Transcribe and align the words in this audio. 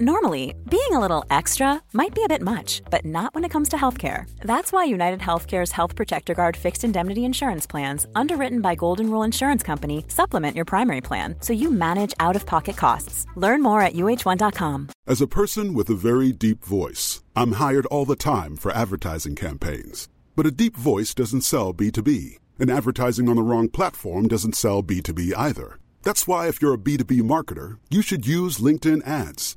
Normally, 0.00 0.56
being 0.68 0.90
a 0.90 0.98
little 0.98 1.24
extra 1.30 1.80
might 1.92 2.16
be 2.16 2.24
a 2.24 2.28
bit 2.28 2.42
much, 2.42 2.82
but 2.90 3.04
not 3.04 3.32
when 3.32 3.44
it 3.44 3.50
comes 3.50 3.68
to 3.68 3.76
healthcare. 3.76 4.28
That's 4.40 4.72
why 4.72 4.82
United 4.82 5.20
Healthcare's 5.20 5.70
Health 5.70 5.94
Protector 5.94 6.34
Guard 6.34 6.56
fixed 6.56 6.82
indemnity 6.82 7.24
insurance 7.24 7.64
plans, 7.64 8.04
underwritten 8.16 8.60
by 8.60 8.74
Golden 8.74 9.08
Rule 9.08 9.22
Insurance 9.22 9.62
Company, 9.62 10.04
supplement 10.08 10.56
your 10.56 10.64
primary 10.64 11.00
plan 11.00 11.36
so 11.38 11.52
you 11.52 11.70
manage 11.70 12.12
out 12.18 12.34
of 12.34 12.44
pocket 12.44 12.76
costs. 12.76 13.24
Learn 13.36 13.62
more 13.62 13.82
at 13.82 13.92
uh1.com. 13.92 14.88
As 15.06 15.20
a 15.20 15.28
person 15.28 15.74
with 15.74 15.88
a 15.88 15.94
very 15.94 16.32
deep 16.32 16.64
voice, 16.64 17.22
I'm 17.36 17.52
hired 17.52 17.86
all 17.86 18.04
the 18.04 18.16
time 18.16 18.56
for 18.56 18.72
advertising 18.72 19.36
campaigns. 19.36 20.08
But 20.34 20.46
a 20.46 20.50
deep 20.50 20.76
voice 20.76 21.14
doesn't 21.14 21.42
sell 21.42 21.72
B2B, 21.72 22.38
and 22.58 22.68
advertising 22.68 23.28
on 23.28 23.36
the 23.36 23.42
wrong 23.42 23.68
platform 23.68 24.26
doesn't 24.26 24.56
sell 24.56 24.82
B2B 24.82 25.34
either. 25.36 25.78
That's 26.02 26.26
why, 26.26 26.48
if 26.48 26.60
you're 26.60 26.74
a 26.74 26.78
B2B 26.78 27.22
marketer, 27.22 27.78
you 27.90 28.02
should 28.02 28.26
use 28.26 28.58
LinkedIn 28.58 29.06
ads. 29.06 29.56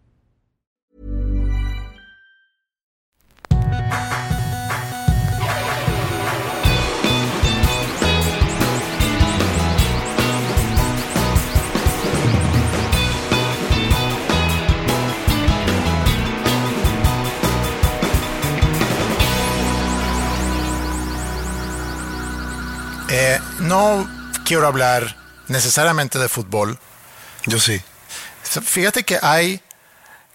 Eh, 23.23 23.39
no 23.59 24.09
quiero 24.45 24.65
hablar 24.65 25.15
necesariamente 25.47 26.17
de 26.17 26.27
fútbol. 26.27 26.79
Yo 27.45 27.59
sí. 27.59 27.79
Fíjate 28.41 29.03
que 29.03 29.19
hay, 29.21 29.61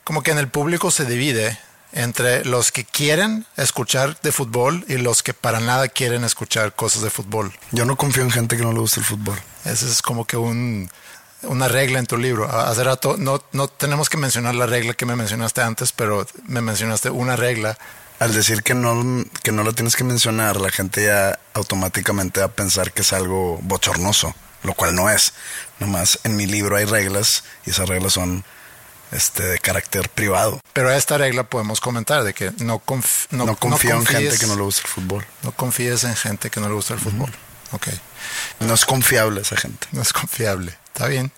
como 0.04 0.22
que 0.22 0.30
en 0.30 0.38
el 0.38 0.46
público 0.46 0.92
se 0.92 1.04
divide 1.04 1.58
entre 1.90 2.44
los 2.44 2.70
que 2.70 2.84
quieren 2.84 3.44
escuchar 3.56 4.20
de 4.20 4.30
fútbol 4.30 4.84
y 4.86 4.98
los 4.98 5.24
que 5.24 5.34
para 5.34 5.58
nada 5.58 5.88
quieren 5.88 6.22
escuchar 6.22 6.76
cosas 6.76 7.02
de 7.02 7.10
fútbol. 7.10 7.52
Yo 7.72 7.86
no 7.86 7.96
confío 7.96 8.22
en 8.22 8.30
gente 8.30 8.56
que 8.56 8.62
no 8.62 8.72
le 8.72 8.78
gusta 8.78 9.00
el 9.00 9.06
fútbol. 9.06 9.36
Esa 9.64 9.86
es 9.86 10.00
como 10.00 10.24
que 10.24 10.36
un, 10.36 10.88
una 11.42 11.66
regla 11.66 11.98
en 11.98 12.06
tu 12.06 12.16
libro. 12.16 12.48
Hace 12.48 12.84
rato, 12.84 13.16
no, 13.18 13.42
no 13.50 13.66
tenemos 13.66 14.08
que 14.08 14.16
mencionar 14.16 14.54
la 14.54 14.66
regla 14.66 14.94
que 14.94 15.06
me 15.06 15.16
mencionaste 15.16 15.60
antes, 15.60 15.90
pero 15.90 16.24
me 16.44 16.60
mencionaste 16.60 17.10
una 17.10 17.34
regla 17.34 17.76
al 18.18 18.34
decir 18.34 18.62
que 18.62 18.74
no, 18.74 19.24
que 19.42 19.52
no 19.52 19.62
lo 19.62 19.74
tienes 19.74 19.96
que 19.96 20.04
mencionar, 20.04 20.60
la 20.60 20.70
gente 20.70 21.04
ya 21.04 21.38
automáticamente 21.54 22.40
va 22.40 22.46
a 22.46 22.52
pensar 22.52 22.92
que 22.92 23.02
es 23.02 23.12
algo 23.12 23.58
bochornoso, 23.62 24.34
lo 24.62 24.74
cual 24.74 24.94
no 24.94 25.10
es. 25.10 25.34
Nomás 25.78 26.18
en 26.24 26.36
mi 26.36 26.46
libro 26.46 26.76
hay 26.76 26.84
reglas 26.84 27.44
y 27.66 27.70
esas 27.70 27.88
reglas 27.88 28.14
son 28.14 28.44
este, 29.12 29.42
de 29.42 29.58
carácter 29.58 30.08
privado. 30.08 30.60
Pero 30.72 30.90
esta 30.90 31.18
regla 31.18 31.44
podemos 31.44 31.80
comentar 31.80 32.24
de 32.24 32.34
que 32.34 32.50
no, 32.58 32.82
no, 33.30 33.56
confío 33.56 33.94
en 33.94 34.06
gente 34.06 34.38
que 34.38 34.46
no 34.46 34.56
le 34.56 34.62
gusta 34.62 34.82
el 34.82 34.88
fútbol. 34.88 35.26
No 35.42 35.52
confíes 35.52 36.04
en 36.04 36.16
gente 36.16 36.50
que 36.50 36.60
no 36.60 36.68
le 36.68 36.74
gusta 36.74 36.94
el 36.94 37.00
fútbol. 37.00 37.32
Ok. 37.72 37.88
No 38.60 38.74
es 38.74 38.84
confiable 38.84 39.42
esa 39.42 39.56
gente. 39.56 39.86
No 39.92 40.02
es 40.02 40.12
confiable. 40.12 40.76
Está 40.86 41.06
bien. 41.06 41.32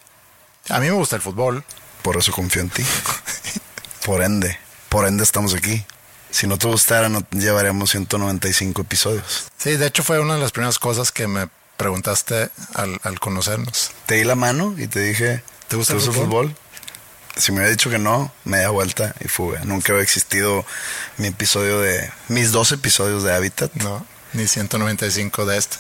A 0.69 0.78
mí 0.78 0.87
me 0.87 0.93
gusta 0.93 1.16
el 1.16 1.22
fútbol. 1.22 1.65
Por 2.03 2.16
eso 2.16 2.33
confío 2.33 2.62
en 2.62 2.71
ti. 2.71 2.84
por 4.05 4.22
ende. 4.22 4.59
Por 4.89 5.06
ende 5.06 5.25
estamos 5.25 5.55
aquí. 5.55 5.84
Si 6.31 6.47
no 6.47 6.59
te 6.59 6.66
gustara, 6.66 7.09
no 7.09 7.22
llevaríamos 7.31 7.91
195 7.91 8.83
episodios. 8.83 9.47
Sí, 9.56 9.77
de 9.77 9.87
hecho 9.87 10.03
fue 10.03 10.21
una 10.21 10.34
de 10.34 10.41
las 10.41 10.53
primeras 10.53 10.78
cosas 10.78 11.11
que 11.11 11.27
me 11.27 11.49
preguntaste 11.77 12.50
al, 12.75 13.21
conocernos. 13.21 13.93
Te 14.06 14.16
di 14.16 14.25
la 14.25 14.34
mano 14.34 14.75
y 14.77 14.89
te 14.89 15.00
dije, 15.00 15.43
¿te 15.69 15.77
gusta, 15.77 15.94
el 15.94 16.00
fútbol? 16.00 16.55
Si 17.37 17.53
me 17.53 17.59
hubiera 17.59 17.71
dicho 17.71 17.89
que 17.89 17.99
no, 17.99 18.33
me 18.44 18.59
da 18.59 18.71
vuelta 18.71 19.15
y 19.21 19.28
fuga. 19.28 19.61
Nunca 19.65 19.93
había 19.93 20.03
existido 20.03 20.66
mi 21.19 21.28
episodio 21.28 21.81
de... 21.81 22.11
Mis 22.27 22.50
dos 22.50 22.72
episodios 22.72 23.22
de 23.22 23.33
Habitat. 23.33 23.72
No, 23.75 24.05
ni 24.33 24.49
195 24.49 25.47
de 25.47 25.56
este. 25.56 25.77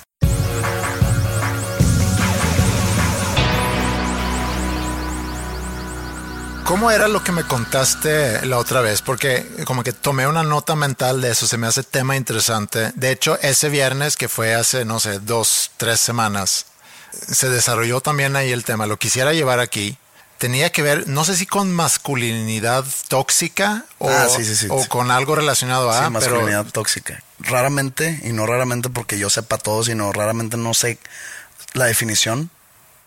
¿Cómo 6.68 6.90
era 6.90 7.08
lo 7.08 7.24
que 7.24 7.32
me 7.32 7.44
contaste 7.44 8.44
la 8.44 8.58
otra 8.58 8.82
vez? 8.82 9.00
Porque 9.00 9.46
como 9.64 9.82
que 9.82 9.94
tomé 9.94 10.26
una 10.26 10.42
nota 10.42 10.76
mental 10.76 11.22
de 11.22 11.30
eso, 11.30 11.46
se 11.46 11.56
me 11.56 11.66
hace 11.66 11.82
tema 11.82 12.14
interesante. 12.14 12.92
De 12.94 13.10
hecho, 13.10 13.38
ese 13.40 13.70
viernes 13.70 14.18
que 14.18 14.28
fue 14.28 14.54
hace, 14.54 14.84
no 14.84 15.00
sé, 15.00 15.18
dos, 15.18 15.70
tres 15.78 15.98
semanas, 15.98 16.66
se 17.10 17.48
desarrolló 17.48 18.02
también 18.02 18.36
ahí 18.36 18.52
el 18.52 18.64
tema. 18.64 18.86
Lo 18.86 18.98
quisiera 18.98 19.32
llevar 19.32 19.60
aquí. 19.60 19.96
Tenía 20.36 20.70
que 20.70 20.82
ver, 20.82 21.08
no 21.08 21.24
sé 21.24 21.36
si 21.36 21.46
con 21.46 21.72
masculinidad 21.72 22.84
tóxica 23.08 23.86
o, 23.96 24.10
ah, 24.10 24.28
o 24.68 24.86
con 24.88 25.10
algo 25.10 25.36
relacionado 25.36 25.90
a... 25.90 26.04
Sí, 26.04 26.10
masculinidad 26.10 26.66
tóxica. 26.66 27.22
Raramente, 27.38 28.20
y 28.24 28.34
no 28.34 28.44
raramente 28.44 28.90
porque 28.90 29.18
yo 29.18 29.30
sepa 29.30 29.56
todo, 29.56 29.84
sino 29.84 30.12
raramente 30.12 30.58
no 30.58 30.74
sé 30.74 30.98
la 31.72 31.86
definición 31.86 32.50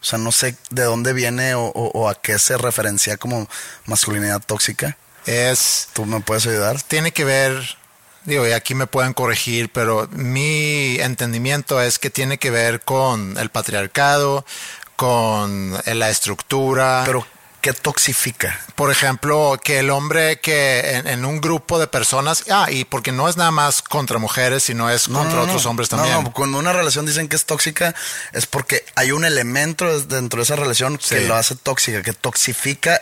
o 0.02 0.04
sea, 0.04 0.18
no 0.18 0.32
sé 0.32 0.56
de 0.72 0.84
dónde 0.84 1.14
viene 1.14 1.54
o, 1.56 2.10
a 2.10 2.16
qué 2.16 2.40
se 2.40 2.58
referencia 2.58 3.18
como 3.18 3.48
masculinidad 3.86 4.42
tóxica. 4.42 4.98
Es. 5.28 5.90
¿Tú 5.94 6.06
me 6.06 6.22
puedes 6.22 6.48
ayudar? 6.48 6.82
Tiene 6.82 7.12
que 7.12 7.24
ver, 7.24 7.78
digo, 8.26 8.48
y 8.48 8.52
aquí 8.52 8.74
me 8.74 8.88
pueden 8.88 9.14
corregir, 9.14 9.72
pero 9.72 10.10
mi 10.12 11.00
entendimiento 11.00 11.80
es 11.80 12.00
que 12.00 12.10
tiene 12.10 12.40
que 12.40 12.50
ver 12.50 12.82
con 12.82 13.38
el 13.38 13.50
patriarcado, 13.50 14.44
con 14.96 15.80
la 15.86 16.10
estructura. 16.10 17.04
Pero 17.06 17.28
¿Qué 17.62 17.74
toxifica? 17.74 18.60
Por 18.74 18.90
ejemplo, 18.90 19.60
que 19.64 19.80
el 19.80 19.92
hombre 19.92 20.40
que 20.40 21.04
en, 21.06 21.26
un 21.26 21.40
grupo 21.40 21.78
de 21.78 21.86
personas, 21.86 22.46
ah, 22.50 22.72
y 22.72 22.86
porque 22.86 23.12
no 23.12 23.30
es 23.30 23.38
nada 23.38 23.52
más 23.52 23.84
contra 23.84 24.18
mujeres, 24.18 24.64
sino 24.64 24.90
es 24.90 25.08
contra 25.08 25.42
otros 25.42 25.68
hombres 25.68 25.88
también. 25.88 26.16
No, 26.16 26.24
no, 26.24 26.34
cuando 26.34 26.58
una 26.58 26.74
relación 26.74 27.06
dicen 27.06 27.28
que 27.28 27.36
es 27.36 27.46
tóxica, 27.46 27.94
es 28.34 28.48
porque 28.48 28.84
hay 28.96 29.12
un 29.12 29.26
elemento 29.26 30.02
dentro 30.02 30.40
de 30.40 30.44
esa 30.44 30.56
relación 30.56 30.98
que 30.98 31.22
lo 31.22 31.36
hace 31.36 31.56
tóxica, 31.56 32.02
que 32.02 32.14
toxifica 32.14 33.00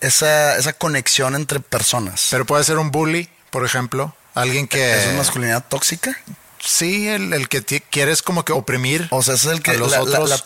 esa, 0.00 0.56
esa 0.56 0.72
conexión 0.74 1.34
entre 1.34 1.58
personas. 1.58 2.28
Pero 2.30 2.46
puede 2.46 2.62
ser 2.62 2.78
un 2.78 2.92
bully, 2.92 3.28
por 3.50 3.64
ejemplo, 3.64 4.14
alguien 4.34 4.68
que... 4.68 4.96
¿Es 4.96 5.06
una 5.08 5.18
masculinidad 5.18 5.64
tóxica? 5.68 6.16
Sí, 6.60 7.08
el, 7.08 7.48
que 7.48 7.62
quieres 7.62 8.22
como 8.22 8.44
que 8.44 8.52
oprimir. 8.52 9.08
O 9.10 9.22
sea, 9.22 9.34
es 9.34 9.44
el 9.46 9.62
que 9.62 9.76
los 9.76 9.92
otros. 9.92 10.44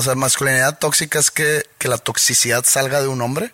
O 0.00 0.02
sea, 0.02 0.14
masculinidad 0.14 0.78
tóxica 0.78 1.18
es 1.18 1.30
que, 1.30 1.62
la 1.80 1.98
toxicidad 1.98 2.64
salga 2.64 3.02
de 3.02 3.08
un 3.08 3.20
hombre 3.20 3.52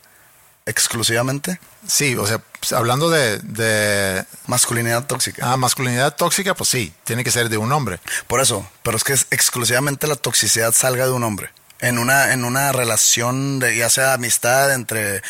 exclusivamente. 0.64 1.58
Sí, 1.88 2.14
o 2.14 2.24
sea, 2.24 2.38
pues, 2.60 2.70
hablando 2.70 3.10
de, 3.10 4.24
Masculinidad 4.46 5.06
tóxica. 5.06 5.52
Ah, 5.52 5.56
masculinidad 5.56 6.14
tóxica, 6.14 6.54
pues 6.54 6.70
sí, 6.70 6.94
tiene 7.02 7.24
que 7.24 7.32
ser 7.32 7.48
de 7.48 7.56
un 7.56 7.72
hombre. 7.72 7.98
Por 8.28 8.40
eso, 8.40 8.64
pero 8.84 8.96
es 8.96 9.02
que 9.02 9.14
exclusivamente 9.14 10.06
la 10.06 10.14
toxicidad 10.14 10.72
salga 10.72 11.06
de 11.06 11.10
un 11.10 11.24
hombre. 11.24 11.50
En 11.80 11.98
una, 11.98 12.32
en 12.32 12.44
una 12.44 12.70
relación 12.70 13.58
de 13.58 13.76
ya 13.76 13.90
sea 13.90 14.12
amistad 14.12 14.72
entre 14.72 15.22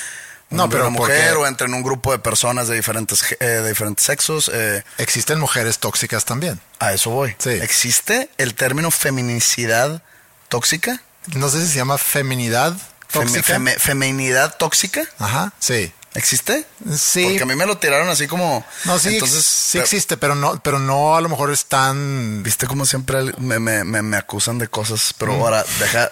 no, 0.51 0.69
pero 0.69 0.89
una 0.89 0.99
mujer 0.99 1.35
o 1.39 1.47
entre 1.47 1.67
en 1.67 1.73
un 1.73 1.83
grupo 1.83 2.13
de 2.13 2.19
personas 2.19 2.69
de 2.69 2.77
diferentes, 2.77 3.25
eh, 3.41 3.47
de 3.47 3.69
diferentes 3.71 4.05
sexos. 4.05 4.51
Eh. 4.53 4.85
Existen 4.99 5.41
mujeres 5.41 5.79
tóxicas 5.79 6.27
también. 6.27 6.61
A 6.79 6.93
eso 6.93 7.09
voy. 7.09 7.35
Sí. 7.39 7.53
¿Existe 7.53 8.29
el 8.37 8.55
término 8.55 8.91
feminicidad 8.91 10.03
tóxica? 10.49 11.01
No 11.35 11.49
sé 11.49 11.61
si 11.63 11.73
se 11.73 11.77
llama 11.77 11.99
feminidad 11.99 12.77
tóxica. 13.11 13.61
feminidad 13.79 14.57
tóxica. 14.57 15.03
Ajá, 15.19 15.53
sí. 15.59 15.93
¿Existe? 16.15 16.65
Sí. 16.97 17.25
Porque 17.25 17.43
a 17.43 17.47
mí 17.47 17.55
me 17.57 17.67
lo 17.67 17.77
tiraron 17.77 18.09
así 18.09 18.27
como. 18.27 18.65
No, 18.85 18.99
sí, 18.99 19.15
entonces, 19.15 19.45
sí 19.45 19.79
existe, 19.79 20.17
pero 20.17 20.35
no, 20.35 20.59
pero 20.63 20.79
no 20.79 21.15
a 21.15 21.21
lo 21.21 21.29
mejor 21.29 21.51
es 21.51 21.67
tan. 21.67 22.43
Viste 22.43 22.67
como 22.67 22.87
siempre 22.87 23.35
me, 23.37 23.59
me, 23.59 23.85
me, 23.85 24.17
acusan 24.17 24.59
de 24.59 24.69
cosas, 24.69 25.15
pero 25.19 25.35
mm. 25.35 25.41
ahora 25.43 25.65
deja, 25.79 26.11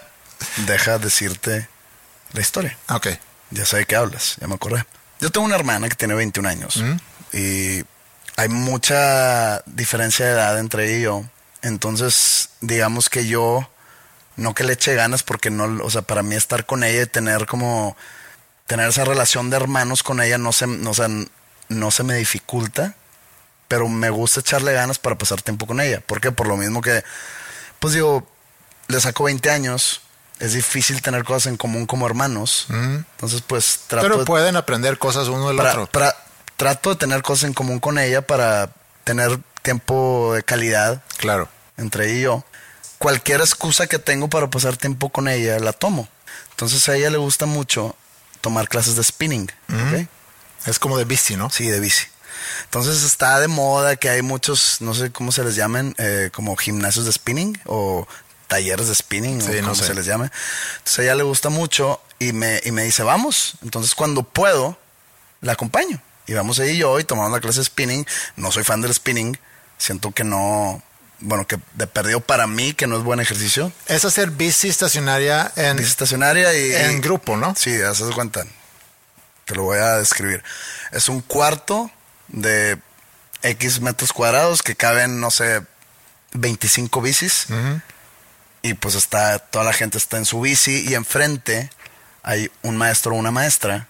deja 0.66 0.98
decirte 0.98 1.68
la 2.32 2.40
historia. 2.42 2.76
Ok. 2.90 3.08
Ya 3.50 3.64
sé 3.64 3.78
de 3.78 3.86
qué 3.86 3.96
hablas, 3.96 4.36
ya 4.40 4.46
me 4.46 4.54
acordé. 4.54 4.84
Yo 5.20 5.30
tengo 5.30 5.46
una 5.46 5.54
hermana 5.54 5.88
que 5.88 5.94
tiene 5.94 6.14
21 6.14 6.48
años 6.48 6.82
y 7.32 7.82
hay 8.36 8.48
mucha 8.48 9.62
diferencia 9.66 10.26
de 10.26 10.32
edad 10.32 10.58
entre 10.58 10.88
ella 10.88 10.98
y 10.98 11.02
yo. 11.02 11.24
Entonces, 11.62 12.50
digamos 12.60 13.08
que 13.08 13.26
yo, 13.26 13.68
no 14.36 14.54
que 14.54 14.64
le 14.64 14.72
eche 14.74 14.94
ganas 14.94 15.22
porque 15.22 15.50
no, 15.50 15.84
o 15.84 15.90
sea, 15.90 16.02
para 16.02 16.22
mí 16.22 16.34
estar 16.34 16.66
con 16.66 16.84
ella 16.84 17.02
y 17.02 17.06
tener 17.06 17.46
como, 17.46 17.96
tener 18.66 18.88
esa 18.88 19.04
relación 19.04 19.50
de 19.50 19.56
hermanos 19.56 20.02
con 20.02 20.20
ella 20.20 20.38
no 20.38 20.52
se, 20.52 20.66
no, 20.66 20.90
o 20.90 20.94
sea, 20.94 21.08
no 21.68 21.90
se 21.90 22.02
me 22.02 22.14
dificulta, 22.16 22.94
pero 23.68 23.88
me 23.88 24.10
gusta 24.10 24.40
echarle 24.40 24.72
ganas 24.72 24.98
para 24.98 25.16
pasar 25.16 25.42
tiempo 25.42 25.66
con 25.66 25.80
ella. 25.80 26.00
¿Por 26.00 26.20
qué? 26.20 26.32
Por 26.32 26.46
lo 26.46 26.56
mismo 26.56 26.80
que, 26.80 27.02
pues 27.78 27.94
digo, 27.94 28.26
le 28.88 29.00
saco 29.00 29.24
20 29.24 29.50
años, 29.50 30.02
es 30.40 30.52
difícil 30.52 31.00
tener 31.02 31.24
cosas 31.24 31.46
en 31.46 31.56
común 31.56 31.86
como 31.86 32.06
hermanos. 32.06 32.66
Entonces, 32.70 33.42
pues 33.42 33.80
trato. 33.86 34.08
Pero 34.08 34.24
pueden 34.24 34.56
aprender 34.56 34.98
cosas 34.98 35.28
uno 35.28 35.48
del 35.48 35.60
otro. 35.60 35.88
trato 36.56 36.90
de 36.90 36.96
tener 36.96 37.22
cosas 37.22 37.44
en 37.44 37.54
común 37.54 37.80
con 37.80 37.98
ella 37.98 38.22
para 38.22 38.70
tener 39.04 39.38
tiempo 39.62 40.32
de 40.34 40.42
calidad. 40.42 41.02
Claro. 41.16 41.48
Entre 41.76 42.10
ella 42.10 42.18
y 42.18 42.22
yo. 42.22 42.44
Cualquier 43.04 43.42
excusa 43.42 43.86
que 43.86 43.98
tengo 43.98 44.30
para 44.30 44.48
pasar 44.48 44.78
tiempo 44.78 45.10
con 45.10 45.28
ella, 45.28 45.58
la 45.58 45.74
tomo. 45.74 46.08
Entonces 46.52 46.88
a 46.88 46.96
ella 46.96 47.10
le 47.10 47.18
gusta 47.18 47.44
mucho 47.44 47.94
tomar 48.40 48.66
clases 48.66 48.96
de 48.96 49.04
spinning. 49.04 49.52
Es 50.64 50.78
como 50.78 50.96
de 50.96 51.04
bici, 51.04 51.36
¿no? 51.36 51.50
Sí, 51.50 51.66
de 51.66 51.80
bici. 51.80 52.06
Entonces 52.64 53.02
está 53.02 53.40
de 53.40 53.48
moda 53.48 53.96
que 53.96 54.08
hay 54.08 54.22
muchos, 54.22 54.78
no 54.80 54.94
sé 54.94 55.12
cómo 55.12 55.32
se 55.32 55.44
les 55.44 55.54
llaman, 55.54 55.94
eh, 55.98 56.30
como 56.32 56.56
gimnasios 56.56 57.04
de 57.04 57.12
spinning 57.12 57.60
o 57.66 58.08
talleres 58.46 58.88
de 58.88 58.94
spinning, 58.94 59.42
o 59.42 59.60
como 59.60 59.74
se 59.74 59.92
les 59.92 60.06
llame. 60.06 60.30
Entonces 60.78 61.00
a 61.00 61.02
ella 61.02 61.14
le 61.14 61.24
gusta 61.24 61.50
mucho 61.50 62.00
y 62.18 62.32
me, 62.32 62.62
y 62.64 62.70
me 62.70 62.84
dice, 62.84 63.02
vamos. 63.02 63.56
Entonces 63.62 63.94
cuando 63.94 64.22
puedo, 64.22 64.78
la 65.42 65.52
acompaño. 65.52 66.00
Y 66.26 66.32
vamos 66.32 66.58
ella 66.58 66.72
y 66.72 66.78
yo 66.78 66.98
y 66.98 67.04
tomamos 67.04 67.32
la 67.32 67.40
clase 67.40 67.58
de 67.58 67.66
spinning. 67.66 68.06
No 68.36 68.50
soy 68.50 68.64
fan 68.64 68.80
del 68.80 68.94
spinning. 68.94 69.38
Siento 69.76 70.10
que 70.12 70.24
no, 70.24 70.82
bueno, 71.24 71.46
que 71.46 71.58
de 71.74 71.86
perdido 71.86 72.20
para 72.20 72.46
mí, 72.46 72.74
que 72.74 72.86
no 72.86 72.96
es 72.96 73.02
buen 73.02 73.18
ejercicio. 73.18 73.72
Es 73.86 74.04
hacer 74.04 74.30
bici 74.30 74.68
estacionaria 74.68 75.50
en... 75.56 75.76
Bici 75.76 75.88
estacionaria 75.88 76.54
y... 76.56 76.74
En 76.74 77.00
grupo, 77.00 77.36
¿no? 77.36 77.54
Sí, 77.56 77.80
haces 77.80 78.14
cuenta. 78.14 78.44
Te 79.46 79.54
lo 79.54 79.64
voy 79.64 79.78
a 79.78 79.96
describir. 79.96 80.42
Es 80.92 81.08
un 81.08 81.20
cuarto 81.20 81.90
de 82.28 82.78
X 83.42 83.80
metros 83.80 84.12
cuadrados 84.12 84.62
que 84.62 84.76
caben, 84.76 85.20
no 85.20 85.30
sé, 85.30 85.62
25 86.32 87.00
bicis. 87.00 87.46
Y 88.62 88.74
pues 88.74 88.94
está, 88.94 89.38
toda 89.38 89.64
la 89.64 89.72
gente 89.72 89.98
está 89.98 90.18
en 90.18 90.24
su 90.24 90.40
bici 90.40 90.84
y 90.88 90.94
enfrente 90.94 91.70
hay 92.22 92.50
un 92.62 92.76
maestro 92.76 93.12
o 93.12 93.18
una 93.18 93.30
maestra 93.30 93.88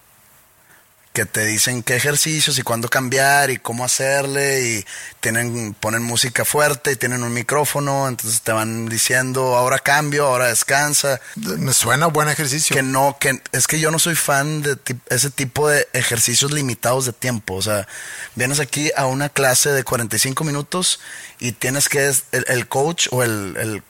que 1.15 1.27
te 1.27 1.47
dicen 1.47 1.85
qué 1.85 1.95
ejercicios 1.95 2.59
y 2.59 2.63
cuándo 2.63 2.89
cambiar 2.89 3.49
y 3.51 3.59
cómo 3.59 3.85
hacerle 3.85 4.63
y 4.63 4.85
tienen 5.21 5.73
ponen 5.79 6.03
música 6.03 6.45
fuerte 6.45 6.91
y 6.91 6.97
tienen 6.97 7.23
un 7.23 7.33
micrófono, 7.33 8.09
entonces 8.09 8.43
te 8.43 8.51
van 8.51 8.89
diciendo 8.89 9.55
ahora 9.55 9.79
cambio, 9.79 10.27
ahora 10.27 10.49
descansa. 10.49 11.21
Me 11.37 11.73
suena 11.73 12.09
buen 12.09 12.29
ejercicio. 12.29 12.75
Que 12.75 12.83
no, 12.83 13.17
que 13.21 13.41
es 13.53 13.69
que 13.69 13.79
yo 13.79 13.93
no 13.93 14.01
soy 14.01 14.17
fan 14.17 14.63
de 14.63 14.77
ese 15.09 15.31
tipo 15.31 15.69
de 15.69 15.87
ejercicios 15.93 16.51
limitados 16.51 17.07
de 17.07 17.13
tiempo, 17.13 17.55
o 17.55 17.63
sea, 17.63 17.87
vienes 18.35 18.59
aquí 18.59 18.91
a 18.97 19.07
una 19.07 19.29
clase 19.29 19.71
de 19.71 19.85
45 19.85 20.43
minutos 20.43 20.99
y 21.39 21.53
tienes 21.53 21.89
que 21.89 22.09
el, 22.09 22.45
el 22.49 22.67
coach 22.67 23.07
o 23.13 23.23
el, 23.23 23.57
el 23.57 23.83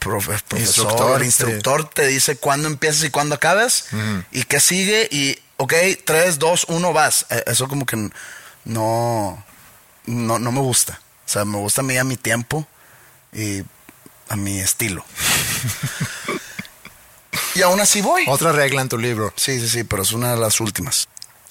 profesor, 0.00 1.22
instructor 1.22 1.88
te 1.88 2.08
dice 2.08 2.36
cuándo 2.36 2.66
empiezas 2.66 3.04
y 3.04 3.10
cuándo 3.10 3.36
acabas 3.36 3.86
y 4.32 4.42
qué 4.42 4.58
sigue 4.58 5.08
y, 5.12 5.38
ok, 5.62 5.74
3, 6.04 6.38
2, 6.40 6.66
1, 6.68 6.92
vas. 6.92 7.26
Eh, 7.30 7.44
eso 7.46 7.68
como 7.68 7.86
que 7.86 8.10
no, 8.64 9.44
no, 10.06 10.38
no 10.38 10.52
me 10.52 10.60
gusta. 10.60 11.00
O 11.24 11.28
sea, 11.28 11.44
me 11.44 11.58
gusta 11.58 11.82
a 11.82 11.84
mí 11.84 11.96
a 11.96 12.04
mi 12.04 12.16
tiempo 12.16 12.66
y 13.32 13.62
a 14.28 14.36
mi 14.36 14.58
estilo. 14.58 15.04
y 17.54 17.62
aún 17.62 17.80
así 17.80 18.02
voy. 18.02 18.24
Otra 18.26 18.50
regla 18.50 18.82
en 18.82 18.88
tu 18.88 18.98
libro. 18.98 19.32
Sí, 19.36 19.60
sí, 19.60 19.68
sí, 19.68 19.84
pero 19.84 20.02
es 20.02 20.12
una 20.12 20.34
de 20.34 20.40
las 20.40 20.60
últimas. 20.60 21.08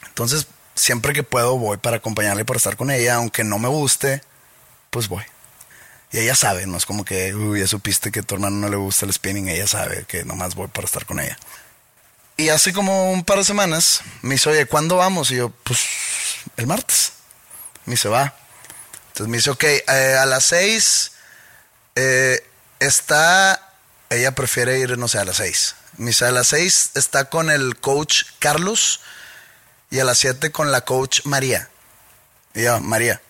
Entonces, 0.07 0.47
siempre 0.75 1.13
que 1.13 1.23
puedo 1.23 1.57
voy 1.57 1.77
para 1.77 1.97
acompañarle, 1.97 2.43
para 2.43 2.57
estar 2.57 2.75
con 2.75 2.91
ella, 2.91 3.15
aunque 3.15 3.45
no 3.45 3.59
me 3.59 3.69
guste, 3.69 4.21
pues 4.89 5.07
voy. 5.07 5.23
Y 6.11 6.19
ella 6.19 6.35
sabe, 6.35 6.67
no 6.67 6.75
es 6.75 6.85
como 6.85 7.05
que, 7.05 7.33
uy, 7.33 7.61
ya 7.61 7.67
supiste 7.67 8.11
que 8.11 8.19
a 8.19 8.23
tu 8.23 8.35
hermano 8.35 8.57
no 8.57 8.67
le 8.67 8.75
gusta 8.75 9.05
el 9.05 9.13
spinning, 9.13 9.47
ella 9.47 9.67
sabe 9.67 10.03
que 10.05 10.25
nomás 10.25 10.55
voy 10.55 10.67
para 10.67 10.83
estar 10.83 11.05
con 11.05 11.21
ella. 11.21 11.37
Y 12.41 12.49
hace 12.49 12.73
como 12.73 13.11
un 13.11 13.23
par 13.23 13.37
de 13.37 13.43
semanas 13.43 14.01
me 14.21 14.35
dice, 14.35 14.49
oye, 14.49 14.65
¿cuándo 14.65 14.97
vamos? 14.97 15.29
Y 15.31 15.35
yo, 15.35 15.49
pues, 15.63 15.79
el 16.57 16.67
martes. 16.67 17.13
Me 17.85 17.93
dice, 17.93 18.09
va. 18.09 18.33
Entonces 19.09 19.27
me 19.27 19.37
dice, 19.37 19.49
ok, 19.51 19.63
eh, 19.63 20.17
a 20.19 20.25
las 20.25 20.45
seis 20.45 21.11
eh, 21.95 22.43
está, 22.79 23.73
ella 24.09 24.33
prefiere 24.33 24.79
ir, 24.79 24.97
no 24.97 25.07
sé, 25.07 25.19
a 25.19 25.25
las 25.25 25.37
seis. 25.37 25.75
Me 25.97 26.07
dice, 26.07 26.25
a 26.25 26.31
las 26.31 26.47
seis 26.47 26.91
está 26.95 27.25
con 27.25 27.51
el 27.51 27.77
coach 27.77 28.23
Carlos 28.39 29.01
y 29.89 29.99
a 29.99 30.03
las 30.03 30.17
siete 30.17 30.51
con 30.51 30.71
la 30.71 30.81
coach 30.81 31.21
María. 31.25 31.69
Y 32.55 32.63
yo, 32.63 32.79
María 32.79 33.21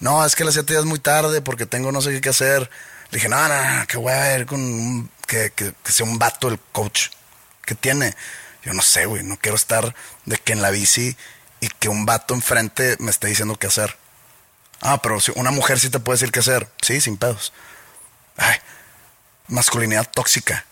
no, 0.00 0.24
es 0.24 0.34
que 0.34 0.42
a 0.42 0.46
las 0.46 0.54
7 0.54 0.72
ya 0.72 0.80
es 0.80 0.86
muy 0.86 0.98
tarde 0.98 1.42
porque 1.42 1.66
tengo 1.66 1.92
no 1.92 2.00
sé 2.00 2.20
qué 2.20 2.30
hacer. 2.30 2.70
Le 3.10 3.16
dije, 3.16 3.28
no, 3.28 3.48
no, 3.48 3.86
que 3.86 3.98
voy 3.98 4.12
a 4.12 4.20
ver 4.20 4.46
con 4.46 4.60
un, 4.60 5.10
que, 5.26 5.52
que, 5.54 5.74
sea 5.84 6.06
un 6.06 6.18
vato 6.18 6.48
el 6.48 6.58
coach. 6.72 7.08
¿Qué 7.64 7.74
tiene? 7.74 8.16
Yo 8.62 8.74
no 8.74 8.82
sé, 8.82 9.06
güey, 9.06 9.22
no 9.22 9.38
quiero 9.38 9.56
estar 9.56 9.94
de 10.26 10.36
que 10.36 10.52
en 10.52 10.62
la 10.62 10.70
bici 10.70 11.16
y 11.60 11.68
que 11.68 11.88
un 11.88 12.06
vato 12.06 12.34
enfrente 12.34 12.96
me 12.98 13.10
esté 13.10 13.28
diciendo 13.28 13.56
qué 13.56 13.66
hacer. 13.66 13.96
Ah, 14.80 15.00
pero 15.02 15.20
si 15.20 15.32
una 15.34 15.50
mujer 15.50 15.78
sí 15.78 15.90
te 15.90 16.00
puede 16.00 16.18
decir 16.18 16.32
qué 16.32 16.40
hacer. 16.40 16.68
Sí, 16.82 17.00
sin 17.00 17.16
pedos. 17.16 17.52
Ay, 18.36 18.56
masculinidad 19.48 20.08
tóxica. 20.10 20.64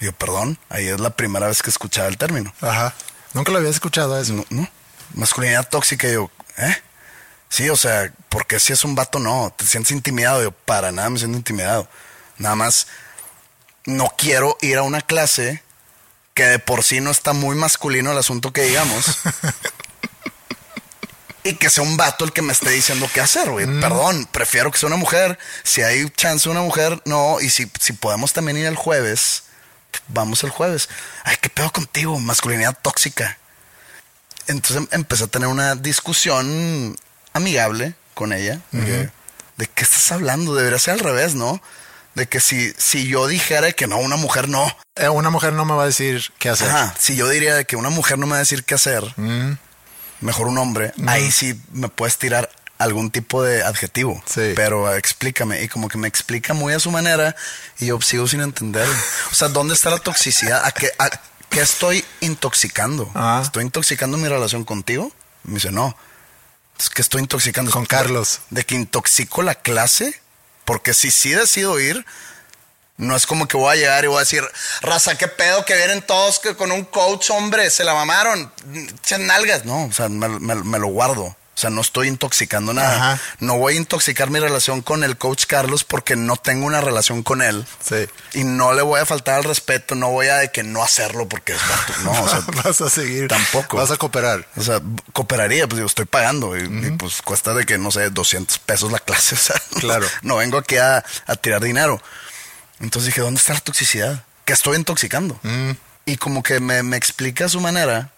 yo, 0.00 0.12
perdón, 0.12 0.58
ahí 0.68 0.88
es 0.88 1.00
la 1.00 1.10
primera 1.10 1.46
vez 1.46 1.62
que 1.62 1.70
escuchaba 1.70 2.08
el 2.08 2.18
término. 2.18 2.52
Ajá. 2.60 2.94
Nunca 3.32 3.52
lo 3.52 3.58
había 3.58 3.70
escuchado 3.70 4.18
eso. 4.20 4.32
No, 4.32 4.46
no. 4.50 4.68
Masculinidad 5.14 5.68
tóxica, 5.68 6.08
yo, 6.08 6.30
¿eh? 6.56 6.76
Sí, 7.48 7.68
o 7.68 7.76
sea, 7.76 8.12
porque 8.28 8.58
si 8.58 8.72
es 8.72 8.84
un 8.84 8.94
vato, 8.94 9.18
no, 9.18 9.52
te 9.56 9.66
sientes 9.66 9.92
intimidado. 9.92 10.42
Yo, 10.42 10.50
para 10.50 10.92
nada 10.92 11.10
me 11.10 11.18
siento 11.18 11.36
intimidado. 11.36 11.88
Nada 12.38 12.56
más, 12.56 12.86
no 13.84 14.12
quiero 14.16 14.56
ir 14.60 14.78
a 14.78 14.82
una 14.82 15.00
clase 15.00 15.62
que 16.34 16.44
de 16.44 16.58
por 16.58 16.82
sí 16.82 17.00
no 17.00 17.10
está 17.10 17.32
muy 17.32 17.56
masculino 17.56 18.12
el 18.12 18.18
asunto 18.18 18.52
que 18.52 18.62
digamos. 18.62 19.04
y 21.44 21.54
que 21.54 21.70
sea 21.70 21.84
un 21.84 21.96
vato 21.96 22.24
el 22.24 22.32
que 22.32 22.42
me 22.42 22.52
esté 22.52 22.70
diciendo 22.70 23.08
qué 23.12 23.20
hacer, 23.20 23.50
güey. 23.50 23.66
Mm. 23.66 23.80
Perdón, 23.80 24.28
prefiero 24.30 24.70
que 24.70 24.78
sea 24.78 24.88
una 24.88 24.96
mujer. 24.96 25.38
Si 25.62 25.82
hay 25.82 26.08
chance 26.10 26.48
de 26.48 26.50
una 26.50 26.62
mujer, 26.62 27.00
no. 27.04 27.40
Y 27.40 27.50
si, 27.50 27.70
si 27.80 27.92
podemos 27.92 28.32
también 28.32 28.56
ir 28.56 28.66
el 28.66 28.76
jueves, 28.76 29.44
vamos 30.08 30.42
el 30.42 30.50
jueves. 30.50 30.88
Ay, 31.22 31.36
qué 31.40 31.48
pedo 31.48 31.70
contigo, 31.70 32.18
masculinidad 32.18 32.76
tóxica. 32.80 33.38
Entonces 34.46 34.88
empecé 34.90 35.24
a 35.24 35.28
tener 35.28 35.48
una 35.48 35.74
discusión 35.74 36.96
amigable 37.32 37.94
con 38.14 38.32
ella. 38.32 38.60
de, 38.72 39.10
qué 39.74 39.84
estás 39.84 40.12
hablando? 40.12 40.54
Debería 40.54 40.78
ser 40.78 40.94
al 40.94 41.00
revés, 41.00 41.34
¿no? 41.34 41.62
De 42.14 42.26
que 42.26 42.40
si, 42.40 42.72
si 42.78 43.06
yo 43.08 43.26
dijera 43.26 43.72
que 43.72 43.86
no, 43.86 43.98
una 43.98 44.16
mujer 44.16 44.48
no. 44.48 44.74
Eh, 44.94 45.08
una 45.08 45.30
mujer 45.30 45.52
no 45.52 45.64
me 45.64 45.74
va 45.74 45.82
a 45.82 45.86
decir 45.86 46.32
qué 46.38 46.48
hacer. 46.48 46.68
Ajá, 46.68 46.94
si 46.98 47.16
yo 47.16 47.28
diría 47.28 47.64
que 47.64 47.76
una 47.76 47.90
mujer 47.90 48.18
no 48.18 48.26
me 48.26 48.32
va 48.32 48.36
a 48.36 48.40
decir 48.40 48.64
qué 48.64 48.74
hacer, 48.74 49.04
mejor 50.20 50.46
un 50.46 50.58
hombre, 50.58 50.92
ahí 51.06 51.30
sí 51.30 51.60
me 51.72 51.88
puedes 51.88 52.16
tirar 52.18 52.50
algún 52.78 53.10
tipo 53.10 53.42
de 53.42 53.62
adjetivo. 53.62 54.22
Sí. 54.26 54.52
Pero 54.54 54.94
explícame. 54.94 55.62
Y 55.62 55.68
como 55.68 55.88
que 55.88 55.98
me 55.98 56.06
explica 56.06 56.54
muy 56.54 56.72
a 56.72 56.80
su 56.80 56.90
manera 56.90 57.34
y 57.78 57.86
yo 57.86 58.00
sigo 58.00 58.26
sin 58.28 58.40
entender. 58.40 58.88
O 59.32 59.34
sea, 59.34 59.48
¿dónde 59.48 59.74
está 59.74 59.90
la 59.90 59.98
toxicidad? 59.98 60.64
¿A 60.64 60.70
qué, 60.70 60.90
a, 60.98 61.10
qué 61.50 61.60
estoy 61.60 62.04
intoxicando? 62.20 63.10
Ah. 63.14 63.40
¿Estoy 63.42 63.64
intoxicando 63.64 64.16
mi 64.18 64.28
relación 64.28 64.64
contigo? 64.64 65.10
Me 65.44 65.54
dice, 65.54 65.72
no 65.72 65.96
es 66.78 66.90
que 66.90 67.02
estoy 67.02 67.22
intoxicando. 67.22 67.70
Con 67.70 67.86
Carlos. 67.86 68.40
De 68.50 68.64
que 68.64 68.74
intoxico 68.74 69.42
la 69.42 69.54
clase. 69.54 70.20
Porque 70.64 70.94
si 70.94 71.10
sí 71.10 71.30
decido 71.30 71.78
ir, 71.80 72.04
no 72.96 73.16
es 73.16 73.26
como 73.26 73.48
que 73.48 73.56
voy 73.56 73.72
a 73.72 73.76
llegar 73.76 74.04
y 74.04 74.08
voy 74.08 74.18
a 74.18 74.20
decir, 74.20 74.44
raza, 74.80 75.18
qué 75.18 75.28
pedo 75.28 75.64
que 75.64 75.76
vienen 75.76 76.02
todos 76.02 76.38
que 76.38 76.56
con 76.56 76.72
un 76.72 76.84
coach, 76.84 77.30
hombre, 77.30 77.70
se 77.70 77.84
la 77.84 77.94
mamaron, 77.94 78.52
echan 78.98 79.26
nalgas. 79.26 79.64
No, 79.64 79.84
o 79.84 79.92
sea, 79.92 80.08
me 80.08 80.78
lo 80.78 80.86
guardo. 80.88 81.36
O 81.54 81.60
sea, 81.60 81.70
no 81.70 81.82
estoy 81.82 82.08
intoxicando 82.08 82.72
nada. 82.72 83.20
No 83.38 83.58
voy 83.58 83.74
a 83.74 83.76
intoxicar 83.76 84.28
mi 84.28 84.40
relación 84.40 84.82
con 84.82 85.04
el 85.04 85.16
coach 85.16 85.44
Carlos 85.46 85.84
porque 85.84 86.16
no 86.16 86.36
tengo 86.36 86.66
una 86.66 86.80
relación 86.80 87.22
con 87.22 87.42
él. 87.42 87.64
Sí. 87.80 88.08
Y 88.32 88.42
no 88.42 88.72
le 88.72 88.82
voy 88.82 89.00
a 89.00 89.06
faltar 89.06 89.36
al 89.36 89.44
respeto, 89.44 89.94
no 89.94 90.10
voy 90.10 90.26
a 90.26 90.38
de 90.38 90.50
que 90.50 90.64
no 90.64 90.82
hacerlo 90.82 91.28
porque 91.28 91.52
es 91.52 91.60
No, 92.02 92.10
o 92.10 92.28
sea, 92.28 92.40
vas 92.64 92.80
a 92.80 92.90
seguir. 92.90 93.28
Tampoco. 93.28 93.76
Vas 93.76 93.92
a 93.92 93.96
cooperar. 93.96 94.48
O 94.56 94.62
sea, 94.62 94.80
cooperaría, 95.12 95.68
pues 95.68 95.76
digo, 95.76 95.86
estoy 95.86 96.06
pagando 96.06 96.56
y, 96.56 96.66
pues 96.98 97.22
cuesta 97.22 97.54
de 97.54 97.64
que, 97.64 97.78
no 97.78 97.92
sé, 97.92 98.10
200 98.10 98.58
pesos 98.58 98.90
la 98.90 98.98
clase. 98.98 99.36
O 99.44 99.46
sea, 99.46 99.60
claro. 99.80 100.06
No, 100.22 100.36
vengo 100.36 100.58
aquí 100.58 100.76
a, 100.76 101.04
tirar 101.40 101.62
dinero. 101.62 102.00
Entonces 102.80 103.06
dije, 103.06 103.20
¿dónde 103.20 103.38
está 103.38 103.52
la 103.52 103.60
toxicidad? 103.60 104.24
Que 104.44 104.52
estoy 104.52 104.76
intoxicando. 104.76 105.38
Y 106.06 106.16
como 106.16 106.42
que 106.42 106.60
me, 106.60 106.82
me 106.82 106.96
explica 106.96 107.48
su 107.48 107.60
manera 107.60 108.10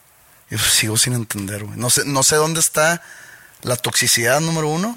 Y 0.51 0.57
pues, 0.57 0.71
sigo 0.71 0.97
sin 0.97 1.15
entender, 1.15 1.65
güey. 1.65 1.79
No 1.79 1.91
sé, 1.91 2.03
no 2.07 2.23
sé 2.23 2.37
dónde 2.37 2.61
está 2.61 3.03
la 3.63 3.77
toxicidad 3.77 4.41
número 4.41 4.69
uno. 4.69 4.97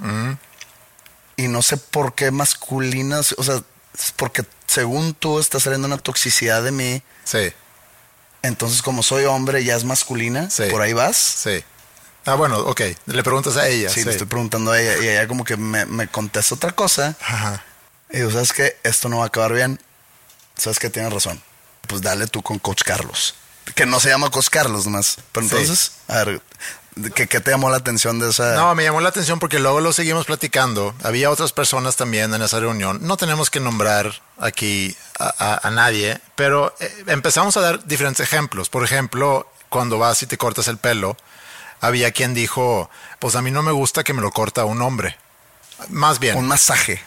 Y 1.38 1.48
no 1.48 1.62
sé 1.62 1.78
por 1.78 2.16
qué 2.16 2.32
masculinas, 2.32 3.34
o 3.38 3.44
sea, 3.44 3.62
porque 4.18 4.44
según 4.68 5.14
tú 5.14 5.40
estás 5.40 5.64
saliendo 5.64 5.88
una 5.88 5.98
toxicidad 5.98 6.62
de 6.64 6.72
mí. 6.72 7.02
Sí, 7.24 7.54
Entonces, 8.42 8.82
como 8.82 9.04
soy 9.04 9.26
hombre, 9.26 9.64
ya 9.64 9.76
es 9.76 9.84
masculina. 9.84 10.50
Sí. 10.50 10.64
Por 10.70 10.82
ahí 10.82 10.94
vas. 10.94 11.18
sí. 11.18 11.64
Ah, 12.26 12.36
bueno, 12.36 12.60
ok. 12.60 12.82
Le 13.08 13.24
preguntas 13.24 13.56
a 13.58 13.68
ella. 13.68 13.90
Sí, 13.90 14.04
le 14.04 14.12
estoy 14.12 14.28
preguntando 14.28 14.72
a 14.72 14.80
ella. 14.80 14.98
Y 15.04 15.08
ella 15.08 15.28
como 15.28 15.44
que 15.46 15.56
me, 15.58 15.86
me 15.86 16.08
contesta 16.10 16.54
otra 16.54 16.72
cosa. 16.74 17.16
Ajá. 17.22 17.64
Y 18.12 18.18
digo, 18.18 18.30
¿sabes 18.30 18.54
qué? 18.54 18.78
Esto 18.84 19.08
no 19.10 19.20
va 19.20 19.24
a 19.24 19.28
acabar 19.28 19.54
bien. 19.54 19.82
¿Sabes 20.56 20.78
qué? 20.80 20.90
Tienes 20.90 21.12
razón. 21.12 21.42
Pues 21.88 22.02
dale 22.02 22.28
tú 22.28 22.44
con 22.44 22.60
Coach 22.60 22.84
Carlos. 22.84 23.34
Que 23.74 23.86
no 23.86 24.00
se 24.00 24.10
llama 24.10 24.30
Coach 24.30 24.50
Carlos 24.50 24.86
nomás. 24.86 25.18
Pero 25.32 25.48
Sí. 25.48 25.56
entonces, 25.56 25.92
a 26.08 26.24
ver, 26.26 26.42
¿qué, 27.16 27.28
qué 27.28 27.40
te 27.40 27.52
llamó 27.52 27.70
la 27.70 27.78
atención 27.78 28.20
de 28.20 28.30
esa? 28.30 28.56
No, 28.56 28.74
me 28.76 28.84
llamó 28.84 29.02
la 29.02 29.10
atención 29.10 29.40
porque 29.40 29.60
luego 29.60 29.80
lo 29.82 29.94
seguimos 29.94 30.26
platicando. 30.26 30.94
Había 31.04 31.30
otras 31.32 31.52
personas 31.54 31.96
también 31.96 32.34
en 32.34 32.42
esa 32.42 32.60
reunión. 32.60 33.00
No 33.02 33.18
tenemos 33.18 33.50
que 33.50 33.60
nombrar 33.60 34.22
aquí 34.38 34.96
a, 35.18 35.34
a- 35.38 35.68
a 35.68 35.72
nadie, 35.72 36.20
pero 36.36 36.76
eh, 36.80 37.04
empezamos 37.08 37.58
a 37.58 37.62
dar 37.62 37.86
diferentes 37.86 38.22
ejemplos. 38.26 38.70
Por 38.70 38.84
ejemplo, 38.84 39.50
cuando 39.70 39.98
vas 40.00 40.22
y 40.24 40.28
te 40.28 40.38
cortas 40.38 40.68
el 40.68 40.78
pelo, 40.78 41.18
había 41.82 42.12
quien 42.12 42.34
dijo, 42.34 42.90
pues 43.20 43.36
a 43.36 43.42
mí 43.42 43.52
no 43.52 43.64
me 43.64 43.72
gusta 43.72 44.04
que 44.04 44.14
me 44.14 44.22
lo 44.22 44.32
corta 44.32 44.66
un 44.66 44.82
hombre. 44.82 45.18
Más 45.90 46.20
bien, 46.20 46.36
Un 46.36 46.44
un, 46.44 46.48
masaje. 46.50 47.02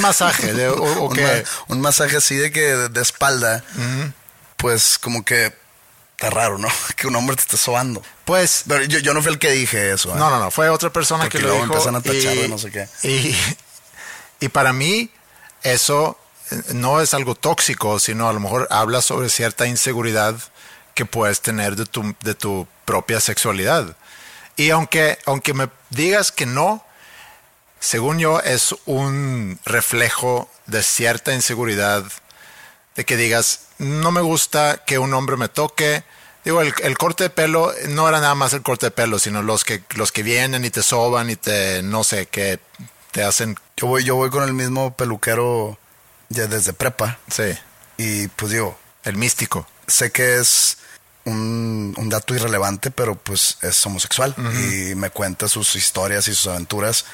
masaje 0.00 0.52
de, 0.52 0.68
o, 0.68 0.74
o 0.82 1.02
un, 1.08 1.14
que... 1.14 1.22
ma- 1.22 1.48
un 1.68 1.80
masaje 1.80 2.16
así 2.18 2.36
de 2.36 2.52
que 2.52 2.60
de, 2.60 2.88
de 2.88 3.00
espalda. 3.02 3.64
Pues 4.56 4.98
como 4.98 5.24
que 5.24 5.52
está 6.22 6.30
raro, 6.30 6.58
¿no? 6.58 6.68
Que 6.96 7.06
un 7.06 7.16
hombre 7.16 7.36
te 7.36 7.42
esté 7.42 7.56
sobando. 7.56 8.02
Pues 8.24 8.64
Pero 8.68 8.84
yo, 8.84 9.00
yo 9.00 9.14
no 9.14 9.22
fui 9.22 9.32
el 9.32 9.38
que 9.38 9.50
dije 9.50 9.92
eso. 9.92 10.10
¿eh? 10.10 10.14
No, 10.16 10.30
no, 10.30 10.38
no, 10.38 10.50
fue 10.50 10.68
otra 10.68 10.90
persona 10.90 11.24
Porque 11.24 11.38
que 11.38 11.44
lo 11.44 11.48
luego 11.50 11.64
dijo. 11.64 11.74
empiezan 11.74 11.96
a 11.96 12.00
tachar 12.00 12.36
de 12.36 12.48
no 12.48 12.58
sé 12.58 12.70
qué. 12.70 12.88
Y, 13.02 13.36
y 14.40 14.48
para 14.48 14.72
mí, 14.72 15.10
eso 15.62 16.18
eh, 16.50 16.62
no 16.74 17.00
es 17.00 17.14
algo 17.14 17.34
tóxico, 17.34 17.98
sino 17.98 18.28
a 18.28 18.32
lo 18.32 18.40
mejor 18.40 18.68
habla 18.70 19.02
sobre 19.02 19.28
cierta 19.28 19.66
inseguridad 19.66 20.36
que 20.94 21.06
puedes 21.06 21.40
tener 21.40 21.74
de 21.74 21.86
tu, 21.86 22.14
de 22.20 22.34
tu 22.34 22.68
propia 22.84 23.20
sexualidad. 23.20 23.96
Y 24.56 24.70
aunque, 24.70 25.18
aunque 25.24 25.54
me 25.54 25.70
digas 25.90 26.30
que 26.30 26.46
no, 26.46 26.84
según 27.80 28.18
yo, 28.18 28.38
es 28.40 28.74
un 28.84 29.58
reflejo 29.64 30.48
de 30.66 30.82
cierta 30.82 31.34
inseguridad, 31.34 32.04
de 32.94 33.04
que 33.04 33.16
digas, 33.16 33.60
no 33.82 34.10
me 34.12 34.20
gusta 34.20 34.82
que 34.86 34.98
un 34.98 35.12
hombre 35.14 35.36
me 35.36 35.48
toque. 35.48 36.04
Digo, 36.44 36.60
el, 36.60 36.72
el 36.82 36.98
corte 36.98 37.24
de 37.24 37.30
pelo 37.30 37.72
no 37.90 38.08
era 38.08 38.20
nada 38.20 38.34
más 38.34 38.52
el 38.52 38.62
corte 38.62 38.86
de 38.86 38.90
pelo, 38.90 39.18
sino 39.18 39.42
los 39.42 39.64
que, 39.64 39.82
los 39.94 40.10
que 40.10 40.22
vienen 40.22 40.64
y 40.64 40.70
te 40.70 40.82
soban 40.82 41.30
y 41.30 41.36
te, 41.36 41.82
no 41.82 42.02
sé, 42.04 42.26
que 42.26 42.58
te 43.12 43.22
hacen, 43.22 43.56
Yo 43.76 43.86
voy, 43.88 44.04
yo 44.04 44.16
voy 44.16 44.30
con 44.30 44.42
el 44.44 44.52
mismo 44.52 44.96
peluquero 44.96 45.78
ya 46.30 46.46
desde 46.46 46.72
prepa. 46.72 47.18
sí, 47.28 47.56
Y 47.98 48.28
pues 48.28 48.52
digo, 48.52 48.78
el 49.04 49.16
místico. 49.16 49.66
sé 49.86 50.10
que 50.10 50.36
es 50.40 50.78
un, 51.24 51.94
un 51.96 52.08
dato 52.08 52.34
irrelevante, 52.34 52.90
pero 52.90 53.14
pues 53.14 53.58
es 53.62 53.84
homosexual. 53.86 54.34
Y 54.38 54.94
me 54.94 55.10
cuenta 55.10 55.46
sus 55.48 55.76
historias 55.76 56.26
y 56.28 56.34
sus 56.34 56.46
aventuras. 56.48 57.04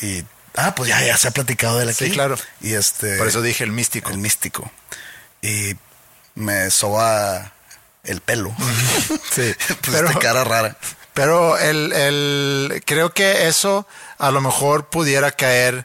Y, 0.00 0.22
ah, 0.56 0.74
pues 0.74 0.90
ya, 0.90 1.02
ya 1.04 1.16
se 1.16 1.28
ha 1.28 1.30
platicado 1.32 1.78
de 1.78 1.90
aquí. 1.90 2.06
Sí, 2.06 2.10
claro. 2.12 2.36
Y 2.60 2.74
este... 2.74 3.16
Por 3.16 3.26
eso 3.28 3.42
dije 3.42 3.64
el 3.64 3.72
místico. 3.72 4.10
El 4.10 4.18
místico. 4.18 4.70
Y 5.42 5.74
me 6.34 6.70
soba 6.70 7.52
el 8.04 8.20
pelo. 8.20 8.52
Sí, 9.32 9.54
pues 9.66 9.78
pero- 9.96 10.08
esta 10.08 10.18
cara 10.20 10.44
rara. 10.44 10.76
Pero 11.14 11.58
el, 11.58 11.92
el, 11.92 12.82
creo 12.86 13.12
que 13.12 13.48
eso 13.48 13.86
a 14.18 14.30
lo 14.30 14.40
mejor 14.40 14.86
pudiera 14.88 15.32
caer 15.32 15.84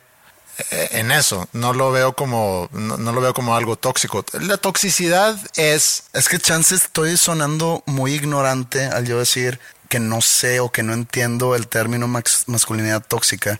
eh, 0.71 0.87
en 0.91 1.11
eso. 1.11 1.49
No 1.51 1.73
lo 1.73 1.91
veo 1.91 2.13
como, 2.15 2.69
no, 2.71 2.97
no 2.97 3.11
lo 3.11 3.21
veo 3.21 3.33
como 3.33 3.55
algo 3.55 3.75
tóxico. 3.75 4.23
La 4.33 4.57
toxicidad 4.57 5.35
es, 5.55 6.03
Es 6.13 6.29
que 6.29 6.37
chance 6.39 6.75
estoy 6.75 7.17
sonando 7.17 7.81
muy 7.87 8.13
ignorante 8.13 8.85
al 8.85 9.05
yo 9.05 9.17
decir 9.19 9.59
que 9.89 9.99
no 9.99 10.21
sé 10.21 10.59
o 10.59 10.71
que 10.71 10.83
no 10.83 10.93
entiendo 10.93 11.55
el 11.55 11.67
término 11.67 12.07
masculinidad 12.07 13.03
tóxica. 13.05 13.59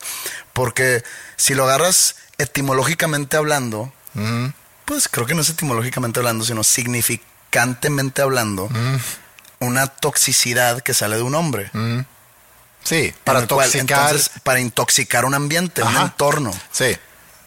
Porque 0.54 1.04
si 1.38 1.56
lo 1.56 1.64
agarras 1.66 2.16
etimológicamente 2.38 3.38
hablando, 3.38 3.92
pues 4.86 5.08
creo 5.10 5.26
que 5.26 5.34
no 5.36 5.42
es 5.42 5.50
etimológicamente 5.50 6.20
hablando, 6.20 6.46
sino 6.46 6.64
significantemente 6.64 8.22
hablando, 8.22 8.70
una 9.60 9.88
toxicidad 9.88 10.82
que 10.82 10.94
sale 10.94 11.16
de 11.18 11.22
un 11.24 11.36
hombre. 11.36 11.72
sí, 12.84 12.96
En 13.06 13.16
para 13.24 13.40
el 13.40 13.48
cual, 13.48 13.72
toxicar. 13.72 14.00
entonces, 14.12 14.32
para 14.44 14.60
intoxicar 14.60 15.26
un 15.26 15.34
ambiente, 15.34 15.82
un 15.84 15.96
entorno. 15.96 16.52
sí, 16.72 16.96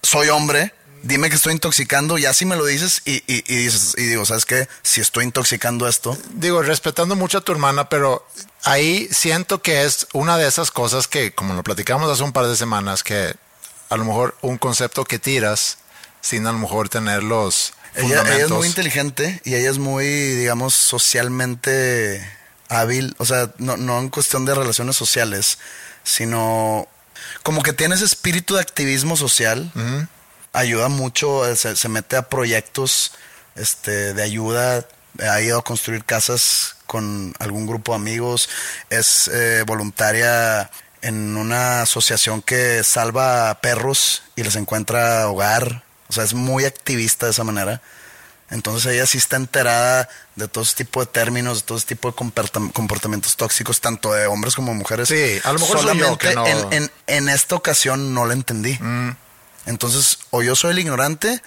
soy 0.03 0.29
hombre, 0.29 0.75
dime 1.03 1.29
que 1.31 1.37
estoy 1.37 1.53
intoxicando, 1.53 2.19
ya 2.19 2.33
si 2.33 2.45
me 2.45 2.57
lo 2.57 2.65
dices 2.65 3.03
y, 3.05 3.17
y- 3.33 3.45
y 3.47 3.57
dices, 3.57 3.95
y 3.97 4.03
digo, 4.05 4.25
¿sabes 4.25 4.45
qué? 4.45 4.69
Si 4.83 5.01
estoy 5.01 5.25
intoxicando 5.25 5.87
esto, 5.87 6.17
digo, 6.35 6.63
respetando 6.63 7.15
mucho 7.17 7.39
a 7.39 7.41
tu 7.41 7.53
hermana, 7.53 7.89
pero 7.89 8.27
ahí 8.65 9.09
siento 9.13 9.63
que 9.63 9.85
es 9.85 10.07
una 10.13 10.39
de 10.39 10.49
esas 10.49 10.71
cosas 10.71 11.07
que, 11.07 11.33
como 11.35 11.55
lo 11.55 11.63
platicamos 11.63 12.11
hace 12.11 12.23
un 12.25 12.33
par 12.33 12.47
de 12.47 12.57
semanas, 12.57 13.03
que 13.05 13.35
a 13.91 13.97
lo 13.97 14.05
mejor 14.05 14.37
un 14.41 14.59
concepto 14.59 15.05
que 15.05 15.19
tiras 15.19 15.79
sin 16.21 16.47
a 16.47 16.53
lo 16.53 16.59
mejor 16.59 16.89
tener 16.89 17.23
los 17.23 17.73
ella, 17.95 18.07
ella 18.07 18.15
es 18.15 18.21
fundamentos. 18.21 18.59
muy 18.59 18.67
inteligente 18.69 19.41
y 19.45 19.55
ella 19.55 19.71
es 19.71 19.79
muy, 19.79 20.07
digamos, 20.07 20.75
socialmente 20.75 22.23
hábil, 22.69 23.15
o 23.19 23.25
sea, 23.25 23.51
no, 23.59 23.77
no 23.77 23.99
en 23.99 24.09
cuestión 24.09 24.45
de 24.45 24.55
relaciones 24.55 24.97
sociales, 24.97 25.59
sino 26.05 26.87
como 27.43 27.63
que 27.63 27.73
tiene 27.73 27.95
ese 27.95 28.05
espíritu 28.05 28.55
de 28.55 28.61
activismo 28.61 29.17
social, 29.17 29.73
ayuda 30.53 30.89
mucho, 30.89 31.49
eh, 31.49 31.57
se, 31.57 31.77
se 31.77 31.89
mete 31.89 32.17
a 32.17 32.29
proyectos 32.29 33.13
este, 33.55 34.15
de 34.15 34.23
ayuda, 34.23 34.87
ha 35.21 35.41
ido 35.41 35.59
a 35.59 35.65
construir 35.65 36.05
casas 36.05 36.77
con 36.87 37.35
algún 37.39 37.67
grupo 37.67 37.93
de 37.93 37.97
amigos, 37.97 38.49
es 38.91 39.29
eh, 39.29 39.65
voluntaria 39.67 40.71
en 41.03 41.37
una 41.37 41.83
asociación 41.83 42.43
que 42.43 42.83
salva 42.85 43.51
a 43.51 43.61
perros 43.61 44.23
y 44.37 44.43
les 44.43 44.57
encuentra 44.57 45.29
hogar, 45.29 45.85
o 46.09 46.13
sea, 46.13 46.25
es 46.25 46.35
muy 46.35 46.65
activista 46.65 47.27
de 47.27 47.33
esa 47.33 47.45
manera. 47.45 47.81
Entonces 48.51 48.91
ella 48.95 49.07
sí 49.07 49.19
está 49.19 49.37
enterada 49.37 50.09
de 50.35 50.49
todo 50.49 50.65
ese 50.65 50.75
tipo 50.77 51.01
de 51.01 51.07
términos, 51.07 51.59
de 51.61 51.67
todo 51.67 51.77
ese 51.77 51.87
tipo 51.89 52.09
de 52.11 52.17
comportam- 52.17 52.73
comportamientos 52.73 53.37
tóxicos, 53.37 53.81
tanto 53.83 54.13
de 54.13 54.27
hombres 54.27 54.55
como 54.55 54.73
de 54.73 54.79
mujeres. 54.79 55.09
Sí, 55.09 55.39
a 55.45 55.53
lo 55.53 55.59
mejor 55.59 55.81
soy 55.83 55.99
yo 55.99 56.17
que 56.17 56.35
no- 56.35 56.47
en, 56.47 56.73
en- 56.73 56.91
en 57.07 57.29
esta 57.29 57.55
ocasión 57.57 58.15
no 58.15 58.25
la 58.25 58.33
entendí. 58.33 58.79
Mm. 58.81 59.11
Entonces, 59.67 60.19
o 60.31 60.43
yo 60.43 60.57
soy 60.57 60.71
el 60.73 60.79
ignorante 60.79 61.43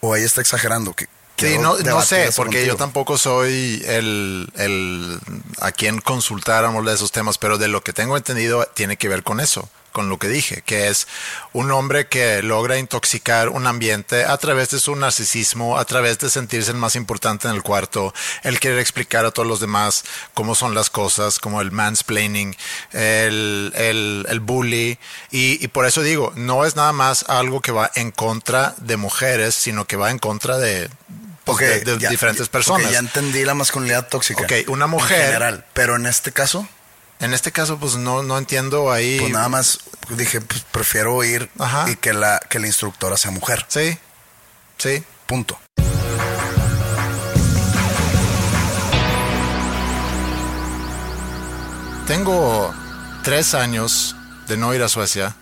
o 0.00 0.16
ella 0.16 0.24
está 0.24 0.40
exagerando. 0.40 0.94
Que, 0.94 1.08
Sí, 1.38 1.58
no, 1.58 1.76
no 1.76 2.00
sé, 2.00 2.30
porque 2.34 2.64
yo 2.66 2.76
tampoco 2.76 3.18
soy 3.18 3.82
el, 3.86 4.50
el 4.56 5.20
a 5.60 5.70
quien 5.70 6.00
consultáramos 6.00 6.86
de 6.86 6.94
esos 6.94 7.12
temas, 7.12 7.36
pero 7.36 7.58
de 7.58 7.68
lo 7.68 7.84
que 7.84 7.92
tengo 7.92 8.16
entendido 8.16 8.64
tiene 8.74 8.96
que 8.96 9.06
ver 9.10 9.22
con 9.22 9.40
eso, 9.40 9.68
con 9.96 10.10
lo 10.10 10.18
que 10.18 10.28
dije, 10.28 10.60
que 10.60 10.88
es 10.88 11.08
un 11.54 11.70
hombre 11.72 12.06
que 12.06 12.42
logra 12.42 12.76
intoxicar 12.76 13.48
un 13.48 13.66
ambiente 13.66 14.26
a 14.26 14.36
través 14.36 14.68
de 14.68 14.78
su 14.78 14.94
narcisismo, 14.94 15.78
a 15.78 15.86
través 15.86 16.18
de 16.18 16.28
sentirse 16.28 16.70
el 16.70 16.76
más 16.76 16.96
importante 16.96 17.48
en 17.48 17.54
el 17.54 17.62
cuarto, 17.62 18.12
el 18.42 18.60
querer 18.60 18.78
explicar 18.78 19.24
a 19.24 19.30
todos 19.30 19.48
los 19.48 19.58
demás 19.58 20.04
cómo 20.34 20.54
son 20.54 20.74
las 20.74 20.90
cosas, 20.90 21.38
como 21.38 21.62
el 21.62 21.70
mansplaining, 21.72 22.54
el, 22.92 23.72
el, 23.74 24.26
el 24.28 24.40
bully, 24.40 24.98
y, 25.30 25.64
y 25.64 25.68
por 25.68 25.86
eso 25.86 26.02
digo, 26.02 26.30
no 26.36 26.66
es 26.66 26.76
nada 26.76 26.92
más 26.92 27.24
algo 27.28 27.62
que 27.62 27.72
va 27.72 27.90
en 27.94 28.10
contra 28.10 28.74
de 28.76 28.98
mujeres, 28.98 29.54
sino 29.54 29.86
que 29.86 29.96
va 29.96 30.10
en 30.10 30.18
contra 30.18 30.58
de 30.58 30.90
pues, 31.44 31.58
de, 31.58 31.80
de 31.80 31.98
ya- 31.98 32.10
diferentes 32.10 32.50
personas. 32.50 32.90
ya 32.90 32.98
entendí 32.98 33.44
la 33.46 33.54
masculinidad 33.54 34.08
tóxica. 34.08 34.42
Ok, 34.42 34.68
una 34.68 34.86
mujer- 34.86 35.20
En 35.20 35.26
general. 35.26 35.64
Pero 35.72 35.96
en 35.96 36.04
este 36.06 36.32
caso, 36.32 36.68
En 37.18 37.32
este 37.32 37.50
caso, 37.50 37.78
pues 37.78 37.96
no, 37.96 38.22
no 38.22 38.36
entiendo 38.36 38.92
ahí. 38.92 39.18
pues 39.18 39.32
nada 39.32 39.48
más 39.48 39.80
dije, 40.10 40.40
pues 40.40 40.62
prefiero 40.70 41.22
ir 41.24 41.50
Ajá. 41.58 41.90
y 41.90 41.96
que 41.96 42.12
la, 42.12 42.38
que 42.50 42.58
la 42.58 42.66
instructora 42.66 43.16
sea 43.16 43.30
mujer. 43.30 43.64
Sí, 43.68 43.98
sí. 44.78 45.02
Punto. 45.26 45.58
Tengo 52.06 52.72
tres 53.24 53.54
años 53.54 54.14
de 54.46 54.56
no 54.56 54.72
ir 54.74 54.82
a 54.82 54.88
Suecia 54.88 55.34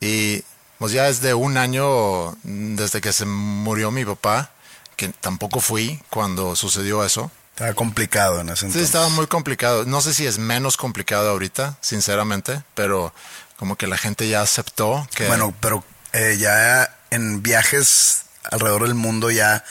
y 0.00 0.42
pues 0.78 0.92
ya 0.92 1.08
es 1.08 1.22
de 1.22 1.32
un 1.32 1.56
año 1.56 2.36
desde 2.42 3.00
que 3.00 3.12
se 3.14 3.24
murió 3.24 3.90
mi 3.90 4.04
papá, 4.04 4.50
que 4.96 5.08
tampoco 5.08 5.60
fui 5.60 6.02
cuando 6.10 6.54
sucedió 6.56 7.02
eso. 7.04 7.30
Estaba 7.54 7.72
complicado 7.74 8.40
en 8.40 8.48
ese 8.48 8.60
Sí, 8.60 8.66
entonces. 8.66 8.86
estaba 8.86 9.08
muy 9.10 9.26
complicado. 9.28 9.84
No 9.84 10.00
sé 10.00 10.12
si 10.12 10.26
es 10.26 10.38
menos 10.38 10.76
complicado 10.76 11.30
ahorita, 11.30 11.76
sinceramente, 11.80 12.62
pero 12.74 13.14
como 13.56 13.76
que 13.76 13.86
la 13.86 13.96
gente 13.96 14.28
ya 14.28 14.42
aceptó 14.42 15.06
que... 15.14 15.28
Bueno, 15.28 15.54
pero 15.60 15.84
eh, 16.12 16.36
ya 16.38 16.96
en 17.10 17.42
viajes 17.42 18.22
alrededor 18.50 18.82
del 18.82 18.94
mundo 18.94 19.30
ya 19.30 19.64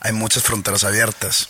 hay 0.00 0.12
muchas 0.12 0.42
fronteras 0.44 0.84
abiertas. 0.84 1.48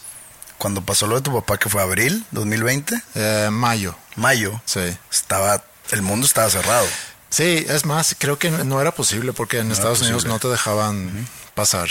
cuando 0.56 0.80
pasó 0.82 1.06
lo 1.06 1.16
de 1.16 1.20
tu 1.20 1.34
papá, 1.34 1.58
que 1.58 1.68
fue 1.68 1.82
abril 1.82 2.24
2020, 2.30 3.02
Eh, 3.16 3.48
mayo, 3.52 3.94
mayo, 4.16 4.62
sí. 4.64 4.96
estaba, 5.12 5.62
el 5.90 6.00
mundo 6.00 6.26
estaba 6.26 6.48
cerrado. 6.48 6.86
Sí, 7.28 7.66
es 7.68 7.84
más, 7.84 8.16
creo 8.18 8.38
que 8.38 8.50
no 8.50 8.80
era 8.80 8.92
posible 8.94 9.32
porque 9.34 9.58
en 9.58 9.70
Estados 9.72 10.00
Unidos 10.00 10.24
no 10.24 10.38
te 10.38 10.48
dejaban 10.48 11.28
pasar. 11.54 11.88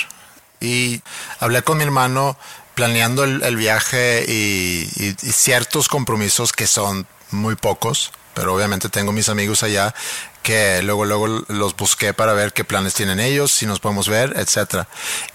Y 0.62 1.01
hablé 1.39 1.62
con 1.62 1.77
mi 1.77 1.83
hermano 1.83 2.38
planeando 2.75 3.24
el, 3.24 3.56
viaje 3.56 4.25
y, 4.27 5.15
ciertos 5.32 5.88
compromisos 5.88 6.51
que 6.51 6.68
son 6.68 7.08
muy 7.32 7.56
pocos, 7.56 8.12
pero 8.34 8.53
obviamente 8.53 8.89
tengo 8.89 9.12
mis 9.12 9.30
amigos 9.30 9.63
allá 9.63 9.94
que 10.42 10.82
luego 10.84 11.06
luego 11.06 11.27
los 11.48 11.75
busqué 11.75 12.13
para 12.13 12.34
ver 12.34 12.51
qué 12.51 12.65
planes 12.65 12.94
tienen 12.94 13.22
ellos, 13.22 13.51
si 13.51 13.65
nos 13.65 13.80
podemos 13.80 14.10
ver, 14.10 14.34
etcétera. 14.36 14.89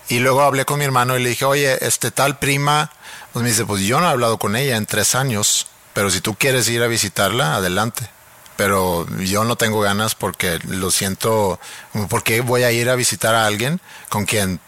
Y 0.09 0.19
luego 0.19 0.43
hablé 0.43 0.67
con 0.67 0.79
mi 0.79 0.85
hermano 0.85 1.17
y 1.17 1.23
le 1.23 1.31
dije, 1.31 1.47
oye, 1.47 1.79
este 1.81 2.11
tal 2.11 2.39
prima, 2.39 2.93
pues 3.33 3.43
me 3.43 3.49
dice, 3.49 3.65
pues 3.65 3.83
yo 3.83 4.01
no 4.01 4.07
he 4.07 4.11
hablado 4.11 4.39
con 4.39 4.55
ella 4.55 4.77
en 4.77 4.85
tres 4.85 5.15
años, 5.15 5.67
pero 5.95 6.11
si 6.11 6.21
tú 6.21 6.35
quieres 6.35 6.69
ir 6.69 6.83
a 6.83 6.89
visitarla, 6.89 7.57
adelante 7.57 8.11
pero 8.59 9.07
yo 9.21 9.45
no 9.45 9.55
tengo 9.55 9.79
ganas 9.79 10.17
porque 10.17 10.59
lo 10.67 10.91
siento, 10.91 11.61
como, 11.93 12.09
¿por 12.09 12.25
qué 12.25 12.41
voy 12.41 12.65
a 12.65 12.73
ir 12.73 12.91
a 12.91 12.97
visitar 12.97 13.37
a 13.37 13.47
alguien 13.47 13.81
con 14.09 14.27
quien 14.27 14.59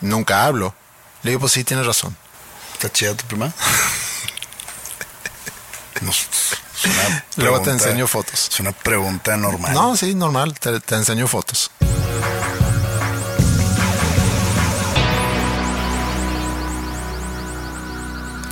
nunca 0.00 0.44
hablo? 0.44 0.74
Le 1.22 1.30
digo, 1.30 1.40
pues 1.40 1.52
sí, 1.52 1.64
tienes 1.64 1.86
razón. 1.86 2.16
¿Está 2.74 2.90
chida 2.90 3.14
tu 3.14 3.24
prima? 3.26 3.52
No, 6.02 6.12
Luego 7.36 7.62
te 7.62 7.70
enseño 7.70 8.06
fotos. 8.06 8.48
Es 8.52 8.60
una 8.60 8.72
pregunta 8.72 9.34
normal. 9.38 9.72
No, 9.72 9.96
sí, 9.96 10.14
normal, 10.14 10.58
te, 10.60 10.78
te 10.80 10.94
enseño 10.94 11.26
fotos. 11.26 11.70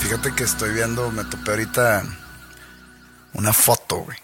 Fíjate 0.00 0.35
que 0.35 0.44
estoy 0.44 0.73
viendo, 0.73 1.11
me 1.11 1.25
topé 1.25 1.50
ahorita 1.52 2.02
una 3.33 3.52
foto, 3.52 3.97
güey. 3.97 4.18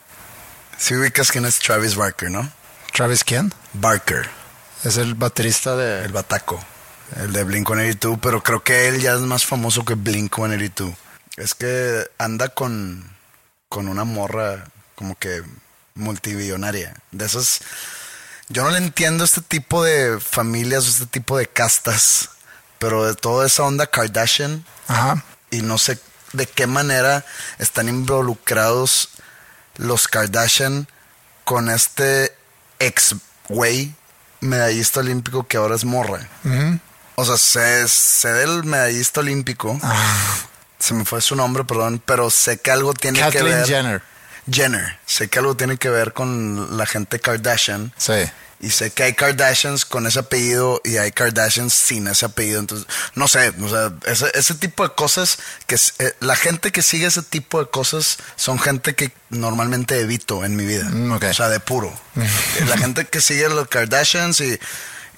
Si 0.76 0.94
ubicas 0.94 1.30
quién 1.30 1.44
es 1.47 1.59
Travis 1.59 1.97
Barker, 1.97 2.30
¿no? 2.30 2.50
¿Travis 2.92 3.25
quién? 3.25 3.52
Barker, 3.73 4.28
Es 4.85 4.97
el 4.97 5.14
baterista 5.14 5.76
de... 5.76 6.04
el 6.04 6.12
bataco, 6.12 6.62
el 7.17 7.33
de 7.33 7.45
Blink-182, 7.47 8.19
pero 8.21 8.43
creo 8.43 8.62
que 8.62 8.88
él 8.88 9.00
ya 9.00 9.14
es 9.14 9.21
más 9.21 9.45
famoso 9.45 9.85
que 9.85 9.97
Blink-182. 9.97 10.95
Es 11.37 11.55
que 11.55 12.07
anda 12.19 12.49
con, 12.49 13.11
con 13.69 13.88
una 13.88 14.05
morra 14.05 14.64
como 14.95 15.19
que 15.19 15.43
multibillonaria. 15.95 16.95
De 17.11 17.25
esas... 17.26 17.61
Yo 18.49 18.64
no 18.64 18.71
le 18.71 18.79
entiendo 18.79 19.25
este 19.25 19.43
tipo 19.43 19.85
de 19.85 20.19
familias, 20.19 20.88
este 20.88 21.07
tipo 21.07 21.38
de 21.38 21.47
castas, 21.47 22.31
pero 22.79 23.05
de 23.07 23.14
toda 23.14 23.47
esa 23.47 23.62
onda 23.62 23.87
Kardashian, 23.87 24.64
Ajá. 24.88 25.25
y 25.50 25.62
no 25.62 25.79
sé 25.79 26.00
de 26.33 26.47
qué 26.47 26.67
manera 26.67 27.25
están 27.59 27.88
involucrados 27.88 29.11
los 29.76 30.09
Kardashian 30.09 30.88
con 31.45 31.71
este 31.71 32.35
ex 32.81 33.14
güey 33.49 33.95
medallista 34.40 35.00
olímpico 35.00 35.47
que 35.47 35.57
ahora 35.57 35.76
es 35.76 35.85
morra. 35.85 36.26
O 37.21 37.25
sea, 37.27 37.37
sé, 37.37 37.87
sé 37.87 38.33
del 38.33 38.65
medallista 38.65 39.21
olímpico. 39.21 39.79
Ah. 39.83 40.39
Se 40.79 40.95
me 40.95 41.05
fue 41.05 41.21
su 41.21 41.37
nombre, 41.37 41.65
perdón, 41.65 42.03
pero 42.03 42.31
sé 42.31 42.59
que 42.59 42.71
algo 42.71 42.95
tiene 42.95 43.19
que 43.19 43.25
Kathleen 43.25 43.59
ver. 43.59 43.67
Jenner. 43.67 44.03
Jenner. 44.50 44.99
Sé 45.05 45.29
que 45.29 45.39
algo 45.39 45.55
tiene 45.55 45.77
que 45.77 45.91
ver 45.91 46.15
con 46.15 46.79
la 46.79 46.87
gente 46.87 47.21
Kardashian. 47.21 47.93
Sí. 47.99 48.15
Y 48.62 48.71
sé 48.71 48.91
que 48.91 49.03
hay 49.03 49.12
Kardashians 49.12 49.85
con 49.85 50.07
ese 50.07 50.21
apellido 50.21 50.81
y 50.83 50.97
hay 50.97 51.12
Kardashians 51.12 51.75
sin 51.75 52.07
ese 52.09 52.25
apellido. 52.25 52.61
Entonces, 52.61 52.87
no 53.15 53.29
sé, 53.29 53.53
o 53.61 53.69
sea, 53.69 53.93
ese, 54.07 54.31
ese 54.33 54.55
tipo 54.55 54.83
de 54.89 54.95
cosas 54.95 55.39
que 55.67 55.77
eh, 55.99 56.15
la 56.21 56.37
gente 56.37 56.73
que 56.73 56.81
sigue 56.81 57.07
ese 57.07 57.23
tipo 57.23 57.62
de 57.62 57.71
cosas 57.71 58.17
son 58.37 58.59
gente 58.59 58.95
que 58.95 59.12
normalmente 59.29 60.00
evito 60.00 60.43
en 60.43 60.57
mi 60.57 60.65
vida. 60.65 60.89
Mm. 60.91 61.12
O 61.12 61.35
sea, 61.35 61.50
de 61.50 61.61
puro. 61.61 61.93
la 62.67 62.79
gente 62.79 63.05
que 63.05 63.21
sigue 63.21 63.47
los 63.50 63.69
Kardashians 63.69 64.41
y, 64.41 64.59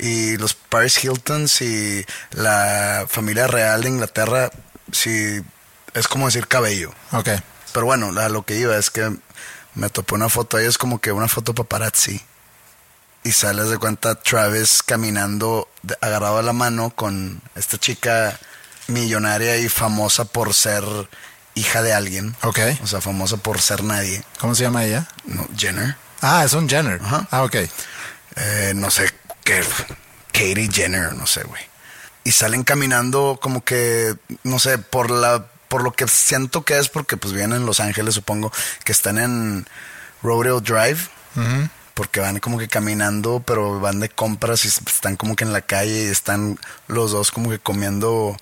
y 0.03 0.37
los 0.37 0.55
Paris 0.55 1.03
Hiltons 1.03 1.63
y 1.63 2.05
la 2.33 3.07
familia 3.09 3.47
real 3.47 3.83
de 3.83 3.89
Inglaterra, 3.89 4.51
sí, 4.91 5.41
es 5.95 6.09
como 6.09 6.27
decir 6.27 6.49
cabello. 6.49 6.93
Ok. 7.13 7.29
Pero 7.73 7.87
bueno, 7.87 8.19
a 8.21 8.29
lo 8.29 8.43
que 8.45 8.57
iba 8.57 8.77
es 8.77 8.91
que 8.91 9.17
me 9.75 9.89
topé 9.91 10.15
una 10.15 10.29
foto 10.29 10.57
ahí, 10.57 10.67
es 10.67 10.77
como 10.77 11.01
que 11.01 11.13
una 11.13 11.29
foto 11.29 11.55
paparazzi. 11.55 12.21
Y 13.25 13.31
sales 13.31 13.71
de 13.71 13.79
cuenta 13.79 14.17
Travis 14.17 14.83
caminando 14.83 15.69
de- 15.83 15.97
agarrado 16.01 16.39
a 16.39 16.43
la 16.43 16.53
mano 16.53 16.91
con 16.91 17.41
esta 17.55 17.79
chica 17.79 18.37
millonaria 18.89 19.57
y 19.59 19.69
famosa 19.69 20.25
por 20.25 20.53
ser 20.55 20.83
hija 21.55 21.83
de 21.83 21.93
alguien. 21.95 22.35
Ok. 22.43 22.59
O 22.83 22.87
sea, 22.89 23.01
famosa 23.01 23.37
por 23.37 23.61
ser 23.61 23.85
nadie. 23.85 24.25
¿Cómo 24.41 24.57
se 24.57 24.65
llama 24.65 24.85
ella? 24.85 25.07
No, 25.25 25.47
Jenner. 25.57 25.95
Ah, 26.21 26.43
es 26.45 26.53
un 26.55 26.69
Jenner. 26.69 27.01
Ajá. 27.05 27.29
Ah, 27.31 27.45
ok. 27.45 27.57
Eh, 28.35 28.73
no 28.75 28.91
sé 28.91 29.11
qué. 29.45 29.63
Katie 30.33 30.71
Jenner, 30.73 31.15
no 31.15 31.27
sé, 31.27 31.43
güey. 31.45 31.63
Y 32.25 32.33
salen 32.33 32.65
caminando 32.65 33.39
como 33.41 33.65
que, 33.65 34.15
no 34.45 34.59
sé, 34.59 34.79
por 34.79 35.11
la, 35.11 35.47
por 35.69 35.83
lo 35.83 35.93
que 35.93 36.07
siento 36.09 36.65
que 36.65 36.79
es 36.79 36.89
porque 36.89 37.17
pues 37.17 37.33
vienen 37.33 37.59
en 37.59 37.67
Los 37.67 37.81
Ángeles, 37.81 38.15
supongo, 38.15 38.53
que 38.85 38.93
están 38.93 39.19
en 39.19 39.67
Rodeo 40.23 40.61
Drive. 40.61 41.09
Porque 41.95 42.21
van 42.21 42.39
como 42.41 42.59
que 42.59 42.69
caminando, 42.69 43.43
pero 43.45 43.81
van 43.81 44.01
de 44.01 44.09
compras 44.09 44.65
y 44.65 44.69
están 44.69 45.17
como 45.17 45.37
que 45.37 45.45
en 45.45 45.53
la 45.53 45.63
calle 45.63 46.05
y 46.05 46.09
están 46.09 46.59
los 46.89 47.11
dos 47.11 47.31
como 47.31 47.51
que 47.51 47.59
comiendo 47.59 48.37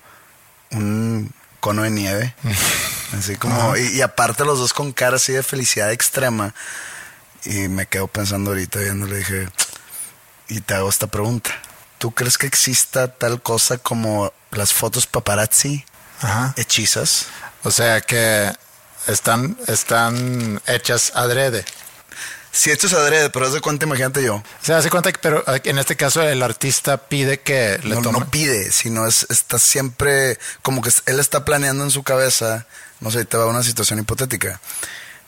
un 0.71 1.33
cono 1.59 1.83
de 1.83 1.91
nieve. 1.91 2.35
Así 3.17 3.35
como, 3.35 3.75
y, 3.75 3.97
y 3.97 4.01
aparte 4.01 4.45
los 4.45 4.59
dos 4.59 4.73
con 4.73 4.93
cara 4.93 5.17
así 5.17 5.33
de 5.33 5.43
felicidad 5.43 5.91
extrema. 5.91 6.53
Y 7.43 7.67
me 7.67 7.85
quedo 7.87 8.07
pensando 8.07 8.51
ahorita 8.51 8.79
viéndole, 8.79 9.17
dije, 9.17 9.49
y 10.51 10.59
te 10.59 10.73
hago 10.73 10.89
esta 10.89 11.07
pregunta. 11.07 11.49
¿Tú 11.97 12.11
crees 12.11 12.37
que 12.37 12.45
exista 12.45 13.07
tal 13.07 13.41
cosa 13.41 13.77
como 13.77 14.33
las 14.51 14.73
fotos 14.73 15.07
paparazzi 15.07 15.85
Ajá. 16.19 16.53
hechizas? 16.57 17.27
O 17.63 17.71
sea 17.71 18.01
que 18.01 18.51
están, 19.07 19.57
están 19.67 20.61
hechas 20.67 21.13
adrede. 21.15 21.63
Si 22.51 22.69
hechos 22.69 22.91
adrede, 22.91 23.29
pero 23.29 23.45
haz 23.45 23.53
de 23.53 23.61
cuenta, 23.61 23.85
imagínate 23.85 24.21
yo. 24.23 24.43
Se 24.61 24.73
hace 24.73 24.89
cuenta 24.89 25.13
que, 25.13 25.19
pero 25.19 25.41
eh, 25.47 25.61
en 25.63 25.77
este 25.77 25.95
caso 25.95 26.21
el 26.21 26.43
artista 26.43 26.97
pide 26.97 27.39
que 27.39 27.79
le 27.83 27.95
no, 27.95 28.01
tome. 28.01 28.19
no 28.19 28.29
pide, 28.29 28.73
sino 28.73 29.07
es, 29.07 29.25
está 29.29 29.57
siempre 29.57 30.37
como 30.61 30.81
que 30.81 30.89
él 31.05 31.21
está 31.21 31.45
planeando 31.45 31.85
en 31.85 31.91
su 31.91 32.03
cabeza, 32.03 32.65
no 32.99 33.09
sé, 33.09 33.23
te 33.23 33.37
va 33.37 33.45
a 33.45 33.47
una 33.47 33.63
situación 33.63 33.99
hipotética. 33.99 34.59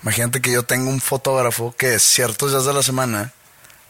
Imagínate 0.01 0.41
que 0.41 0.51
yo 0.51 0.63
tengo 0.63 0.89
un 0.89 0.99
fotógrafo 0.99 1.73
que 1.77 1.97
ciertos 1.97 2.51
días 2.51 2.65
de 2.65 2.73
la 2.73 2.83
semana 2.83 3.31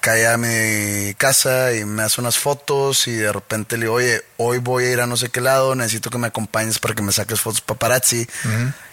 cae 0.03 0.27
a 0.27 0.35
mi 0.35 1.13
casa 1.13 1.71
y 1.71 1.85
me 1.85 2.03
hace 2.03 2.19
unas 2.19 2.37
fotos 2.37 3.07
y 3.07 3.13
de 3.13 3.31
repente 3.31 3.77
le 3.77 3.85
digo, 3.85 3.93
oye, 3.93 4.21
hoy 4.35 4.57
voy 4.57 4.83
a 4.83 4.91
ir 4.91 4.99
a 4.99 5.07
no 5.07 5.15
sé 5.15 5.29
qué 5.29 5.39
lado, 5.39 5.75
necesito 5.75 6.09
que 6.09 6.17
me 6.17 6.27
acompañes 6.27 6.77
para 6.77 6.93
que 6.93 7.01
me 7.01 7.13
saques 7.13 7.39
fotos 7.39 7.61
paparazzi. 7.61 8.27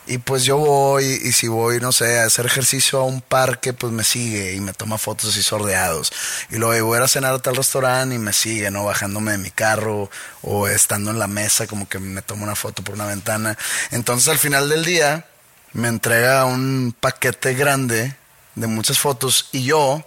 Y 0.06 0.18
pues 0.18 0.44
yo 0.44 0.58
voy 0.58 1.04
y 1.04 1.32
si 1.32 1.48
voy, 1.48 1.80
no 1.80 1.90
sé, 1.90 2.20
a 2.20 2.26
hacer 2.26 2.46
ejercicio 2.46 3.00
a 3.00 3.04
un 3.04 3.22
parque, 3.22 3.72
pues 3.72 3.92
me 3.92 4.04
sigue 4.04 4.54
y 4.54 4.60
me 4.60 4.72
toma 4.72 4.98
fotos 4.98 5.30
así 5.30 5.42
sordeados. 5.42 6.12
Y 6.48 6.58
luego 6.58 6.86
voy 6.86 6.94
a 6.94 6.98
ir 7.00 7.04
a 7.04 7.08
cenar 7.08 7.34
a 7.34 7.40
tal 7.40 7.56
restaurante 7.56 8.14
y 8.14 8.18
me 8.18 8.32
sigue, 8.32 8.70
¿no? 8.70 8.84
Bajándome 8.84 9.32
de 9.32 9.38
mi 9.38 9.50
carro 9.50 10.08
o 10.42 10.68
estando 10.68 11.10
en 11.10 11.18
la 11.18 11.26
mesa 11.26 11.66
como 11.66 11.88
que 11.88 11.98
me 11.98 12.22
toma 12.22 12.44
una 12.44 12.54
foto 12.54 12.84
por 12.84 12.94
una 12.94 13.06
ventana. 13.06 13.58
Entonces 13.90 14.28
al 14.28 14.38
final 14.38 14.68
del 14.68 14.84
día 14.84 15.26
me 15.72 15.88
entrega 15.88 16.44
un 16.44 16.94
paquete 17.00 17.54
grande 17.54 18.14
de 18.54 18.66
muchas 18.68 19.00
fotos 19.00 19.48
y 19.50 19.64
yo 19.64 20.04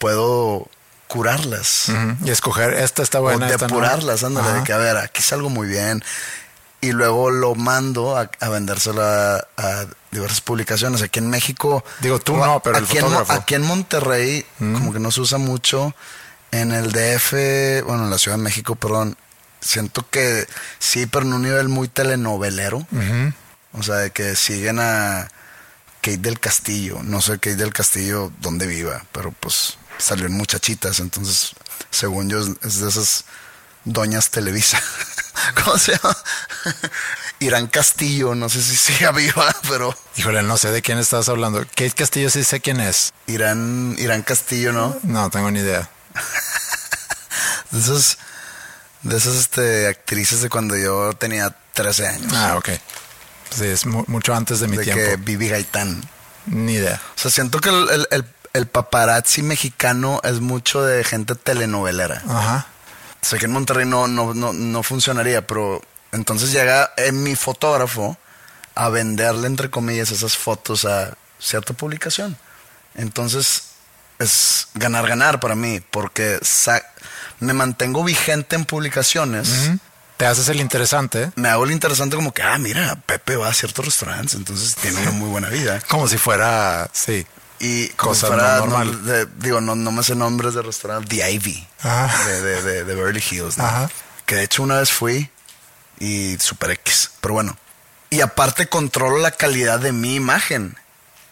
puedo 0.00 0.68
curarlas. 1.06 1.86
Y 2.24 2.30
escoger, 2.30 2.74
esta 2.74 3.02
está 3.04 3.20
buena. 3.20 3.46
o 3.46 3.48
depurarlas, 3.50 4.24
ándale, 4.24 4.48
Ajá. 4.48 4.58
de 4.58 4.64
que 4.64 4.72
a 4.72 4.78
ver, 4.78 4.96
aquí 4.96 5.22
salgo 5.22 5.50
muy 5.50 5.68
bien. 5.68 6.02
Y 6.80 6.92
luego 6.92 7.30
lo 7.30 7.54
mando 7.54 8.16
a, 8.16 8.30
a 8.40 8.48
vendérselo 8.48 9.02
a, 9.04 9.36
a 9.58 9.86
diversas 10.10 10.40
publicaciones. 10.40 11.02
Aquí 11.02 11.18
en 11.18 11.28
México. 11.28 11.84
Digo, 12.00 12.18
tú 12.18 12.34
o 12.34 12.46
no, 12.46 12.60
pero 12.60 12.78
el 12.78 12.84
aquí 12.84 12.98
en 12.98 13.04
aquí 13.28 13.54
en 13.54 13.62
Monterrey, 13.62 14.46
como 14.58 14.92
que 14.92 14.98
no 14.98 15.10
se 15.10 15.20
usa 15.20 15.38
mucho. 15.38 15.94
En 16.52 16.72
el 16.72 16.90
DF, 16.90 17.84
bueno, 17.86 18.04
en 18.04 18.10
la 18.10 18.18
Ciudad 18.18 18.38
de 18.38 18.42
México, 18.42 18.74
perdón. 18.76 19.16
Siento 19.60 20.08
que 20.08 20.46
sí, 20.78 21.04
pero 21.06 21.26
en 21.26 21.34
un 21.34 21.42
nivel 21.42 21.68
muy 21.68 21.88
telenovelero. 21.88 22.86
O 23.72 23.82
sea, 23.82 23.96
de 23.96 24.10
que 24.10 24.34
siguen 24.34 24.78
a 24.80 25.28
Kate 26.00 26.16
del 26.16 26.40
Castillo. 26.40 27.00
No 27.02 27.20
sé 27.20 27.32
Kate 27.34 27.56
del 27.56 27.74
Castillo 27.74 28.32
dónde 28.40 28.66
viva, 28.66 29.04
pero 29.12 29.32
pues 29.38 29.76
salió 30.00 30.26
en 30.26 30.32
Muchachitas. 30.32 31.00
Entonces, 31.00 31.52
según 31.90 32.28
yo, 32.28 32.38
es, 32.40 32.80
de 32.80 32.88
esas 32.88 33.24
doñas 33.84 34.30
Televisa. 34.30 34.80
¿Cómo 35.64 35.78
se 35.78 35.92
llama? 35.92 36.16
Irán 37.40 37.68
Castillo, 37.68 38.34
no 38.34 38.48
sé 38.50 38.62
si 38.62 38.76
siga 38.76 39.12
viva, 39.12 39.54
pero 39.68 39.96
Híjole, 40.16 40.42
no 40.42 40.58
sé 40.58 40.70
de 40.70 40.82
quién 40.82 40.98
estás 40.98 41.28
hablando. 41.30 41.60
Kate 41.64 41.92
Castillo 41.92 42.28
sí 42.28 42.44
sé 42.44 42.60
quién 42.60 42.80
es. 42.80 43.12
Irán, 43.26 43.94
Irán 43.98 44.22
Castillo, 44.22 44.72
¿no? 44.72 44.98
No, 45.04 45.30
tengo 45.30 45.50
ni 45.50 45.60
idea. 45.60 45.88
De 47.70 47.78
esas, 47.78 48.18
de 49.02 49.16
esas 49.16 49.36
este, 49.36 49.86
actrices 49.86 50.42
de 50.42 50.48
cuando 50.48 50.76
yo 50.76 51.12
tenía 51.12 51.54
13 51.74 52.06
años. 52.08 52.32
Ah, 52.34 52.56
ok. 52.56 52.68
Sí, 53.56 53.64
es 53.64 53.86
mu- 53.86 54.04
mucho 54.08 54.34
antes 54.34 54.58
de 54.60 54.66
mi 54.68 54.76
de 54.76 54.84
tiempo. 54.84 55.00
que 55.02 55.16
Vivi 55.16 55.48
Gaitán. 55.48 56.02
Ni 56.46 56.72
idea. 56.74 57.00
O 57.16 57.18
sea, 57.20 57.30
siento 57.30 57.60
que 57.60 57.68
el, 57.68 57.88
el- 57.90 58.08
el- 58.10 58.34
el 58.52 58.66
paparazzi 58.66 59.42
mexicano 59.42 60.20
es 60.24 60.40
mucho 60.40 60.82
de 60.82 61.04
gente 61.04 61.34
telenovelera. 61.34 62.22
Ajá. 62.28 62.66
Sé 63.20 63.38
que 63.38 63.44
en 63.46 63.52
Monterrey 63.52 63.86
no, 63.86 64.08
no, 64.08 64.34
no, 64.34 64.52
no 64.52 64.82
funcionaría, 64.82 65.46
pero 65.46 65.82
entonces 66.12 66.52
llega 66.52 66.92
en 66.96 67.22
mi 67.22 67.36
fotógrafo 67.36 68.16
a 68.74 68.88
venderle, 68.88 69.46
entre 69.46 69.70
comillas, 69.70 70.10
esas 70.10 70.36
fotos 70.36 70.84
a 70.84 71.14
cierta 71.38 71.74
publicación. 71.74 72.36
Entonces 72.94 73.64
es 74.18 74.68
ganar, 74.74 75.06
ganar 75.06 75.40
para 75.40 75.54
mí, 75.54 75.80
porque 75.90 76.38
me 77.40 77.52
mantengo 77.52 78.04
vigente 78.04 78.56
en 78.56 78.64
publicaciones. 78.64 79.70
Te 80.16 80.26
haces 80.26 80.48
el 80.50 80.60
interesante, 80.60 81.32
Me 81.36 81.48
hago 81.48 81.64
el 81.64 81.70
interesante 81.70 82.14
como 82.14 82.32
que, 82.32 82.42
ah, 82.42 82.58
mira, 82.58 82.96
Pepe 83.06 83.36
va 83.36 83.48
a 83.48 83.54
ciertos 83.54 83.86
restaurantes, 83.86 84.34
entonces 84.34 84.74
tiene 84.74 85.00
una 85.00 85.12
muy 85.12 85.30
buena 85.30 85.48
vida. 85.48 85.80
como 85.88 86.06
si 86.08 86.18
fuera, 86.18 86.90
sí. 86.92 87.26
Y 87.60 87.88
como 87.90 88.12
Cosas 88.12 88.30
fuera, 88.30 88.58
no 88.58 88.66
no, 88.66 88.66
normal. 88.84 89.04
de- 89.04 89.26
digo, 89.36 89.60
no, 89.60 89.74
no 89.76 89.92
me 89.92 90.02
sé 90.02 90.14
nombres 90.14 90.54
de 90.54 90.62
restaurante, 90.62 91.14
The 91.16 91.30
Ivy, 91.32 91.66
Ajá. 91.82 92.24
de, 92.26 92.40
de, 92.42 92.62
de, 92.62 92.84
de 92.84 92.94
Beverly 92.94 93.22
Hills, 93.30 93.58
¿no? 93.58 93.64
Ajá. 93.64 93.90
que 94.26 94.36
de 94.36 94.44
hecho 94.44 94.62
una 94.62 94.78
vez 94.78 94.90
fui 94.90 95.28
y 95.98 96.36
super 96.40 96.70
X, 96.70 97.10
pero 97.20 97.34
bueno. 97.34 97.56
Y 98.08 98.22
aparte 98.22 98.66
controlo 98.68 99.18
la 99.18 99.30
calidad 99.30 99.78
de 99.78 99.92
mi 99.92 100.14
imagen 100.16 100.76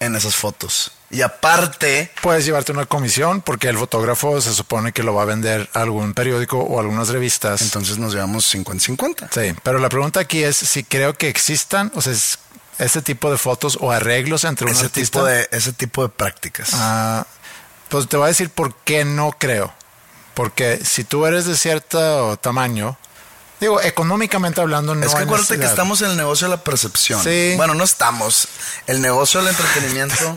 en 0.01 0.15
esas 0.15 0.37
fotos. 0.37 0.93
Y 1.11 1.23
aparte, 1.23 2.13
Puedes 2.21 2.45
llevarte 2.45 2.71
una 2.71 2.85
comisión 2.85 3.41
porque 3.41 3.69
el 3.69 3.79
fotógrafo 3.79 4.41
se 4.43 4.53
supone 4.53 4.93
que 4.93 5.03
lo 5.03 5.15
va 5.15 5.23
a 5.23 5.25
vender 5.25 5.69
a 5.73 5.81
algún 5.81 6.13
periódico 6.13 6.59
o 6.59 6.79
algunas 6.79 7.09
revistas. 7.09 7.63
entonces 7.63 7.97
nos 7.99 8.13
llevamos 8.13 8.55
50-50. 8.55 9.29
sí, 9.33 9.57
pero 9.63 9.79
la 9.79 9.89
pregunta 9.89 10.21
aquí 10.21 10.43
es 10.45 10.57
si 10.59 10.85
creo 10.85 11.15
que 11.17 11.29
existan, 11.31 11.91
o 11.95 12.03
sea, 12.03 12.13
ese 12.79 13.03
tipo 13.03 13.31
de 13.31 13.39
fotos 13.39 13.79
o 13.81 13.91
arreglos 13.91 14.45
entre 14.45 14.67
un 14.67 14.73
Ese 14.73 14.87
artista. 14.87 15.19
tipo, 15.19 15.27
de, 15.27 15.49
ese 15.53 15.73
tipo 15.73 16.03
de 16.03 16.09
prácticas. 16.09 16.71
Ah, 16.75 17.27
pues 17.89 18.09
te 18.09 18.17
voy 18.17 18.25
a 18.25 18.29
decir 18.29 18.51
por 18.51 18.75
qué 18.77 19.05
no 19.05 19.33
creo. 19.33 19.73
Porque 20.35 20.81
si 20.85 21.03
tú 21.03 21.27
eres 21.27 21.47
de 21.47 21.57
cierto 21.57 22.37
tamaño, 22.37 22.97
digo, 23.59 23.81
económicamente 23.83 24.61
hablando, 24.61 24.95
no 24.95 25.05
es 25.05 25.13
que 25.13 25.23
acuérdate 25.23 25.59
que 25.59 25.67
estamos 25.67 26.01
en 26.03 26.11
el 26.11 26.17
negocio 26.17 26.47
de 26.47 26.55
la 26.55 26.63
percepción. 26.63 27.21
Sí. 27.23 27.55
Bueno, 27.57 27.75
no 27.75 27.83
estamos. 27.83 28.47
El 28.87 29.01
negocio 29.01 29.43
del 29.43 29.49
entretenimiento. 29.49 30.37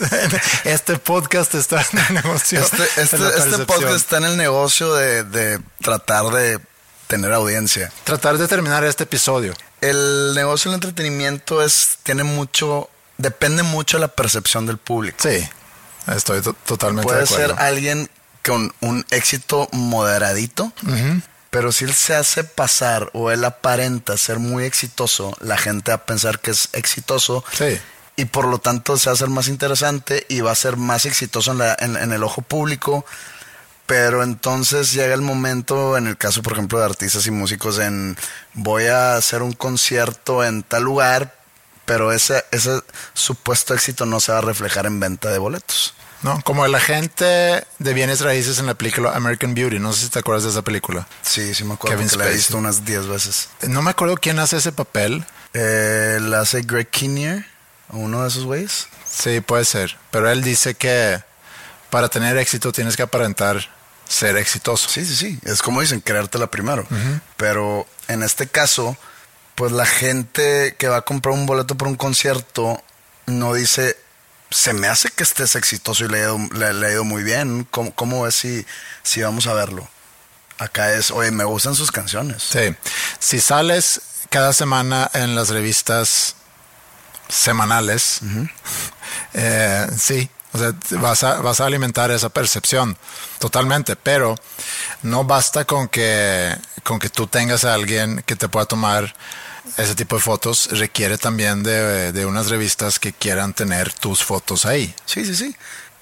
este 0.64 0.98
podcast 0.98 1.54
está 1.54 1.84
en 1.92 1.98
el 1.98 2.14
negocio. 2.14 2.60
Este, 2.60 2.76
de 2.78 3.02
este, 3.02 3.18
la 3.18 3.28
este 3.28 3.58
podcast 3.66 3.96
está 3.96 4.16
en 4.16 4.24
el 4.24 4.36
negocio 4.38 4.94
de, 4.94 5.24
de 5.24 5.60
tratar 5.82 6.24
de 6.30 6.58
tener 7.06 7.32
audiencia. 7.32 7.92
Tratar 8.04 8.38
de 8.38 8.48
terminar 8.48 8.82
este 8.84 9.04
episodio. 9.04 9.52
El 9.90 10.34
negocio 10.34 10.70
del 10.70 10.76
entretenimiento 10.76 11.62
es, 11.62 11.98
tiene 12.02 12.24
mucho, 12.24 12.88
depende 13.18 13.62
mucho 13.62 13.96
de 13.98 14.02
la 14.02 14.08
percepción 14.08 14.66
del 14.66 14.78
público. 14.78 15.18
Sí, 15.20 15.46
estoy 16.14 16.40
to- 16.42 16.54
totalmente 16.66 17.04
Puede 17.06 17.18
de 17.18 17.24
acuerdo. 17.24 17.54
ser 17.54 17.62
alguien 17.62 18.10
con 18.46 18.72
un 18.80 19.04
éxito 19.10 19.68
moderadito, 19.72 20.72
pero 21.50 21.70
si 21.72 21.84
él 21.84 21.94
se 21.94 22.14
hace 22.14 22.44
pasar 22.44 23.10
o 23.14 23.30
él 23.30 23.44
aparenta 23.44 24.16
ser 24.16 24.38
muy 24.38 24.64
exitoso, 24.64 25.36
la 25.40 25.56
gente 25.56 25.90
va 25.92 25.96
a 25.96 26.04
pensar 26.06 26.40
que 26.40 26.50
es 26.50 26.68
exitoso 26.72 27.44
Sí. 27.52 27.78
y 28.16 28.24
por 28.26 28.46
lo 28.46 28.58
tanto 28.58 28.96
se 28.98 29.06
va 29.06 29.12
a 29.12 29.14
hacer 29.14 29.28
más 29.28 29.48
interesante 29.48 30.26
y 30.28 30.40
va 30.40 30.50
a 30.52 30.54
ser 30.56 30.76
más 30.76 31.06
exitoso 31.06 31.52
en, 31.52 31.58
la- 31.58 31.76
en- 31.78 31.96
en 31.96 32.12
el 32.12 32.22
ojo 32.22 32.42
público. 32.42 33.04
Pero 33.86 34.22
entonces 34.22 34.92
llega 34.92 35.12
el 35.14 35.20
momento, 35.20 35.96
en 35.98 36.06
el 36.06 36.16
caso, 36.16 36.42
por 36.42 36.54
ejemplo, 36.54 36.78
de 36.78 36.86
artistas 36.86 37.26
y 37.26 37.30
músicos, 37.30 37.78
en 37.78 38.16
voy 38.54 38.86
a 38.86 39.16
hacer 39.16 39.42
un 39.42 39.52
concierto 39.52 40.42
en 40.42 40.62
tal 40.62 40.84
lugar, 40.84 41.34
pero 41.84 42.10
ese, 42.12 42.44
ese 42.50 42.80
supuesto 43.12 43.74
éxito 43.74 44.06
no 44.06 44.20
se 44.20 44.32
va 44.32 44.38
a 44.38 44.42
reflejar 44.42 44.86
en 44.86 45.00
venta 45.00 45.30
de 45.30 45.38
boletos. 45.38 45.94
¿no? 46.22 46.40
Como 46.42 46.64
el 46.64 46.74
agente 46.74 47.66
de 47.78 47.92
bienes 47.92 48.22
raíces 48.22 48.58
en 48.58 48.64
la 48.64 48.72
película 48.72 49.14
American 49.14 49.52
Beauty. 49.52 49.78
No 49.78 49.92
sé 49.92 50.06
si 50.06 50.08
te 50.08 50.20
acuerdas 50.20 50.44
de 50.44 50.50
esa 50.50 50.62
película. 50.62 51.06
Sí, 51.20 51.54
sí 51.54 51.64
me 51.64 51.74
acuerdo 51.74 51.98
Kevin 51.98 52.08
que 52.08 52.16
la 52.16 52.22
he 52.24 52.26
Spacey. 52.28 52.38
visto 52.38 52.56
unas 52.56 52.84
10 52.86 53.06
veces. 53.08 53.50
No 53.68 53.82
me 53.82 53.90
acuerdo 53.90 54.16
quién 54.16 54.38
hace 54.38 54.56
ese 54.56 54.72
papel. 54.72 55.26
Eh, 55.52 56.16
la 56.22 56.40
hace 56.40 56.62
Greg 56.62 56.88
Kinnear, 56.88 57.44
uno 57.90 58.22
de 58.22 58.28
esos 58.28 58.44
güeyes. 58.44 58.88
Sí, 59.06 59.42
puede 59.42 59.66
ser. 59.66 59.98
Pero 60.10 60.30
él 60.30 60.42
dice 60.42 60.74
que 60.74 61.22
para 61.90 62.08
tener 62.08 62.38
éxito 62.38 62.72
tienes 62.72 62.96
que 62.96 63.02
aparentar 63.02 63.68
ser 64.08 64.36
exitoso. 64.36 64.88
Sí, 64.88 65.04
sí, 65.04 65.16
sí. 65.16 65.38
Es 65.44 65.62
como 65.62 65.80
dicen, 65.80 66.00
creértela 66.00 66.46
primero. 66.50 66.86
Pero 67.36 67.86
en 68.08 68.22
este 68.22 68.46
caso, 68.46 68.96
pues 69.54 69.72
la 69.72 69.86
gente 69.86 70.76
que 70.78 70.88
va 70.88 70.98
a 70.98 71.02
comprar 71.02 71.34
un 71.34 71.46
boleto 71.46 71.76
por 71.76 71.88
un 71.88 71.96
concierto 71.96 72.82
no 73.26 73.54
dice, 73.54 73.96
se 74.50 74.72
me 74.72 74.88
hace 74.88 75.10
que 75.10 75.22
estés 75.22 75.56
exitoso 75.56 76.04
y 76.04 76.08
le 76.08 76.18
ha 76.18 76.20
ido, 76.20 76.38
le, 76.54 76.72
le 76.74 76.86
ha 76.86 76.92
ido 76.92 77.04
muy 77.04 77.22
bien. 77.22 77.66
¿Cómo, 77.70 77.94
cómo 77.94 78.22
ves 78.22 78.34
si, 78.34 78.66
si 79.02 79.22
vamos 79.22 79.46
a 79.46 79.54
verlo? 79.54 79.88
Acá 80.58 80.94
es, 80.94 81.10
oye, 81.10 81.30
me 81.30 81.44
gustan 81.44 81.74
sus 81.74 81.90
canciones. 81.90 82.42
Sí. 82.42 82.74
Si 83.18 83.40
sales 83.40 84.00
cada 84.30 84.52
semana 84.52 85.10
en 85.14 85.34
las 85.34 85.48
revistas 85.48 86.36
semanales, 87.28 88.20
eh, 89.34 89.86
sí, 89.98 90.30
o 90.54 90.58
sea, 90.58 90.72
vas 91.00 91.22
a, 91.24 91.40
vas 91.40 91.60
a 91.60 91.66
alimentar 91.66 92.10
esa 92.10 92.28
percepción 92.30 92.96
totalmente, 93.38 93.96
pero 93.96 94.36
no 95.02 95.24
basta 95.24 95.64
con 95.64 95.88
que, 95.88 96.56
con 96.84 96.98
que 96.98 97.10
tú 97.10 97.26
tengas 97.26 97.64
a 97.64 97.74
alguien 97.74 98.22
que 98.24 98.36
te 98.36 98.48
pueda 98.48 98.64
tomar 98.64 99.14
ese 99.76 99.94
tipo 99.96 100.14
de 100.16 100.22
fotos, 100.22 100.68
requiere 100.70 101.18
también 101.18 101.62
de, 101.64 102.12
de 102.12 102.24
unas 102.26 102.48
revistas 102.50 102.98
que 103.00 103.12
quieran 103.12 103.52
tener 103.52 103.92
tus 103.92 104.22
fotos 104.22 104.64
ahí. 104.64 104.94
Sí, 105.06 105.24
sí, 105.24 105.34
sí. 105.34 105.56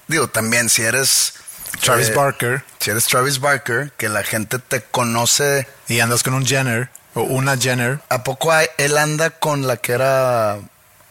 Digo, 0.07 0.27
también 0.29 0.69
si 0.69 0.83
eres... 0.83 1.33
Travis 1.81 2.09
eh, 2.09 2.13
Barker 2.13 2.63
Si 2.79 2.91
eres 2.91 3.05
Travis 3.07 3.39
Barker, 3.39 3.91
que 3.97 4.07
la 4.07 4.21
gente 4.23 4.59
te 4.59 4.83
conoce... 4.83 5.67
y 5.87 5.99
andas 6.01 6.21
con 6.21 6.35
un 6.35 6.45
Jenner 6.45 6.91
o 7.15 7.23
una 7.23 7.57
Jenner. 7.57 7.99
¿A 8.09 8.23
poco 8.23 8.51
hay- 8.51 8.67
él 8.77 8.97
anda 8.97 9.31
con 9.31 9.65
la 9.65 9.77
que 9.77 9.93
era 9.93 10.59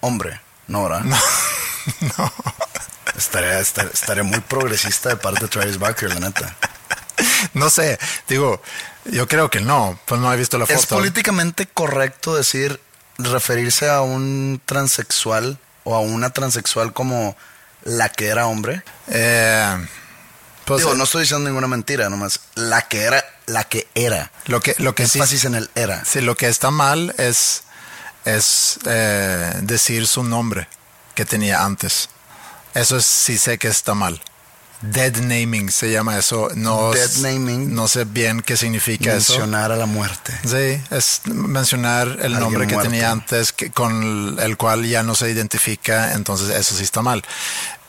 hombre? 0.00 0.40
No, 0.68 0.84
¿verdad? 0.84 1.02
No. 2.16 2.32
Estaría, 3.22 3.60
estar- 3.60 3.90
estaría 3.92 4.22
muy 4.24 4.40
progresista 4.40 5.08
de 5.10 5.16
parte 5.16 5.40
de 5.42 5.48
Travis 5.48 5.78
Barker, 5.78 6.08
la 6.08 6.20
neta. 6.20 6.56
No 7.54 7.70
sé, 7.70 7.98
digo, 8.28 8.60
yo 9.04 9.28
creo 9.28 9.48
que 9.50 9.60
no, 9.60 9.98
pues 10.06 10.20
no 10.20 10.32
he 10.32 10.36
visto 10.36 10.58
la 10.58 10.66
foto. 10.66 10.78
¿Es 10.78 10.86
políticamente 10.86 11.66
correcto 11.66 12.34
decir, 12.34 12.80
referirse 13.18 13.88
a 13.88 14.00
un 14.00 14.60
transexual 14.64 15.58
o 15.84 15.94
a 15.94 16.00
una 16.00 16.30
transexual 16.30 16.92
como 16.92 17.36
la 17.84 18.08
que 18.08 18.28
era 18.28 18.46
hombre? 18.46 18.82
Eh, 19.08 19.86
pues, 20.64 20.80
Digo, 20.80 20.94
eh, 20.94 20.96
no 20.96 21.04
estoy 21.04 21.22
diciendo 21.22 21.48
ninguna 21.48 21.68
mentira, 21.68 22.08
nomás 22.08 22.40
la 22.54 22.88
que 22.88 23.02
era, 23.02 23.24
la 23.46 23.64
que 23.64 23.86
era. 23.94 24.30
lo 24.46 24.60
que 24.60 24.74
lo 24.78 24.94
que 24.94 25.06
sí, 25.06 25.18
Énfasis 25.18 25.44
en 25.44 25.54
el 25.54 25.70
era. 25.74 26.04
sí, 26.04 26.20
lo 26.20 26.34
que 26.36 26.48
está 26.48 26.70
mal 26.70 27.14
es 27.18 27.62
es 28.24 28.78
eh, 28.86 29.52
decir 29.62 30.06
su 30.06 30.22
nombre 30.24 30.68
que 31.14 31.24
tenía 31.24 31.64
antes. 31.64 32.08
Eso 32.74 32.96
es, 32.96 33.04
sí 33.04 33.38
sé 33.38 33.58
que 33.58 33.68
está 33.68 33.94
mal. 33.94 34.20
Dead 34.80 35.14
naming 35.18 35.70
se 35.70 35.92
llama 35.92 36.18
eso. 36.18 36.48
No, 36.56 36.90
Dead 36.92 37.10
naming. 37.18 37.72
No 37.74 37.86
sé 37.86 38.04
bien 38.04 38.40
qué 38.42 38.56
significa 38.56 39.14
eso. 39.14 39.34
Mencionar 39.34 39.70
a 39.70 39.76
la 39.76 39.86
muerte. 39.86 40.32
Sí, 40.44 40.82
es 40.90 41.20
mencionar 41.26 42.18
el 42.20 42.32
nombre 42.38 42.66
que 42.66 42.74
muerto. 42.74 42.90
tenía 42.90 43.10
antes, 43.12 43.52
que, 43.52 43.70
con 43.70 44.38
el 44.40 44.56
cual 44.56 44.84
ya 44.86 45.04
no 45.04 45.14
se 45.14 45.30
identifica, 45.30 46.14
entonces 46.14 46.48
eso 46.50 46.74
sí 46.74 46.82
está 46.82 47.00
mal. 47.00 47.22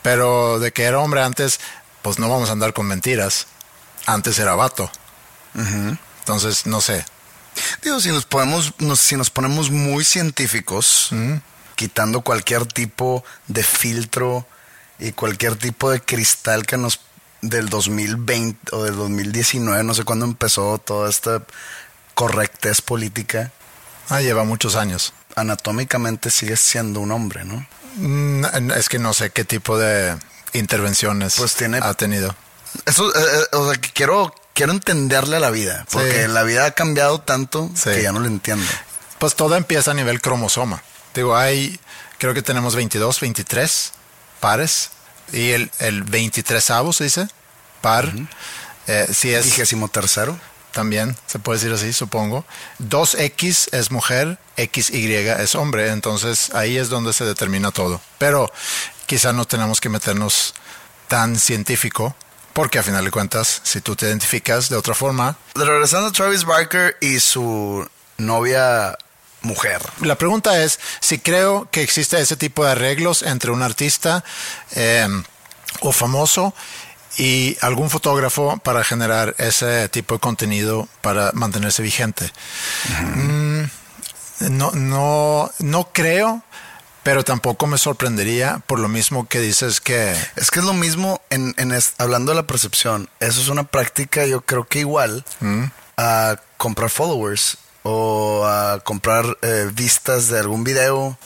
Pero 0.03 0.59
de 0.59 0.71
que 0.71 0.83
era 0.83 0.99
hombre 0.99 1.23
antes, 1.23 1.59
pues 2.03 2.19
no 2.19 2.29
vamos 2.29 2.49
a 2.49 2.51
andar 2.51 2.73
con 2.73 2.85
mentiras. 2.85 3.47
Antes 4.05 4.37
era 4.37 4.53
vato. 4.53 4.91
Entonces, 6.19 6.65
no 6.65 6.81
sé. 6.81 7.05
Digo, 7.81 7.99
si 8.01 8.09
nos 8.09 8.25
podemos, 8.25 8.73
nos- 8.79 8.99
si 8.99 9.15
nos 9.15 9.29
ponemos 9.29 9.69
muy 9.71 10.03
científicos, 10.03 11.09
quitando 11.75 12.21
cualquier 12.21 12.65
tipo 12.65 13.23
de 13.47 13.63
filtro 13.63 14.45
y 14.99 15.11
cualquier 15.11 15.55
tipo 15.55 15.91
de 15.91 16.01
cristal 16.01 16.65
que 16.65 16.77
nos 16.77 16.99
del 17.41 17.67
2020 17.69 18.73
o 18.75 18.83
del 18.83 18.95
2019, 18.95 19.83
no 19.83 19.93
sé 19.93 20.03
cuándo 20.05 20.25
empezó 20.25 20.77
toda 20.77 21.09
esta 21.09 21.43
correctez 22.13 22.81
política, 22.81 23.51
Ah, 24.09 24.21
lleva 24.21 24.43
muchos 24.43 24.75
años. 24.75 25.13
anatómicamente 25.35 26.29
sigue 26.29 26.55
siendo 26.57 26.99
un 26.99 27.11
hombre, 27.11 27.43
¿no? 27.43 27.65
Mm, 27.95 28.71
Es 28.77 28.87
que 28.89 28.99
no 28.99 29.13
sé 29.13 29.31
qué 29.31 29.43
tipo 29.45 29.77
de 29.77 30.17
intervenciones 30.53 31.35
Pues 31.37 31.55
tiene- 31.55 31.79
ha 31.81 31.93
tenido. 31.95 32.35
Eso, 32.85 33.09
eh, 33.13 33.19
eh, 33.51 33.55
o 33.55 33.71
sea, 33.71 33.81
que 33.81 33.91
quiero, 33.91 34.33
quiero 34.53 34.71
entenderle 34.71 35.37
a 35.37 35.39
la 35.39 35.49
vida, 35.51 35.85
porque 35.91 36.23
Sí. 36.25 36.31
la 36.31 36.43
vida 36.43 36.65
ha 36.65 36.71
cambiado 36.71 37.19
tanto 37.19 37.69
Sí. 37.75 37.89
que 37.91 38.03
ya 38.03 38.11
no 38.11 38.19
lo 38.19 38.27
entiendo. 38.27 38.65
Pues 39.19 39.35
todo 39.35 39.55
empieza 39.55 39.91
a 39.91 39.93
nivel 39.93 40.21
cromosoma. 40.21 40.83
Digo, 41.15 41.35
hay, 41.35 41.79
creo 42.19 42.33
que 42.33 42.41
tenemos 42.41 42.75
22, 42.75 43.19
23 43.19 43.91
pares. 44.43 44.89
Y 45.31 45.51
el, 45.51 45.71
el 45.79 46.03
23 46.03 46.61
se 46.61 47.03
dice, 47.05 47.27
par, 47.79 48.11
eh, 48.87 49.07
si 49.11 49.33
es... 49.33 49.45
Vigésimo 49.45 49.87
tercero. 49.87 50.37
también, 50.73 51.15
se 51.27 51.39
puede 51.39 51.59
decir 51.59 51.73
así, 51.73 51.93
supongo. 51.93 52.43
2X 52.79 53.69
es 53.71 53.89
mujer, 53.89 54.37
XY 54.57 55.15
es 55.39 55.55
hombre, 55.55 55.91
entonces 55.91 56.53
ahí 56.53 56.77
es 56.77 56.89
donde 56.89 57.13
se 57.13 57.23
determina 57.23 57.71
todo. 57.71 58.01
Pero 58.17 58.51
quizá 59.05 59.31
no 59.31 59.45
tenemos 59.45 59.79
que 59.79 59.87
meternos 59.87 60.53
tan 61.07 61.39
científico, 61.39 62.13
porque 62.51 62.79
a 62.79 62.83
final 62.83 63.05
de 63.05 63.11
cuentas, 63.11 63.61
si 63.63 63.79
tú 63.79 63.95
te 63.95 64.07
identificas 64.07 64.67
de 64.67 64.75
otra 64.75 64.93
forma... 64.93 65.37
Regresando 65.55 66.09
a 66.09 66.11
Travis 66.11 66.43
Barker 66.43 66.97
y 66.99 67.21
su 67.21 67.87
novia 68.17 68.97
mujer. 69.43 69.81
La 70.01 70.15
pregunta 70.15 70.63
es 70.63 70.79
si 70.99 71.19
creo 71.19 71.67
que 71.69 71.83
existe 71.83 72.19
ese 72.19 72.35
tipo 72.35 72.65
de 72.65 72.71
arreglos 72.71 73.21
entre 73.21 73.51
un 73.51 73.61
artista 73.61 74.23
eh, 74.71 75.07
o 75.81 75.91
famoso 75.91 76.53
y 77.17 77.57
algún 77.61 77.89
fotógrafo 77.89 78.57
para 78.57 78.83
generar 78.83 79.35
ese 79.37 79.87
tipo 79.89 80.15
de 80.15 80.19
contenido 80.19 80.87
para 81.01 81.31
mantenerse 81.33 81.83
vigente. 81.83 82.31
Mm, 83.15 83.63
no, 84.49 84.71
no, 84.71 85.51
no 85.59 85.89
creo, 85.93 86.43
pero 87.03 87.23
tampoco 87.23 87.67
me 87.67 87.77
sorprendería 87.77 88.61
por 88.65 88.79
lo 88.79 88.87
mismo 88.87 89.27
que 89.27 89.39
dices 89.39 89.79
que... 89.79 90.15
Es 90.35 90.49
que 90.49 90.59
es 90.59 90.65
lo 90.65 90.73
mismo 90.73 91.21
en, 91.29 91.53
hablando 91.97 92.31
de 92.31 92.37
la 92.37 92.47
percepción. 92.47 93.09
Eso 93.19 93.41
es 93.41 93.49
una 93.49 93.63
práctica 93.65 94.25
yo 94.25 94.41
creo 94.41 94.65
que 94.65 94.79
igual 94.79 95.23
mm. 95.39 95.65
a 95.97 96.37
comprar 96.57 96.89
followers 96.89 97.57
o 97.83 98.45
a 98.45 98.79
comprar 98.79 99.37
eh, 99.41 99.69
vistas 99.71 100.29
de 100.29 100.39
algún 100.39 100.63
video. 100.63 101.17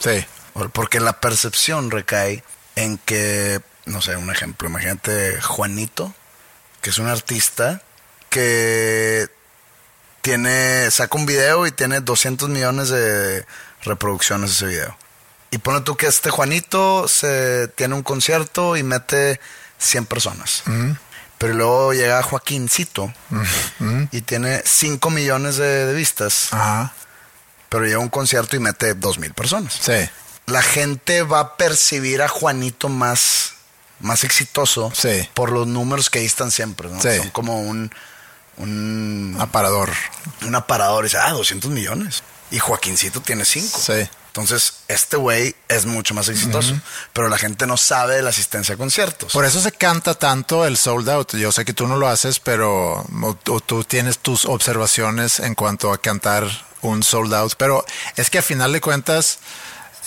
Sí. 0.00 0.24
Porque 0.72 1.00
la 1.00 1.20
percepción 1.20 1.90
recae 1.90 2.42
en 2.74 2.98
que 2.98 3.60
no 3.86 4.02
sé, 4.02 4.16
un 4.16 4.30
ejemplo, 4.30 4.68
imagínate 4.68 5.40
Juanito, 5.40 6.12
que 6.82 6.90
es 6.90 6.98
un 6.98 7.06
artista 7.06 7.82
que 8.28 9.28
tiene, 10.20 10.90
saca 10.90 11.16
un 11.16 11.24
video 11.24 11.66
y 11.66 11.70
tiene 11.70 12.00
200 12.00 12.48
millones 12.48 12.88
de 12.88 13.46
reproducciones 13.82 14.50
ese 14.50 14.66
video. 14.66 14.98
Y 15.52 15.58
pone 15.58 15.80
tú 15.82 15.96
que 15.96 16.08
este 16.08 16.30
Juanito 16.30 17.06
se 17.06 17.68
tiene 17.68 17.94
un 17.94 18.02
concierto 18.02 18.76
y 18.76 18.82
mete 18.82 19.40
100 19.78 20.06
personas. 20.06 20.64
Pero 21.38 21.54
luego 21.54 21.92
llega 21.92 22.22
Joaquincito 22.22 23.12
y 24.10 24.22
tiene 24.22 24.62
5 24.64 25.10
millones 25.10 25.56
de, 25.56 25.92
vistas. 25.92 26.50
Pero 27.68 27.84
llega 27.84 27.96
a 27.96 28.00
un 28.00 28.08
concierto 28.08 28.56
y 28.56 28.60
mete 28.60 28.94
2 28.94 29.18
mil 29.18 29.34
personas. 29.34 29.78
Sí. 29.80 30.08
La 30.46 30.62
gente 30.62 31.22
va 31.22 31.40
a 31.40 31.56
percibir 31.56 32.22
a 32.22 32.28
Juanito 32.28 32.88
más 32.88 33.52
más 34.00 34.24
exitoso 34.24 34.92
por 35.34 35.50
los 35.52 35.66
números 35.66 36.10
que 36.10 36.18
ahí 36.18 36.26
están 36.26 36.50
siempre, 36.50 36.88
¿no? 36.88 37.00
Son 37.00 37.30
como 37.30 37.60
un, 37.62 37.90
un 38.58 39.36
aparador. 39.40 39.90
Un 40.42 40.54
aparador. 40.54 41.04
Y 41.04 41.08
dice, 41.08 41.18
ah, 41.18 41.32
200 41.32 41.70
millones. 41.70 42.22
Y 42.50 42.58
Joaquincito 42.58 43.20
tiene 43.20 43.44
5. 43.44 43.78
Sí. 43.78 44.08
Entonces, 44.36 44.80
este 44.88 45.16
güey 45.16 45.56
es 45.66 45.86
mucho 45.86 46.12
más 46.12 46.28
exitoso, 46.28 46.78
pero 47.14 47.30
la 47.30 47.38
gente 47.38 47.66
no 47.66 47.78
sabe 47.78 48.16
de 48.16 48.22
la 48.22 48.28
asistencia 48.28 48.74
a 48.74 48.78
conciertos. 48.78 49.32
Por 49.32 49.46
eso 49.46 49.62
se 49.62 49.72
canta 49.72 50.12
tanto 50.12 50.66
el 50.66 50.76
sold 50.76 51.08
out. 51.08 51.34
Yo 51.36 51.52
sé 51.52 51.64
que 51.64 51.72
tú 51.72 51.86
no 51.86 51.96
lo 51.96 52.06
haces, 52.06 52.38
pero 52.38 53.06
tú 53.64 53.82
tienes 53.84 54.18
tus 54.18 54.44
observaciones 54.44 55.40
en 55.40 55.54
cuanto 55.54 55.90
a 55.90 55.96
cantar 55.96 56.44
un 56.82 57.02
sold 57.02 57.32
out. 57.32 57.54
Pero 57.56 57.82
es 58.16 58.28
que 58.28 58.36
a 58.36 58.42
final 58.42 58.74
de 58.74 58.82
cuentas, 58.82 59.38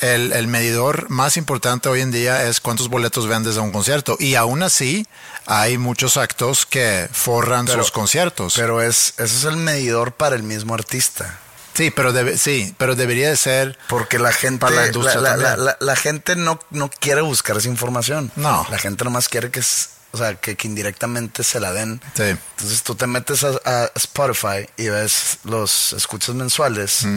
el, 0.02 0.46
medidor 0.46 1.10
más 1.10 1.36
importante 1.36 1.90
hoy 1.90 2.02
en 2.02 2.12
día 2.12 2.46
es 2.46 2.62
cuántos 2.62 2.88
boletos 2.88 3.26
vendes 3.26 3.58
a 3.58 3.62
un 3.62 3.72
concierto. 3.72 4.16
Y 4.20 4.36
aún 4.36 4.62
así, 4.62 5.08
hay 5.48 5.80
muchos 5.80 6.18
actos 6.18 6.68
que 6.68 7.10
forran 7.12 7.68
sus 7.68 7.90
conciertos. 7.90 8.54
Pero 8.56 8.84
es, 8.84 9.16
ese 9.18 9.38
es 9.38 9.44
el 9.46 9.58
medidor 9.58 10.12
para 10.12 10.36
el 10.36 10.44
mismo 10.44 10.76
artista. 10.76 11.40
Sí, 11.80 11.92
pero 11.92 12.12
debe, 12.12 12.38
sí, 12.38 12.76
pero 12.78 12.94
debería 12.94 13.30
de 13.30 13.38
ser 13.38 13.80
porque 13.88 14.20
la 14.20 14.34
gente, 14.34 14.66
la, 14.70 15.78
la, 15.80 15.96
gente 15.96 16.36
no, 16.36 16.60
no 16.72 16.90
quiere 16.90 17.22
buscar 17.22 17.56
esa 17.56 17.70
información. 17.70 18.34
No, 18.36 18.68
la 18.70 18.78
gente 18.78 19.06
nomás 19.06 19.30
quiere 19.30 19.50
que, 19.50 19.62
o 19.62 20.18
sea, 20.18 20.36
que, 20.36 20.58
indirectamente 20.64 21.42
se 21.42 21.62
la 21.62 21.72
den. 21.72 22.02
Sí. 22.16 22.24
Entonces 22.24 22.84
tú 22.84 22.96
te 22.96 23.08
metes 23.08 23.46
a, 23.46 23.90
Spotify 23.96 24.68
y 24.76 24.90
ves 24.90 25.38
los 25.46 25.94
escuchas 25.94 26.36
mensuales 26.36 27.08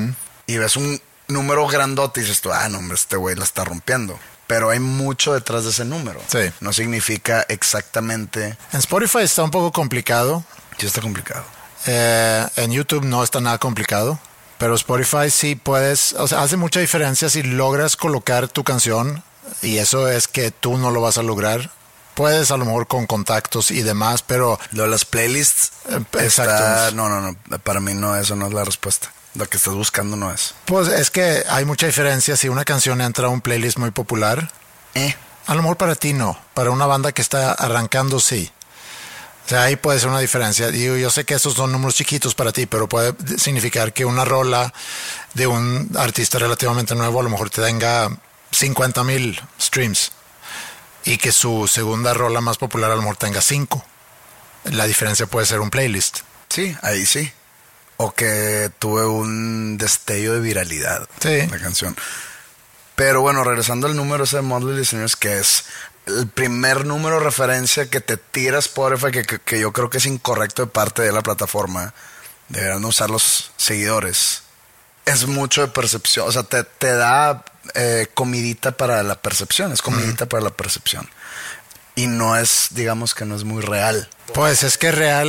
y 0.47 0.59
ves 0.59 0.77
un 0.77 1.03
número 1.27 1.67
grandote 1.67 2.21
y 2.21 2.23
dices 2.23 2.41
tú, 2.41 2.53
ah, 2.53 2.69
no, 2.69 2.79
hombre, 2.79 2.95
este 2.95 3.17
güey 3.17 3.35
la 3.35 3.43
está 3.43 3.65
rompiendo. 3.65 4.17
Pero 4.47 4.71
hay 4.71 4.79
mucho 4.79 5.35
detrás 5.35 5.65
de 5.65 5.71
ese 5.71 5.85
número. 5.85 6.21
Sí. 6.29 6.53
No 6.61 6.73
significa 6.73 7.45
exactamente. 7.49 8.57
En 8.73 8.79
Spotify 8.79 9.23
está 9.23 9.43
un 9.43 9.51
poco 9.51 9.73
complicado. 9.73 10.45
Sí, 10.79 10.87
está 10.87 11.01
complicado. 11.01 11.45
Eh, 11.87 12.47
en 12.55 12.71
YouTube 12.71 13.05
no 13.05 13.25
está 13.25 13.41
nada 13.41 13.59
complicado. 13.59 14.21
Pero 14.63 14.77
Spotify 14.77 15.29
sí 15.29 15.57
puedes, 15.57 16.13
o 16.13 16.29
sea, 16.29 16.43
hace 16.45 16.57
mucha 16.57 16.79
diferencia 16.79 17.29
si 17.29 17.43
logras 17.43 17.97
colocar 17.97 18.47
tu 18.47 18.63
canción 18.63 19.25
y 19.61 19.79
eso 19.79 20.07
es 20.07 20.29
que 20.29 20.53
tú 20.53 20.79
no 20.79 20.93
lo 20.93 21.01
vas 21.01 21.19
a 21.19 21.25
lograr. 21.25 21.73
Puedes 22.15 22.53
a 22.53 22.57
lo 22.57 22.65
mejor 22.65 22.87
con 22.87 23.09
contactos 23.09 23.73
y 23.73 23.83
demás, 23.83 24.23
pero... 24.23 24.61
Lo 24.71 24.85
de 24.85 24.89
las 24.89 25.05
playlists... 25.05 25.73
Exacto. 26.13 26.95
no, 26.95 27.09
no, 27.09 27.21
no. 27.21 27.59
Para 27.59 27.81
mí 27.81 27.95
no, 27.95 28.15
eso 28.15 28.37
no 28.37 28.47
es 28.47 28.53
la 28.53 28.63
respuesta. 28.63 29.13
Lo 29.35 29.49
que 29.49 29.57
estás 29.57 29.75
buscando 29.75 30.17
no 30.17 30.33
es. 30.33 30.55
Pues 30.67 30.87
es 30.87 31.11
que 31.11 31.43
hay 31.49 31.65
mucha 31.65 31.87
diferencia 31.87 32.37
si 32.37 32.49
una 32.49 32.65
canción 32.65 33.01
entra 33.01 33.27
a 33.27 33.31
un 33.31 33.41
playlist 33.41 33.79
muy 33.79 33.91
popular. 33.91 34.53
Eh. 34.95 35.17
A 35.49 35.57
lo 35.57 35.63
mejor 35.63 35.77
para 35.77 35.97
ti 35.97 36.13
no, 36.13 36.39
para 36.55 36.71
una 36.71 36.87
banda 36.87 37.11
que 37.11 37.23
está 37.23 37.51
arrancando 37.51 38.21
sí. 38.21 38.53
O 39.45 39.49
sea, 39.49 39.65
ahí 39.65 39.77
puede 39.77 39.99
ser 39.99 40.09
una 40.09 40.21
diferencia. 40.21 40.71
Yo 40.71 41.11
sé 41.11 41.25
que 41.25 41.35
esos 41.35 41.55
son 41.55 41.73
números 41.73 41.97
chiquitos 41.97 42.35
para 42.35 42.53
ti, 42.53 42.67
pero 42.67 42.89
puede 42.89 43.15
significar 43.39 43.93
que 43.93 44.05
una 44.05 44.25
rola 44.25 44.73
de 45.35 45.47
un 45.47 45.91
artista 45.97 46.39
relativamente 46.39 46.95
nuevo 46.95 47.21
a 47.21 47.23
lo 47.23 47.31
mejor 47.31 47.51
te 47.51 47.61
tenga 47.61 48.09
50 48.53 49.05
mil 49.05 49.41
streams 49.61 50.13
y 51.05 51.19
que 51.19 51.33
su 51.33 51.67
segunda 51.67 52.15
rola 52.15 52.41
más 52.41 52.57
popular 52.57 52.91
a 52.93 52.97
lo 52.97 53.03
mejor 53.03 53.17
tenga 53.17 53.43
5. 53.43 53.85
La 54.65 54.87
diferencia 54.87 55.27
puede 55.27 55.47
ser 55.47 55.61
un 55.61 55.71
playlist. 55.71 56.21
Sí, 56.49 56.77
ahí 56.83 57.05
sí 57.05 57.33
o 58.03 58.13
que 58.13 58.71
tuve 58.79 59.07
un 59.07 59.79
destello 59.79 60.35
de 60.35 60.41
viralidad 60.41 61.09
sí. 61.21 61.47
la 61.49 61.59
canción. 61.59 61.97
Pero 62.97 63.23
bueno, 63.23 63.45
regresando 63.45 63.87
al 63.87 63.97
número 63.97 64.25
ese 64.25 64.37
de 64.37 64.43
Motley 64.43 64.77
Listeners, 64.77 65.17
que 65.17 65.39
es 65.39 65.65
el 66.07 66.29
primer 66.29 66.85
número 66.85 67.19
de 67.19 67.25
referencia 67.25 67.89
que 67.89 68.01
te 68.01 68.17
tira 68.17 68.59
Spotify, 68.59 69.11
que, 69.11 69.39
que, 69.39 69.61
yo 69.61 69.73
creo 69.73 69.91
que 69.91 69.99
es 69.99 70.07
incorrecto 70.07 70.63
de 70.63 70.71
parte 70.71 71.03
de 71.03 71.13
la 71.13 71.23
plataforma. 71.23 71.95
Deberán 72.49 72.85
usar 72.85 73.11
los 73.11 73.53
seguidores. 73.57 74.43
Es 75.05 75.27
mucho 75.27 75.63
de 75.63 75.69
percepción, 75.69 76.29
o 76.29 76.33
sea, 76.33 76.45
te, 76.45 76.63
te 76.65 76.93
da 76.95 77.45
eh, 77.75 78.07
comidita 78.15 78.73
para 78.73 79.03
la 79.03 79.21
percepción, 79.21 79.73
es 79.73 79.83
comidita 79.83 80.27
para 80.27 80.45
la 80.45 80.51
percepción 80.51 81.09
y 81.95 82.07
no 82.07 82.37
es, 82.37 82.69
digamos 82.71 83.15
que 83.15 83.25
no 83.25 83.37
es 83.37 83.45
muy 83.45 83.63
real. 83.63 84.09
Pues 84.35 84.63
es 84.63 84.79
que 84.79 84.89
es 84.89 84.95
real. 84.95 85.27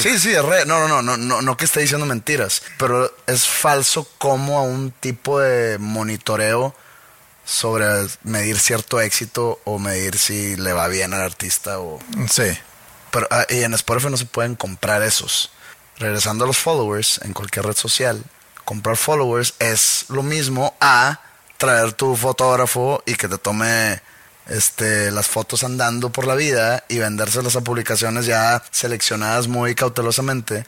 Sí, 0.00 0.18
sí, 0.18 0.32
es 0.32 0.44
real. 0.44 0.68
No, 0.68 0.86
no, 0.86 0.88
no, 0.88 1.02
no, 1.02 1.16
no, 1.16 1.42
no 1.42 1.56
que 1.56 1.64
esté 1.64 1.80
diciendo 1.80 2.06
mentiras, 2.06 2.62
pero 2.78 3.14
es 3.26 3.46
falso 3.46 4.08
como 4.18 4.58
a 4.58 4.62
un 4.62 4.92
tipo 4.92 5.40
de 5.40 5.78
monitoreo 5.78 6.74
sobre 7.44 7.86
medir 8.22 8.58
cierto 8.58 9.00
éxito 9.00 9.60
o 9.64 9.78
medir 9.78 10.18
si 10.18 10.56
le 10.56 10.72
va 10.72 10.88
bien 10.88 11.12
al 11.14 11.22
artista 11.22 11.78
o... 11.78 11.98
Sí. 12.30 12.56
Pero 13.10 13.28
ah, 13.30 13.46
y 13.48 13.62
en 13.62 13.74
Spotify 13.74 14.10
no 14.10 14.16
se 14.16 14.26
pueden 14.26 14.56
comprar 14.56 15.02
esos. 15.02 15.50
Regresando 15.98 16.44
a 16.44 16.46
los 16.48 16.56
followers 16.56 17.20
en 17.22 17.32
cualquier 17.32 17.66
red 17.66 17.76
social, 17.76 18.24
comprar 18.64 18.96
followers 18.96 19.54
es 19.58 20.06
lo 20.08 20.22
mismo 20.22 20.74
a 20.80 21.20
traer 21.58 21.92
tu 21.92 22.16
fotógrafo 22.16 23.02
y 23.06 23.14
que 23.14 23.28
te 23.28 23.38
tome 23.38 24.02
este, 24.48 25.10
las 25.10 25.26
fotos 25.26 25.64
andando 25.64 26.10
por 26.10 26.26
la 26.26 26.34
vida 26.34 26.84
y 26.88 26.98
vendérselas 26.98 27.56
a 27.56 27.60
publicaciones 27.60 28.26
ya 28.26 28.62
seleccionadas 28.70 29.48
muy 29.48 29.74
cautelosamente. 29.74 30.66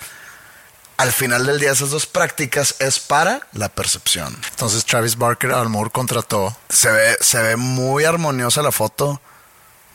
Al 0.97 1.13
final 1.13 1.47
del 1.47 1.61
día 1.61 1.73
esas 1.73 1.91
dos 1.91 2.07
prácticas 2.07 2.75
es 2.79 2.99
para 2.99 3.47
la 3.53 3.69
percepción. 3.69 4.37
Entonces 4.51 4.85
Travis 4.85 5.17
Barker 5.17 5.53
Almore 5.53 5.91
contrató. 5.91 6.57
Se 6.69 6.91
ve, 6.91 7.17
se 7.21 7.43
ve 7.43 7.57
muy 7.57 8.05
armoniosa 8.05 8.63
la 8.63 8.73
foto. 8.73 9.21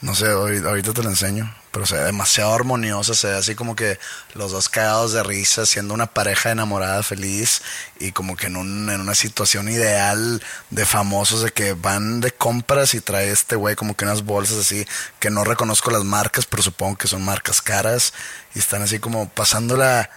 No 0.02 0.16
sé, 0.16 0.30
ahorita 0.30 0.94
te 0.94 1.04
la 1.04 1.10
enseño 1.10 1.54
pero 1.72 1.86
se 1.86 1.96
ve 1.96 2.04
demasiado 2.04 2.54
armoniosa, 2.54 3.14
se 3.14 3.28
ve 3.28 3.38
así 3.38 3.56
como 3.56 3.76
que 3.76 3.98
los 4.34 4.52
dos 4.52 4.68
cagados 4.68 5.14
de 5.14 5.24
risa, 5.24 5.66
siendo 5.66 5.94
una 5.94 6.08
pareja 6.08 6.52
enamorada 6.52 7.02
feliz 7.02 7.62
y 8.00 8.12
como 8.12 8.36
que 8.36 8.48
en, 8.48 8.58
un, 8.58 8.90
en 8.90 9.00
una 9.00 9.16
situación 9.16 9.70
ideal 9.70 10.44
de 10.70 10.86
famosos 10.86 11.44
de 11.44 11.52
que 11.52 11.74
van 11.74 12.20
de 12.20 12.32
compras 12.32 12.94
y 12.94 13.00
trae 13.02 13.32
este 13.32 13.56
güey 13.56 13.76
como 13.76 13.96
que 13.96 14.04
unas 14.04 14.24
bolsas 14.24 14.58
así 14.60 14.86
que 15.20 15.30
no 15.30 15.46
reconozco 15.46 15.92
las 15.92 16.04
marcas, 16.04 16.46
pero 16.46 16.62
supongo 16.62 16.98
que 16.98 17.08
son 17.08 17.24
marcas 17.24 17.62
caras 17.62 18.14
y 18.54 18.60
están 18.60 18.82
así 18.82 19.00
como 19.00 19.30
pasándola 19.30 20.10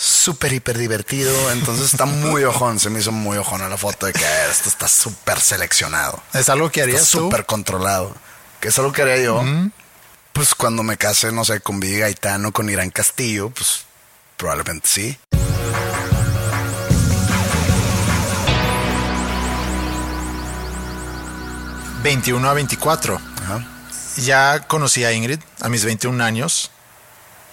súper 0.00 0.52
hiper 0.54 0.78
divertido, 0.78 1.50
entonces 1.52 1.92
está 1.92 2.06
muy 2.06 2.42
ojón, 2.44 2.80
se 2.80 2.88
me 2.88 3.00
hizo 3.00 3.12
muy 3.12 3.36
ojón 3.36 3.60
a 3.60 3.68
la 3.68 3.76
foto 3.76 4.06
de 4.06 4.14
que 4.14 4.24
esto 4.50 4.70
está 4.70 4.88
súper 4.88 5.38
seleccionado. 5.40 6.22
¿Es 6.32 6.48
algo 6.48 6.70
que 6.70 6.82
harías 6.82 7.04
Súper 7.04 7.44
controlado. 7.44 8.14
Que 8.60 8.68
es 8.68 8.78
algo 8.78 8.92
que 8.92 9.02
haría 9.02 9.22
yo 9.22 9.42
pues 10.32 10.54
cuando 10.54 10.82
me 10.82 10.96
case, 10.96 11.32
no 11.32 11.44
sé, 11.44 11.60
con 11.60 11.80
Vivi 11.80 11.98
Gaitano, 11.98 12.52
con 12.52 12.70
Irán 12.70 12.90
Castillo, 12.90 13.50
pues 13.50 13.84
Probablemente 14.40 14.88
sí. 14.88 15.18
¿21 22.02 22.48
a 22.48 22.54
24? 22.54 23.16
Ajá. 23.16 23.66
Ya 24.16 24.60
conocí 24.66 25.04
a 25.04 25.12
Ingrid 25.12 25.40
a 25.60 25.68
mis 25.68 25.84
21 25.84 26.24
años. 26.24 26.70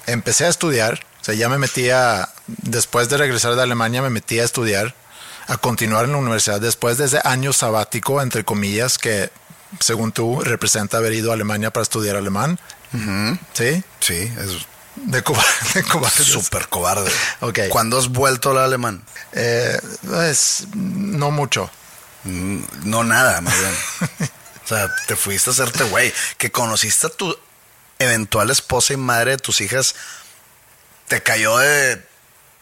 Empecé 0.05 0.45
a 0.45 0.47
estudiar. 0.47 1.01
Sea, 1.27 1.35
ya 1.35 1.49
me 1.49 1.57
metía, 1.57 2.29
después 2.47 3.09
de 3.09 3.17
regresar 3.17 3.55
de 3.57 3.61
Alemania, 3.61 4.01
me 4.01 4.09
metí 4.09 4.39
a 4.39 4.45
estudiar, 4.45 4.95
a 5.47 5.57
continuar 5.57 6.05
en 6.05 6.13
la 6.13 6.19
universidad 6.19 6.61
después 6.61 6.97
de 6.97 7.03
ese 7.05 7.19
año 7.25 7.51
sabático, 7.51 8.21
entre 8.21 8.45
comillas, 8.45 8.97
que 8.97 9.29
según 9.81 10.13
tú 10.13 10.39
representa 10.39 10.95
haber 10.95 11.11
ido 11.11 11.31
a 11.31 11.33
Alemania 11.33 11.71
para 11.71 11.83
estudiar 11.83 12.15
alemán. 12.15 12.57
¿Sí? 13.51 13.83
Sí, 13.99 14.13
es 14.13 14.65
De 14.95 15.21
cobarde. 15.21 15.49
De 15.73 15.83
cobarde. 15.83 16.23
súper 16.23 16.69
cobarde. 16.69 17.11
Ok. 17.41 17.59
¿Cuándo 17.67 17.97
has 17.97 18.07
vuelto 18.07 18.51
al 18.51 18.59
alemán? 18.59 19.03
Eh, 19.33 19.77
no 20.75 21.31
mucho. 21.31 21.69
Mm, 22.23 22.59
No 22.85 23.03
nada, 23.03 23.41
más 23.41 23.53
bien. 23.59 24.29
o 24.65 24.67
sea, 24.67 24.89
te 25.07 25.17
fuiste 25.17 25.49
a 25.49 25.53
hacerte 25.53 25.83
güey. 25.83 26.13
Que 26.37 26.51
conociste 26.53 27.07
a 27.07 27.09
tu 27.09 27.37
eventual 27.99 28.49
esposa 28.49 28.93
y 28.93 28.97
madre 28.97 29.31
de 29.31 29.37
tus 29.39 29.59
hijas. 29.59 29.93
Te 31.07 31.23
cayó 31.23 31.57
de, 31.57 31.95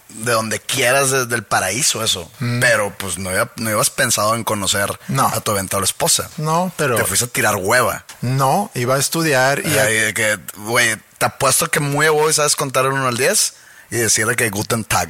de 0.10 0.32
donde 0.32 0.60
quieras, 0.60 1.10
desde 1.12 1.36
el 1.36 1.44
paraíso 1.44 2.04
eso. 2.04 2.32
Pero 2.40 2.94
pues 2.98 3.18
no, 3.18 3.32
iba- 3.32 3.52
no 3.56 3.70
ibas 3.72 3.90
pensado 3.90 4.36
en 4.36 4.44
conocer 4.44 5.00
No. 5.08 5.28
a 5.28 5.42
tu 5.42 5.52
eventual 5.52 5.84
esposa. 5.84 6.30
No, 6.38 6.72
pero 6.78 6.96
Te 6.96 7.06
fuiste 7.06 7.26
a 7.26 7.30
tirar 7.30 7.56
hueva. 7.58 8.06
no, 8.22 8.70
iba 8.76 8.96
a 8.96 9.00
estudiar 9.00 9.66
y 9.66 9.78
a- 9.78 9.84
Ay, 9.84 9.96
de 10.00 10.14
que, 10.14 10.40
güey, 10.58 10.96
te 11.18 11.26
apuesto 11.26 11.70
que 11.72 11.80
muy 11.80 12.08
hoy 12.08 12.34
sabes 12.34 12.56
contar 12.56 12.86
el 12.86 12.92
1 12.92 13.08
al 13.08 13.18
10 13.18 13.54
y 13.92 13.98
decirle 13.98 14.36
que 14.36 14.50
Guten 14.50 14.84
Tag. 14.84 15.10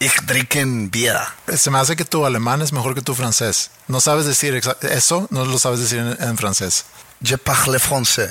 Ich 0.00 0.12
trinken 0.26 0.90
Bier. 0.90 1.20
se 1.56 1.70
me 1.70 1.78
hace 1.78 1.94
que 1.94 2.04
tu 2.04 2.26
alemán 2.26 2.60
es 2.60 2.72
mejor 2.72 2.94
que 2.96 3.00
tu 3.02 3.14
francés. 3.14 3.70
No 3.86 4.00
sabes 4.00 4.26
decir 4.26 4.60
eso, 4.82 5.28
no 5.30 5.44
lo 5.44 5.58
sabes 5.58 5.78
decir 5.80 6.00
en, 6.00 6.16
en 6.20 6.36
francés. 6.36 6.84
Je 7.22 7.38
parle 7.38 7.78
français. 7.78 8.28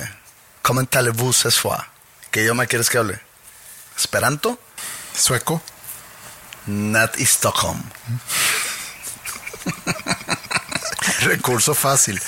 Comment 0.62 0.86
allez-vous 0.94 1.32
ce 1.34 1.50
soir? 1.50 1.86
¿Qué 2.30 2.42
idioma 2.42 2.66
quieres 2.66 2.90
que 2.90 2.98
hable? 2.98 3.18
¿Esperanto? 3.96 4.58
Sueco. 5.16 5.62
Not 6.66 7.18
in 7.18 7.26
Stockholm. 7.26 7.82
Recurso 11.20 11.74
fácil. 11.74 12.20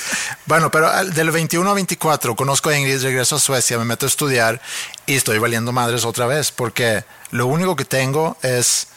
Bueno, 0.47 0.71
pero 0.71 0.91
del 1.07 1.31
21 1.31 1.71
a 1.71 1.75
24 1.75 2.37
conozco 2.37 2.69
a 2.69 2.77
Ingrid, 2.79 3.03
regreso 3.03 3.37
a 3.37 3.41
Suecia, 3.41 3.79
me 3.79 3.85
meto 3.85 4.07
a 4.07 4.09
estudiar 4.09 4.61
y 5.07 5.15
estoy 5.17 5.39
valiendo 5.39 5.73
madres 5.73 6.05
otra 6.05 6.27
vez 6.27 6.51
porque 6.51 7.05
lo 7.31 7.47
único 7.47 7.77
que 7.77 7.85
tengo 7.85 8.37
es 8.43 8.89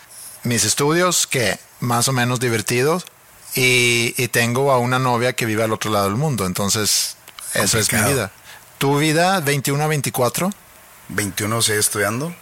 mis 0.43 0.63
estudios, 0.63 1.27
que 1.27 1.59
más 1.79 2.07
o 2.07 2.13
menos 2.13 2.39
divertidos, 2.39 3.05
y, 3.55 4.13
y 4.17 4.27
tengo 4.27 4.71
a 4.71 4.77
una 4.77 4.99
novia 4.99 5.33
que 5.33 5.45
vive 5.45 5.63
al 5.63 5.73
otro 5.73 5.91
lado 5.91 6.05
del 6.05 6.15
mundo. 6.15 6.45
Entonces, 6.45 7.15
eso 7.53 7.79
es 7.79 7.91
mi 7.91 7.99
Complicado. 7.99 8.13
vida. 8.13 8.31
¿Tu 8.77 8.97
vida 8.97 9.39
21 9.41 9.83
a 9.83 9.87
24? 9.87 10.49
21 11.09 11.61
sigue 11.61 11.79
estudiando. 11.79 12.33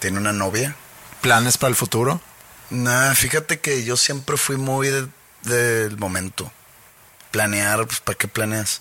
Tiene 0.00 0.18
una 0.18 0.32
novia. 0.32 0.74
¿Planes 1.20 1.56
para 1.58 1.68
el 1.70 1.76
futuro? 1.76 2.20
Nah, 2.70 3.14
fíjate 3.14 3.60
que 3.60 3.84
yo 3.84 3.96
siempre 3.96 4.36
fui 4.36 4.56
muy 4.56 4.88
de- 4.88 5.08
del 5.42 5.96
momento. 5.98 6.50
Planear, 7.30 7.86
pues, 7.86 8.00
¿para 8.00 8.18
qué 8.18 8.28
planeas? 8.28 8.80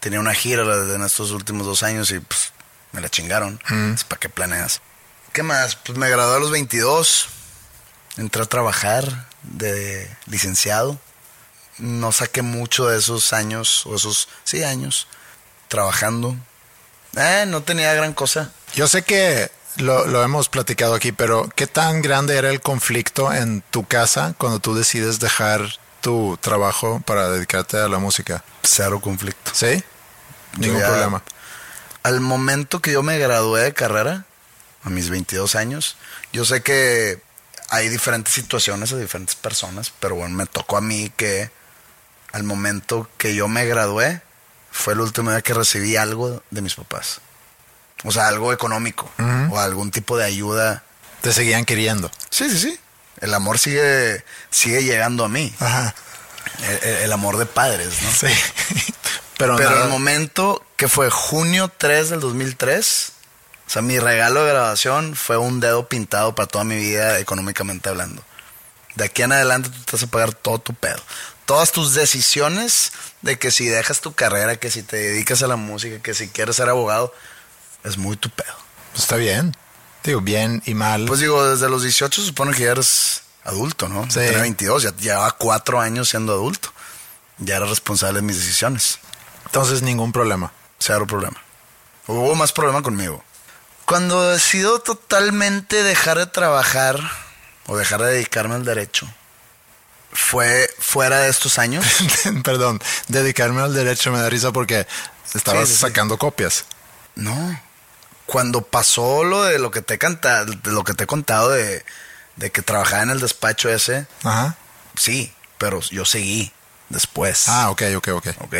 Tenía 0.00 0.20
una 0.20 0.34
gira 0.34 0.62
en 0.62 1.02
estos 1.02 1.30
últimos 1.32 1.66
dos 1.66 1.82
años 1.82 2.10
y 2.10 2.20
pues 2.20 2.52
me 2.92 3.00
la 3.00 3.08
chingaron. 3.08 3.60
Pues, 3.66 4.04
¿Para 4.04 4.20
qué 4.20 4.28
planeas? 4.28 4.80
¿Qué 5.32 5.42
más? 5.42 5.76
Pues 5.76 5.98
me 5.98 6.08
gradué 6.08 6.36
a 6.36 6.40
los 6.40 6.50
22. 6.50 7.28
Entré 8.16 8.42
a 8.42 8.46
trabajar 8.46 9.28
de 9.42 10.14
licenciado. 10.26 10.98
No 11.78 12.10
saqué 12.12 12.42
mucho 12.42 12.86
de 12.88 12.98
esos 12.98 13.32
años, 13.32 13.86
o 13.86 13.94
esos, 13.94 14.28
sí, 14.44 14.64
años, 14.64 15.06
trabajando. 15.68 16.36
Eh, 17.16 17.44
no 17.46 17.62
tenía 17.62 17.94
gran 17.94 18.12
cosa. 18.14 18.50
Yo 18.74 18.88
sé 18.88 19.02
que 19.02 19.50
lo, 19.78 20.06
lo 20.06 20.22
hemos 20.22 20.48
platicado 20.48 20.94
aquí, 20.94 21.12
pero 21.12 21.48
¿qué 21.56 21.66
tan 21.66 22.02
grande 22.02 22.36
era 22.36 22.50
el 22.50 22.60
conflicto 22.60 23.32
en 23.32 23.62
tu 23.70 23.86
casa 23.86 24.34
cuando 24.38 24.58
tú 24.60 24.74
decides 24.74 25.18
dejar 25.20 25.62
tu 26.00 26.38
trabajo 26.40 27.00
para 27.06 27.30
dedicarte 27.30 27.76
a 27.78 27.88
la 27.88 27.98
música? 27.98 28.44
Cero 28.62 29.00
conflicto. 29.00 29.50
¿Sí? 29.54 29.82
Ningún 30.58 30.80
ya- 30.80 30.86
problema. 30.88 31.22
Al 32.02 32.20
momento 32.20 32.80
que 32.80 32.92
yo 32.92 33.02
me 33.02 33.18
gradué 33.18 33.62
de 33.64 33.74
carrera, 33.74 34.24
a 34.84 34.90
mis 34.90 35.10
22 35.10 35.54
años, 35.56 35.96
yo 36.32 36.44
sé 36.44 36.62
que 36.62 37.20
hay 37.70 37.88
diferentes 37.88 38.32
situaciones 38.32 38.92
a 38.92 38.96
diferentes 38.96 39.34
personas, 39.34 39.92
pero 40.00 40.14
bueno, 40.14 40.34
me 40.34 40.46
tocó 40.46 40.76
a 40.76 40.80
mí 40.80 41.12
que 41.16 41.50
al 42.32 42.44
momento 42.44 43.08
que 43.18 43.34
yo 43.34 43.48
me 43.48 43.66
gradué, 43.66 44.22
fue 44.70 44.92
el 44.94 45.00
último 45.00 45.30
día 45.30 45.42
que 45.42 45.54
recibí 45.54 45.96
algo 45.96 46.42
de 46.50 46.62
mis 46.62 46.74
papás. 46.76 47.20
O 48.04 48.12
sea, 48.12 48.28
algo 48.28 48.52
económico 48.52 49.10
o 49.50 49.58
algún 49.58 49.90
tipo 49.90 50.16
de 50.16 50.24
ayuda. 50.24 50.84
Te 51.20 51.32
seguían 51.32 51.64
queriendo. 51.64 52.10
Sí, 52.30 52.48
sí, 52.48 52.58
sí. 52.58 52.80
El 53.20 53.34
amor 53.34 53.58
sigue, 53.58 54.24
sigue 54.50 54.84
llegando 54.84 55.24
a 55.24 55.28
mí. 55.28 55.52
Ajá. 55.58 55.94
El, 56.62 56.88
el- 56.88 56.96
el 57.04 57.12
amor 57.12 57.36
de 57.38 57.46
padres, 57.46 58.00
¿no? 58.02 58.10
Sí. 58.12 58.26
pero 59.36 59.56
Pero 59.56 59.70
nada- 59.70 59.84
el 59.84 59.90
momento 59.90 60.64
que 60.76 60.88
fue 60.88 61.10
junio 61.10 61.70
3 61.76 62.10
del 62.10 62.20
2003, 62.20 63.12
o 63.66 63.70
sea, 63.70 63.82
mi 63.82 63.98
regalo 63.98 64.44
de 64.44 64.52
graduación 64.52 65.16
fue 65.16 65.36
un 65.36 65.58
dedo 65.60 65.88
pintado 65.88 66.34
para 66.34 66.46
toda 66.46 66.64
mi 66.64 66.76
vida 66.76 67.18
económicamente 67.18 67.88
hablando. 67.88 68.22
De 68.94 69.04
aquí 69.04 69.22
en 69.22 69.32
adelante 69.32 69.68
tú 69.70 69.78
te 69.84 69.92
vas 69.92 70.02
a 70.04 70.06
pagar 70.06 70.32
todo 70.34 70.58
tu 70.60 70.72
pedo. 70.74 71.00
Todas 71.46 71.72
tus 71.72 71.94
decisiones 71.94 72.92
de 73.22 73.38
que 73.38 73.50
si 73.50 73.66
dejas 73.66 74.00
tu 74.00 74.12
carrera, 74.14 74.56
que 74.56 74.70
si 74.70 74.82
te 74.82 74.96
dedicas 74.96 75.42
a 75.42 75.46
la 75.48 75.56
música, 75.56 76.00
que 76.02 76.14
si 76.14 76.28
quieres 76.28 76.56
ser 76.56 76.68
abogado, 76.68 77.12
es 77.88 77.98
muy 77.98 78.16
tu 78.16 78.30
pedo. 78.30 78.54
Está 78.96 79.16
bien. 79.16 79.54
Digo, 80.04 80.20
bien 80.20 80.62
y 80.66 80.74
mal. 80.74 81.06
Pues 81.06 81.20
digo, 81.20 81.44
desde 81.48 81.68
los 81.68 81.82
18 81.82 82.22
supone 82.22 82.54
que 82.54 82.64
ya 82.64 82.70
eres 82.72 83.22
adulto, 83.44 83.88
¿no? 83.88 84.04
Sí. 84.04 84.20
Tenía 84.20 84.40
22, 84.42 84.82
ya 84.84 84.94
llevaba 84.96 85.32
cuatro 85.32 85.80
años 85.80 86.08
siendo 86.08 86.32
adulto. 86.32 86.72
Ya 87.38 87.56
era 87.56 87.66
responsable 87.66 88.20
de 88.20 88.26
mis 88.26 88.36
decisiones. 88.38 88.98
Entonces, 89.46 89.82
ningún 89.82 90.12
problema. 90.12 90.52
Cero 90.78 91.06
problema. 91.06 91.36
Hubo 92.06 92.34
más 92.34 92.52
problema 92.52 92.82
conmigo. 92.82 93.22
Cuando 93.84 94.30
decido 94.30 94.80
totalmente 94.80 95.82
dejar 95.82 96.18
de 96.18 96.26
trabajar 96.26 96.98
o 97.66 97.76
dejar 97.76 98.02
de 98.02 98.12
dedicarme 98.12 98.54
al 98.54 98.64
derecho, 98.64 99.08
fue 100.12 100.68
fuera 100.78 101.18
de 101.20 101.28
estos 101.30 101.58
años. 101.58 101.84
Perdón, 102.44 102.80
dedicarme 103.08 103.62
al 103.62 103.74
derecho 103.74 104.10
me 104.10 104.18
da 104.20 104.28
risa 104.28 104.52
porque 104.52 104.86
estabas 105.34 105.68
Sí, 105.68 105.74
sí, 105.74 105.74
sí. 105.74 105.80
sacando 105.80 106.18
copias. 106.18 106.64
No. 107.14 107.60
Cuando 108.28 108.60
pasó 108.60 109.24
lo 109.24 109.42
de 109.44 109.58
lo 109.58 109.70
que 109.70 109.80
te 109.80 109.94
he 109.94 109.98
canta- 109.98 110.44
de 110.44 110.70
lo 110.70 110.84
que 110.84 110.92
te 110.92 111.04
he 111.04 111.06
contado 111.06 111.48
de, 111.48 111.82
de 112.36 112.50
que 112.52 112.60
trabajaba 112.60 113.02
en 113.02 113.08
el 113.10 113.20
despacho 113.20 113.70
ese, 113.70 114.06
Ajá. 114.22 114.54
sí, 114.96 115.32
pero 115.56 115.80
yo 115.80 116.04
seguí 116.04 116.52
después. 116.90 117.48
Ah, 117.48 117.70
ok, 117.70 117.82
ok, 117.96 118.08
ok. 118.08 118.26
ok. 118.42 118.54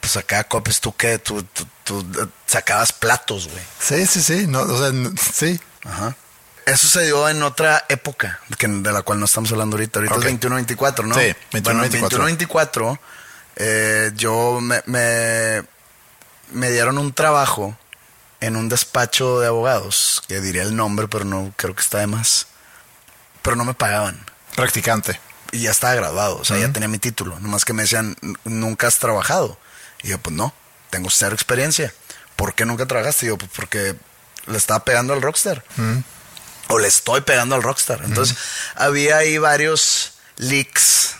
Pues 0.00 0.12
sacaba 0.12 0.42
copias, 0.44 0.80
tú 0.80 0.96
que 0.96 1.20
tú, 1.20 1.44
tú, 1.44 1.64
tú, 1.84 2.00
eh, 2.20 2.26
sacabas 2.44 2.92
platos, 2.92 3.46
güey. 3.48 3.62
Sí, 3.78 4.04
sí, 4.06 4.20
sí. 4.20 4.46
No, 4.48 4.62
o 4.62 4.78
sea, 4.78 4.90
sí. 5.32 5.60
Ajá. 5.84 6.16
Eso 6.66 6.88
se 6.88 7.02
dio 7.04 7.28
en 7.28 7.40
otra 7.44 7.84
época, 7.88 8.40
que, 8.58 8.66
de 8.66 8.90
la 8.92 9.02
cual 9.02 9.20
no 9.20 9.26
estamos 9.26 9.52
hablando 9.52 9.76
ahorita. 9.76 10.00
Ahorita 10.00 10.16
es 10.16 10.40
21-24, 10.40 11.04
¿no? 11.06 11.14
Sí, 11.14 11.34
21-24. 11.52 11.62
Bueno, 11.62 11.84
en 11.84 11.92
21-24, 12.38 12.98
eh, 13.56 14.10
yo 14.16 14.58
me, 14.60 14.82
me, 14.86 15.62
me 16.52 16.70
dieron 16.72 16.98
un 16.98 17.12
trabajo 17.12 17.78
en 18.44 18.56
un 18.56 18.68
despacho 18.68 19.40
de 19.40 19.46
abogados, 19.48 20.22
que 20.28 20.40
diría 20.40 20.62
el 20.62 20.76
nombre, 20.76 21.08
pero 21.08 21.24
no 21.24 21.52
creo 21.56 21.74
que 21.74 21.82
está 21.82 21.98
de 21.98 22.06
más. 22.06 22.46
Pero 23.42 23.56
no 23.56 23.64
me 23.64 23.74
pagaban. 23.74 24.24
Practicante. 24.56 25.20
Y 25.52 25.60
ya 25.62 25.70
estaba 25.70 25.94
graduado, 25.94 26.38
o 26.38 26.44
sea, 26.44 26.58
ya 26.58 26.72
tenía 26.72 26.88
mi 26.88 26.98
título. 26.98 27.38
Nomás 27.40 27.64
que 27.64 27.72
me 27.72 27.82
decían, 27.82 28.16
"N- 28.22 28.36
nunca 28.44 28.86
has 28.86 28.98
trabajado. 28.98 29.58
Y 30.02 30.08
yo, 30.08 30.18
pues 30.18 30.34
no, 30.34 30.52
tengo 30.90 31.10
cero 31.10 31.34
experiencia. 31.34 31.92
¿Por 32.36 32.54
qué 32.54 32.64
nunca 32.64 32.86
trabajaste? 32.86 33.26
Y 33.26 33.28
yo, 33.28 33.38
pues 33.38 33.50
porque 33.54 33.94
le 34.46 34.58
estaba 34.58 34.84
pegando 34.84 35.12
al 35.12 35.22
rockstar. 35.22 35.64
O 36.68 36.78
le 36.78 36.88
estoy 36.88 37.20
pegando 37.20 37.54
al 37.54 37.62
rockstar. 37.62 38.00
Entonces, 38.04 38.36
había 38.74 39.18
ahí 39.18 39.38
varios 39.38 40.14
leaks 40.36 41.14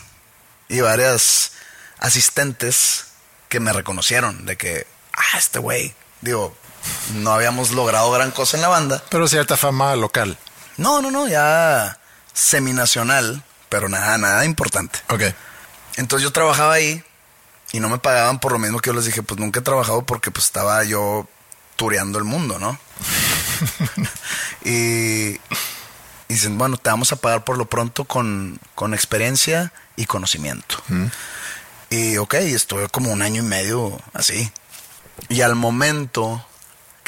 y 0.67 0.81
varias 0.81 1.51
asistentes 1.99 3.05
que 3.49 3.59
me 3.59 3.71
reconocieron 3.73 4.45
de 4.45 4.57
que, 4.57 4.87
ah, 5.13 5.37
este 5.37 5.59
güey, 5.59 5.93
digo, 6.21 6.57
no 7.15 7.31
habíamos 7.31 7.71
logrado 7.71 8.11
gran 8.11 8.31
cosa 8.31 8.57
en 8.57 8.61
la 8.61 8.67
banda. 8.67 9.03
Pero 9.09 9.27
cierta 9.27 9.57
fama 9.57 9.95
local. 9.95 10.37
No, 10.77 11.01
no, 11.01 11.11
no, 11.11 11.27
ya 11.27 11.99
seminacional, 12.33 13.43
pero 13.69 13.89
nada, 13.89 14.17
nada 14.17 14.45
importante. 14.45 14.99
Ok. 15.09 15.23
Entonces 15.97 16.23
yo 16.23 16.31
trabajaba 16.31 16.73
ahí 16.73 17.03
y 17.71 17.79
no 17.79 17.89
me 17.89 17.97
pagaban 17.97 18.39
por 18.39 18.51
lo 18.51 18.59
mismo 18.59 18.79
que 18.79 18.89
yo 18.89 18.93
les 18.93 19.05
dije, 19.05 19.23
pues 19.23 19.39
nunca 19.39 19.59
he 19.59 19.63
trabajado 19.63 20.05
porque 20.05 20.31
pues 20.31 20.45
estaba 20.45 20.83
yo 20.83 21.27
tureando 21.75 22.17
el 22.19 22.25
mundo, 22.25 22.59
¿no? 22.59 22.77
y 24.63 25.39
Y 26.27 26.33
dicen, 26.33 26.57
bueno, 26.57 26.77
te 26.77 26.89
vamos 26.89 27.11
a 27.11 27.17
pagar 27.17 27.43
por 27.43 27.57
lo 27.57 27.65
pronto 27.65 28.05
con, 28.05 28.59
con 28.73 28.93
experiencia 28.93 29.71
y 29.95 30.05
conocimiento. 30.05 30.77
Y 31.89 32.17
ok, 32.17 32.33
estuve 32.35 32.89
como 32.89 33.11
un 33.11 33.21
año 33.21 33.43
y 33.43 33.45
medio 33.45 34.01
así. 34.13 34.51
Y 35.29 35.41
al 35.41 35.55
momento, 35.55 36.45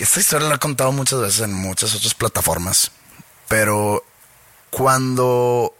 esta 0.03 0.19
historia 0.19 0.47
la 0.47 0.55
he 0.55 0.59
contado 0.59 0.91
muchas 0.91 1.19
veces 1.19 1.41
en 1.41 1.53
muchas 1.53 1.95
otras 1.95 2.13
plataformas, 2.13 2.91
pero 3.47 4.03
cuando 4.69 5.73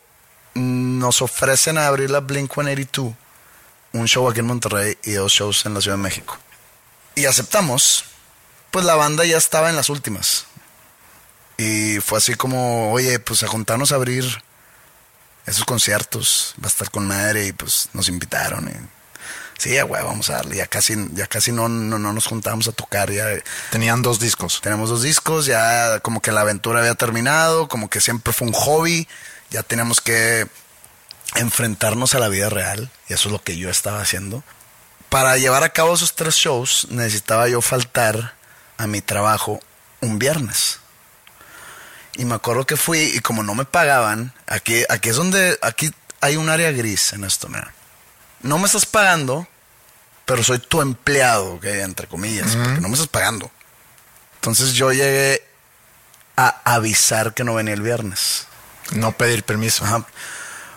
nos 0.54 1.22
ofrecen 1.22 1.78
a 1.78 1.88
abrir 1.88 2.10
la 2.10 2.22
Blink 2.22 2.54
182, 2.54 3.14
un 3.94 4.08
show 4.08 4.30
aquí 4.30 4.40
en 4.40 4.48
Monterrey 4.48 4.98
y 5.04 5.12
dos 5.12 5.32
shows 5.32 5.66
en 5.66 5.74
la 5.74 5.82
Ciudad 5.82 5.98
de 5.98 6.04
México. 6.04 6.38
Y 7.16 7.26
aceptamos, 7.26 8.06
pues 8.72 8.86
la 8.86 8.96
banda 8.96 9.26
ya 9.26 9.38
estaba 9.38 9.70
en 9.70 9.76
las 9.76 9.90
últimas. 9.90 10.46
Y 11.58 12.00
fue 12.00 12.20
así 12.20 12.36
como, 12.36 12.92
oye, 12.92 13.20
pues 13.20 13.44
a 13.44 13.48
juntarnos 13.48 13.92
a 13.92 13.96
abrir 13.96 14.44
esos 15.46 15.66
conciertos, 15.66 16.54
va 16.62 16.66
a 16.66 16.70
estar 16.70 16.92
con 16.92 17.08
madre 17.08 17.48
y 17.48 17.54
pues 17.54 17.90
nos 17.94 18.10
invitaron. 18.10 18.68
Y, 18.68 18.97
sí, 19.58 19.80
güey, 19.82 20.04
vamos 20.04 20.30
a 20.30 20.34
darle. 20.34 20.58
Ya 20.58 20.68
casi, 20.68 20.96
ya 21.14 21.28
casi 21.28 21.52
no, 21.52 21.70
no, 21.70 22.00
no 22.00 22.14
nos 22.14 22.28
juntábamos 22.28 22.68
a 22.68 22.72
tocar. 22.72 23.12
Ya, 23.12 23.28
Tenían 23.72 24.02
dos 24.02 24.20
discos. 24.20 24.62
tenemos 24.62 24.90
dos 24.90 25.02
discos, 25.04 25.46
ya 25.46 26.00
como 26.00 26.22
que 26.22 26.32
la 26.32 26.42
aventura 26.42 26.80
había 26.80 26.96
terminado, 26.96 27.68
como 27.68 27.90
que 27.90 28.02
siempre 28.02 28.34
fue 28.34 28.48
un 28.48 28.54
hobby, 28.54 29.08
ya 29.50 29.64
teníamos 29.64 30.02
que 30.02 30.48
enfrentarnos 31.36 32.16
a 32.16 32.20
la 32.20 32.30
vida 32.30 32.50
real, 32.50 32.90
y 33.10 33.14
eso 33.14 33.30
es 33.30 33.34
lo 33.34 33.42
que 33.42 33.58
yo 33.58 33.70
estaba 33.70 34.02
haciendo. 34.02 34.44
Para 35.10 35.38
llevar 35.38 35.64
a 35.64 35.70
cabo 35.70 35.94
esos 35.94 36.16
tres 36.16 36.36
shows 36.36 36.88
necesitaba 36.90 37.48
yo 37.48 37.62
faltar 37.62 38.36
a 38.78 38.88
mi 38.88 39.02
trabajo 39.02 39.60
un 40.02 40.20
viernes. 40.20 40.80
Y 42.16 42.26
me 42.26 42.36
acuerdo 42.36 42.66
que 42.66 42.78
fui 42.78 43.00
y 43.16 43.20
como 43.20 43.44
no 43.44 43.56
me 43.56 43.66
pagaban, 43.66 44.34
aquí, 44.48 44.84
aquí 44.90 45.10
es 45.10 45.16
donde, 45.16 45.58
aquí 45.62 45.92
hay 46.20 46.36
un 46.36 46.50
área 46.50 46.72
gris 46.72 47.14
en 47.14 47.24
esto, 47.24 47.48
mira. 47.48 47.74
No 48.42 48.58
me 48.60 48.66
estás 48.66 48.86
pagando, 48.86 49.48
pero 50.26 50.44
soy 50.44 50.60
tu 50.60 50.82
empleado, 50.82 51.54
¿ok? 51.56 51.66
entre 51.66 52.08
comillas, 52.08 52.56
porque 52.56 52.82
no 52.82 52.88
me 52.88 52.94
estás 52.94 53.08
pagando. 53.08 53.50
Entonces 54.36 54.74
yo 54.74 54.92
llegué 54.92 55.42
a 56.36 56.62
avisar 56.64 57.34
que 57.34 57.44
no 57.44 57.56
venía 57.56 57.74
el 57.74 57.82
viernes. 57.82 58.48
No 58.92 59.12
pedir 59.12 59.44
permiso. 59.44 59.84
Ajá. 59.84 60.06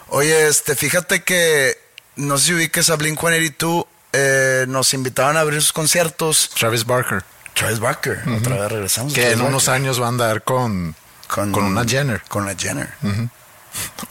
Oye, 0.09 0.49
este, 0.49 0.75
fíjate 0.75 1.23
que 1.23 1.79
no 2.17 2.39
sé 2.39 2.47
si 2.47 2.55
ubiques 2.55 2.91
a 2.91 2.97
Blink 2.97 3.19
182, 3.21 3.85
eh, 4.13 4.65
nos 4.69 4.93
invitaban 4.95 5.37
a 5.37 5.41
abrir 5.41 5.61
sus 5.63 5.73
conciertos. 5.73 6.51
Travis 6.59 6.85
Barker. 6.85 7.23
Travis 7.55 7.79
Barker, 7.79 8.23
otra 8.29 8.57
vez 8.57 8.73
regresamos. 8.73 9.13
Que 9.13 9.33
en 9.33 9.41
unos 9.41 9.69
años 9.69 10.01
va 10.01 10.07
a 10.07 10.09
andar 10.09 10.43
con, 10.43 10.95
con, 11.29 11.55
una 11.55 11.85
Jenner. 11.85 12.23
Con 12.29 12.45
una 12.45 12.55
Jenner. 12.55 12.89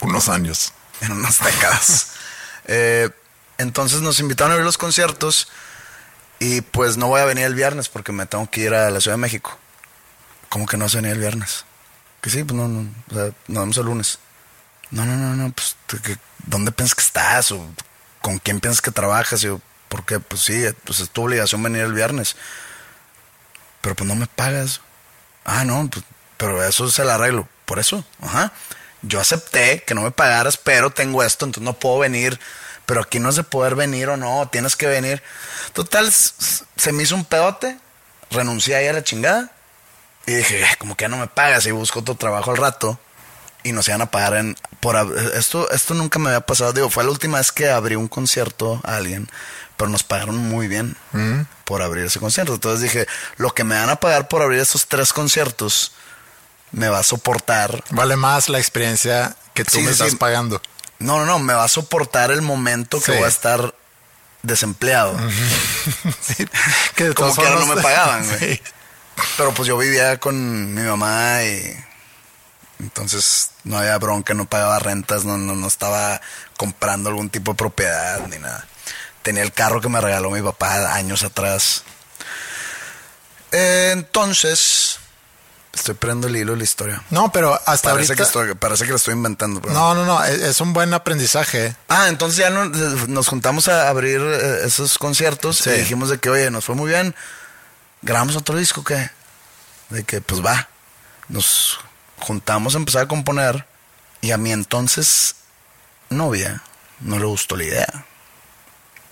Unos 0.00 0.28
años. 0.28 0.72
en 1.00 1.12
unas 1.12 1.42
décadas. 1.42 2.06
Eh, 2.72 3.08
entonces 3.60 4.00
nos 4.00 4.20
invitaron 4.20 4.52
a 4.52 4.56
ver 4.56 4.64
los 4.64 4.78
conciertos 4.78 5.48
y 6.38 6.60
pues 6.62 6.96
no 6.96 7.08
voy 7.08 7.20
a 7.20 7.24
venir 7.26 7.44
el 7.44 7.54
viernes 7.54 7.88
porque 7.88 8.12
me 8.12 8.26
tengo 8.26 8.48
que 8.50 8.62
ir 8.62 8.74
a 8.74 8.90
la 8.90 9.00
Ciudad 9.00 9.16
de 9.16 9.20
México. 9.22 9.56
¿Cómo 10.48 10.66
que 10.66 10.76
no 10.76 10.84
vas 10.86 10.94
a 10.94 10.98
venir 10.98 11.12
el 11.12 11.18
viernes? 11.20 11.64
Que 12.20 12.30
sí, 12.30 12.42
pues 12.44 12.56
no, 12.56 12.68
no, 12.68 12.90
o 13.10 13.14
sea, 13.14 13.24
nos 13.48 13.62
vemos 13.62 13.76
el 13.76 13.84
lunes. 13.86 14.18
No, 14.90 15.04
no, 15.06 15.16
no, 15.16 15.36
no, 15.36 15.52
pues, 15.52 15.76
¿tú 15.86 15.98
qué- 16.02 16.18
¿dónde 16.46 16.72
piensas 16.72 16.94
que 16.96 17.02
estás? 17.02 17.52
¿O 17.52 17.64
con 18.20 18.38
quién 18.38 18.60
piensas 18.60 18.82
que 18.82 18.90
trabajas? 18.90 19.42
Y 19.42 19.46
yo, 19.46 19.60
¿por 19.88 20.04
qué? 20.04 20.18
Pues 20.18 20.42
sí, 20.42 20.64
pues 20.84 21.00
es 21.00 21.10
tu 21.10 21.22
obligación 21.22 21.62
venir 21.62 21.82
el 21.82 21.92
viernes. 21.92 22.36
Pero 23.80 23.94
pues 23.94 24.08
no 24.08 24.14
me 24.14 24.26
pagas. 24.26 24.80
Ah, 25.44 25.64
no, 25.64 25.88
pues, 25.88 26.04
pero 26.36 26.62
eso 26.64 26.90
se 26.90 27.04
lo 27.04 27.12
arreglo. 27.12 27.48
Por 27.64 27.78
eso, 27.78 28.04
ajá. 28.20 28.52
Yo 29.02 29.20
acepté 29.20 29.82
que 29.84 29.94
no 29.94 30.02
me 30.02 30.10
pagaras, 30.10 30.56
pero 30.58 30.90
tengo 30.90 31.22
esto, 31.22 31.46
entonces 31.46 31.64
no 31.64 31.78
puedo 31.78 32.00
venir. 32.00 32.38
Pero 32.86 33.02
aquí 33.02 33.20
no 33.20 33.28
es 33.28 33.36
de 33.36 33.44
poder 33.44 33.74
venir 33.76 34.08
o 34.08 34.16
no, 34.16 34.48
tienes 34.50 34.76
que 34.76 34.86
venir. 34.86 35.22
Total, 35.72 36.10
se 36.12 36.92
me 36.92 37.02
hizo 37.04 37.14
un 37.14 37.24
pedote, 37.24 37.78
renuncié 38.30 38.74
ahí 38.76 38.88
a 38.88 38.92
la 38.92 39.04
chingada. 39.04 39.50
Y 40.26 40.32
dije, 40.34 40.62
"Eh, 40.62 40.66
como 40.78 40.96
que 40.96 41.04
ya 41.04 41.08
no 41.08 41.16
me 41.16 41.26
pagas 41.28 41.66
y 41.66 41.70
busco 41.70 42.00
otro 42.00 42.14
trabajo 42.16 42.50
al 42.50 42.56
rato. 42.56 42.98
Y 43.62 43.72
nos 43.72 43.86
iban 43.88 44.00
a 44.02 44.10
pagar 44.10 44.34
en... 44.36 44.56
Por, 44.80 44.96
esto, 45.34 45.70
esto 45.70 45.92
nunca 45.94 46.18
me 46.18 46.30
había 46.30 46.40
pasado. 46.40 46.72
Digo, 46.72 46.88
fue 46.88 47.04
la 47.04 47.10
última 47.10 47.38
vez 47.38 47.52
que 47.52 47.70
abrí 47.70 47.94
un 47.94 48.08
concierto 48.08 48.80
a 48.84 48.96
alguien, 48.96 49.28
pero 49.76 49.90
nos 49.90 50.02
pagaron 50.02 50.36
muy 50.38 50.66
bien 50.66 50.96
por 51.66 51.82
abrir 51.82 52.06
ese 52.06 52.18
concierto. 52.20 52.54
Entonces 52.54 52.80
dije, 52.80 53.06
lo 53.36 53.52
que 53.54 53.62
me 53.64 53.74
van 53.76 53.90
a 53.90 53.96
pagar 53.96 54.28
por 54.28 54.40
abrir 54.42 54.60
esos 54.60 54.86
tres 54.88 55.12
conciertos 55.12 55.92
me 56.72 56.88
va 56.88 57.00
a 57.00 57.02
soportar. 57.02 57.84
Vale 57.90 58.16
más 58.16 58.48
la 58.48 58.58
experiencia 58.58 59.36
que 59.52 59.64
tú 59.64 59.72
Sí, 59.72 59.78
me 59.80 59.86
sí, 59.88 59.92
estás 59.92 60.10
sí. 60.10 60.16
pagando. 60.16 60.62
No, 61.00 61.18
no, 61.18 61.24
no, 61.26 61.38
me 61.40 61.52
va 61.54 61.64
a 61.64 61.68
soportar 61.68 62.30
el 62.30 62.42
momento 62.42 63.00
que 63.00 63.12
voy 63.12 63.24
a 63.24 63.28
estar 63.28 63.74
desempleado. 64.42 65.16
Sí, 66.20 66.46
que 66.94 67.04
de 67.08 67.14
Como 67.14 67.34
que 67.34 67.42
no 67.42 67.58
formas- 67.58 67.76
me 67.76 67.82
pagaban, 67.82 68.26
güey. 68.28 68.38
Sí. 68.56 68.62
Pero 69.36 69.52
pues 69.52 69.68
yo 69.68 69.76
vivía 69.76 70.18
con 70.18 70.72
mi 70.74 70.80
mamá 70.82 71.42
y 71.42 71.76
entonces 72.78 73.50
no 73.64 73.76
había 73.78 73.98
bronca, 73.98 74.32
no 74.32 74.46
pagaba 74.46 74.78
rentas, 74.78 75.24
no, 75.26 75.36
no, 75.36 75.54
no 75.54 75.66
estaba 75.68 76.20
comprando 76.56 77.10
algún 77.10 77.28
tipo 77.28 77.50
de 77.52 77.56
propiedad 77.58 78.26
ni 78.28 78.38
nada. 78.38 78.66
Tenía 79.22 79.42
el 79.42 79.52
carro 79.52 79.82
que 79.82 79.90
me 79.90 80.00
regaló 80.00 80.30
mi 80.30 80.40
papá 80.40 80.94
años 80.94 81.22
atrás. 81.22 81.82
Eh, 83.52 83.90
entonces, 83.92 84.89
estoy 85.72 85.94
perdiendo 85.94 86.26
el 86.28 86.36
hilo 86.36 86.52
de 86.52 86.58
la 86.58 86.64
historia. 86.64 87.02
No, 87.10 87.30
pero 87.32 87.54
hasta 87.54 87.90
Parece 87.90 88.12
ahorita... 88.12 88.14
que, 88.16 88.22
estoy, 88.22 88.54
parece 88.54 88.84
que 88.84 88.90
lo 88.90 88.96
estoy 88.96 89.14
inventando. 89.14 89.60
pero- 89.60 89.72
No, 89.74 89.94
no, 89.94 90.04
no. 90.04 90.22
Es, 90.24 90.40
es 90.40 90.60
un 90.60 90.72
buen 90.72 90.92
aprendizaje. 90.94 91.74
Ah, 91.88 92.08
entonces 92.08 92.38
ya 92.38 92.50
no- 92.50 92.64
nos 92.66 93.28
juntamos 93.28 93.68
a 93.68 93.88
abrir 93.88 94.20
eh, 94.20 94.60
esos 94.64 94.98
conciertos 94.98 95.58
Sí. 95.58 95.70
y 95.70 95.78
dijimos 95.78 96.08
de 96.10 96.18
que, 96.18 96.30
oye, 96.30 96.50
nos 96.50 96.64
fue 96.64 96.74
muy 96.74 96.88
bien. 96.90 97.14
¿Grabamos 98.02 98.36
otro 98.36 98.56
disco 98.56 98.82
qué? 98.84 99.10
De 99.90 100.04
que, 100.04 100.20
pues 100.20 100.44
va. 100.44 100.68
Nos 101.28 101.78
juntamos 102.18 102.74
a 102.74 102.78
empezar 102.78 103.02
a 103.02 103.08
componer 103.08 103.66
y 104.20 104.32
a 104.32 104.36
mi 104.36 104.52
entonces 104.52 105.36
novia 106.10 106.62
no 107.00 107.18
le 107.18 107.24
gustó 107.24 107.56
la 107.56 107.64
idea 107.64 108.04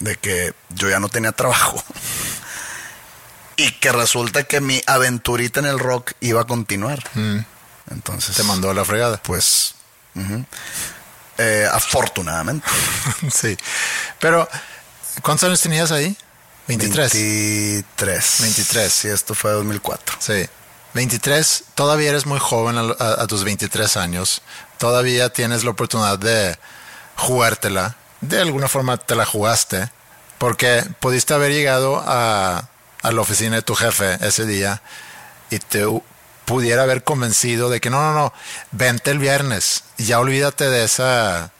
de 0.00 0.16
que 0.16 0.52
yo 0.70 0.88
ya 0.90 0.98
no 1.00 1.09
tenía 1.09 1.32
trabajo. 1.32 1.82
y 3.59 3.72
que 3.72 3.92
resulta 3.92 4.44
que 4.44 4.61
mi 4.62 4.80
aventurita 4.86 5.61
en 5.61 5.66
el 5.66 5.78
rock 5.78 6.12
iba 6.20 6.40
a 6.40 6.44
continuar. 6.46 7.02
Entonces... 7.90 8.34
Te 8.36 8.42
mandó 8.44 8.70
a 8.70 8.74
la 8.74 8.84
fregada. 8.86 9.20
Pues... 9.22 9.74
Eh, 11.36 11.66
afortunadamente. 11.70 12.66
sí. 13.32 13.56
Pero, 14.18 14.48
¿cuántos 15.22 15.46
años 15.48 15.61
tenías 15.61 15.92
ahí? 15.92 16.16
23. 16.66 17.12
23. 17.12 18.36
23. 18.40 18.92
Sí, 18.92 19.09
esto 19.09 19.34
fue 19.34 19.52
2004. 19.52 20.16
Sí. 20.18 20.46
23, 20.94 21.64
todavía 21.74 22.09
eres 22.11 22.26
muy 22.26 22.38
joven 22.40 22.76
a, 22.78 22.80
a- 22.98 23.22
a 23.22 23.26
tus 23.26 23.44
23 23.44 23.96
años. 23.96 24.42
Todavía 24.78 25.28
tienes 25.32 25.64
la 25.64 25.70
oportunidad 25.70 26.18
de 26.18 26.59
jugártela. 27.16 27.96
De 28.20 28.40
alguna 28.40 28.68
forma 28.68 28.96
te 28.96 29.14
la 29.14 29.24
jugaste. 29.24 29.90
Porque 30.38 30.84
pudiste 31.00 31.34
haber 31.34 31.52
llegado 31.52 32.02
a, 32.06 32.68
a 33.03 33.12
la 33.12 33.20
oficina 33.20 33.57
de 33.57 33.62
tu 33.62 33.74
jefe 33.74 34.18
ese 34.20 34.46
día 34.46 34.82
y 35.51 35.59
te 35.59 35.84
pudiera 36.44 36.82
haber 36.82 37.05
convencido 37.05 37.70
de 37.70 37.80
que 37.80 37.90
no, 37.90 38.01
no, 38.01 38.12
no, 38.12 38.32
vente 38.72 39.11
el 39.11 39.18
viernes. 39.18 39.84
Y 39.96 40.05
ya 40.05 40.20
olvídate 40.20 40.68
de 40.68 40.84
esa 40.84 41.53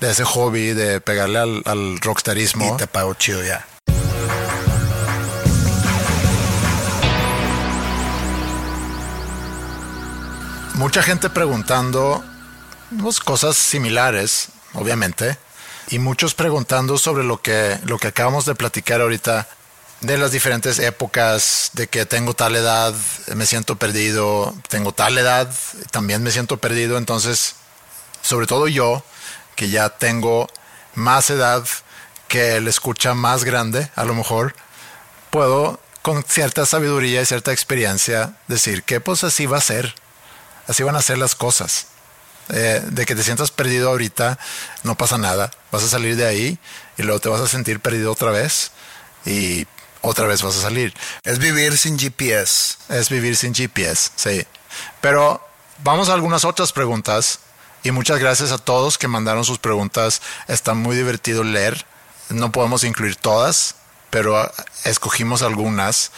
de 0.00 0.10
ese 0.10 0.24
hobby 0.24 0.72
de 0.72 1.00
pegarle 1.00 1.38
al, 1.38 1.62
al 1.66 2.00
rockstarismo. 2.00 2.74
Y 2.74 2.76
te 2.78 2.86
pago 2.86 3.14
chido 3.14 3.44
ya. 3.44 3.66
mucha 10.80 11.02
gente 11.02 11.28
preguntando 11.28 12.24
pues, 13.02 13.20
cosas 13.20 13.54
similares, 13.54 14.48
obviamente, 14.72 15.36
y 15.90 15.98
muchos 15.98 16.32
preguntando 16.32 16.96
sobre 16.96 17.22
lo 17.22 17.42
que, 17.42 17.78
lo 17.84 17.98
que 17.98 18.08
acabamos 18.08 18.46
de 18.46 18.54
platicar 18.54 19.02
ahorita 19.02 19.46
de 20.00 20.16
las 20.16 20.32
diferentes 20.32 20.78
épocas, 20.78 21.70
de 21.74 21.86
que 21.86 22.06
tengo 22.06 22.34
tal 22.34 22.56
edad, 22.56 22.94
me 23.34 23.46
siento 23.46 23.76
perdido, 23.76 24.54
tengo 24.68 24.92
tal 24.92 25.18
edad, 25.18 25.52
también 25.90 26.22
me 26.22 26.30
siento 26.30 26.56
perdido, 26.56 26.96
entonces, 26.96 27.56
sobre 28.22 28.46
todo 28.46 28.66
yo, 28.66 29.04
que 29.56 29.68
ya 29.68 29.90
tengo 29.90 30.46
más 30.94 31.28
edad 31.30 31.64
que 32.28 32.56
el 32.56 32.68
escucha 32.68 33.14
más 33.14 33.44
grande, 33.44 33.90
a 33.94 34.04
lo 34.04 34.14
mejor, 34.14 34.54
puedo 35.30 35.80
con 36.02 36.22
cierta 36.24 36.64
sabiduría 36.64 37.20
y 37.20 37.26
cierta 37.26 37.52
experiencia 37.52 38.34
decir 38.48 38.84
que 38.84 39.00
pues 39.00 39.22
así 39.22 39.44
va 39.44 39.58
a 39.58 39.60
ser, 39.60 39.94
así 40.66 40.82
van 40.82 40.96
a 40.96 41.02
ser 41.02 41.18
las 41.18 41.34
cosas. 41.34 41.86
Eh, 42.52 42.82
de 42.84 43.06
que 43.06 43.14
te 43.14 43.22
sientas 43.22 43.52
perdido 43.52 43.90
ahorita, 43.90 44.36
no 44.82 44.96
pasa 44.96 45.18
nada. 45.18 45.52
Vas 45.70 45.84
a 45.84 45.88
salir 45.88 46.16
de 46.16 46.26
ahí 46.26 46.58
y 46.96 47.02
luego 47.02 47.20
te 47.20 47.28
vas 47.28 47.40
a 47.40 47.46
sentir 47.46 47.78
perdido 47.78 48.10
otra 48.10 48.32
vez 48.32 48.72
y 49.24 49.66
otra 50.02 50.26
vez 50.26 50.42
vas 50.42 50.56
a 50.56 50.60
salir. 50.62 50.94
Es 51.24 51.38
vivir 51.38 51.76
sin 51.78 51.98
GPS. 51.98 52.76
Es 52.88 53.08
vivir 53.10 53.36
sin 53.36 53.54
GPS, 53.54 54.10
sí. 54.16 54.46
Pero 55.00 55.46
Vamos 55.82 56.10
a 56.10 56.12
algunas 56.12 56.44
otras 56.44 56.72
preguntas. 56.72 57.38
Y 57.82 57.90
muchas 57.90 58.18
gracias 58.18 58.52
a 58.52 58.58
todos 58.58 58.98
que 58.98 59.08
mandaron 59.08 59.46
sus 59.46 59.58
preguntas. 59.58 60.20
Está 60.46 60.74
muy 60.74 60.94
divertido 60.94 61.42
leer. 61.42 61.86
No 62.28 62.52
podemos 62.52 62.84
incluir 62.84 63.16
todas, 63.16 63.76
pero 64.10 64.52
escogimos 64.84 65.40
algunas. 65.40 66.12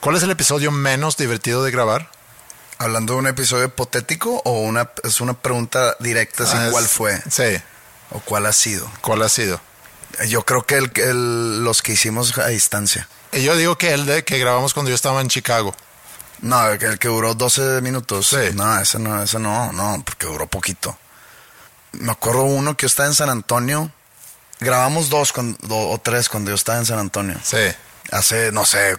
¿Cuál 0.00 0.16
es 0.16 0.22
el 0.22 0.30
episodio 0.30 0.70
menos 0.70 1.16
divertido 1.16 1.64
de 1.64 1.70
grabar? 1.70 2.10
Hablando 2.76 3.14
de 3.14 3.20
un 3.20 3.26
episodio 3.26 3.64
hipotético 3.64 4.42
o 4.44 4.60
una 4.60 4.90
es 5.02 5.22
una 5.22 5.32
pregunta 5.32 5.96
directa 5.98 6.42
así 6.44 6.56
Ah, 6.58 6.68
cuál 6.70 6.84
es- 6.84 6.90
fue 6.90 7.18
Sí. 7.30 7.56
o 8.10 8.20
cuál 8.20 8.44
ha 8.44 8.52
sido. 8.52 8.86
¿Cuál 9.00 9.22
ha 9.22 9.30
sido? 9.30 9.58
Yo 10.28 10.44
creo 10.44 10.66
que 10.66 10.74
el, 10.76 10.92
el- 10.96 11.64
los 11.64 11.80
que 11.80 11.92
hicimos 11.92 12.36
a 12.36 12.48
distancia. 12.48 13.08
Y 13.36 13.42
yo 13.42 13.56
digo 13.56 13.76
que 13.76 13.92
el 13.92 14.06
de 14.06 14.24
que 14.24 14.38
grabamos 14.38 14.74
cuando 14.74 14.88
yo 14.90 14.94
estaba 14.94 15.20
en 15.20 15.28
Chicago. 15.28 15.74
No, 16.40 16.68
el 16.68 16.78
que, 16.98 17.08
duró 17.08 17.34
12 17.34 17.80
minutos. 17.82 18.28
Sí. 18.28 18.36
No, 18.54 18.78
ese 18.80 18.98
no, 18.98 19.22
ese 19.22 19.38
no, 19.38 19.72
no, 19.72 20.02
porque 20.04 20.26
duró 20.26 20.46
poquito. 20.46 20.96
Me 21.92 22.12
acuerdo 22.12 22.42
uno 22.44 22.76
que 22.76 22.82
yo 22.82 22.88
estaba 22.88 23.08
en 23.08 23.14
San 23.14 23.30
Antonio. 23.30 23.90
Grabamos 24.60 25.08
dos 25.10 25.32
cuando- 25.32 25.58
do- 25.66 25.88
o 25.90 25.98
tres 25.98 26.28
cuando 26.28 26.50
yo 26.50 26.54
estaba 26.54 26.78
en 26.78 26.86
San 26.86 26.98
Antonio. 26.98 27.38
Sí. 27.42 27.58
Hace, 28.10 28.52
no 28.52 28.64
sé, 28.64 28.96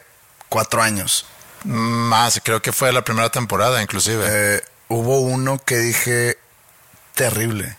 cuatro 0.50 0.82
años. 0.82 1.26
Más, 1.64 2.40
creo 2.44 2.62
que 2.62 2.72
fue 2.72 2.92
la 2.92 3.04
primera 3.04 3.30
temporada, 3.30 3.82
inclusive. 3.82 4.24
Eh, 4.28 4.62
hubo 4.90 5.20
uno 5.22 5.60
que 5.64 5.78
dije, 5.78 6.38
terrible, 7.16 7.78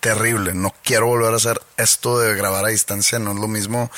terrible. 0.00 0.54
No 0.54 0.74
quiero 0.84 1.06
volver 1.06 1.32
a 1.32 1.36
hacer 1.36 1.60
esto 1.76 2.18
de 2.18 2.34
grabar 2.36 2.64
a 2.64 2.68
distancia, 2.68 3.18
no 3.18 3.32
es 3.32 3.38
lo 3.38 3.48
mismo. 3.48 3.90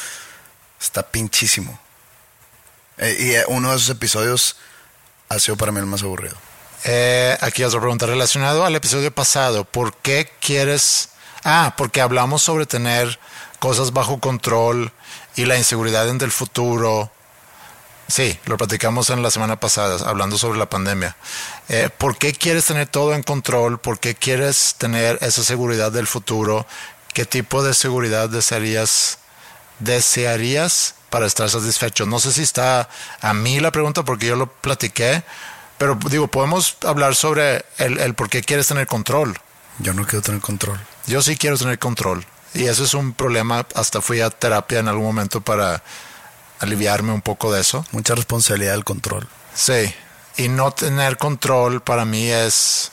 Está 0.80 1.02
pinchísimo. 1.02 1.78
Eh, 2.98 3.16
y 3.18 3.30
eh, 3.34 3.44
uno 3.48 3.70
de 3.70 3.76
esos 3.76 3.90
episodios 3.90 4.56
ha 5.28 5.38
sido 5.38 5.56
para 5.56 5.72
mí 5.72 5.80
el 5.80 5.86
más 5.86 6.02
aburrido. 6.02 6.36
Eh, 6.84 7.36
aquí 7.40 7.64
otra 7.64 7.80
pregunta 7.80 8.06
relacionado 8.06 8.64
al 8.64 8.76
episodio 8.76 9.10
pasado. 9.10 9.64
¿Por 9.64 9.96
qué 9.96 10.30
quieres... 10.40 11.10
Ah, 11.44 11.74
porque 11.76 12.00
hablamos 12.00 12.42
sobre 12.42 12.66
tener 12.66 13.18
cosas 13.58 13.92
bajo 13.92 14.20
control 14.20 14.92
y 15.36 15.44
la 15.44 15.56
inseguridad 15.56 16.08
en 16.08 16.20
el 16.20 16.32
futuro. 16.32 17.10
Sí, 18.08 18.38
lo 18.44 18.56
platicamos 18.56 19.10
en 19.10 19.22
la 19.22 19.30
semana 19.30 19.58
pasada, 19.58 20.08
hablando 20.08 20.38
sobre 20.38 20.58
la 20.58 20.70
pandemia. 20.70 21.16
Eh, 21.68 21.90
¿Por 21.96 22.16
qué 22.16 22.32
quieres 22.32 22.64
tener 22.66 22.86
todo 22.86 23.14
en 23.14 23.22
control? 23.22 23.80
¿Por 23.80 23.98
qué 23.98 24.14
quieres 24.14 24.76
tener 24.78 25.18
esa 25.22 25.42
seguridad 25.42 25.90
del 25.90 26.06
futuro? 26.06 26.66
¿Qué 27.12 27.24
tipo 27.24 27.64
de 27.64 27.74
seguridad 27.74 28.28
desearías, 28.28 29.18
desearías 29.78 30.94
para 31.10 31.26
estar 31.26 31.48
satisfecho? 31.48 32.06
No 32.06 32.18
sé 32.18 32.32
si 32.32 32.42
está 32.42 32.88
a 33.20 33.34
mí 33.34 33.60
la 33.60 33.70
pregunta 33.72 34.04
porque 34.04 34.26
yo 34.26 34.36
lo 34.36 34.46
platiqué, 34.46 35.22
pero 35.78 35.98
digo, 36.10 36.28
podemos 36.28 36.76
hablar 36.84 37.14
sobre 37.14 37.64
el, 37.78 37.98
el 37.98 38.14
por 38.14 38.28
qué 38.28 38.42
quieres 38.42 38.66
tener 38.68 38.86
control. 38.86 39.38
Yo 39.78 39.92
no 39.92 40.06
quiero 40.06 40.22
tener 40.22 40.40
control. 40.40 40.80
Yo 41.06 41.20
sí 41.22 41.36
quiero 41.36 41.58
tener 41.58 41.78
control. 41.78 42.24
Y 42.54 42.64
eso 42.64 42.84
es 42.84 42.94
un 42.94 43.12
problema. 43.12 43.66
Hasta 43.74 44.00
fui 44.00 44.20
a 44.20 44.30
terapia 44.30 44.78
en 44.78 44.88
algún 44.88 45.04
momento 45.04 45.42
para 45.42 45.82
aliviarme 46.60 47.12
un 47.12 47.20
poco 47.20 47.52
de 47.52 47.60
eso. 47.60 47.84
Mucha 47.92 48.14
responsabilidad 48.14 48.72
del 48.72 48.84
control. 48.84 49.28
Sí. 49.54 49.94
Y 50.38 50.48
no 50.48 50.70
tener 50.70 51.18
control 51.18 51.82
para 51.82 52.06
mí 52.06 52.28
es, 52.30 52.90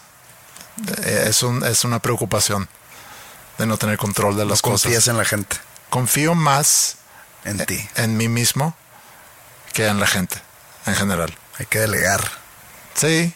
es, 1.05 1.43
un, 1.43 1.63
es 1.63 1.85
una 1.85 1.99
preocupación 1.99 2.67
de 3.57 3.65
no 3.65 3.77
tener 3.77 3.97
control 3.97 4.35
de 4.35 4.43
No 4.43 4.51
las 4.51 4.61
confías 4.61 4.95
cosas. 4.95 5.07
en 5.09 5.17
la 5.17 5.25
gente, 5.25 5.57
Confío 5.93 6.33
más 6.33 6.97
en 7.45 7.63
ti. 7.67 7.87
en 7.97 8.17
mí 8.17 8.27
mismo 8.27 8.75
que 9.73 9.85
en 9.85 9.99
la 9.99 10.07
gente 10.07 10.41
en 10.87 10.95
general. 10.95 11.37
Hay 11.59 11.67
que 11.67 11.77
delegar. 11.77 12.19
Sí, 12.95 13.31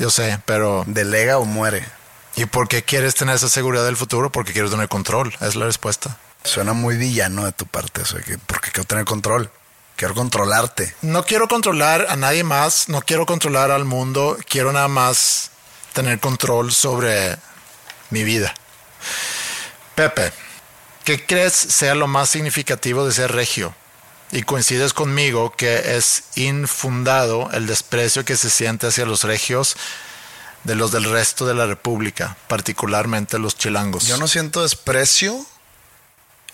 yo 0.00 0.10
sé, 0.10 0.40
pero 0.44 0.82
Delega 0.88 1.38
o 1.38 1.44
muere. 1.44 1.86
¿y 2.34 2.46
por 2.46 2.66
qué 2.66 2.82
quieres 2.82 3.14
tener 3.14 3.36
esa 3.36 3.48
seguridad 3.48 3.84
del 3.84 3.96
futuro? 3.96 4.32
Porque 4.32 4.52
quieres 4.52 4.72
tener 4.72 4.88
control, 4.88 5.36
es 5.40 5.54
la 5.54 5.66
respuesta. 5.66 6.18
Suena 6.42 6.72
muy 6.72 6.96
villano 6.96 7.44
de 7.44 7.52
tu 7.52 7.64
parte, 7.64 8.00
o 8.00 8.04
sea, 8.04 8.20
que 8.22 8.38
porque 8.38 8.72
quiero 8.72 8.88
tener 8.88 9.04
control. 9.04 9.52
Quiero 9.94 10.16
controlarte. 10.16 10.96
No 11.02 11.24
quiero 11.24 11.46
controlar 11.46 12.08
a 12.10 12.16
nadie 12.16 12.42
más, 12.42 12.88
no 12.88 13.02
quiero 13.02 13.24
controlar 13.24 13.70
al 13.70 13.84
mundo, 13.84 14.36
quiero 14.48 14.72
nada 14.72 14.88
más 14.88 15.52
tener 15.92 16.18
control 16.18 16.72
sobre 16.72 17.36
mi 18.10 18.24
vida. 18.24 18.52
Pepe, 19.94 20.32
¿qué 21.04 21.24
crees 21.24 21.52
sea 21.52 21.94
lo 21.94 22.06
más 22.06 22.30
significativo 22.30 23.06
de 23.06 23.12
ser 23.12 23.32
regio? 23.32 23.74
Y 24.32 24.42
coincides 24.42 24.92
conmigo 24.92 25.52
que 25.52 25.96
es 25.96 26.24
infundado 26.34 27.50
el 27.52 27.66
desprecio 27.66 28.24
que 28.24 28.36
se 28.36 28.50
siente 28.50 28.86
hacia 28.88 29.06
los 29.06 29.22
regios 29.22 29.76
de 30.64 30.74
los 30.74 30.90
del 30.92 31.04
resto 31.04 31.46
de 31.46 31.54
la 31.54 31.66
República, 31.66 32.36
particularmente 32.48 33.38
los 33.38 33.56
chilangos. 33.56 34.06
Yo 34.06 34.16
no 34.16 34.26
siento 34.26 34.62
desprecio. 34.62 35.44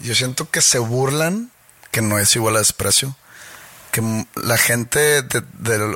Yo 0.01 0.15
siento 0.15 0.51
que 0.51 0.63
se 0.63 0.79
burlan, 0.79 1.51
que 1.91 2.03
no 2.03 2.19
es 2.19 2.35
igual 2.35 2.57
a 2.57 2.59
desprecio. 2.59 3.15
Que 3.93 4.03
la 4.35 4.57
gente 4.59 5.23
de- 5.23 5.43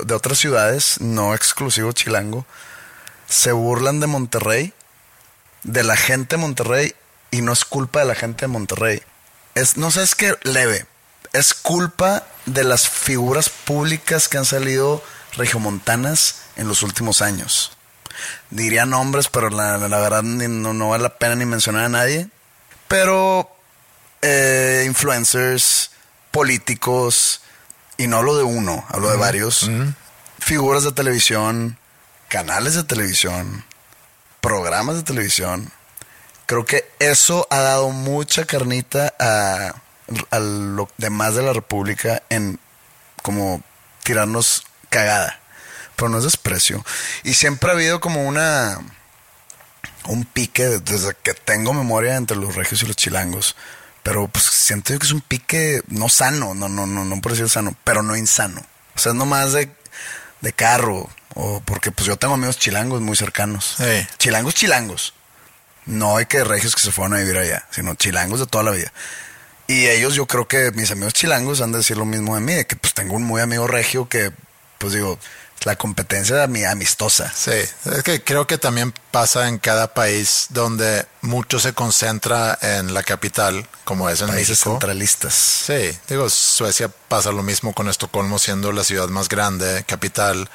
de 0.04 0.14
otras 0.14 0.38
ciudades, 0.38 1.00
no 1.00 1.34
exclusivo 1.34 1.92
chilango, 1.92 2.46
se 3.28 3.52
burlan 3.52 4.00
de 4.00 4.06
Monterrey, 4.06 4.72
de 5.64 5.82
la 5.84 5.96
gente 5.96 6.36
de 6.36 6.42
Monterrey, 6.42 6.94
y 7.36 7.42
no 7.42 7.52
es 7.52 7.64
culpa 7.64 8.00
de 8.00 8.06
la 8.06 8.14
gente 8.14 8.42
de 8.42 8.48
Monterrey. 8.48 9.02
Es, 9.54 9.76
no 9.76 9.90
sé, 9.90 10.02
es 10.02 10.14
que 10.14 10.34
leve. 10.42 10.86
Es 11.32 11.52
culpa 11.54 12.24
de 12.46 12.64
las 12.64 12.88
figuras 12.88 13.48
públicas 13.48 14.28
que 14.28 14.38
han 14.38 14.44
salido 14.44 15.02
regiomontanas 15.36 16.36
en 16.56 16.68
los 16.68 16.82
últimos 16.82 17.22
años 17.22 17.72
diría 18.50 18.86
nombres, 18.86 19.26
pero 19.26 19.50
la, 19.50 19.76
la 19.76 19.98
verdad 19.98 20.22
ni- 20.22 20.46
no, 20.46 20.72
no 20.72 20.90
vale 20.90 21.02
la 21.02 21.18
pena 21.18 21.34
ni 21.34 21.44
mencionar 21.46 21.84
a 21.86 21.88
nadie. 21.88 22.28
Pero 22.86 23.50
eh, 24.22 24.84
influencers, 24.86 25.90
políticos, 26.30 27.40
y 27.96 28.06
no 28.06 28.18
hablo 28.18 28.36
de 28.36 28.44
uno, 28.44 28.84
hablo 28.88 29.10
de 29.10 29.16
varios, 29.16 29.68
figuras 30.38 30.84
de 30.84 30.92
televisión, 30.92 31.76
canales 32.28 32.74
de 32.74 32.84
televisión, 32.84 33.64
programas 34.40 34.94
de 34.96 35.02
televisión. 35.02 35.72
Creo 36.46 36.64
que 36.64 36.90
eso 36.98 37.46
ha 37.50 37.58
dado 37.58 37.90
mucha 37.90 38.44
carnita 38.44 39.14
a, 39.18 39.74
a 40.30 40.38
lo 40.38 40.88
demás 40.98 41.34
de 41.34 41.42
la 41.42 41.52
República 41.52 42.22
en 42.28 42.58
como 43.22 43.62
tirarnos 44.02 44.64
cagada. 44.90 45.40
Pero 45.96 46.08
no 46.08 46.18
es 46.18 46.24
desprecio. 46.24 46.84
Y 47.22 47.34
siempre 47.34 47.70
ha 47.70 47.74
habido 47.74 48.00
como 48.00 48.24
una 48.24 48.78
un 50.06 50.24
pique 50.24 50.64
desde 50.64 51.14
que 51.22 51.34
tengo 51.34 51.72
memoria 51.72 52.16
entre 52.16 52.36
los 52.36 52.54
regios 52.54 52.82
y 52.82 52.86
los 52.86 52.96
chilangos. 52.96 53.56
Pero 54.02 54.28
pues 54.28 54.44
siento 54.44 54.92
yo 54.92 54.98
que 54.98 55.06
es 55.06 55.12
un 55.12 55.22
pique 55.22 55.82
no 55.88 56.08
sano, 56.10 56.54
no, 56.54 56.68
no, 56.68 56.86
no, 56.86 57.04
no 57.04 57.20
por 57.22 57.32
decir 57.32 57.48
sano, 57.48 57.74
pero 57.84 58.02
no 58.02 58.16
insano. 58.16 58.60
O 58.94 58.98
sea, 58.98 59.12
es 59.12 59.16
nomás 59.16 59.52
de, 59.52 59.70
de 60.40 60.52
carro. 60.52 61.08
O 61.34 61.60
porque 61.64 61.90
pues 61.90 62.06
yo 62.06 62.16
tengo 62.16 62.34
amigos 62.34 62.58
chilangos 62.58 63.00
muy 63.00 63.16
cercanos. 63.16 63.76
Sí. 63.78 64.06
Chilangos, 64.18 64.54
chilangos. 64.54 65.14
No 65.86 66.16
hay 66.16 66.26
que 66.26 66.44
regios 66.44 66.74
que 66.74 66.82
se 66.82 66.92
fueron 66.92 67.14
a 67.14 67.20
vivir 67.20 67.36
allá, 67.36 67.66
sino 67.70 67.94
chilangos 67.94 68.40
de 68.40 68.46
toda 68.46 68.64
la 68.64 68.70
vida. 68.70 68.92
Y 69.66 69.86
ellos, 69.86 70.14
yo 70.14 70.26
creo 70.26 70.46
que 70.46 70.70
mis 70.72 70.90
amigos 70.90 71.14
chilangos 71.14 71.60
han 71.60 71.72
de 71.72 71.78
decir 71.78 71.96
lo 71.96 72.04
mismo 72.04 72.34
de 72.34 72.40
mí, 72.40 72.54
de 72.54 72.66
que 72.66 72.76
pues 72.76 72.94
tengo 72.94 73.14
un 73.14 73.22
muy 73.22 73.40
amigo 73.40 73.66
regio 73.66 74.08
que, 74.08 74.32
pues 74.78 74.92
digo, 74.92 75.18
la 75.64 75.76
competencia 75.76 76.42
amistosa. 76.42 77.32
Sí, 77.34 77.50
es 77.50 78.02
que 78.02 78.22
creo 78.22 78.46
que 78.46 78.58
también 78.58 78.92
pasa 79.10 79.48
en 79.48 79.58
cada 79.58 79.94
país 79.94 80.46
donde 80.50 81.06
mucho 81.22 81.58
se 81.58 81.72
concentra 81.72 82.58
en 82.60 82.92
la 82.92 83.02
capital, 83.02 83.66
como 83.84 84.08
es 84.10 84.20
en 84.20 84.28
Países 84.28 84.50
México. 84.50 84.72
centralistas. 84.72 85.34
Sí, 85.34 85.98
digo, 86.08 86.28
Suecia 86.28 86.88
pasa 87.08 87.32
lo 87.32 87.42
mismo 87.42 87.72
con 87.74 87.88
Estocolmo 87.88 88.38
siendo 88.38 88.72
la 88.72 88.84
ciudad 88.84 89.08
más 89.08 89.28
grande, 89.28 89.84
capital, 89.86 90.50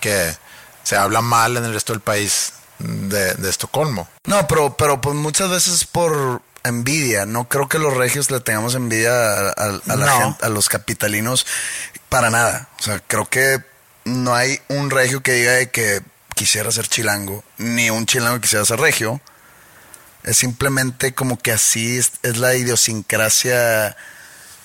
que 0.00 0.36
se 0.82 0.96
habla 0.96 1.20
mal 1.20 1.56
en 1.56 1.64
el 1.64 1.72
resto 1.72 1.92
del 1.92 2.00
país 2.00 2.52
de, 2.78 3.34
de 3.34 3.50
Estocolmo. 3.50 4.08
No, 4.24 4.46
pero, 4.46 4.76
pero 4.76 5.00
pues 5.00 5.14
muchas 5.16 5.50
veces 5.50 5.84
por 5.84 6.42
envidia. 6.64 7.24
No 7.26 7.48
creo 7.48 7.68
que 7.68 7.78
los 7.78 7.96
regios 7.96 8.30
le 8.30 8.40
tengamos 8.40 8.74
envidia 8.74 9.12
a, 9.12 9.48
a- 9.50 9.80
a 9.88 9.96
la 9.96 10.06
No. 10.06 10.18
gente, 10.18 10.44
a 10.44 10.48
los 10.48 10.68
capitalinos 10.68 11.46
para 12.08 12.30
nada. 12.30 12.68
O 12.78 12.82
sea, 12.82 13.00
creo 13.06 13.28
que 13.28 13.62
no 14.04 14.34
hay 14.34 14.60
un 14.68 14.90
regio 14.90 15.22
que 15.22 15.32
diga 15.32 15.52
de 15.52 15.70
que 15.70 16.02
quisiera 16.34 16.70
ser 16.70 16.86
chilango, 16.88 17.42
ni 17.58 17.90
un 17.90 18.06
chilango 18.06 18.36
que 18.36 18.42
quisiera 18.42 18.64
ser 18.64 18.80
regio. 18.80 19.20
Es 20.24 20.36
simplemente 20.38 21.14
como 21.14 21.38
que 21.38 21.52
así 21.52 21.96
es, 21.98 22.12
es 22.22 22.36
la 22.38 22.54
idiosincrasia 22.54 23.96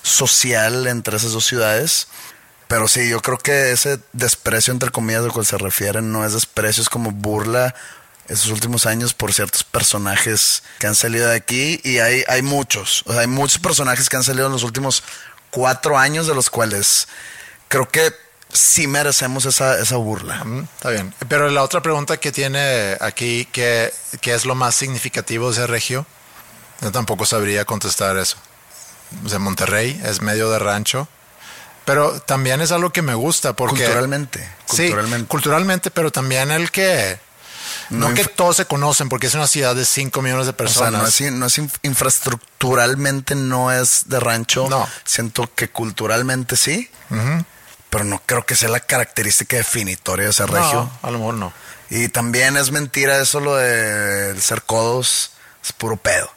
social 0.02 0.88
entre 0.88 1.18
esas 1.18 1.32
dos 1.32 1.46
ciudades. 1.46 2.08
Pero 2.68 2.88
sí, 2.88 3.08
yo 3.08 3.22
creo 3.22 3.38
que 3.38 3.72
ese 3.72 4.00
desprecio, 4.14 4.74
entre 4.74 4.90
comillas, 4.90 5.24
de 5.24 5.30
cual 5.30 5.46
se 5.46 5.58
refieren, 5.58 6.12
no 6.12 6.26
es 6.26 6.34
desprecio, 6.34 6.82
es 6.82 6.90
como 6.90 7.12
burla 7.12 7.76
esos 8.28 8.48
últimos 8.52 8.86
años 8.86 9.14
por 9.14 9.34
ciertos 9.34 9.64
personajes 9.64 10.64
que 10.80 10.88
han 10.88 10.96
salido 10.96 11.30
de 11.30 11.36
aquí. 11.36 11.80
Y 11.84 12.00
hay, 12.00 12.24
hay 12.28 12.42
muchos, 12.42 13.04
o 13.06 13.12
sea, 13.14 13.22
hay 13.22 13.28
muchos 13.28 13.60
personajes 13.60 14.10
que 14.10 14.16
han 14.18 14.24
salido 14.24 14.48
en 14.48 14.54
los 14.54 14.64
últimos 14.64 15.04
cuatro 15.50 15.98
años, 15.98 16.28
de 16.28 16.36
los 16.36 16.50
cuales 16.50 17.08
creo 17.68 17.90
que 17.90 18.14
sí 18.52 18.88
merecemos 18.88 19.46
esa, 19.46 19.80
esa 19.80 19.96
burla. 19.98 20.44
Mm, 20.44 20.68
Está 20.76 20.90
bien. 20.92 21.14
Pero 21.28 21.50
la 21.50 21.64
otra 21.64 21.82
pregunta 21.82 22.18
que 22.18 22.32
tiene 22.32 22.98
aquí, 23.02 23.48
¿qué, 23.52 23.94
qué 24.22 24.34
es 24.34 24.46
lo 24.46 24.56
más 24.56 24.76
significativo 24.76 25.50
de 25.50 25.56
ser 25.56 25.70
regio? 25.70 26.06
Yo 26.82 26.92
tampoco 26.92 27.26
sabría 27.26 27.66
contestar 27.66 28.18
eso. 28.18 28.38
O 29.26 29.30
sea, 29.30 29.40
Monterrey 29.40 30.00
es 30.06 30.22
medio 30.22 30.50
de 30.50 30.60
rancho. 30.60 31.08
Pero 31.86 32.20
también 32.22 32.62
es 32.62 32.72
algo 32.72 32.92
que 32.92 33.02
me 33.02 33.14
gusta 33.14 33.54
porque... 33.54 33.84
Culturalmente. 33.84 34.40
Sí, 34.66 34.84
Culturalmente. 34.84 35.28
culturalmente, 35.28 35.92
pero 35.92 36.12
también 36.12 36.50
el 36.52 36.72
que... 36.72 37.20
No, 37.90 38.10
No 38.10 38.16
que 38.16 38.26
todos 38.26 38.58
se 38.58 38.66
conocen 38.66 39.10
porque 39.10 39.28
es 39.28 39.34
una 39.36 39.48
ciudad 39.48 39.76
de 39.76 39.86
5 39.86 40.22
millones 40.22 40.46
de 40.46 40.52
O 40.52 40.54
sea, 40.54 40.58
personas. 40.58 41.02
no 41.02 41.08
es, 41.08 41.22
in- 41.22 41.40
no 41.40 41.46
es 41.46 41.58
inf- 41.60 41.80
infraestructuralmente 41.84 43.36
no 43.36 43.72
es 43.72 44.04
de 44.08 44.20
rancho. 44.20 44.68
No. 44.70 44.88
Siento 45.06 45.50
que 45.54 45.70
culturalmente 45.70 46.56
sí. 46.58 46.90
Pero 47.90 48.06
no 48.06 48.22
creo 48.26 48.46
que 48.46 48.56
sea 48.56 48.70
la 48.70 48.80
característica 48.80 49.56
definitoria 49.58 50.28
de 50.30 50.34
No, 50.48 50.48
regio. 50.48 50.92
a 51.02 51.12
lo 51.12 51.20
mejor 51.20 51.34
no. 51.36 51.54
Y 51.90 52.08
también 52.10 52.58
es 52.58 52.72
mentira 52.72 53.20
eso 53.22 53.40
lo 53.40 53.56
de 53.56 54.40
ser 54.42 54.64
codos. 54.64 55.32
Es 55.64 55.72
puro 55.74 55.96
pedo. 55.98 56.30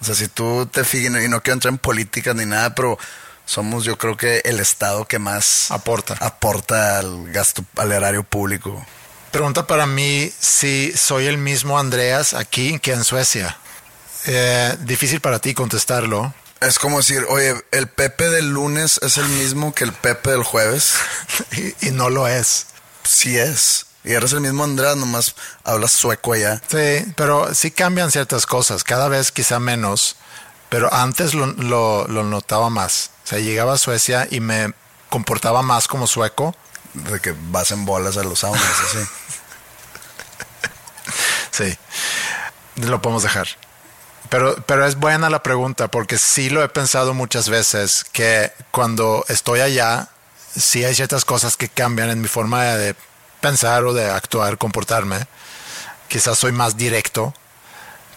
O 0.00 0.04
sea, 0.04 0.14
si 0.14 0.28
tú 0.28 0.66
te 0.66 0.84
fijas, 0.84 1.22
y 1.22 1.28
no 1.28 1.42
quiero 1.42 1.54
entrar 1.54 1.72
en 1.72 1.78
política 1.78 2.32
ni 2.34 2.44
nada, 2.46 2.74
pero 2.74 2.98
somos 3.44 3.84
yo 3.84 3.96
creo 3.98 4.16
que 4.16 4.40
el 4.44 4.60
estado 4.60 5.06
que 5.06 5.18
más 5.18 5.70
Aporta. 5.70 6.14
aporta 6.20 6.98
al 6.98 7.32
gasto, 7.32 7.64
al 7.76 7.90
erario 7.92 8.22
público. 8.22 8.84
Pregunta 9.30 9.66
para 9.66 9.86
mí 9.86 10.32
si 10.38 10.92
soy 10.96 11.26
el 11.26 11.38
mismo 11.38 11.78
Andreas 11.78 12.32
aquí 12.34 12.78
que 12.78 12.92
en 12.92 13.04
Suecia. 13.04 13.58
Eh, 14.26 14.76
difícil 14.80 15.20
para 15.20 15.38
ti 15.38 15.54
contestarlo. 15.54 16.32
Es 16.60 16.78
como 16.78 16.98
decir, 16.98 17.26
oye, 17.28 17.54
el 17.70 17.86
Pepe 17.88 18.30
del 18.30 18.48
lunes 18.50 18.98
es 19.02 19.18
el 19.18 19.26
mismo 19.28 19.74
que 19.74 19.84
el 19.84 19.92
Pepe 19.92 20.30
del 20.30 20.42
jueves. 20.42 20.94
y, 21.80 21.88
y 21.88 21.90
no 21.90 22.08
lo 22.08 22.26
es. 22.26 22.66
Sí 23.04 23.36
es. 23.38 23.86
Y 24.04 24.12
eres 24.12 24.32
el 24.32 24.40
mismo 24.40 24.64
Andrés, 24.64 24.96
nomás 24.96 25.34
hablas 25.64 25.92
sueco 25.92 26.32
allá. 26.32 26.62
Sí, 26.68 27.04
pero 27.16 27.54
sí 27.54 27.70
cambian 27.72 28.10
ciertas 28.10 28.46
cosas. 28.46 28.84
Cada 28.84 29.08
vez 29.08 29.32
quizá 29.32 29.58
menos. 29.60 30.16
Pero 30.70 30.92
antes 30.92 31.34
lo, 31.34 31.46
lo- 31.46 32.06
lo 32.08 32.24
notaba 32.24 32.70
más. 32.70 33.10
O 33.24 33.28
sea, 33.28 33.38
llegaba 33.38 33.74
a 33.74 33.78
Suecia 33.78 34.26
y 34.30 34.40
me 34.40 34.72
comportaba 35.10 35.62
más 35.62 35.88
como 35.88 36.06
sueco. 36.06 36.56
De 36.96 37.20
que 37.20 37.34
vas 37.50 37.70
en 37.70 37.84
bolas 37.84 38.16
a 38.16 38.24
los 38.24 38.40
saunas, 38.40 38.62
así. 38.62 38.98
Sí, 41.52 41.78
lo 42.76 43.00
podemos 43.00 43.22
dejar. 43.22 43.48
Pero, 44.28 44.56
pero 44.66 44.84
es 44.84 44.96
buena 44.96 45.30
la 45.30 45.42
pregunta 45.42 45.88
porque 45.88 46.18
sí 46.18 46.50
lo 46.50 46.62
he 46.62 46.68
pensado 46.68 47.14
muchas 47.14 47.48
veces 47.48 48.04
que 48.12 48.52
cuando 48.70 49.24
estoy 49.28 49.60
allá, 49.60 50.10
sí 50.54 50.84
hay 50.84 50.94
ciertas 50.94 51.24
cosas 51.24 51.56
que 51.56 51.70
cambian 51.70 52.10
en 52.10 52.20
mi 52.20 52.28
forma 52.28 52.64
de 52.64 52.94
pensar 53.40 53.84
o 53.84 53.94
de 53.94 54.10
actuar, 54.10 54.58
comportarme. 54.58 55.26
Quizás 56.08 56.38
soy 56.38 56.52
más 56.52 56.76
directo, 56.76 57.32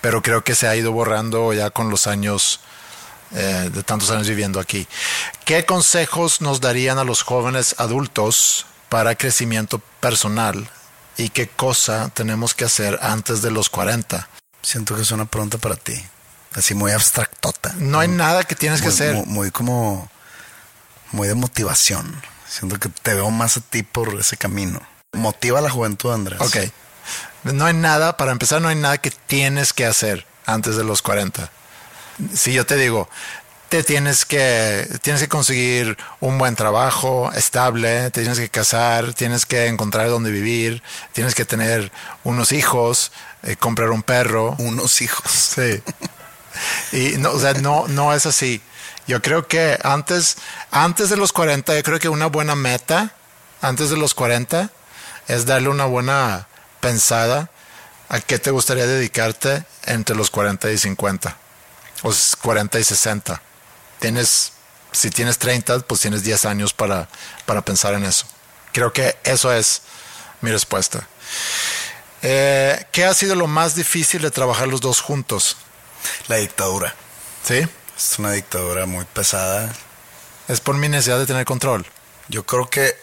pero 0.01 0.21
creo 0.21 0.43
que 0.43 0.55
se 0.55 0.67
ha 0.67 0.75
ido 0.75 0.91
borrando 0.91 1.53
ya 1.53 1.69
con 1.69 1.89
los 1.89 2.07
años, 2.07 2.59
eh, 3.31 3.69
de 3.73 3.83
tantos 3.83 4.09
años 4.11 4.27
viviendo 4.27 4.59
aquí. 4.59 4.87
¿Qué 5.45 5.65
consejos 5.65 6.41
nos 6.41 6.61
darían 6.61 6.97
a 6.97 7.03
los 7.03 7.21
jóvenes 7.21 7.75
adultos 7.77 8.65
para 8.89 9.15
crecimiento 9.15 9.79
personal? 9.99 10.69
¿Y 11.17 11.29
qué 11.29 11.47
cosa 11.47 12.09
tenemos 12.13 12.53
que 12.53 12.65
hacer 12.65 12.99
antes 13.01 13.41
de 13.41 13.51
los 13.51 13.69
40? 13.69 14.29
Siento 14.61 14.95
que 14.95 15.01
es 15.01 15.11
una 15.11 15.25
pregunta 15.25 15.57
para 15.57 15.75
ti. 15.75 16.01
Así 16.53 16.73
muy 16.73 16.91
abstractota. 16.91 17.73
No 17.77 17.99
hay 17.99 18.07
nada 18.07 18.43
que 18.43 18.55
tienes 18.55 18.81
que 18.81 18.87
muy, 18.87 18.93
hacer. 18.93 19.15
Muy, 19.15 19.25
muy 19.25 19.51
como... 19.51 20.09
Muy 21.11 21.27
de 21.27 21.35
motivación. 21.35 22.21
Siento 22.47 22.79
que 22.79 22.89
te 22.89 23.13
veo 23.15 23.31
más 23.31 23.57
a 23.57 23.61
ti 23.61 23.83
por 23.83 24.13
ese 24.19 24.37
camino. 24.37 24.79
Motiva 25.13 25.59
a 25.59 25.61
la 25.61 25.69
juventud, 25.69 26.11
Andrés. 26.13 26.39
Ok. 26.39 26.57
No 27.43 27.65
hay 27.65 27.73
nada, 27.73 28.17
para 28.17 28.31
empezar, 28.31 28.61
no 28.61 28.67
hay 28.67 28.75
nada 28.75 28.97
que 28.97 29.11
tienes 29.11 29.73
que 29.73 29.85
hacer 29.85 30.25
antes 30.45 30.75
de 30.75 30.83
los 30.83 31.01
40. 31.01 31.51
Si 32.33 32.53
yo 32.53 32.65
te 32.65 32.75
digo, 32.75 33.09
te 33.69 33.83
tienes 33.83 34.25
que, 34.25 34.87
tienes 35.01 35.21
que 35.21 35.29
conseguir 35.29 35.97
un 36.19 36.37
buen 36.37 36.55
trabajo 36.55 37.31
estable, 37.33 38.09
te 38.11 38.21
tienes 38.21 38.39
que 38.39 38.49
casar, 38.49 39.13
tienes 39.13 39.45
que 39.45 39.67
encontrar 39.67 40.09
dónde 40.09 40.31
vivir, 40.31 40.81
tienes 41.13 41.35
que 41.35 41.45
tener 41.45 41.91
unos 42.23 42.51
hijos, 42.51 43.11
eh, 43.43 43.55
comprar 43.55 43.91
un 43.91 44.03
perro. 44.03 44.55
Unos 44.57 45.01
hijos. 45.01 45.31
Sí. 45.31 45.81
Y 46.91 47.17
no, 47.17 47.31
o 47.31 47.39
sea, 47.39 47.53
no, 47.53 47.87
no 47.87 48.13
es 48.13 48.25
así. 48.25 48.61
Yo 49.07 49.21
creo 49.21 49.47
que 49.47 49.77
antes, 49.83 50.37
antes 50.71 51.09
de 51.09 51.15
los 51.17 51.31
40, 51.31 51.75
yo 51.75 51.83
creo 51.83 51.99
que 51.99 52.09
una 52.09 52.25
buena 52.25 52.55
meta, 52.55 53.13
antes 53.61 53.89
de 53.89 53.97
los 53.97 54.13
40, 54.13 54.69
es 55.27 55.45
darle 55.45 55.69
una 55.69 55.85
buena 55.85 56.47
pensada 56.79 57.49
a 58.09 58.19
qué 58.19 58.39
te 58.39 58.51
gustaría 58.51 58.87
dedicarte 58.87 59.63
entre 59.85 60.15
los 60.15 60.31
40 60.31 60.71
y 60.71 60.77
50. 60.77 61.37
O 62.03 62.11
s- 62.11 62.35
40 62.41 62.79
y 62.79 62.83
60. 62.83 63.41
Tienes, 63.99 64.53
si 64.91 65.09
tienes 65.09 65.37
30, 65.37 65.79
pues 65.79 66.01
tienes 66.01 66.23
10 66.23 66.45
años 66.45 66.73
para, 66.73 67.07
para 67.45 67.61
pensar 67.63 67.93
en 67.93 68.05
eso. 68.05 68.25
Creo 68.71 68.93
que 68.93 69.17
eso 69.23 69.51
es 69.53 69.81
mi 70.41 70.51
respuesta. 70.51 71.07
Eh, 72.21 72.85
¿Qué 72.91 73.05
ha 73.05 73.13
sido 73.13 73.35
lo 73.35 73.47
más 73.47 73.75
difícil 73.75 74.21
de 74.21 74.31
trabajar 74.31 74.67
los 74.67 74.81
dos 74.81 75.01
juntos? 75.01 75.57
La 76.27 76.37
dictadura. 76.37 76.93
¿Sí? 77.43 77.65
Es 77.97 78.19
una 78.19 78.31
dictadura 78.31 78.85
muy 78.85 79.05
pesada. 79.05 79.73
Es 80.47 80.59
por 80.61 80.75
mi 80.75 80.89
necesidad 80.89 81.19
de 81.19 81.25
tener 81.25 81.45
control. 81.45 81.85
Yo 82.27 82.45
creo 82.45 82.69
que 82.69 82.95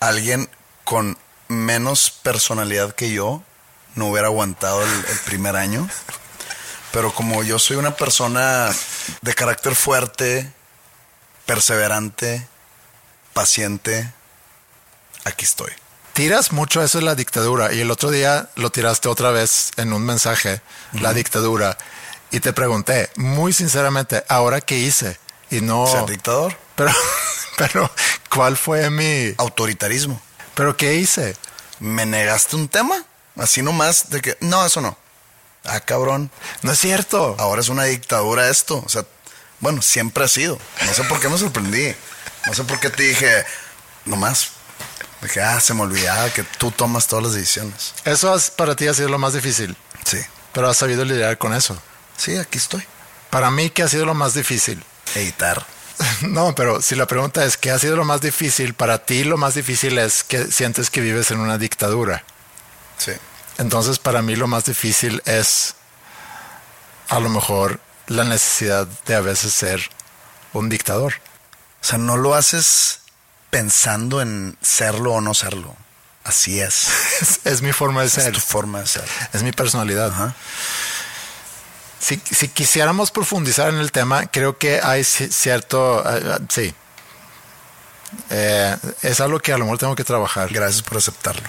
alguien 0.00 0.48
con 0.84 1.18
menos 1.48 2.10
personalidad 2.10 2.94
que 2.94 3.10
yo 3.12 3.42
no 3.94 4.06
hubiera 4.06 4.28
aguantado 4.28 4.82
el, 4.82 4.90
el 4.90 5.18
primer 5.26 5.56
año. 5.56 5.88
Pero 6.92 7.12
como 7.14 7.42
yo 7.42 7.58
soy 7.58 7.76
una 7.76 7.96
persona 7.96 8.70
de 9.22 9.34
carácter 9.34 9.74
fuerte, 9.74 10.52
perseverante, 11.46 12.46
paciente, 13.32 14.12
aquí 15.24 15.44
estoy. 15.44 15.72
Tiras 16.12 16.52
mucho 16.52 16.82
eso 16.82 16.98
de 16.98 17.04
la 17.04 17.14
dictadura 17.14 17.72
y 17.72 17.80
el 17.80 17.90
otro 17.90 18.10
día 18.10 18.50
lo 18.56 18.70
tiraste 18.70 19.08
otra 19.08 19.30
vez 19.30 19.70
en 19.76 19.92
un 19.92 20.04
mensaje, 20.04 20.60
la 20.92 21.14
dictadura, 21.14 21.78
y 22.32 22.40
te 22.40 22.52
pregunté, 22.52 23.10
muy 23.16 23.52
sinceramente, 23.52 24.24
¿ahora 24.28 24.60
qué 24.60 24.78
hice? 24.78 25.18
Y 25.50 25.60
no... 25.60 25.86
¿Ser 25.86 26.06
dictador? 26.06 26.56
Pero, 26.76 26.92
pero, 27.56 27.90
¿cuál 28.32 28.56
fue 28.56 28.88
mi... 28.90 29.34
Autoritarismo. 29.38 30.20
¿Pero 30.54 30.76
qué 30.76 30.94
hice? 30.94 31.36
¿Me 31.80 32.06
negaste 32.06 32.56
un 32.56 32.68
tema? 32.68 33.04
Así 33.36 33.62
nomás 33.62 34.10
de 34.10 34.20
que, 34.20 34.36
no, 34.40 34.64
eso 34.64 34.80
no. 34.80 34.96
Ah, 35.64 35.80
cabrón. 35.80 36.30
No 36.62 36.72
es 36.72 36.78
cierto. 36.78 37.36
ahora 37.38 37.60
es 37.60 37.68
una 37.68 37.84
dictadura 37.84 38.48
esto. 38.48 38.82
O 38.84 38.88
sea, 38.88 39.04
bueno, 39.60 39.82
siempre 39.82 40.24
ha 40.24 40.28
sido. 40.28 40.58
No 40.86 40.94
sé 40.94 41.04
por 41.04 41.20
qué 41.20 41.28
me 41.28 41.38
sorprendí. 41.38 41.94
No 42.46 42.54
sé 42.54 42.64
por 42.64 42.80
qué 42.80 42.88
te 42.90 43.02
dije, 43.02 43.44
nomás. 44.06 44.48
Dije, 45.22 45.42
ah, 45.42 45.60
se 45.60 45.74
me 45.74 45.82
olvidaba 45.82 46.30
que 46.30 46.42
tú 46.44 46.70
tomas 46.70 47.06
todas 47.06 47.24
las 47.26 47.34
decisiones. 47.34 47.92
Eso 48.06 48.32
has- 48.32 48.50
para 48.50 48.74
ti 48.74 48.88
ha 48.88 48.94
sido 48.94 49.10
lo 49.10 49.18
más 49.18 49.34
difícil, 49.34 49.76
Sí. 50.04 50.18
pero 50.54 50.68
has 50.70 50.78
sabido 50.78 51.04
lidiar 51.04 51.36
con 51.36 51.52
eso. 51.52 51.76
Sí, 52.16 52.36
aquí 52.38 52.56
estoy. 52.56 52.82
Para 53.28 53.50
mí, 53.50 53.68
¿qué 53.68 53.82
ha 53.82 53.88
sido 53.88 54.06
lo 54.06 54.14
más 54.14 54.32
difícil? 54.34 54.82
Editar. 55.14 55.64
No, 56.22 56.54
pero 56.54 56.80
si 56.80 56.94
la 56.94 57.06
pregunta 57.06 57.44
es 57.44 57.58
¿qué 57.58 57.70
ha 57.70 57.78
sido 57.78 57.94
lo 57.96 58.04
más 58.06 58.22
difícil? 58.22 58.72
Para 58.72 59.04
ti 59.04 59.22
lo 59.24 59.36
más 59.36 59.54
difícil 59.54 59.98
es 59.98 60.24
que 60.24 60.46
sientes 60.50 60.88
que 60.88 61.02
vives 61.02 61.30
en 61.30 61.38
una 61.40 61.58
dictadura. 61.58 62.24
Sí. 62.96 63.12
Entonces 63.60 63.98
para 63.98 64.22
mí 64.22 64.34
lo 64.36 64.46
más 64.46 64.64
difícil 64.64 65.22
es 65.26 65.74
a 67.08 67.20
lo 67.20 67.28
mejor 67.28 67.78
la 68.06 68.24
necesidad 68.24 68.86
de 69.06 69.14
a 69.14 69.20
veces 69.20 69.52
ser 69.54 69.80
un 70.52 70.68
dictador. 70.68 71.14
O 71.82 71.84
sea, 71.84 71.98
no 71.98 72.16
lo 72.16 72.34
haces 72.34 73.00
pensando 73.50 74.20
en 74.20 74.56
serlo 74.62 75.12
o 75.14 75.20
no 75.20 75.34
serlo. 75.34 75.76
Así 76.24 76.60
es. 76.60 76.88
Es, 77.20 77.40
es 77.44 77.62
mi 77.62 77.72
forma 77.72 78.00
de 78.00 78.06
Es 78.06 78.12
ser, 78.14 78.32
tu 78.32 78.40
forma 78.40 78.80
de 78.80 78.86
ser. 78.86 79.04
es 79.32 79.42
mi 79.42 79.52
personalidad. 79.52 80.10
Ajá. 80.12 80.34
Si, 82.00 82.20
si 82.30 82.48
quisiéramos 82.48 83.10
profundizar 83.10 83.68
en 83.68 83.78
el 83.78 83.92
tema, 83.92 84.26
creo 84.26 84.56
que 84.56 84.80
hay 84.82 85.02
ci- 85.02 85.30
cierto, 85.30 86.02
eh, 86.08 86.38
sí, 86.48 86.74
Eh, 88.30 88.76
es 89.02 89.20
algo 89.20 89.38
que 89.38 89.52
a 89.52 89.58
lo 89.58 89.64
mejor 89.66 89.78
tengo 89.78 89.94
que 89.94 90.04
trabajar. 90.04 90.48
Gracias 90.52 90.82
por 90.82 90.96
aceptarlo. 90.98 91.48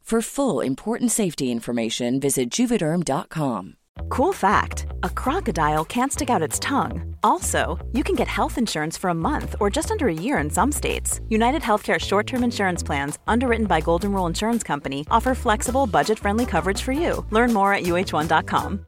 For 0.11 0.21
full 0.21 0.59
important 0.59 1.09
safety 1.09 1.51
information, 1.51 2.19
visit 2.19 2.49
juvederm.com. 2.49 3.77
Cool 4.09 4.33
fact 4.33 4.85
a 5.03 5.09
crocodile 5.09 5.85
can't 5.85 6.11
stick 6.11 6.29
out 6.29 6.41
its 6.41 6.59
tongue. 6.59 7.15
Also, 7.23 7.79
you 7.93 8.03
can 8.03 8.15
get 8.15 8.27
health 8.27 8.57
insurance 8.57 8.97
for 8.97 9.09
a 9.09 9.13
month 9.13 9.55
or 9.61 9.69
just 9.69 9.89
under 9.89 10.09
a 10.09 10.13
year 10.13 10.37
in 10.39 10.49
some 10.49 10.69
states. 10.69 11.21
United 11.29 11.61
Healthcare 11.61 11.97
short 11.97 12.27
term 12.27 12.43
insurance 12.43 12.83
plans, 12.83 13.19
underwritten 13.25 13.67
by 13.67 13.79
Golden 13.79 14.11
Rule 14.11 14.27
Insurance 14.27 14.63
Company, 14.63 15.05
offer 15.09 15.33
flexible, 15.33 15.87
budget 15.87 16.19
friendly 16.19 16.45
coverage 16.45 16.81
for 16.81 16.91
you. 16.91 17.25
Learn 17.29 17.53
more 17.53 17.73
at 17.73 17.83
uh1.com. 17.83 18.85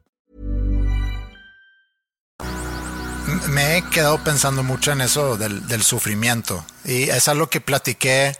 Me 3.48 3.78
he 3.78 3.82
quedado 3.90 4.18
pensando 4.18 4.62
mucho 4.62 4.92
en 4.92 5.00
eso 5.00 5.38
del, 5.38 5.66
del 5.68 5.80
sufrimiento 5.80 6.62
y 6.84 7.04
es 7.04 7.28
algo 7.28 7.48
que 7.48 7.60
platiqué 7.60 8.34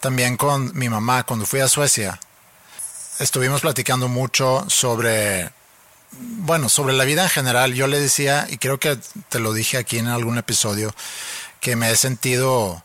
también 0.00 0.36
con 0.36 0.76
mi 0.76 0.88
mamá 0.88 1.24
cuando 1.24 1.46
fui 1.46 1.60
a 1.60 1.68
Suecia. 1.68 2.18
Estuvimos 3.18 3.60
platicando 3.60 4.08
mucho 4.08 4.64
sobre, 4.68 5.50
bueno, 6.10 6.68
sobre 6.68 6.94
la 6.94 7.04
vida 7.04 7.22
en 7.22 7.28
general. 7.28 7.74
Yo 7.74 7.86
le 7.86 8.00
decía, 8.00 8.46
y 8.48 8.56
creo 8.56 8.80
que 8.80 8.98
te 9.28 9.38
lo 9.38 9.52
dije 9.52 9.76
aquí 9.76 9.98
en 9.98 10.08
algún 10.08 10.38
episodio, 10.38 10.94
que 11.60 11.76
me 11.76 11.90
he 11.90 11.96
sentido 11.96 12.82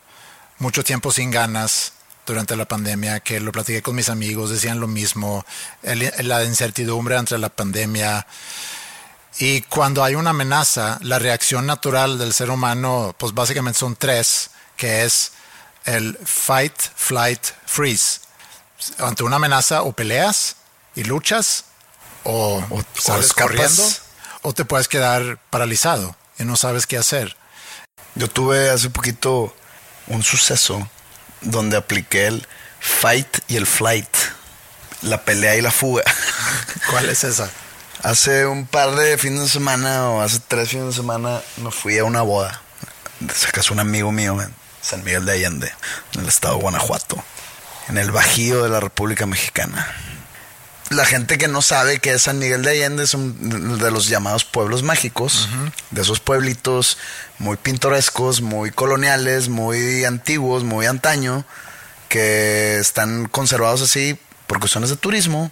mucho 0.60 0.84
tiempo 0.84 1.12
sin 1.12 1.32
ganas 1.32 1.94
durante 2.26 2.58
la 2.58 2.66
pandemia, 2.66 3.22
que 3.22 3.40
lo 3.40 3.52
platiqué 3.52 3.82
con 3.82 3.96
mis 3.96 4.10
amigos, 4.10 4.50
decían 4.50 4.80
lo 4.80 4.88
mismo, 4.88 5.46
la 5.84 6.44
incertidumbre 6.44 7.16
entre 7.16 7.38
la 7.38 7.50
pandemia. 7.50 8.28
Y 9.38 9.62
cuando 9.62 10.04
hay 10.04 10.16
una 10.16 10.32
amenaza, 10.32 10.98
la 11.02 11.20
reacción 11.20 11.66
natural 11.66 12.18
del 12.18 12.34
ser 12.34 12.50
humano, 12.50 13.16
pues 13.18 13.34
básicamente 13.34 13.80
son 13.80 13.96
tres, 13.96 14.50
que 14.76 15.06
es 15.06 15.32
el 15.86 16.18
fight, 16.26 16.74
flight, 16.96 17.42
freeze. 17.66 18.22
Ante 19.00 19.24
una 19.24 19.38
amenaza 19.38 19.84
o 19.84 19.94
peleas 19.94 20.58
y 20.96 21.04
luchas 21.04 21.66
o, 22.24 22.64
O- 22.70 22.78
o 22.80 22.84
sales 23.00 23.28
escapas. 23.28 23.34
corriendo 23.58 23.84
o 24.42 24.54
te 24.54 24.66
puedes 24.66 24.88
quedar 24.88 25.40
paralizado 25.50 26.16
y 26.38 26.44
no 26.44 26.56
sabes 26.56 26.86
qué 26.88 26.98
hacer. 26.98 27.36
Yo 28.16 28.30
tuve 28.30 28.70
hace 28.70 28.90
poquito 28.90 29.56
un 30.08 30.24
suceso 30.24 30.88
donde 31.42 31.78
apliqué 31.78 32.28
el 32.28 32.48
fight 32.80 33.40
y 33.48 33.56
el 33.58 33.66
flight, 33.68 34.08
la 35.02 35.24
pelea 35.26 35.56
y 35.56 35.62
la 35.62 35.72
fuga. 35.72 36.04
¿Cuál 36.92 37.10
es 37.10 37.24
esa? 37.24 37.50
Hace 38.04 38.46
un 38.46 38.68
par 38.68 38.92
de 38.96 39.18
fines 39.18 39.42
de 39.42 39.50
semana 39.50 40.10
o 40.12 40.22
hace 40.22 40.40
tres 40.48 40.70
fines 40.70 40.88
de 40.88 40.94
semana 40.94 41.42
me 41.58 41.72
fui 41.72 41.98
a 41.98 42.04
una 42.04 42.22
boda. 42.22 42.62
Se 43.34 43.52
casó 43.52 43.74
un 43.74 43.80
amigo 43.80 44.12
mío 44.12 44.36
San 44.86 45.04
Miguel 45.04 45.26
de 45.26 45.32
Allende, 45.34 45.74
en 46.14 46.22
el 46.22 46.28
estado 46.28 46.56
de 46.56 46.62
Guanajuato, 46.62 47.24
en 47.90 47.98
el 47.98 48.12
Bajío 48.12 48.64
de 48.64 48.70
la 48.70 48.80
República 48.80 49.26
Mexicana. 49.26 49.88
La 50.92 51.04
gente 51.06 51.40
que 51.40 51.48
no 51.48 51.64
sabe 51.64 51.98
que 52.00 52.14
es 52.14 52.22
San 52.22 52.38
Miguel 52.38 52.62
de 52.62 52.70
Allende 52.70 53.04
es 53.04 53.16
un 53.16 53.80
de 53.80 53.90
los 53.90 54.08
llamados 54.08 54.46
pueblos 54.46 54.84
mágicos, 54.84 55.50
de 55.90 56.02
esos 56.04 56.20
pueblitos 56.20 57.00
muy 57.40 57.58
pintorescos, 57.58 58.42
muy 58.42 58.70
coloniales, 58.70 59.50
muy 59.50 60.06
antiguos, 60.06 60.64
muy 60.64 60.86
antaño, 60.86 61.44
que 62.08 62.78
están 62.78 63.26
conservados 63.28 63.82
así 63.82 64.20
por 64.46 64.60
cuestiones 64.60 64.92
de 64.92 64.96
turismo, 64.98 65.52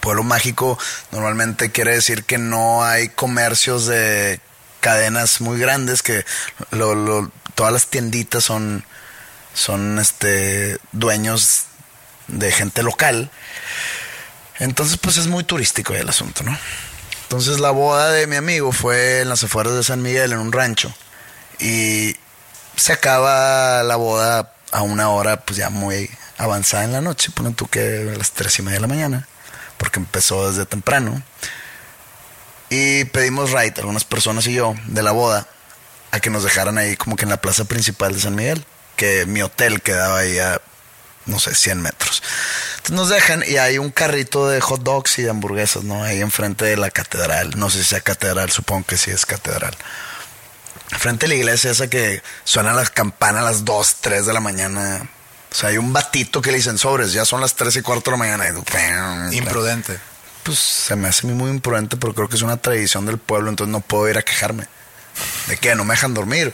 Pueblo 0.00 0.22
mágico 0.22 0.78
normalmente 1.10 1.70
quiere 1.70 1.92
decir 1.94 2.24
que 2.24 2.38
no 2.38 2.84
hay 2.84 3.08
comercios 3.10 3.86
de 3.86 4.40
cadenas 4.80 5.40
muy 5.42 5.58
grandes, 5.58 6.02
que 6.02 6.24
lo- 6.70 6.94
lo- 6.94 7.30
todas 7.58 7.72
las 7.72 7.88
tienditas 7.88 8.44
son, 8.44 8.84
son 9.52 9.98
este, 9.98 10.78
dueños 10.92 11.64
de 12.28 12.52
gente 12.52 12.84
local. 12.84 13.32
Entonces, 14.60 14.96
pues 14.96 15.16
es 15.16 15.26
muy 15.26 15.42
turístico 15.42 15.92
el 15.92 16.08
asunto, 16.08 16.44
¿no? 16.44 16.56
Entonces, 17.24 17.58
la 17.58 17.72
boda 17.72 18.12
de 18.12 18.28
mi 18.28 18.36
amigo 18.36 18.70
fue 18.70 19.22
en 19.22 19.28
las 19.28 19.42
afueras 19.42 19.74
de 19.74 19.82
San 19.82 20.02
Miguel, 20.02 20.30
en 20.30 20.38
un 20.38 20.52
rancho. 20.52 20.94
Y 21.58 22.14
se 22.76 22.92
acaba 22.92 23.82
la 23.82 23.96
boda 23.96 24.54
a 24.70 24.82
una 24.82 25.08
hora, 25.08 25.40
pues 25.40 25.56
ya 25.56 25.68
muy 25.68 26.08
avanzada 26.36 26.84
en 26.84 26.92
la 26.92 27.00
noche. 27.00 27.32
Ponen 27.34 27.54
tú 27.54 27.66
que 27.66 28.12
a 28.14 28.16
las 28.16 28.30
tres 28.30 28.56
y 28.60 28.62
media 28.62 28.76
de 28.76 28.82
la 28.82 28.86
mañana, 28.86 29.26
porque 29.78 29.98
empezó 29.98 30.48
desde 30.48 30.64
temprano. 30.64 31.24
Y 32.70 33.02
pedimos 33.06 33.50
ride, 33.50 33.74
algunas 33.78 34.04
personas 34.04 34.46
y 34.46 34.52
yo, 34.52 34.76
de 34.86 35.02
la 35.02 35.10
boda, 35.10 35.48
a 36.10 36.20
que 36.20 36.30
nos 36.30 36.44
dejaran 36.44 36.78
ahí 36.78 36.96
como 36.96 37.16
que 37.16 37.24
en 37.24 37.30
la 37.30 37.40
plaza 37.40 37.64
principal 37.64 38.14
de 38.14 38.20
San 38.20 38.34
Miguel, 38.34 38.64
que 38.96 39.26
mi 39.26 39.42
hotel 39.42 39.82
quedaba 39.82 40.18
ahí 40.18 40.38
a, 40.38 40.60
no 41.26 41.38
sé, 41.38 41.54
100 41.54 41.80
metros. 41.80 42.22
Entonces 42.78 42.96
nos 42.96 43.08
dejan 43.08 43.44
y 43.46 43.56
hay 43.58 43.78
un 43.78 43.90
carrito 43.90 44.48
de 44.48 44.60
hot 44.60 44.82
dogs 44.82 45.18
y 45.18 45.22
de 45.22 45.30
hamburguesas, 45.30 45.84
¿no? 45.84 46.02
Ahí 46.02 46.20
enfrente 46.20 46.64
de 46.64 46.76
la 46.76 46.90
catedral. 46.90 47.58
No 47.58 47.70
sé 47.70 47.78
si 47.78 47.84
sea 47.84 48.00
catedral, 48.00 48.50
supongo 48.50 48.86
que 48.86 48.96
sí 48.96 49.10
es 49.10 49.26
catedral. 49.26 49.76
Frente 50.98 51.26
a 51.26 51.28
la 51.28 51.34
iglesia 51.34 51.70
esa 51.70 51.88
que 51.88 52.22
suenan 52.44 52.76
las 52.76 52.90
campanas 52.90 53.42
a 53.42 53.44
las 53.44 53.64
2, 53.64 53.96
3 54.00 54.26
de 54.26 54.32
la 54.32 54.40
mañana. 54.40 55.08
O 55.50 55.54
sea, 55.54 55.68
hay 55.68 55.78
un 55.78 55.92
batito 55.92 56.40
que 56.40 56.50
le 56.50 56.58
dicen 56.58 56.78
sobres, 56.78 57.12
ya 57.12 57.24
son 57.24 57.40
las 57.40 57.54
3 57.54 57.76
y 57.76 57.82
cuarto 57.82 58.10
de 58.10 58.16
la 58.16 58.18
mañana. 58.18 58.48
Imprudente. 59.32 59.98
pues 60.42 60.58
se 60.58 60.96
me 60.96 61.08
hace 61.08 61.26
a 61.26 61.30
mí 61.30 61.36
muy 61.36 61.50
imprudente, 61.50 61.98
pero 61.98 62.14
creo 62.14 62.28
que 62.28 62.36
es 62.36 62.42
una 62.42 62.56
tradición 62.56 63.04
del 63.04 63.18
pueblo, 63.18 63.50
entonces 63.50 63.70
no 63.70 63.80
puedo 63.80 64.08
ir 64.08 64.16
a 64.16 64.22
quejarme. 64.22 64.66
¿De 65.46 65.56
qué? 65.56 65.74
No 65.74 65.84
me 65.84 65.94
dejan 65.94 66.14
dormir. 66.14 66.52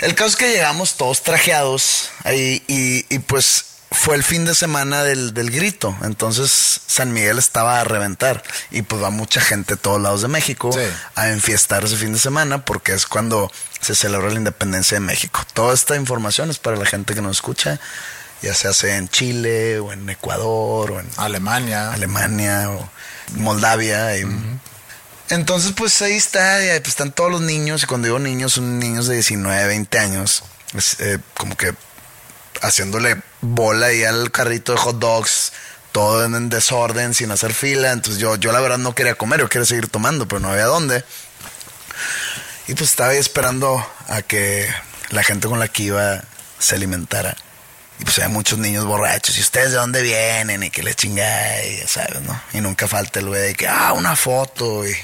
El 0.00 0.14
caso 0.14 0.30
es 0.30 0.36
que 0.36 0.52
llegamos 0.52 0.96
todos 0.96 1.22
trajeados 1.22 2.10
ahí 2.24 2.62
y, 2.68 3.04
y 3.14 3.18
pues 3.18 3.66
fue 3.92 4.14
el 4.14 4.22
fin 4.22 4.44
de 4.44 4.54
semana 4.54 5.02
del, 5.04 5.34
del 5.34 5.50
grito. 5.50 5.94
Entonces 6.02 6.80
San 6.86 7.12
Miguel 7.12 7.38
estaba 7.38 7.80
a 7.80 7.84
reventar 7.84 8.42
y 8.70 8.82
pues 8.82 9.02
va 9.02 9.10
mucha 9.10 9.40
gente 9.40 9.74
de 9.74 9.80
todos 9.80 10.00
lados 10.00 10.22
de 10.22 10.28
México 10.28 10.70
Sí. 10.72 10.80
a 11.16 11.28
enfiestar 11.30 11.84
ese 11.84 11.96
fin 11.96 12.12
de 12.12 12.18
semana 12.18 12.64
porque 12.64 12.92
es 12.92 13.06
cuando 13.06 13.50
se 13.80 13.94
celebra 13.94 14.28
la 14.30 14.36
independencia 14.36 14.94
de 14.96 15.00
México. 15.00 15.42
Toda 15.52 15.74
esta 15.74 15.96
información 15.96 16.50
es 16.50 16.58
para 16.58 16.76
la 16.76 16.86
gente 16.86 17.14
que 17.14 17.20
nos 17.20 17.36
escucha, 17.38 17.78
ya 18.42 18.54
sea 18.54 18.72
sea 18.72 18.96
en 18.96 19.08
Chile 19.10 19.80
o 19.80 19.92
en 19.92 20.08
Ecuador 20.08 20.92
o 20.92 21.00
en 21.00 21.08
Alemania. 21.18 21.92
Alemania 21.92 22.70
o 22.70 22.88
Moldavia. 23.34 24.16
y- 24.16 24.24
Entonces, 25.30 25.72
pues 25.76 26.02
ahí 26.02 26.14
está, 26.14 26.62
y 26.64 26.80
pues, 26.80 26.88
están 26.88 27.12
todos 27.12 27.30
los 27.30 27.40
niños, 27.40 27.84
y 27.84 27.86
cuando 27.86 28.06
digo 28.06 28.18
niños, 28.18 28.54
son 28.54 28.80
niños 28.80 29.06
de 29.06 29.14
19, 29.14 29.66
20 29.66 29.98
años, 29.98 30.42
es, 30.76 30.98
eh, 30.98 31.18
como 31.34 31.56
que 31.56 31.72
haciéndole 32.62 33.22
bola 33.40 33.86
ahí 33.86 34.02
al 34.02 34.32
carrito 34.32 34.72
de 34.72 34.78
hot 34.78 34.98
dogs, 34.98 35.52
todo 35.92 36.24
en, 36.24 36.34
en 36.34 36.48
desorden, 36.48 37.14
sin 37.14 37.30
hacer 37.30 37.54
fila. 37.54 37.92
Entonces 37.92 38.20
yo, 38.20 38.36
yo 38.36 38.50
la 38.52 38.60
verdad 38.60 38.78
no 38.78 38.94
quería 38.94 39.14
comer, 39.14 39.40
yo 39.40 39.48
quería 39.48 39.66
seguir 39.66 39.88
tomando, 39.88 40.26
pero 40.26 40.40
no 40.40 40.50
había 40.50 40.66
dónde. 40.66 41.04
Y 42.66 42.74
pues 42.74 42.90
estaba 42.90 43.10
ahí 43.10 43.18
esperando 43.18 43.84
a 44.08 44.22
que 44.22 44.68
la 45.10 45.22
gente 45.22 45.48
con 45.48 45.58
la 45.58 45.68
que 45.68 45.84
iba 45.84 46.22
se 46.58 46.74
alimentara. 46.74 47.36
Y 47.98 48.04
pues 48.04 48.18
había 48.18 48.28
muchos 48.28 48.58
niños 48.58 48.84
borrachos. 48.84 49.36
¿Y 49.38 49.40
ustedes 49.40 49.70
de 49.70 49.76
dónde 49.76 50.02
vienen? 50.02 50.62
Y 50.62 50.70
que 50.70 50.82
le 50.82 50.94
chingada, 50.94 51.64
y 51.64 51.78
ya 51.78 51.88
sabes, 51.88 52.22
¿no? 52.22 52.40
Y 52.52 52.60
nunca 52.60 52.88
falta 52.88 53.20
el 53.20 53.26
güey 53.26 53.42
de 53.42 53.54
que, 53.54 53.68
ah, 53.68 53.92
una 53.92 54.16
foto. 54.16 54.86
Y, 54.86 54.96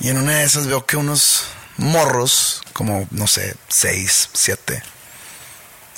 y 0.00 0.08
en 0.08 0.18
una 0.18 0.38
de 0.38 0.44
esas 0.44 0.66
veo 0.66 0.84
que 0.86 0.96
unos 0.96 1.44
morros, 1.76 2.62
como, 2.72 3.06
no 3.10 3.26
sé, 3.26 3.54
seis, 3.68 4.28
siete, 4.32 4.82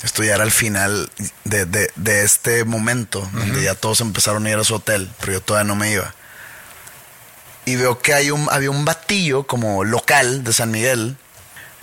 Esto 0.03 0.21
ya 0.23 0.35
era 0.35 0.43
el 0.43 0.51
final 0.51 1.09
de, 1.45 1.65
de- 1.65 1.89
de 1.95 2.23
este 2.23 2.65
momento, 2.65 3.21
donde 3.33 3.63
ya 3.63 3.73
todos 3.75 4.01
empezaron 4.01 4.45
a 4.45 4.49
ir 4.49 4.57
a 4.57 4.63
su 4.65 4.75
hotel, 4.75 5.09
pero 5.21 5.31
yo 5.33 5.41
todavía 5.41 5.65
no 5.67 5.75
me 5.75 5.91
iba. 5.91 6.13
Y 7.65 7.77
veo 7.77 7.99
que 8.01 8.13
hay 8.13 8.29
un, 8.29 8.49
había 8.51 8.69
un 8.69 8.83
batillo 8.83 9.47
como 9.47 9.85
local 9.85 10.43
de 10.43 10.51
San 10.51 10.71
Miguel, 10.71 11.15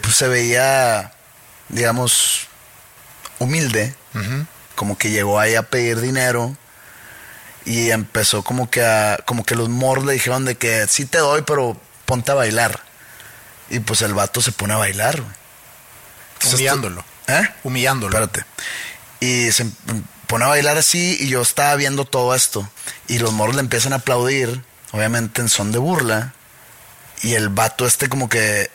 pues 0.02 0.16
se 0.16 0.28
veía, 0.28 1.14
digamos, 1.70 2.46
humilde, 3.38 3.94
como 4.74 4.98
que 4.98 5.10
llegó 5.10 5.40
ahí 5.40 5.54
a 5.54 5.62
pedir 5.62 6.00
dinero 6.02 6.54
y 7.64 7.90
empezó 7.90 8.42
como 8.42 8.68
que 8.70 8.84
a, 8.84 9.18
como 9.24 9.44
que 9.44 9.54
los 9.54 9.70
morros 9.70 10.04
le 10.04 10.12
dijeron 10.12 10.44
de 10.44 10.56
que 10.56 10.86
sí 10.88 11.06
te 11.06 11.18
doy, 11.18 11.40
pero 11.46 11.80
ponte 12.10 12.32
a 12.32 12.34
bailar. 12.34 12.80
Y 13.70 13.78
pues 13.78 14.02
el 14.02 14.14
vato 14.14 14.42
se 14.42 14.50
pone 14.52 14.74
a 14.74 14.78
bailar. 14.78 15.20
güey. 15.20 15.32
Entonces, 16.34 16.54
Humillándolo. 16.54 17.04
¿Eh? 17.28 17.48
Humillándolo. 17.62 18.18
Espérate. 18.18 18.44
Y 19.20 19.52
se 19.52 19.66
pone 20.26 20.44
a 20.44 20.48
bailar 20.48 20.76
así 20.76 21.16
y 21.20 21.28
yo 21.28 21.40
estaba 21.42 21.74
viendo 21.76 22.04
todo 22.04 22.34
esto. 22.34 22.68
Y 23.06 23.18
los 23.18 23.32
morros 23.32 23.54
le 23.54 23.60
empiezan 23.60 23.92
a 23.92 23.96
aplaudir, 23.96 24.62
obviamente 24.92 25.40
en 25.40 25.48
son 25.48 25.70
de 25.72 25.78
burla. 25.78 26.34
Y 27.22 27.34
el 27.34 27.48
vato 27.48 27.86
este 27.86 28.08
como 28.08 28.28
que 28.28 28.70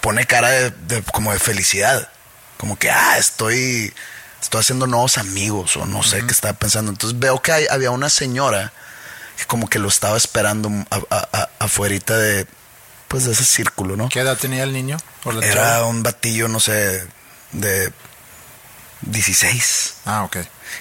pone 0.00 0.26
cara 0.26 0.50
de, 0.50 0.70
de- 0.70 1.02
como 1.02 1.32
de 1.32 1.38
felicidad. 1.38 2.10
Como 2.58 2.76
que, 2.78 2.90
ah, 2.90 3.16
estoy, 3.16 3.92
estoy 4.42 4.60
haciendo 4.60 4.86
nuevos 4.86 5.16
amigos 5.16 5.76
o 5.76 5.86
no 5.86 6.02
sé 6.02 6.20
qué 6.26 6.32
estaba 6.32 6.52
pensando. 6.58 6.90
Entonces 6.92 7.18
veo 7.18 7.40
que 7.40 7.52
hay- 7.52 7.66
había 7.70 7.90
una 7.90 8.10
señora 8.10 8.72
que 9.40 9.46
como 9.46 9.68
que 9.68 9.78
lo 9.78 9.88
estaba 9.88 10.16
esperando 10.18 10.68
a- 10.90 11.00
a- 11.10 11.28
a- 11.32 11.48
afuerita 11.58 12.16
de, 12.18 12.46
pues 13.08 13.24
de 13.24 13.32
ese 13.32 13.44
círculo, 13.44 13.96
¿no? 13.96 14.08
¿Qué 14.10 14.20
edad 14.20 14.36
tenía 14.36 14.62
el 14.64 14.72
niño? 14.72 14.98
¿O 15.24 15.32
la 15.32 15.44
Era 15.46 15.84
un 15.84 16.02
batillo, 16.02 16.46
no 16.48 16.60
sé, 16.60 17.06
de 17.52 17.92
16. 19.02 19.94
Ah, 20.04 20.24
ok. 20.24 20.36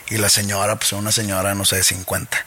Y 0.10 0.18
la 0.18 0.30
señora, 0.30 0.76
pues 0.76 0.92
una 0.94 1.12
señora, 1.12 1.56
no 1.56 1.64
sé, 1.66 1.78
de 1.78 1.84
50. 1.84 2.46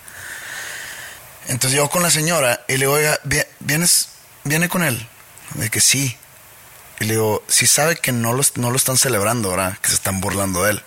Entonces 1.49 1.77
yo 1.77 1.89
con 1.91 2.03
la 2.03 2.11
señora 2.11 2.65
y 2.69 2.73
le 2.75 2.79
digo, 2.81 2.93
oiga, 2.93 3.19
vi- 3.25 3.43
¿vienes, 3.61 4.09
viene 4.45 4.69
con 4.69 4.83
él? 4.85 5.09
De 5.55 5.71
que 5.71 5.81
sí. 5.81 6.17
Y 7.01 7.05
le 7.05 7.15
digo, 7.15 7.43
si 7.49 7.67
sabe 7.67 7.97
que 7.97 8.13
no 8.13 8.33
lo, 8.33 8.43
no 8.57 8.71
lo 8.71 8.77
están 8.77 8.97
celebrando 8.97 9.51
ahora, 9.51 9.79
que 9.83 9.89
se 9.89 9.95
están 9.95 10.21
burlando 10.21 10.63
de 10.65 10.73
él. 10.73 10.83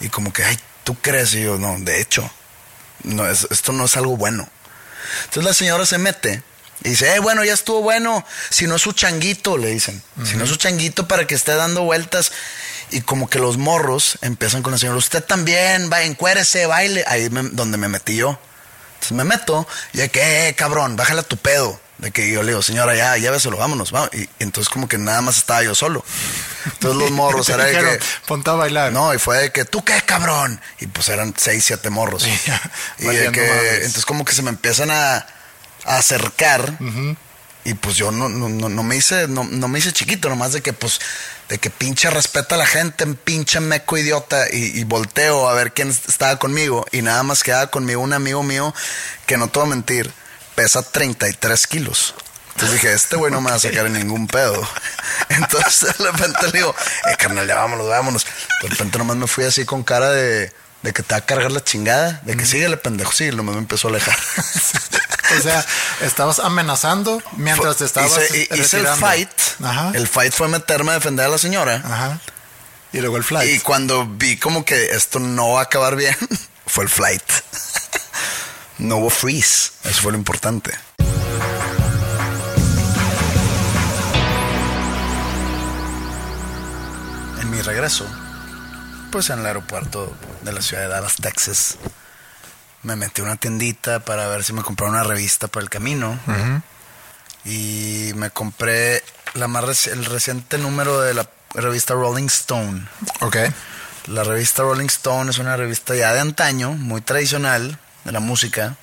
Y 0.00 0.08
como 0.08 0.32
que, 0.32 0.44
ay, 0.44 0.58
¿tú 0.84 0.94
crees? 1.00 1.34
Y 1.34 1.42
yo, 1.42 1.58
no, 1.58 1.76
de 1.78 2.00
hecho, 2.00 2.30
no, 3.04 3.28
es- 3.28 3.46
esto 3.50 3.72
no 3.72 3.84
es 3.84 3.96
algo 3.96 4.16
bueno. 4.16 4.48
Entonces 5.24 5.44
la 5.44 5.54
señora 5.54 5.86
se 5.86 5.98
mete 5.98 6.42
y 6.84 6.90
dice, 6.90 7.14
eh, 7.14 7.18
bueno, 7.18 7.44
ya 7.44 7.54
estuvo 7.54 7.80
bueno. 7.82 8.24
Si 8.50 8.66
no 8.66 8.76
es 8.76 8.82
su 8.82 8.92
changuito, 8.92 9.56
le 9.58 9.68
dicen. 9.68 10.02
Si 10.24 10.36
no 10.36 10.44
es 10.44 10.50
su 10.50 10.56
changuito 10.56 11.08
para 11.08 11.26
que 11.26 11.34
esté 11.34 11.54
dando 11.54 11.82
vueltas. 11.82 12.32
Y 12.90 13.02
como 13.02 13.28
que 13.28 13.38
los 13.38 13.58
morros 13.58 14.18
empiezan 14.22 14.62
con 14.62 14.72
la 14.72 14.78
señora, 14.78 14.96
usted 14.96 15.22
también, 15.22 15.90
va, 15.92 16.02
encuérese, 16.02 16.66
baile. 16.66 17.04
Ahí 17.06 17.28
me- 17.30 17.42
donde 17.50 17.76
me 17.78 17.88
metí 17.88 18.16
yo. 18.16 18.38
Entonces 18.94 19.12
me 19.12 19.24
meto 19.24 19.66
y 19.92 19.98
de 19.98 20.10
que, 20.10 20.48
eh, 20.48 20.54
cabrón, 20.54 20.96
bájale 20.96 21.20
a 21.20 21.24
tu 21.24 21.36
pedo. 21.36 21.80
De 21.98 22.12
que 22.12 22.30
yo 22.30 22.42
le 22.42 22.50
digo, 22.50 22.62
señora, 22.62 22.94
ya, 22.94 23.16
lléveselo, 23.16 23.56
vámonos, 23.56 23.90
vamos. 23.90 24.10
Y, 24.12 24.22
y 24.22 24.28
entonces 24.38 24.72
como 24.72 24.86
que 24.86 24.98
nada 24.98 25.20
más 25.20 25.36
estaba 25.36 25.64
yo 25.64 25.74
solo. 25.74 26.04
Entonces 26.64 26.96
los 26.96 27.10
morros 27.10 27.48
era 27.48 27.64
de 27.64 27.72
que... 27.72 28.00
Ponte 28.26 28.50
a 28.50 28.54
bailar. 28.54 28.92
No, 28.92 29.12
y 29.12 29.18
fue 29.18 29.38
de 29.38 29.52
que, 29.52 29.64
¿tú 29.64 29.84
qué, 29.84 30.00
cabrón? 30.06 30.60
Y 30.78 30.86
pues 30.86 31.08
eran 31.08 31.34
seis, 31.36 31.64
siete 31.64 31.90
morros. 31.90 32.24
Y 32.98 33.04
de 33.04 33.32
que, 33.32 33.74
entonces 33.76 34.04
como 34.04 34.24
que 34.24 34.32
se 34.32 34.42
me 34.42 34.50
empiezan 34.50 34.90
a, 34.90 35.26
a 35.84 35.96
acercar. 35.98 36.78
Y 37.64 37.74
pues 37.74 37.96
yo 37.96 38.10
no, 38.10 38.28
no, 38.28 38.48
no, 38.48 38.68
no 38.68 38.82
me 38.82 38.96
hice, 38.96 39.28
no, 39.28 39.44
no 39.44 39.68
me 39.68 39.78
hice 39.78 39.92
chiquito, 39.92 40.28
nomás 40.30 40.52
de 40.52 40.62
que 40.62 40.72
pues, 40.72 41.00
de 41.48 41.58
que 41.58 41.68
pinche 41.68 42.08
respeta 42.08 42.54
a 42.54 42.58
la 42.58 42.66
gente, 42.66 43.04
pinche 43.06 43.60
meco 43.60 43.98
idiota, 43.98 44.46
y, 44.50 44.78
y 44.78 44.84
volteo 44.84 45.48
a 45.48 45.52
ver 45.52 45.72
quién 45.72 45.90
estaba 45.90 46.38
conmigo, 46.38 46.86
y 46.92 47.02
nada 47.02 47.22
más 47.24 47.42
quedaba 47.42 47.66
conmigo 47.66 48.00
un 48.00 48.14
amigo 48.14 48.42
mío 48.42 48.74
que 49.26 49.36
no 49.36 49.48
te 49.48 49.58
voy 49.58 49.66
a 49.66 49.70
mentir, 49.70 50.10
pesa 50.58 50.82
33 50.82 51.68
kilos. 51.68 52.14
Entonces 52.54 52.72
dije, 52.72 52.92
este 52.92 53.14
güey 53.14 53.30
no 53.30 53.40
me 53.40 53.50
va 53.50 53.56
a 53.56 53.60
sacar 53.60 53.86
en 53.86 53.92
ningún 53.92 54.26
pedo. 54.26 54.60
Entonces 55.28 55.96
de 55.96 56.10
repente 56.10 56.46
le 56.46 56.52
digo, 56.52 56.74
eh, 57.08 57.14
carnal, 57.16 57.46
ya 57.46 57.54
vámonos, 57.54 57.88
vámonos. 57.88 58.26
De 58.60 58.68
repente 58.68 58.98
nomás 58.98 59.16
me 59.16 59.28
fui 59.28 59.44
así 59.44 59.64
con 59.64 59.84
cara 59.84 60.10
de, 60.10 60.52
de 60.82 60.92
que 60.92 61.04
te 61.04 61.14
va 61.14 61.18
a 61.18 61.20
cargar 61.20 61.52
la 61.52 61.62
chingada, 61.62 62.20
de 62.24 62.36
que 62.36 62.44
síguele, 62.44 62.76
pendejo, 62.76 63.12
sí, 63.12 63.30
nomás 63.30 63.54
me 63.54 63.60
empezó 63.60 63.86
a 63.86 63.90
alejar. 63.92 64.18
O 65.38 65.42
sea, 65.42 65.62
estabas 66.00 66.38
amenazando 66.38 67.22
mientras 67.36 67.76
te 67.76 67.84
estabas 67.84 68.12
hice, 68.30 68.48
hice 68.50 68.80
el 68.80 68.86
fight. 68.86 69.28
Ajá. 69.62 69.92
El 69.94 70.08
fight 70.08 70.32
fue 70.32 70.48
meterme 70.48 70.92
a 70.92 70.94
defender 70.94 71.26
a 71.26 71.28
la 71.28 71.36
señora. 71.36 71.82
Ajá. 71.84 72.18
Y 72.94 73.00
luego 73.00 73.18
el 73.18 73.24
flight. 73.24 73.54
Y 73.54 73.60
cuando 73.60 74.06
vi 74.06 74.38
como 74.38 74.64
que 74.64 74.86
esto 74.92 75.18
no 75.18 75.50
va 75.50 75.60
a 75.60 75.62
acabar 75.64 75.96
bien, 75.96 76.16
fue 76.66 76.84
el 76.84 76.88
flight. 76.88 77.22
No 78.78 78.96
hubo 78.98 79.10
freeze. 79.10 79.72
Eso 79.84 80.02
fue 80.02 80.12
lo 80.12 80.18
importante. 80.18 80.72
En 87.40 87.50
mi 87.50 87.60
regreso, 87.62 88.04
pues 89.10 89.30
en 89.30 89.40
el 89.40 89.46
aeropuerto 89.46 90.14
de 90.42 90.52
la 90.52 90.60
ciudad 90.62 90.82
de 90.82 90.88
Dallas, 90.88 91.16
Texas, 91.16 91.76
me 92.82 92.96
metí 92.96 93.20
a 93.20 93.24
una 93.24 93.36
tiendita 93.36 94.00
para 94.00 94.26
ver 94.28 94.44
si 94.44 94.52
me 94.52 94.62
compraba 94.62 94.90
una 94.92 95.04
revista 95.04 95.48
para 95.48 95.62
el 95.64 95.70
camino. 95.70 96.18
Y 97.44 98.12
me 98.16 98.30
compré 98.30 99.02
la 99.34 99.48
más 99.48 99.64
reci- 99.64 99.90
el 99.92 100.04
reciente 100.04 100.58
número 100.58 101.00
de 101.00 101.14
la 101.14 101.28
revista 101.54 101.94
Rolling 101.94 102.26
Stone. 102.26 102.86
Ok. 103.20 103.36
La 104.08 104.24
revista 104.24 104.62
Rolling 104.62 104.86
Stone 104.86 105.30
es 105.30 105.38
una 105.38 105.56
revista 105.56 105.94
ya 105.94 106.12
de 106.12 106.20
antaño, 106.20 106.72
muy 106.72 107.00
tradicional 107.00 107.78
de 108.04 108.12
la 108.12 108.20
música. 108.20 108.76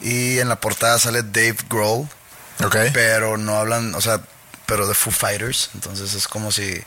Y 0.00 0.38
en 0.38 0.48
la 0.48 0.60
portada 0.60 0.98
sale 0.98 1.22
Dave 1.22 1.56
Grohl, 1.70 2.06
Ok. 2.64 2.76
pero 2.92 3.36
no 3.38 3.56
hablan, 3.56 3.94
o 3.94 4.00
sea, 4.00 4.20
pero 4.66 4.86
de 4.86 4.94
Foo 4.94 5.12
Fighters. 5.12 5.70
Entonces 5.74 6.14
es 6.14 6.28
como 6.28 6.52
si 6.52 6.82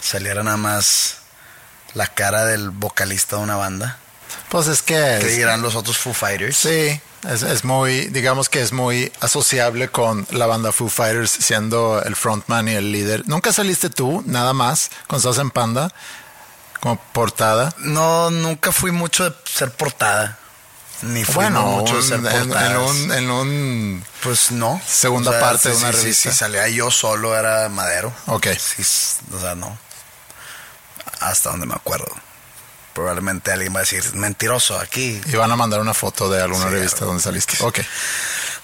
saliera 0.00 0.42
nada 0.42 0.56
más 0.56 1.18
la 1.94 2.06
cara 2.08 2.44
del 2.46 2.70
vocalista 2.70 3.36
de 3.36 3.42
una 3.42 3.56
banda. 3.56 3.98
Pues 4.48 4.66
es 4.66 4.82
que 4.82 5.18
¿Qué 5.20 5.28
dirán 5.28 5.62
los 5.62 5.74
otros 5.76 5.98
Foo 5.98 6.12
Fighters? 6.14 6.56
sí, 6.56 7.00
es, 7.28 7.42
es 7.42 7.64
muy, 7.64 8.06
digamos 8.08 8.48
que 8.48 8.62
es 8.62 8.72
muy 8.72 9.12
asociable 9.20 9.88
con 9.88 10.26
la 10.30 10.46
banda 10.46 10.72
Foo 10.72 10.88
Fighters 10.88 11.30
siendo 11.30 12.02
el 12.02 12.16
frontman 12.16 12.66
y 12.68 12.72
el 12.74 12.90
líder. 12.90 13.22
¿Nunca 13.28 13.52
saliste 13.52 13.90
tú, 13.90 14.24
nada 14.26 14.52
más, 14.54 14.90
cuando 15.06 15.30
estás 15.30 15.40
en 15.40 15.50
Panda, 15.50 15.92
como 16.82 16.96
portada? 17.12 17.72
No, 17.78 18.30
nunca 18.32 18.72
fui 18.72 18.90
mucho 18.90 19.30
de 19.30 19.36
ser 19.44 19.70
portada. 19.70 20.36
Ni 21.02 21.24
fui 21.24 21.34
Bueno, 21.36 21.62
mucho 21.62 21.96
de 21.96 22.02
ser 22.02 22.20
portada. 22.20 22.66
en 22.72 22.76
un, 22.76 23.12
en 23.12 23.30
un... 23.30 24.04
Pues 24.22 24.50
no. 24.50 24.80
Segunda 24.86 25.38
parte 25.40 25.68
de 25.68 25.76
una 25.76 25.92
sí, 25.92 25.98
revista. 25.98 26.30
Si 26.32 26.36
salía 26.36 26.68
yo 26.68 26.90
solo 26.90 27.36
era 27.38 27.68
madero. 27.68 28.12
Ok. 28.26 28.48
Sí, 28.58 28.82
o 29.32 29.38
sea, 29.40 29.54
no. 29.54 29.78
Hasta 31.20 31.50
donde 31.50 31.66
me 31.66 31.74
acuerdo. 31.74 32.06
Probablemente 32.94 33.52
alguien 33.52 33.72
va 33.74 33.78
a 33.78 33.82
decir, 33.82 34.04
mentiroso, 34.14 34.78
aquí. 34.78 35.20
Y 35.24 35.36
van 35.36 35.50
a 35.52 35.56
mandar 35.56 35.80
una 35.80 35.94
foto 35.94 36.28
de 36.28 36.42
alguna 36.42 36.66
Sí, 36.66 36.70
revista 36.72 37.04
donde 37.04 37.22
saliste. 37.22 37.56
Ok. 37.60 37.78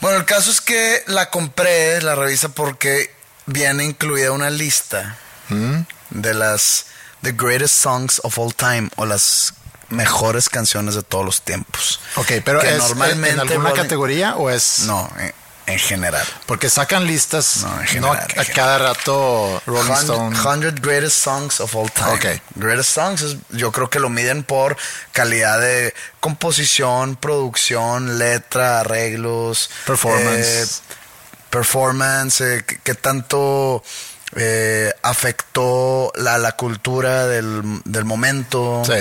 Bueno, 0.00 0.18
el 0.18 0.24
caso 0.24 0.50
es 0.50 0.60
que 0.60 1.02
la 1.06 1.30
compré, 1.30 2.02
la 2.02 2.14
revista, 2.16 2.48
porque 2.48 3.14
viene 3.46 3.84
incluida 3.84 4.32
una 4.32 4.50
lista 4.50 5.16
Mm. 5.48 5.80
de 6.10 6.34
las 6.34 6.86
The 7.22 7.32
Greatest 7.32 7.74
Songs 7.82 8.20
of 8.24 8.38
All 8.38 8.54
Time 8.54 8.88
o 8.96 9.06
las 9.06 9.54
mejores 9.90 10.48
canciones 10.48 10.94
de 10.94 11.02
todos 11.02 11.24
los 11.24 11.42
tiempos. 11.42 12.00
Ok, 12.16 12.32
pero 12.44 12.60
Que 12.60 12.72
¿es 12.72 12.78
normalmente 12.78 13.30
en 13.30 13.40
alguna 13.40 13.70
Rolling- 13.70 13.76
categoría 13.82 14.36
o 14.36 14.50
es...? 14.50 14.80
No, 14.80 15.10
en, 15.18 15.32
en 15.66 15.78
general. 15.78 16.26
Porque 16.46 16.70
sacan 16.70 17.06
listas, 17.06 17.58
No, 17.58 17.68
en 17.72 17.76
no, 17.80 17.86
general, 17.86 18.16
a, 18.16 18.24
en 18.24 18.24
a 18.40 18.44
general. 18.44 18.54
cada 18.54 18.78
rato 18.78 19.62
Rolling 19.66 19.92
Stone. 19.92 20.36
100 20.36 20.74
Greatest 20.82 21.18
Songs 21.24 21.60
of 21.60 21.74
All 21.74 21.90
Time. 21.90 22.10
Ok. 22.12 22.26
Greatest 22.54 22.90
Songs, 22.94 23.22
es- 23.22 23.36
yo 23.50 23.72
creo 23.72 23.88
que 23.90 23.98
lo 23.98 24.08
miden 24.10 24.44
por 24.44 24.76
calidad 25.12 25.60
de 25.60 25.94
composición, 26.20 27.16
producción, 27.16 28.18
letra, 28.18 28.80
arreglos. 28.80 29.70
Performance. 29.86 30.46
eh, 30.80 30.94
performance, 31.50 32.40
eh, 32.42 32.64
qué 32.84 32.94
tanto 32.94 33.82
eh, 34.36 34.92
afectó 35.02 36.12
la, 36.16 36.38
la 36.38 36.52
cultura 36.52 37.26
del, 37.26 37.80
del 37.84 38.04
momento. 38.04 38.82
Sí. 38.84 38.94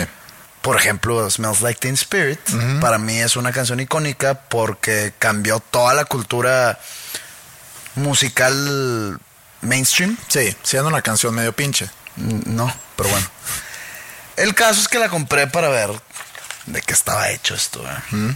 Por 0.61 0.75
ejemplo, 0.75 1.29
Smells 1.29 1.61
Like 1.61 1.79
Teen 1.79 1.93
Spirit, 1.93 2.39
para 2.81 2.97
mí 2.97 3.17
es 3.19 3.37
una 3.37 3.53
canción 3.53 3.79
icónica 3.79 4.33
porque 4.49 5.13
cambió 5.17 5.61
toda 5.61 5.93
la 5.93 6.03
cultura 6.03 6.77
musical 7.95 9.17
mainstream. 9.61 10.17
Sí, 10.27 10.55
siendo 10.63 10.89
una 10.89 11.01
canción 11.01 11.33
medio 11.33 11.53
pinche. 11.53 11.89
No, 12.17 12.73
pero 12.97 13.09
bueno. 13.09 13.27
El 14.35 14.53
caso 14.55 14.81
es 14.81 14.87
que 14.87 14.99
la 14.99 15.09
compré 15.09 15.47
para 15.47 15.69
ver 15.69 15.89
de 16.65 16.81
qué 16.81 16.93
estaba 16.93 17.29
hecho 17.29 17.55
esto. 17.55 17.81
¿eh? 17.87 18.35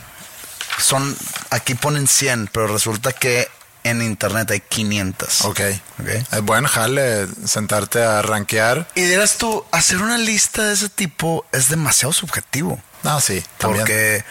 Son, 0.80 1.16
aquí 1.50 1.76
ponen 1.76 2.08
100, 2.08 2.50
pero 2.52 2.68
resulta 2.68 3.12
que 3.12 3.48
en 3.84 4.02
internet 4.02 4.52
hay 4.52 4.62
500. 4.62 5.46
Ok. 5.46 5.60
Ok. 6.00 6.08
Es 6.32 6.42
buen 6.42 6.66
jale 6.66 7.28
sentarte 7.46 8.04
a 8.04 8.22
rankear. 8.22 8.88
Y 8.96 9.02
dirás 9.02 9.38
tú, 9.38 9.66
hacer 9.72 10.02
una 10.02 10.18
lista 10.18 10.64
de 10.64 10.74
ese 10.74 10.90
tipo 10.90 11.46
es 11.52 11.70
demasiado 11.70 12.14
subjetivo. 12.14 12.82
Ah, 13.04 13.20
sí, 13.22 13.44
también. 13.58 13.84
Porque 13.84 14.24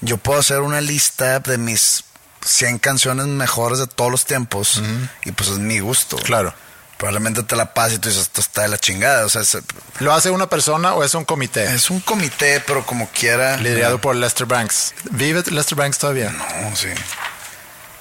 yo 0.00 0.16
puedo 0.16 0.40
hacer 0.40 0.60
una 0.60 0.80
lista 0.80 1.40
de 1.40 1.58
mis 1.58 2.04
100 2.44 2.78
canciones 2.78 3.26
mejores 3.26 3.78
de 3.78 3.86
todos 3.86 4.10
los 4.10 4.24
tiempos 4.24 4.82
y 5.24 5.32
pues 5.32 5.50
es 5.50 5.58
mi 5.58 5.80
gusto. 5.80 6.16
Claro. 6.18 6.54
Probablemente 6.98 7.42
te 7.42 7.56
la 7.56 7.74
pases 7.74 7.94
y 7.94 7.98
tú 7.98 8.08
dices, 8.08 8.22
esto 8.24 8.40
está 8.40 8.62
de 8.62 8.68
la 8.68 8.78
chingada. 8.78 9.26
O 9.26 9.28
sea, 9.28 9.42
es, 9.42 9.58
¿Lo 9.98 10.12
hace 10.14 10.30
una 10.30 10.48
persona 10.48 10.94
o 10.94 11.02
es 11.02 11.14
un 11.14 11.24
comité? 11.24 11.64
es 11.74 11.90
un 11.90 11.98
comité, 11.98 12.62
pero 12.64 12.86
como 12.86 13.08
quiera. 13.08 13.56
Liderado 13.56 14.00
por 14.00 14.14
Lester 14.14 14.46
Banks. 14.46 14.94
¿Vive 15.10 15.42
Lester 15.50 15.76
Banks 15.76 15.98
todavía? 15.98 16.30
No, 16.30 16.76
sí. 16.76 16.88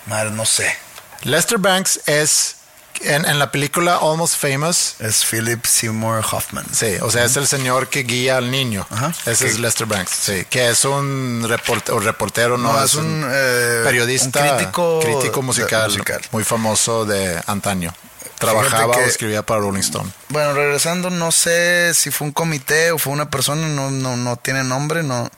Madre, 0.06 0.30
no 0.32 0.46
sé. 0.46 0.76
Lester 1.24 1.58
Banks 1.60 2.02
es, 2.08 2.56
en, 3.02 3.26
en 3.26 3.40
la 3.40 3.52
película 3.52 3.96
Almost 4.02 4.36
Famous, 4.38 4.96
Es 5.00 5.26
Philip 5.26 5.66
Seymour 5.66 6.24
Hoffman. 6.32 6.66
sí, 6.74 6.96
o 7.02 7.10
sea, 7.12 7.26
es 7.26 7.36
el 7.38 7.48
señor 7.48 7.90
que 7.90 8.04
guía 8.04 8.38
al 8.38 8.50
niño. 8.52 8.86
Ajá. 8.90 9.14
Ese 9.26 9.46
Que- 9.46 9.52
es 9.52 9.60
Lester 9.60 9.86
Banks, 9.88 10.12
sí, 10.12 10.46
que 10.50 10.70
es 10.70 10.84
un 10.86 11.44
report- 11.48 11.90
o 11.92 12.00
reportero, 12.00 12.58
no, 12.58 12.74
No, 12.74 12.84
es 12.84 12.94
un, 12.96 13.24
eh, 13.32 13.82
periodista, 13.84 14.42
un 14.44 14.58
crítico 14.58 15.00
crítico 15.04 15.42
musical, 15.42 15.90
musical. 15.90 16.22
muy 16.32 16.44
famoso 16.44 17.06
de 17.06 17.42
antaño. 17.48 17.94
Trabajaba 18.40 18.96
que- 18.96 19.02
o 19.02 19.06
escribía 19.06 19.44
para 19.46 19.60
Rolling 19.62 19.82
Stone. 19.82 20.10
Bueno, 20.30 20.54
regresando, 20.54 21.12
no 21.12 21.32
sé 21.32 21.94
si 21.94 22.10
fue 22.10 22.26
un 22.26 22.34
comité 22.34 22.90
o 22.92 22.98
fue 22.98 23.14
una 23.14 23.30
persona, 23.30 23.68
no, 23.68 23.92
no, 23.92 24.18
no 24.18 24.36
tiene 24.38 24.64
nombre, 24.64 25.04
no, 25.04 25.30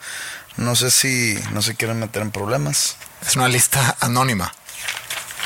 no 0.55 0.75
sé 0.77 0.89
si 0.89 1.37
no 1.51 1.61
se 1.61 1.75
quieren 1.75 1.99
meter 1.99 2.21
en 2.21 2.31
problemas. 2.31 2.95
Es 3.27 3.35
una 3.35 3.49
lista 3.49 3.97
anónima. 3.99 4.53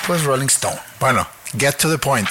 Pues 0.05 0.23
Rolling 0.23 0.47
Stone. 0.47 0.79
Bueno, 0.99 1.27
get 1.57 1.73
to 1.77 1.89
the 1.89 1.97
point. 1.97 2.29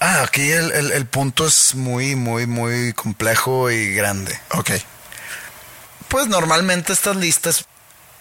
Ah, 0.00 0.22
aquí 0.22 0.50
el, 0.50 0.72
el- 0.72 0.92
el 0.92 1.06
punto 1.06 1.46
es 1.46 1.74
muy, 1.74 2.16
muy, 2.16 2.46
muy 2.46 2.92
complejo 2.94 3.70
y 3.70 3.94
grande. 3.94 4.38
Ok. 4.52 4.70
Pues 6.08 6.26
normalmente 6.28 6.92
estas 6.92 7.16
listas 7.16 7.66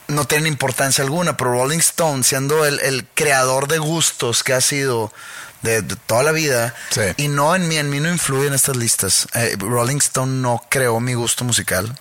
no 0.07 0.25
tienen 0.25 0.47
importancia 0.47 1.03
alguna, 1.03 1.37
pero 1.37 1.51
Rolling 1.53 1.79
Stone, 1.79 2.23
siendo 2.23 2.65
el, 2.65 2.79
el 2.81 3.07
creador 3.13 3.67
de 3.67 3.77
gustos 3.77 4.43
que 4.43 4.53
ha 4.53 4.61
sido 4.61 5.13
de, 5.61 5.81
de 5.81 5.95
toda 5.95 6.23
la 6.23 6.31
vida, 6.31 6.73
Sí. 6.89 7.01
y 7.17 7.27
no 7.29 7.55
en 7.55 7.67
mí, 7.67 7.77
en 7.77 7.89
mí 7.89 7.99
no 7.99 8.09
influye 8.09 8.47
en 8.47 8.53
estas 8.53 8.75
listas. 8.75 9.27
Eh, 9.33 9.55
Rolling 9.59 9.97
Stone 9.97 10.41
no 10.41 10.63
creó 10.69 10.99
mi 10.99 11.13
gusto 11.13 11.43
musical. 11.45 11.97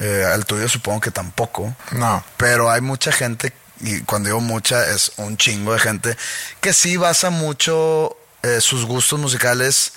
Eh, 0.00 0.24
al 0.32 0.44
tuyo 0.46 0.68
supongo 0.68 1.00
que 1.00 1.10
tampoco. 1.10 1.74
No. 1.92 2.24
Pero 2.36 2.70
hay 2.70 2.80
mucha 2.80 3.12
gente, 3.12 3.52
y 3.80 4.00
cuando 4.02 4.28
digo 4.28 4.40
mucha, 4.40 4.86
es 4.90 5.12
un 5.16 5.36
chingo 5.36 5.72
de 5.72 5.78
gente, 5.80 6.16
que 6.60 6.72
sí 6.72 6.96
basa 6.96 7.30
mucho 7.30 8.16
eh, 8.42 8.60
sus 8.60 8.84
gustos 8.84 9.18
musicales 9.18 9.92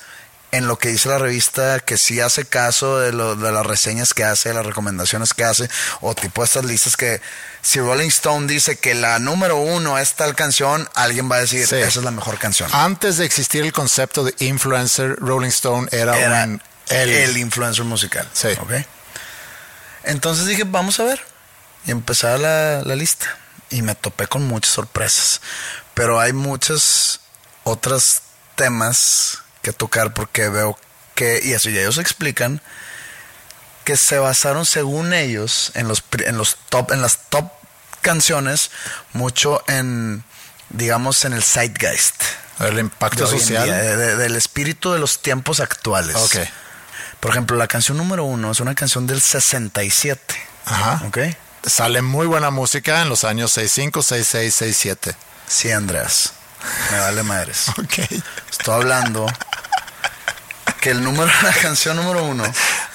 en 0.52 0.66
lo 0.68 0.80
que 0.80 0.88
dice 0.90 1.10
la 1.10 1.18
revista, 1.18 1.80
que 1.82 1.98
sí 1.98 2.22
hace 2.22 2.46
caso 2.46 3.00
de, 3.00 3.12
lo, 3.12 3.36
de 3.36 3.52
las 3.52 3.66
reseñas 3.66 4.14
que 4.14 4.24
hace, 4.24 4.50
de 4.50 4.56
las 4.56 4.66
recomendaciones 4.66 5.34
que 5.34 5.44
hace, 5.44 5.70
o 6.00 6.16
tipo 6.16 6.42
estas 6.44 6.64
listas 6.64 6.96
que 6.96 7.22
si 7.62 7.80
Rolling 7.82 8.08
Stone 8.08 8.48
dice 8.48 8.78
que 8.78 8.96
la 8.96 9.20
número 9.20 9.58
uno 9.58 9.98
es 9.98 10.14
tal 10.14 10.36
canción, 10.36 10.88
alguien 10.96 11.30
va 11.30 11.36
a 11.36 11.40
decir, 11.42 11.68
Sí. 11.68 11.76
esa 11.76 12.00
es 12.00 12.06
la 12.06 12.12
mejor 12.12 12.40
canción. 12.40 12.70
Antes 12.74 13.18
de 13.18 13.26
existir 13.26 13.64
el 13.64 13.74
concepto 13.74 14.24
de 14.24 14.34
influencer, 14.40 15.18
Rolling 15.18 15.50
Stone 15.50 15.90
era, 15.92 16.18
Era 16.18 16.46
un... 16.46 16.62
el, 16.90 17.36
influencer 17.38 17.84
musical. 17.84 18.26
Entonces 20.04 20.46
dije, 20.46 20.64
vamos 20.66 21.00
a 21.02 21.04
ver. 21.04 21.22
Y 21.86 21.92
empezaba 21.92 22.38
la, 22.38 22.82
la 22.86 22.96
lista. 22.96 23.38
Y 23.70 23.82
me 23.82 23.96
topé 23.96 24.28
con 24.28 24.48
muchas 24.48 24.72
sorpresas. 24.74 25.42
Pero 25.94 26.20
hay 26.20 26.34
muchos 26.34 27.20
otros 27.64 28.22
temas 28.56 29.40
que 29.62 29.74
tocar 29.74 30.14
porque 30.14 30.48
veo 30.50 30.78
que, 31.16 31.40
y 31.44 31.54
eso 31.54 31.70
ya 31.70 31.82
ellos 31.82 31.98
explican, 31.98 32.62
que 33.84 33.98
se 33.98 34.18
basaron 34.20 34.66
según 34.66 35.14
ellos 35.14 35.72
en 35.76 35.88
los, 35.88 36.04
en 36.26 36.38
los 36.38 36.58
top, 36.70 36.92
en 36.92 37.02
las 37.02 37.20
top 37.30 37.50
canciones, 38.02 38.70
mucho 39.14 39.64
en, 39.68 40.24
digamos, 40.70 41.26
en 41.26 41.34
el 41.34 41.44
zeitgeist. 41.44 42.22
el 42.60 42.80
impacto 42.80 43.28
social. 43.28 43.66
día, 43.66 43.76
de- 43.76 43.98
de- 43.98 44.16
del 44.16 44.36
espíritu 44.36 44.92
de 44.94 45.00
los 45.00 45.22
tiempos 45.22 45.60
actuales. 45.60 46.16
Ok. 46.16 46.38
Por 47.20 47.32
ejemplo, 47.32 47.58
la 47.58 47.68
canción 47.68 47.98
número 47.98 48.24
uno 48.24 48.52
es 48.52 48.60
una 48.60 48.76
canción 48.76 49.08
del 49.08 49.22
67. 49.22 50.36
Ajá. 50.66 51.02
¿Ok? 51.08 51.18
Sale 51.68 52.02
muy 52.02 52.28
buena 52.28 52.50
música 52.50 53.02
en 53.02 53.10
los 53.10 53.24
años 53.24 53.52
65, 53.52 54.02
66, 54.02 54.54
67. 54.56 55.16
Sí, 55.48 55.72
Andreas. 55.72 56.34
Me 56.92 57.00
vale 57.00 57.24
madres. 57.24 57.66
Ok. 57.78 58.00
Estoy 58.50 58.74
hablando 58.76 59.26
que 60.82 60.92
el 60.92 61.04
número, 61.04 61.32
la 61.44 61.54
canción 61.54 61.96
número 61.98 62.24
uno 62.24 62.44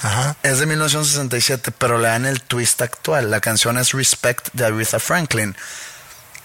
Ajá. 0.03 0.37
es 0.43 0.59
de 0.59 0.67
1967, 0.67 1.73
pero 1.77 1.99
le 1.99 2.09
dan 2.09 2.27
el 2.27 2.41
twist 2.43 2.81
actual. 2.83 3.31
La 3.31 3.41
canción 3.41 3.77
es 3.79 3.93
Respect 3.93 4.49
de 4.53 4.67
Aretha 4.67 4.99
Franklin. 4.99 5.57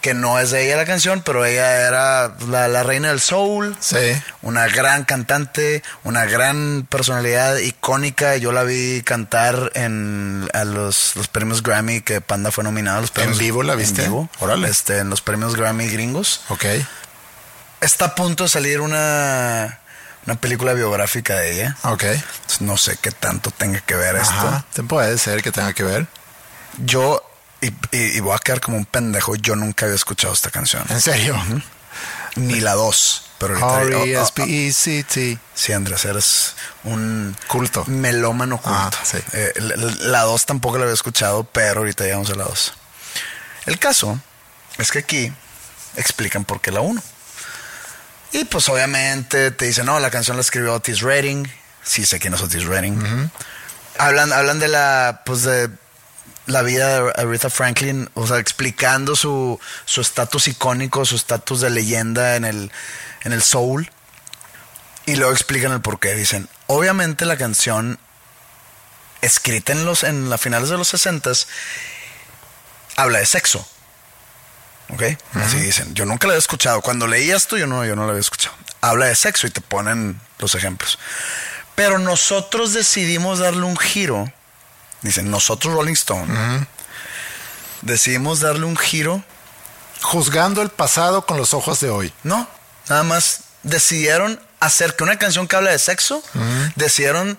Que 0.07 0.13
no 0.13 0.39
es 0.39 0.51
de 0.51 0.65
ella 0.65 0.77
la 0.77 0.85
canción, 0.85 1.21
pero 1.21 1.43
ella 1.43 1.85
era 1.85 2.33
la, 2.47 2.69
la 2.69 2.83
reina 2.83 3.09
del 3.09 3.19
soul. 3.19 3.75
Sí. 3.81 3.97
Una 4.41 4.65
gran 4.67 5.03
cantante, 5.03 5.83
una 6.05 6.23
gran 6.23 6.87
personalidad 6.89 7.57
icónica. 7.57 8.37
Yo 8.37 8.53
la 8.53 8.63
vi 8.63 9.01
cantar 9.03 9.69
en 9.73 10.47
a 10.53 10.63
los, 10.63 11.17
los 11.17 11.27
premios 11.27 11.61
Grammy 11.61 11.99
que 11.99 12.21
Panda 12.21 12.53
fue 12.53 12.63
nominado. 12.63 13.01
Los 13.01 13.11
premios, 13.11 13.37
vivo 13.37 13.63
la 13.63 13.75
viste? 13.75 14.05
En 14.05 14.11
vivo. 14.11 14.29
Órale. 14.39 14.69
Este, 14.69 14.99
en 14.99 15.09
los 15.09 15.19
premios 15.19 15.57
Grammy 15.57 15.89
gringos. 15.89 16.39
Ok. 16.47 16.63
Está 17.81 18.05
a 18.05 18.15
punto 18.15 18.43
de 18.45 18.49
salir 18.49 18.79
una, 18.79 19.79
una 20.25 20.35
película 20.35 20.71
biográfica 20.71 21.35
de 21.35 21.51
ella. 21.51 21.75
Ok. 21.83 22.03
Entonces, 22.03 22.61
No 22.61 22.77
sé 22.77 22.97
qué 23.01 23.11
tanto 23.11 23.51
tenga 23.51 23.81
que 23.81 23.95
ver 23.95 24.15
esto. 24.15 24.33
Ajá. 24.33 24.65
Puede 24.87 25.17
ser 25.17 25.43
que 25.43 25.51
tenga 25.51 25.73
que 25.73 25.83
ver. 25.83 26.07
Yo, 26.77 27.29
y, 27.61 27.67
y- 27.91 28.17
y 28.17 28.19
voy 28.19 28.35
a 28.35 28.39
quedar 28.39 28.61
como 28.61 28.77
un 28.77 28.85
pendejo, 28.85 29.35
yo 29.35 29.55
nunca 29.55 29.85
había 29.85 29.95
escuchado 29.95 30.33
esta 30.33 30.49
canción. 30.51 30.83
En 30.89 31.01
serio. 31.01 31.35
Ni 32.35 32.59
la 32.59 32.73
dos. 32.73 33.23
Pero 33.39 33.53
ahorita- 33.57 33.67
oh, 33.67 33.99
oh, 33.99 34.01
oh. 34.01 34.03
R-E-S-P-E-C-T. 34.05 35.37
Sí, 35.53 35.73
Andrés, 35.73 36.05
eres 36.05 36.55
un 36.83 37.35
Culto. 37.47 37.83
melómano 37.85 38.57
culto. 38.61 38.77
Ah, 38.79 38.89
sí. 39.03 39.17
Eh, 39.33 39.53
la- 39.57 39.75
la 40.09 40.21
2 40.23 40.45
tampoco 40.45 40.77
la 40.77 40.83
había 40.83 40.93
escuchado, 40.93 41.43
pero 41.43 41.79
ahorita 41.81 42.03
llegamos 42.03 42.29
a 42.31 42.35
la 42.35 42.45
2. 42.45 42.73
El 43.67 43.77
caso 43.79 44.19
es 44.77 44.91
que 44.91 44.99
aquí 44.99 45.31
explican 45.95 46.45
por 46.45 46.61
qué 46.61 46.71
la 46.71 46.81
1. 46.81 47.01
Y 48.33 48.43
pues 48.45 48.67
obviamente 48.69 49.51
te 49.51 49.65
dicen, 49.65 49.85
no, 49.85 49.99
la 49.99 50.09
canción 50.11 50.35
la 50.37 50.41
escribió 50.41 50.73
Otis 50.73 51.01
Redding. 51.01 51.47
Sí 51.83 52.05
sé 52.05 52.19
quién 52.19 52.33
es 52.33 52.41
Otis 52.41 52.65
Redding. 52.65 53.29
hablan, 53.99 54.33
hablan 54.33 54.59
de 54.59 54.67
la, 54.67 55.21
pues 55.25 55.43
de 55.43 55.69
la 56.47 56.63
vida 56.63 57.01
de 57.01 57.13
Aretha 57.15 57.49
Franklin, 57.49 58.09
o 58.15 58.25
sea, 58.25 58.39
explicando 58.39 59.15
su 59.15 59.59
su 59.85 60.01
estatus 60.01 60.47
icónico, 60.47 61.05
su 61.05 61.15
estatus 61.15 61.61
de 61.61 61.69
leyenda 61.69 62.35
en 62.35 62.45
el, 62.45 62.71
en 63.23 63.33
el 63.33 63.43
soul. 63.43 63.91
Y 65.05 65.15
luego 65.15 65.31
explican 65.31 65.71
el 65.71 65.81
por 65.81 65.99
qué. 65.99 66.15
Dicen, 66.15 66.49
obviamente 66.65 67.25
la 67.25 67.37
canción 67.37 67.99
escrita 69.21 69.71
en 69.71 69.85
los 69.85 70.03
en 70.03 70.29
las 70.29 70.41
finales 70.41 70.69
de 70.69 70.77
los 70.77 70.87
60 70.87 71.31
habla 72.97 73.19
de 73.19 73.25
sexo. 73.25 73.65
¿Ok? 74.89 75.03
Así 75.33 75.57
dicen. 75.57 75.93
Yo 75.93 76.05
nunca 76.05 76.27
la 76.27 76.33
había 76.33 76.39
escuchado. 76.39 76.81
Cuando 76.81 77.07
leí 77.07 77.31
esto, 77.31 77.57
yo 77.57 77.67
no, 77.67 77.85
yo 77.85 77.95
no 77.95 78.03
la 78.03 78.09
había 78.09 78.21
escuchado. 78.21 78.55
Habla 78.81 79.05
de 79.07 79.15
sexo 79.15 79.47
y 79.47 79.51
te 79.51 79.61
ponen 79.61 80.19
los 80.39 80.55
ejemplos. 80.55 80.97
Pero 81.75 81.99
nosotros 81.99 82.73
decidimos 82.73 83.39
darle 83.39 83.63
un 83.63 83.77
giro. 83.77 84.31
Dicen, 85.01 85.29
nosotros 85.29 85.73
Rolling 85.73 85.93
Stone. 85.93 86.67
Decidimos 87.81 88.39
darle 88.39 88.65
un 88.65 88.77
giro. 88.77 89.23
Juzgando 90.01 90.61
el 90.61 90.69
pasado 90.69 91.25
con 91.25 91.37
los 91.37 91.53
ojos 91.53 91.79
de 91.79 91.89
hoy. 91.89 92.13
No, 92.23 92.47
nada 92.87 93.03
más 93.03 93.41
decidieron 93.63 94.39
hacer 94.59 94.95
que 94.95 95.03
una 95.03 95.17
canción 95.17 95.47
que 95.47 95.55
habla 95.55 95.71
de 95.71 95.79
sexo, 95.79 96.21
decidieron 96.75 97.37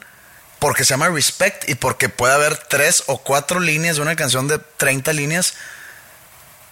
porque 0.59 0.85
se 0.85 0.91
llama 0.91 1.09
Respect 1.09 1.69
y 1.69 1.77
porque 1.77 2.09
puede 2.09 2.35
haber 2.35 2.57
tres 2.57 3.05
o 3.07 3.19
cuatro 3.19 3.61
líneas 3.61 3.97
de 3.97 4.03
una 4.03 4.17
canción 4.17 4.49
de 4.49 4.59
30 4.59 5.13
líneas, 5.13 5.55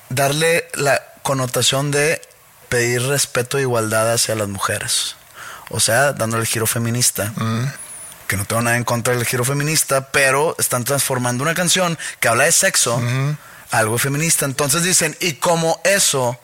darle 0.08 0.68
la 0.74 1.00
connotación 1.22 1.90
de 1.90 2.20
pedir 2.68 3.02
respeto 3.02 3.58
e 3.58 3.62
igualdad 3.62 4.12
hacia 4.12 4.34
las 4.34 4.48
mujeres. 4.48 5.16
O 5.70 5.80
sea, 5.80 6.12
dándole 6.12 6.42
el 6.42 6.48
giro 6.48 6.66
feminista. 6.66 7.32
Que 8.26 8.36
no 8.36 8.44
tengo 8.44 8.62
nada 8.62 8.76
en 8.76 8.84
contra 8.84 9.14
del 9.14 9.24
giro 9.24 9.44
feminista, 9.44 10.08
pero 10.10 10.56
están 10.58 10.84
transformando 10.84 11.42
una 11.44 11.54
canción 11.54 11.96
que 12.20 12.28
habla 12.28 12.44
de 12.44 12.52
sexo 12.52 13.00
a 13.70 13.78
algo 13.78 13.98
feminista. 13.98 14.44
Entonces 14.46 14.82
dicen, 14.82 15.16
y 15.20 15.34
como 15.34 15.80
eso 15.84 16.38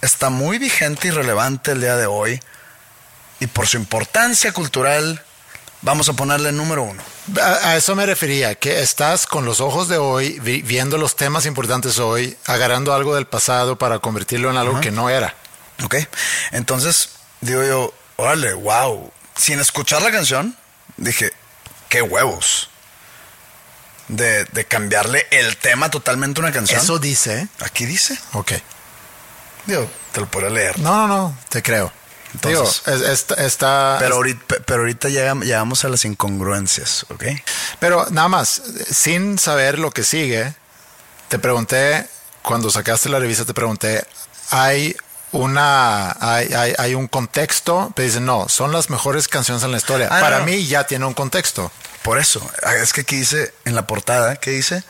está 0.00 0.30
muy 0.30 0.58
vigente 0.58 1.08
y 1.08 1.10
relevante 1.10 1.72
el 1.72 1.80
día 1.80 1.96
de 1.96 2.06
hoy, 2.06 2.40
y 3.40 3.46
por 3.46 3.66
su 3.68 3.76
importancia 3.76 4.52
cultural, 4.52 5.22
vamos 5.82 6.08
a 6.08 6.12
ponerle 6.14 6.50
número 6.50 6.82
uno. 6.82 7.00
A, 7.40 7.68
a 7.70 7.76
eso 7.76 7.94
me 7.94 8.04
refería, 8.04 8.56
que 8.56 8.80
estás 8.80 9.26
con 9.28 9.44
los 9.44 9.60
ojos 9.60 9.88
de 9.88 9.98
hoy, 9.98 10.40
vi- 10.40 10.62
viendo 10.62 10.98
los 10.98 11.14
temas 11.14 11.46
importantes 11.46 12.00
hoy, 12.00 12.36
agarrando 12.46 12.92
algo 12.92 13.14
del 13.14 13.26
pasado 13.28 13.76
para 13.78 14.00
convertirlo 14.00 14.50
en 14.50 14.56
algo 14.56 14.80
que 14.80 14.90
no 14.90 15.08
era. 15.10 15.34
¿Ok? 15.84 15.94
Entonces, 16.50 17.10
digo 17.40 17.62
yo, 17.64 17.94
órale, 18.16 18.54
wow. 18.54 19.12
Sin 19.36 19.60
escuchar 19.60 20.02
la 20.02 20.10
canción, 20.10 20.56
dije, 20.98 21.32
qué 21.88 22.02
huevos. 22.02 22.68
De, 24.08 24.44
de 24.46 24.64
cambiarle 24.64 25.26
el 25.30 25.58
tema 25.58 25.90
totalmente 25.90 26.40
a 26.40 26.44
una 26.44 26.52
canción. 26.52 26.80
Eso 26.80 26.98
dice, 26.98 27.40
¿eh? 27.40 27.48
Aquí 27.60 27.84
dice. 27.84 28.18
ok. 28.32 28.52
Digo, 29.66 29.90
te 30.12 30.20
lo 30.20 30.30
podría 30.30 30.48
leer. 30.50 30.78
No, 30.78 31.06
no, 31.06 31.08
no, 31.08 31.38
te 31.50 31.62
creo. 31.62 31.92
Entonces- 32.32 32.82
Digo, 32.86 32.96
es- 32.96 33.02
está, 33.10 33.34
está- 33.44 33.96
Pero 33.98 34.14
ahorita, 34.16 34.44
pe- 34.46 34.60
pero 34.60 34.80
ahorita 34.80 35.08
llegam- 35.10 35.42
llegamos 35.42 35.84
a 35.84 35.88
las 35.90 36.06
incongruencias, 36.06 37.04
¿ok? 37.10 37.24
Pero 37.80 38.06
nada 38.10 38.28
más, 38.28 38.62
sin 38.90 39.38
saber 39.38 39.78
lo 39.78 39.90
que 39.90 40.04
sigue, 40.04 40.54
te 41.28 41.38
pregunté, 41.38 42.08
cuando 42.42 42.70
sacaste 42.70 43.10
la 43.10 43.18
revista, 43.18 43.44
te 43.44 43.52
pregunté, 43.52 44.06
¿hay 44.50 44.96
una, 45.32 46.16
hay, 46.20 46.52
hay, 46.52 46.74
hay 46.78 46.94
un 46.94 47.06
contexto? 47.08 47.92
Te 47.94 48.02
dicen, 48.02 48.24
no, 48.24 48.48
son 48.48 48.72
las 48.72 48.90
mejores 48.90 49.28
canciones 49.28 49.62
en 49.62 49.72
la 49.72 49.78
historia. 49.78 50.08
Ah, 50.10 50.20
Para 50.20 50.38
no. 50.40 50.46
mí 50.46 50.66
ya 50.66 50.86
tiene 50.86 51.04
un 51.04 51.14
contexto. 51.14 51.70
Por 52.02 52.18
eso, 52.18 52.40
ah, 52.62 52.74
es 52.76 52.92
que 52.92 53.02
aquí 53.02 53.16
dice 53.16 53.52
en 53.64 53.74
la 53.74 53.86
portada, 53.86 54.36
¿qué 54.36 54.52
dice? 54.52 54.82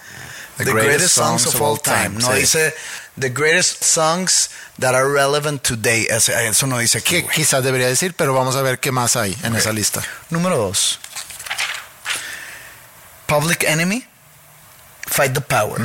The, 0.58 0.64
greatest, 0.72 1.14
songs, 1.14 1.46
of 1.46 1.60
all 1.60 1.80
time. 1.80 2.10
No 2.18 2.32
sí. 2.32 2.40
dice 2.40 2.74
The 3.18 3.30
greatest 3.30 3.82
songs 3.82 4.50
that 4.78 4.94
are 4.94 5.08
relevant 5.08 5.62
today. 5.62 6.06
Eso, 6.08 6.32
eso 6.32 6.66
no 6.66 6.78
dice 6.78 6.98
aquí. 6.98 7.22
Que 7.22 7.28
quizás 7.28 7.64
debería 7.64 7.88
decir, 7.88 8.14
pero 8.14 8.32
vamos 8.32 8.54
a 8.54 8.62
ver 8.62 8.78
qué 8.78 8.92
más 8.92 9.16
hay 9.16 9.36
en 9.42 9.56
esa 9.56 9.72
lista. 9.72 10.02
Número 10.30 10.56
dos. 10.56 11.00
Public 13.26 13.64
Enemy. 13.64 14.06
Fight 15.06 15.32
the 15.32 15.40
Power. 15.40 15.80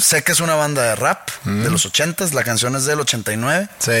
Sé 0.00 0.22
que 0.22 0.32
es 0.32 0.40
una 0.40 0.54
banda 0.54 0.82
de 0.82 0.94
rap 0.96 1.28
de 1.44 1.70
los 1.70 1.84
80s. 1.90 2.32
La 2.32 2.44
canción 2.44 2.76
es 2.76 2.84
del 2.84 3.00
89. 3.00 3.68
Sí. 3.78 3.92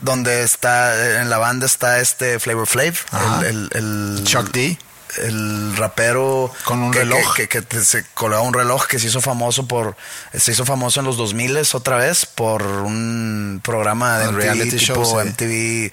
Donde 0.00 0.42
está, 0.42 1.20
en 1.20 1.30
la 1.30 1.38
banda 1.38 1.66
está 1.66 2.00
este 2.00 2.38
Flavor 2.40 2.66
Flav. 2.66 2.94
El, 3.40 3.46
el- 3.46 4.18
el- 4.18 4.24
Chuck 4.24 4.50
D. 4.50 4.76
el 5.18 5.76
rapero 5.76 6.50
Con 6.64 6.82
un 6.82 6.90
que, 6.90 7.00
reloj. 7.00 7.34
que, 7.34 7.46
que- 7.48 7.62
que 7.64 7.84
se 7.84 8.04
colgaba 8.14 8.42
un 8.42 8.54
reloj 8.54 8.86
que 8.86 8.98
se 8.98 9.08
hizo 9.08 9.20
famoso 9.20 9.68
por 9.68 9.94
se 10.32 10.52
hizo 10.52 10.64
famoso 10.64 11.00
en 11.00 11.06
los 11.06 11.18
2000 11.18 11.58
otra 11.74 11.96
vez 11.98 12.24
por 12.24 12.62
un 12.62 13.60
programa 13.62 14.18
de 14.20 14.28
Un 14.28 14.36
reality 14.36 14.70
tipo 14.78 15.04
show, 15.04 15.20
sí. 15.20 15.28
MTV 15.28 15.92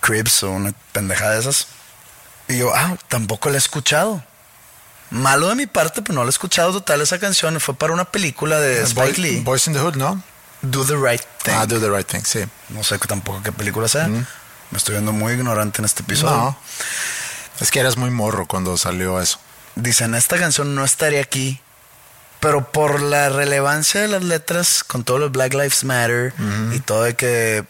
Cribs 0.00 0.42
o 0.42 0.50
una 0.50 0.74
pendejada 0.92 1.32
de 1.32 1.40
esas 1.40 1.68
y 2.48 2.58
yo 2.58 2.70
ah 2.74 2.96
tampoco 3.08 3.48
la 3.48 3.54
he 3.54 3.58
escuchado 3.58 4.22
malo 5.10 5.48
de 5.48 5.54
mi 5.56 5.66
parte 5.66 6.02
pero 6.02 6.14
no 6.14 6.22
la 6.24 6.28
he 6.28 6.30
escuchado 6.30 6.72
total 6.72 7.00
esa 7.00 7.18
canción 7.18 7.58
fue 7.60 7.74
para 7.74 7.92
una 7.92 8.04
película 8.04 8.60
de 8.60 8.82
Spike 8.82 9.12
Boy- 9.12 9.22
Lee 9.22 9.40
Boys 9.40 9.66
in 9.66 9.72
the 9.74 9.80
Hood, 9.80 9.96
¿no? 9.96 10.22
Do 10.62 10.84
the 10.84 10.94
Right 10.96 11.22
Thing 11.42 11.52
Ah, 11.54 11.66
Do 11.66 11.80
the 11.80 11.88
Right 11.88 12.06
Thing, 12.06 12.22
sí. 12.24 12.44
no 12.68 12.84
sé 12.84 12.98
tampoco 12.98 13.42
qué 13.42 13.50
película 13.52 13.88
sea 13.88 14.06
me 14.08 14.24
estoy 14.78 14.92
viendo 14.94 15.12
muy 15.12 15.32
ignorante 15.32 15.80
en 15.80 15.84
este 15.86 16.02
episodio 16.02 16.36
No. 16.36 16.58
Es 17.60 17.70
que 17.70 17.80
eras 17.80 17.96
muy 17.98 18.10
morro 18.10 18.46
cuando 18.46 18.76
salió 18.78 19.20
eso. 19.20 19.38
Dicen, 19.74 20.14
esta 20.14 20.38
canción 20.38 20.74
no 20.74 20.82
estaría 20.84 21.20
aquí, 21.20 21.60
pero 22.40 22.70
por 22.72 23.02
la 23.02 23.28
relevancia 23.28 24.00
de 24.00 24.08
las 24.08 24.22
letras, 24.24 24.82
con 24.82 25.04
todo 25.04 25.18
lo 25.18 25.24
de 25.26 25.30
Black 25.32 25.52
Lives 25.52 25.84
Matter 25.84 26.32
y 26.72 26.80
todo 26.80 27.02
de 27.02 27.16
que 27.16 27.66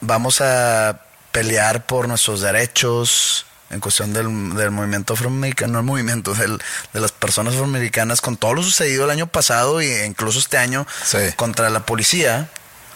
vamos 0.00 0.40
a 0.40 1.00
pelear 1.30 1.84
por 1.84 2.08
nuestros 2.08 2.40
derechos 2.40 3.44
en 3.70 3.80
cuestión 3.80 4.12
del, 4.12 4.54
del 4.54 4.70
movimiento 4.70 5.14
afroamericano, 5.14 5.72
no 5.74 5.78
el 5.80 5.84
movimiento, 5.84 6.34
del- 6.34 6.62
de 6.92 7.00
las 7.00 7.12
personas 7.12 7.54
afroamericanas, 7.54 8.20
con 8.20 8.36
todo 8.36 8.54
lo 8.54 8.62
sucedido 8.62 9.04
el 9.04 9.10
año 9.10 9.26
pasado 9.26 9.80
e 9.80 10.04
incluso 10.06 10.38
este 10.38 10.58
año 10.58 10.86
Sí. 11.04 11.18
contra 11.36 11.70
la 11.70 11.80
policía, 11.86 12.48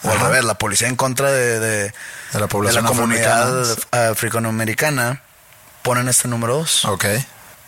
o 0.03 0.11
al 0.11 0.21
revés, 0.21 0.45
la 0.45 0.55
policía 0.55 0.87
en 0.89 0.95
contra 0.97 1.33
de, 1.33 1.59
de, 1.59 1.93
De 2.33 2.41
la 2.41 2.47
población 2.47 2.85
comunidad 2.87 3.61
afroamericana. 3.63 4.11
africanoamericana, 4.11 5.23
ponen 5.83 6.09
este 6.09 6.29
número 6.29 6.59
dos. 6.59 6.85
Ok. 6.85 7.05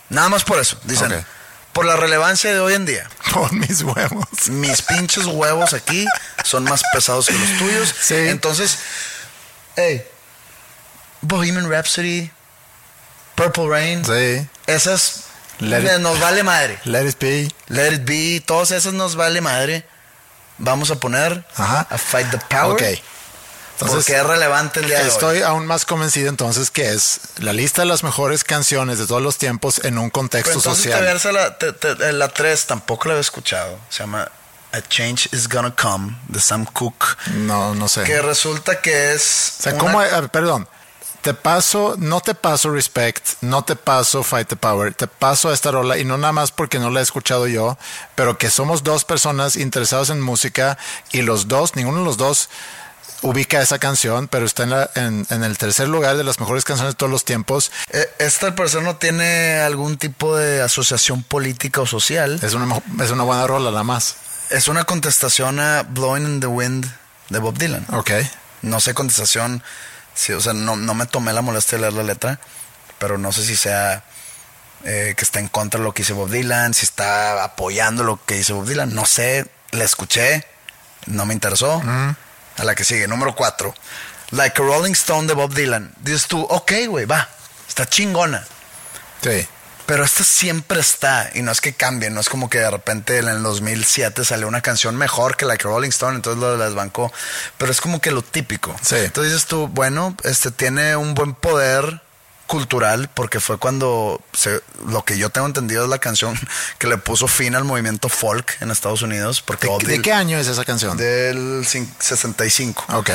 Nada 0.09 0.29
más 0.29 0.43
por 0.43 0.59
eso. 0.59 0.77
Dicen, 0.85 1.25
por 1.73 1.85
la 1.85 1.95
relevancia 1.97 2.51
de 2.53 2.59
hoy 2.59 2.73
en 2.75 2.85
día. 2.85 3.09
Pon 3.33 3.57
mis 3.59 3.81
huevos. 3.81 4.25
Mis 4.49 4.81
pinches 4.83 5.25
huevos 5.25 5.73
aquí 5.73 6.05
son 6.43 6.63
más 6.65 6.81
pesados 6.93 7.27
que 7.27 7.33
los 7.37 7.57
tuyos. 7.57 7.95
Sí. 7.99 8.15
Entonces, 8.15 8.77
hey, 9.75 10.03
Bohemian 11.21 11.69
Rhapsody, 11.69 12.31
Purple 13.35 13.67
Rain, 13.69 14.05
Sí. 14.05 14.47
esas 14.67 15.23
Let 15.59 15.83
it- 15.95 15.99
nos 16.01 16.19
vale 16.19 16.43
madre. 16.43 16.79
Let 16.85 17.05
it 17.07 17.19
be. 17.19 17.47
Let 17.67 17.93
It 17.93 18.01
Be, 18.05 18.41
todas 18.45 18.71
esas 18.71 18.93
nos 18.93 19.15
vale 19.15 19.41
madre. 19.41 19.85
Vamos 20.57 20.91
a 20.91 20.95
poner 20.95 21.43
Ajá. 21.55 21.87
a 21.89 21.97
Fight 21.97 22.29
the 22.31 22.37
Power. 22.49 22.73
Ok. 22.73 23.01
porque 23.79 23.93
Entonces, 23.95 24.15
es 24.15 24.27
relevante 24.27 24.79
el 24.81 24.85
día 24.85 24.97
de 24.99 25.03
hoy. 25.05 25.09
estoy 25.09 25.41
aún 25.41 25.65
más 25.65 25.85
convencido 25.85 26.29
entonces 26.29 26.69
que 26.69 26.91
es 26.93 27.19
la 27.39 27.51
lista 27.51 27.81
de 27.81 27.87
las 27.87 28.03
mejores 28.03 28.43
canciones 28.43 28.99
de 28.99 29.07
todos 29.07 29.23
los 29.23 29.37
tiempos 29.39 29.81
en 29.83 29.97
un 29.97 30.11
Pero 30.11 30.11
contexto 30.11 30.51
entonces 30.53 30.83
te 30.83 30.89
social. 30.91 31.03
versa 31.03 31.31
la, 31.31 31.57
te- 31.57 31.73
te- 31.73 32.13
la 32.13 32.27
3, 32.27 32.67
tampoco 32.67 33.07
la 33.07 33.13
había 33.15 33.21
escuchado. 33.21 33.79
Se 33.89 33.99
llama 34.03 34.29
A 34.71 34.81
Change 34.87 35.29
is 35.31 35.49
Gonna 35.49 35.75
Come, 35.75 36.15
de 36.27 36.39
Sam 36.39 36.65
Cooke. 36.65 37.17
No, 37.33 37.73
no 37.73 37.87
sé. 37.89 38.03
Que 38.03 38.21
resulta 38.21 38.81
que 38.81 39.13
es. 39.13 39.55
O 39.59 39.63
sea, 39.63 39.73
una- 39.73 39.79
¿cómo? 40.11 40.27
perdón. 40.29 40.67
Te 41.21 41.35
paso, 41.35 41.95
no 41.99 42.19
te 42.21 42.33
paso 42.33 42.71
Respect, 42.71 43.27
no 43.41 43.63
te 43.63 43.75
paso 43.75 44.23
Fight 44.23 44.47
the 44.47 44.55
Power, 44.55 44.93
te 44.95 45.05
paso 45.05 45.53
esta 45.53 45.69
rola 45.69 45.99
y 45.99 46.03
no 46.03 46.17
nada 46.17 46.33
más 46.33 46.51
porque 46.51 46.79
no 46.79 46.89
la 46.89 46.99
he 46.99 47.03
escuchado 47.03 47.45
yo, 47.47 47.77
pero 48.15 48.39
que 48.39 48.49
somos 48.49 48.81
dos 48.83 49.05
personas 49.05 49.55
interesadas 49.55 50.09
en 50.09 50.19
música 50.19 50.79
y 51.11 51.21
los 51.21 51.47
dos, 51.47 51.75
ninguno 51.75 51.99
de 51.99 52.05
los 52.05 52.17
dos 52.17 52.49
ubica 53.21 53.61
esa 53.61 53.77
canción, 53.77 54.27
pero 54.29 54.47
está 54.47 54.63
en, 54.63 54.71
la- 54.71 54.89
en- 54.95 55.27
en 55.29 55.43
el 55.43 55.59
tercer 55.59 55.87
lugar 55.87 56.17
de 56.17 56.23
las 56.23 56.39
mejores 56.39 56.63
canciones 56.63 56.95
de 56.95 56.97
todos 56.97 57.11
los 57.11 57.23
tiempos. 57.23 57.71
Eh, 57.91 58.09
Esta 58.17 58.55
persona 58.55 58.83
no 58.85 58.95
tiene 58.95 59.59
algún 59.59 59.97
tipo 59.99 60.35
de 60.35 60.63
asociación 60.63 61.21
política 61.21 61.81
o 61.81 61.85
social. 61.85 62.39
Es 62.41 62.55
una, 62.55 62.81
es 62.99 63.11
una 63.11 63.23
buena 63.23 63.45
rola, 63.45 63.69
la 63.69 63.83
más. 63.83 64.15
Es 64.49 64.67
una 64.67 64.85
contestación 64.85 65.59
a 65.59 65.83
Blowing 65.83 66.25
in 66.25 66.39
the 66.39 66.47
Wind 66.47 66.91
de 67.29 67.37
Bob 67.37 67.59
Dylan. 67.59 67.85
Ok. 67.91 68.09
No 68.63 68.79
sé 68.79 68.95
contestación. 68.95 69.61
Sí, 70.21 70.33
o 70.33 70.39
sea, 70.39 70.53
no, 70.53 70.75
no 70.75 70.93
me 70.93 71.07
tomé 71.07 71.33
la 71.33 71.41
molestia 71.41 71.79
de 71.79 71.81
leer 71.81 71.93
la 71.93 72.03
letra, 72.03 72.39
pero 72.99 73.17
no 73.17 73.31
sé 73.31 73.43
si 73.43 73.55
sea 73.55 74.03
eh, 74.83 75.15
que 75.17 75.25
está 75.25 75.39
en 75.39 75.47
contra 75.47 75.79
de 75.79 75.83
lo 75.83 75.95
que 75.95 76.03
dice 76.03 76.13
Bob 76.13 76.29
Dylan, 76.29 76.75
si 76.75 76.85
está 76.85 77.43
apoyando 77.43 78.03
lo 78.03 78.23
que 78.23 78.35
dice 78.35 78.53
Bob 78.53 78.67
Dylan. 78.67 78.93
No 78.93 79.07
sé, 79.07 79.47
la 79.71 79.83
escuché, 79.83 80.45
no 81.07 81.25
me 81.25 81.33
interesó. 81.33 81.81
A 81.81 82.63
la 82.63 82.75
que 82.75 82.83
sigue, 82.83 83.07
número 83.07 83.35
cuatro. 83.35 83.73
Like 84.29 84.61
a 84.61 84.65
Rolling 84.65 84.91
Stone 84.91 85.25
de 85.25 85.33
Bob 85.33 85.55
Dylan. 85.55 85.91
Dices 86.01 86.27
tú, 86.27 86.39
ok, 86.39 86.71
güey, 86.87 87.05
va, 87.05 87.27
está 87.67 87.89
chingona. 87.89 88.45
Sí. 89.23 89.47
Pero 89.91 90.05
esta 90.05 90.23
siempre 90.23 90.79
está, 90.79 91.29
y 91.33 91.41
no 91.41 91.51
es 91.51 91.59
que 91.59 91.73
cambie, 91.73 92.09
no 92.09 92.21
es 92.21 92.29
como 92.29 92.49
que 92.49 92.59
de 92.59 92.71
repente 92.71 93.17
en 93.17 93.27
el 93.27 93.43
2007 93.43 94.23
salió 94.23 94.47
una 94.47 94.61
canción 94.61 94.95
mejor 94.95 95.35
que 95.35 95.43
la 95.45 95.57
que 95.57 95.63
Rolling 95.63 95.89
Stone, 95.89 96.15
entonces 96.15 96.39
lo 96.39 96.57
desbancó. 96.57 97.11
Pero 97.57 97.73
es 97.73 97.81
como 97.81 97.99
que 97.99 98.09
lo 98.11 98.21
típico. 98.21 98.73
Sí. 98.81 98.95
Entonces 98.95 99.33
dices 99.33 99.47
tú, 99.49 99.67
bueno, 99.67 100.15
este 100.23 100.49
tiene 100.49 100.95
un 100.95 101.13
buen 101.13 101.33
poder 101.33 102.01
cultural 102.47 103.09
porque 103.13 103.41
fue 103.41 103.57
cuando 103.57 104.21
se- 104.31 104.61
lo 104.87 105.03
que 105.03 105.17
yo 105.17 105.29
tengo 105.29 105.47
entendido 105.47 105.83
es 105.83 105.89
la 105.89 105.99
canción 105.99 106.39
que 106.79 106.87
le 106.87 106.97
puso 106.97 107.27
fin 107.27 107.55
al 107.55 107.65
movimiento 107.65 108.07
folk 108.07 108.57
en 108.61 108.71
Estados 108.71 109.01
Unidos 109.01 109.41
porque 109.41 109.67
¿De, 109.83 109.97
de 109.97 110.01
qué 110.01 110.13
año 110.13 110.37
es 110.37 110.47
esa 110.47 110.63
canción? 110.63 110.95
del 110.95 111.65
cin- 111.65 111.89
65 111.99 112.85
Ok. 112.93 113.09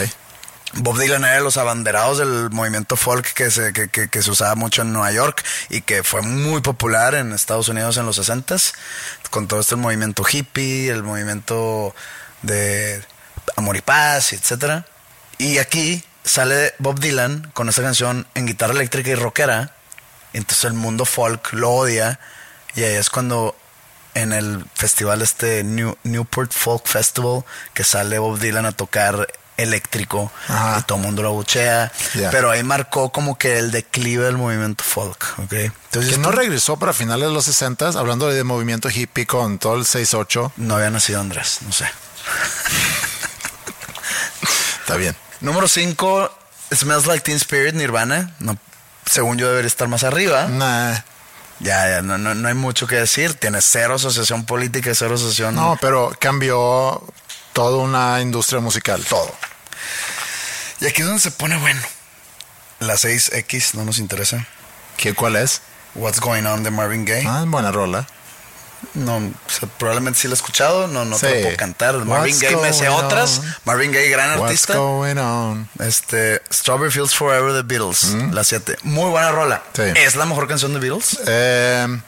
Bob 0.74 0.98
Dylan 0.98 1.24
era 1.24 1.36
de 1.36 1.40
los 1.40 1.56
abanderados 1.56 2.18
del 2.18 2.50
movimiento 2.50 2.96
folk 2.96 3.32
que 3.32 3.50
se, 3.50 3.72
que, 3.72 3.88
que- 3.88 4.22
se 4.22 4.30
usaba 4.30 4.54
mucho 4.56 4.82
en 4.82 4.92
Nueva 4.92 5.10
York 5.12 5.42
y 5.70 5.80
que 5.80 6.02
fue 6.02 6.22
muy 6.22 6.60
popular 6.60 7.14
en 7.14 7.32
Estados 7.32 7.68
Unidos 7.68 7.96
en 7.96 8.04
los 8.06 8.18
60s, 8.18 8.74
con 9.30 9.48
todo 9.48 9.60
este 9.60 9.76
movimiento 9.76 10.24
hippie, 10.30 10.90
el 10.90 11.02
movimiento 11.02 11.94
de 12.42 13.02
amor 13.56 13.76
y 13.76 13.80
paz, 13.80 14.32
etcétera. 14.32 14.84
Y 15.38 15.58
aquí 15.58 16.04
sale 16.24 16.74
Bob 16.78 16.98
Dylan 17.00 17.50
con 17.54 17.68
esta 17.68 17.82
canción 17.82 18.26
en 18.34 18.46
guitarra 18.46 18.74
eléctrica 18.74 19.10
y 19.10 19.14
rockera, 19.14 19.72
entonces 20.32 20.64
el 20.64 20.74
mundo 20.74 21.04
folk 21.06 21.52
lo 21.52 21.70
odia, 21.70 22.18
y 22.74 22.82
ahí 22.82 22.96
es 22.96 23.08
cuando 23.08 23.56
en 24.14 24.32
el 24.32 24.64
festival 24.74 25.22
este 25.22 25.62
New, 25.64 25.96
Newport 26.02 26.52
Folk 26.52 26.86
Festival 26.86 27.44
que 27.72 27.84
sale 27.84 28.18
Bob 28.18 28.38
Dylan 28.38 28.66
a 28.66 28.72
tocar 28.72 29.26
eléctrico 29.56 30.30
Ajá. 30.48 30.78
y 30.80 30.82
todo 30.82 30.98
el 30.98 31.04
mundo 31.04 31.22
lo 31.22 31.32
buchea 31.32 31.92
pero 32.30 32.50
ahí 32.50 32.62
marcó 32.62 33.10
como 33.10 33.38
que 33.38 33.58
el 33.58 33.70
declive 33.70 34.24
del 34.24 34.36
movimiento 34.36 34.84
folk 34.84 35.38
¿ok? 35.38 35.52
entonces 35.52 36.12
Que 36.12 36.18
no 36.18 36.30
regresó 36.30 36.76
para 36.78 36.92
finales 36.92 37.28
de 37.28 37.34
los 37.34 37.44
60 37.46 37.88
hablando 37.98 38.28
de 38.28 38.44
movimiento 38.44 38.88
hippie 38.90 39.26
con 39.26 39.58
todo 39.58 39.74
el 39.76 39.82
6-8. 39.84 40.52
no 40.56 40.76
había 40.76 40.90
nacido 40.90 41.20
Andrés 41.20 41.58
no 41.62 41.72
sé 41.72 41.86
Está 44.80 44.96
bien. 44.96 45.16
número 45.40 45.68
5 45.68 46.30
Smells 46.74 47.06
Like 47.06 47.22
Teen 47.24 47.36
Spirit 47.38 47.74
Nirvana 47.74 48.34
no, 48.38 48.56
según 49.10 49.36
yo 49.38 49.48
debería 49.48 49.68
estar 49.68 49.88
más 49.88 50.04
arriba 50.04 50.46
Nah. 50.48 50.94
Ya, 51.58 51.88
ya, 51.88 52.02
no, 52.02 52.18
no, 52.18 52.34
no 52.34 52.48
hay 52.48 52.52
mucho 52.54 52.86
que 52.86 52.96
decir. 52.96 53.32
Tiene 53.32 53.62
cero 53.62 53.94
asociación 53.94 54.44
política 54.44 54.90
y 54.90 54.94
cero 54.94 55.14
asociación. 55.14 55.54
No, 55.54 55.78
pero 55.80 56.12
cambió 56.20 57.02
toda 57.54 57.78
una 57.78 58.20
industria 58.20 58.60
musical. 58.60 59.02
todo. 59.08 59.34
Y 60.80 60.86
aquí 60.86 61.02
es 61.02 61.06
donde 61.06 61.22
se 61.22 61.30
pone 61.30 61.56
bueno. 61.58 61.80
La 62.80 62.94
6X 62.94 63.74
no 63.74 63.84
nos 63.84 63.98
interesa. 63.98 64.46
¿Qué, 64.96 65.14
¿Cuál 65.14 65.36
es? 65.36 65.62
What's 65.94 66.20
Going 66.20 66.44
On 66.44 66.62
de 66.62 66.70
Marvin 66.70 67.04
Gaye. 67.04 67.26
Ah, 67.26 67.44
buena 67.46 67.72
rola. 67.72 68.06
No, 68.92 69.16
o 69.16 69.32
sea, 69.48 69.68
probablemente 69.78 70.20
sí 70.20 70.28
lo 70.28 70.34
he 70.34 70.36
escuchado, 70.36 70.86
no, 70.86 71.04
no 71.06 71.16
te 71.18 71.34
lo 71.34 71.42
puedo 71.42 71.56
cantar. 71.56 71.94
Marvin 72.04 72.34
What's 72.34 72.42
Gaye 72.42 72.56
me 72.56 72.72
sé 72.72 72.88
otras. 72.88 73.40
Marvin 73.64 73.90
Gaye, 73.90 74.10
gran 74.10 74.30
What's 74.38 74.42
artista. 74.42 74.74
going 74.76 75.16
on? 75.16 75.68
Este, 75.80 76.42
Strawberry 76.52 76.92
Fields 76.92 77.14
Forever 77.14 77.52
de 77.52 77.62
Beatles, 77.62 78.04
la 78.32 78.44
7. 78.44 78.76
Muy 78.82 79.10
buena 79.10 79.32
rola. 79.32 79.62
Sí. 79.74 79.82
¿Es 79.96 80.14
la 80.14 80.26
mejor 80.26 80.46
canción 80.46 80.74
de 80.74 80.80
Beatles? 80.80 81.18
Eh, 81.26 82.00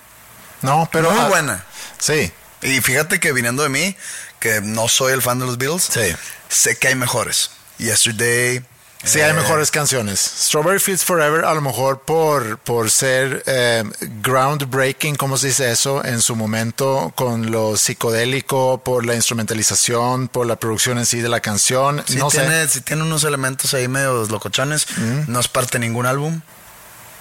no, 0.60 0.88
pero... 0.92 1.10
Muy 1.10 1.20
ah, 1.20 1.28
buena. 1.28 1.64
Sí, 1.98 2.30
Y 2.60 2.80
fíjate 2.80 3.18
que 3.18 3.32
viniendo 3.32 3.62
de 3.62 3.70
mí, 3.70 3.96
que 4.38 4.60
no 4.60 4.88
soy 4.88 5.14
el 5.14 5.22
fan 5.22 5.38
de 5.38 5.46
los 5.46 5.56
Beatles, 5.58 5.84
Sí. 5.84 6.14
sé 6.48 6.76
que 6.76 6.88
hay 6.88 6.94
mejores. 6.94 7.50
Yesterday. 7.78 8.62
sí 9.04 9.20
hay 9.20 9.30
eh, 9.30 9.34
mejores 9.34 9.70
canciones. 9.70 10.18
Strawberry 10.20 10.80
Fields 10.80 11.04
Forever, 11.04 11.44
a 11.44 11.54
lo 11.54 11.60
mejor 11.60 12.00
por, 12.00 12.58
por 12.58 12.90
ser 12.90 13.42
eh, 13.46 13.84
groundbreaking, 14.22 15.16
¿cómo 15.16 15.36
se 15.36 15.48
dice 15.48 15.70
eso? 15.70 16.04
En 16.04 16.20
su 16.20 16.34
momento, 16.36 17.12
con 17.14 17.50
lo 17.50 17.76
psicodélico, 17.76 18.78
por 18.84 19.06
la 19.06 19.14
instrumentalización, 19.14 20.28
por 20.28 20.46
la 20.46 20.56
producción 20.56 20.98
en 20.98 21.06
sí 21.06 21.20
de 21.20 21.28
la 21.28 21.40
canción. 21.40 22.02
Sí, 22.06 22.16
no 22.16 22.28
tiene, 22.28 22.64
sé. 22.66 22.68
sí 22.68 22.80
tiene 22.80 23.02
unos 23.02 23.24
elementos 23.24 23.72
ahí 23.74 23.88
medio 23.88 24.24
locochones. 24.26 24.86
No 25.26 25.40
es 25.40 25.48
parte 25.48 25.78
de 25.78 25.86
ningún 25.86 26.06
álbum. 26.06 26.40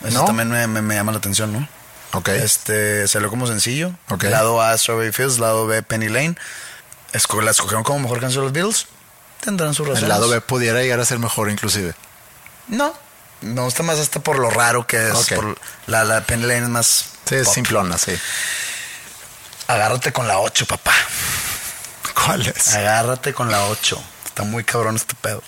Eso 0.06 0.20
¿No? 0.20 0.26
también 0.26 0.50
me, 0.50 0.68
me- 0.68 0.82
me 0.82 0.96
llama 0.96 1.12
la 1.12 1.18
atención, 1.18 1.52
¿no? 1.54 1.68
Ok. 2.14 2.30
Este 2.30 3.08
salió 3.08 3.30
como 3.30 3.48
sencillo. 3.48 3.92
Ok. 4.10 4.24
Lado 4.26 4.62
A, 4.62 4.78
Strawberry 4.78 5.12
Fields, 5.12 5.40
lado 5.40 5.66
B, 5.68 5.82
Penny 5.84 6.08
Lane. 6.08 6.36
Esco- 7.14 7.42
la 7.42 7.52
escogieron 7.52 7.84
como 7.84 8.00
mejor 8.00 8.20
canción 8.20 8.42
de 8.44 8.46
los 8.46 8.54
Beatles. 8.54 8.88
Tendrán 9.42 9.74
su 9.74 9.86
razón. 9.86 10.04
El 10.04 10.10
lado 10.10 10.30
B 10.30 10.42
pudiera 10.42 10.82
llegar 10.82 11.00
a 11.00 11.06
ser 11.06 11.20
mejor 11.20 11.50
inclusive. 11.50 11.94
No. 12.68 12.94
Me 13.42 13.62
gusta 13.62 13.84
más 13.84 14.00
hasta 14.00 14.20
por 14.20 14.40
lo 14.40 14.50
raro 14.50 14.88
que 14.88 15.10
es. 15.10 15.14
Ok. 15.14 15.34
por 15.36 15.58
la, 15.86 16.04
la 16.04 16.22
Penny 16.22 16.44
Lane 16.44 16.64
es 16.64 16.70
más. 16.70 17.06
Sí, 17.26 17.36
es 17.36 17.50
simplona, 17.50 17.98
sí. 17.98 18.18
Agárrate 19.68 20.12
con 20.12 20.28
la 20.28 20.40
8, 20.40 20.66
papá. 20.66 20.94
¿Cuál 22.26 22.48
es? 22.48 22.74
Agárrate 22.74 23.34
con 23.34 23.52
la 23.52 23.66
8. 23.68 24.02
Está 24.26 24.44
muy 24.44 24.64
cabrón 24.64 24.96
este 24.96 25.14
pedo. 25.16 25.44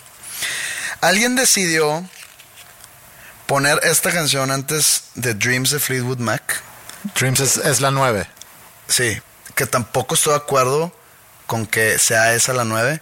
Alguien 1.02 1.36
decidió 1.36 2.08
poner 3.48 3.80
esta 3.84 4.12
canción 4.12 4.52
antes 4.52 5.06
de 5.16 5.34
Dreams 5.34 5.72
de 5.72 5.80
Fleetwood 5.80 6.20
Mac. 6.20 6.62
Dreams 7.16 7.40
es, 7.40 7.58
es 7.58 7.82
la 7.82 7.92
9. 7.92 8.28
Sí, 8.88 9.20
que 9.56 9.66
tampoco 9.66 10.16
estoy 10.16 10.34
de 10.34 10.38
acuerdo 10.38 10.92
con 11.48 11.66
que 11.66 11.98
sea 11.98 12.34
esa 12.34 12.54
la 12.54 12.66
9. 12.66 13.02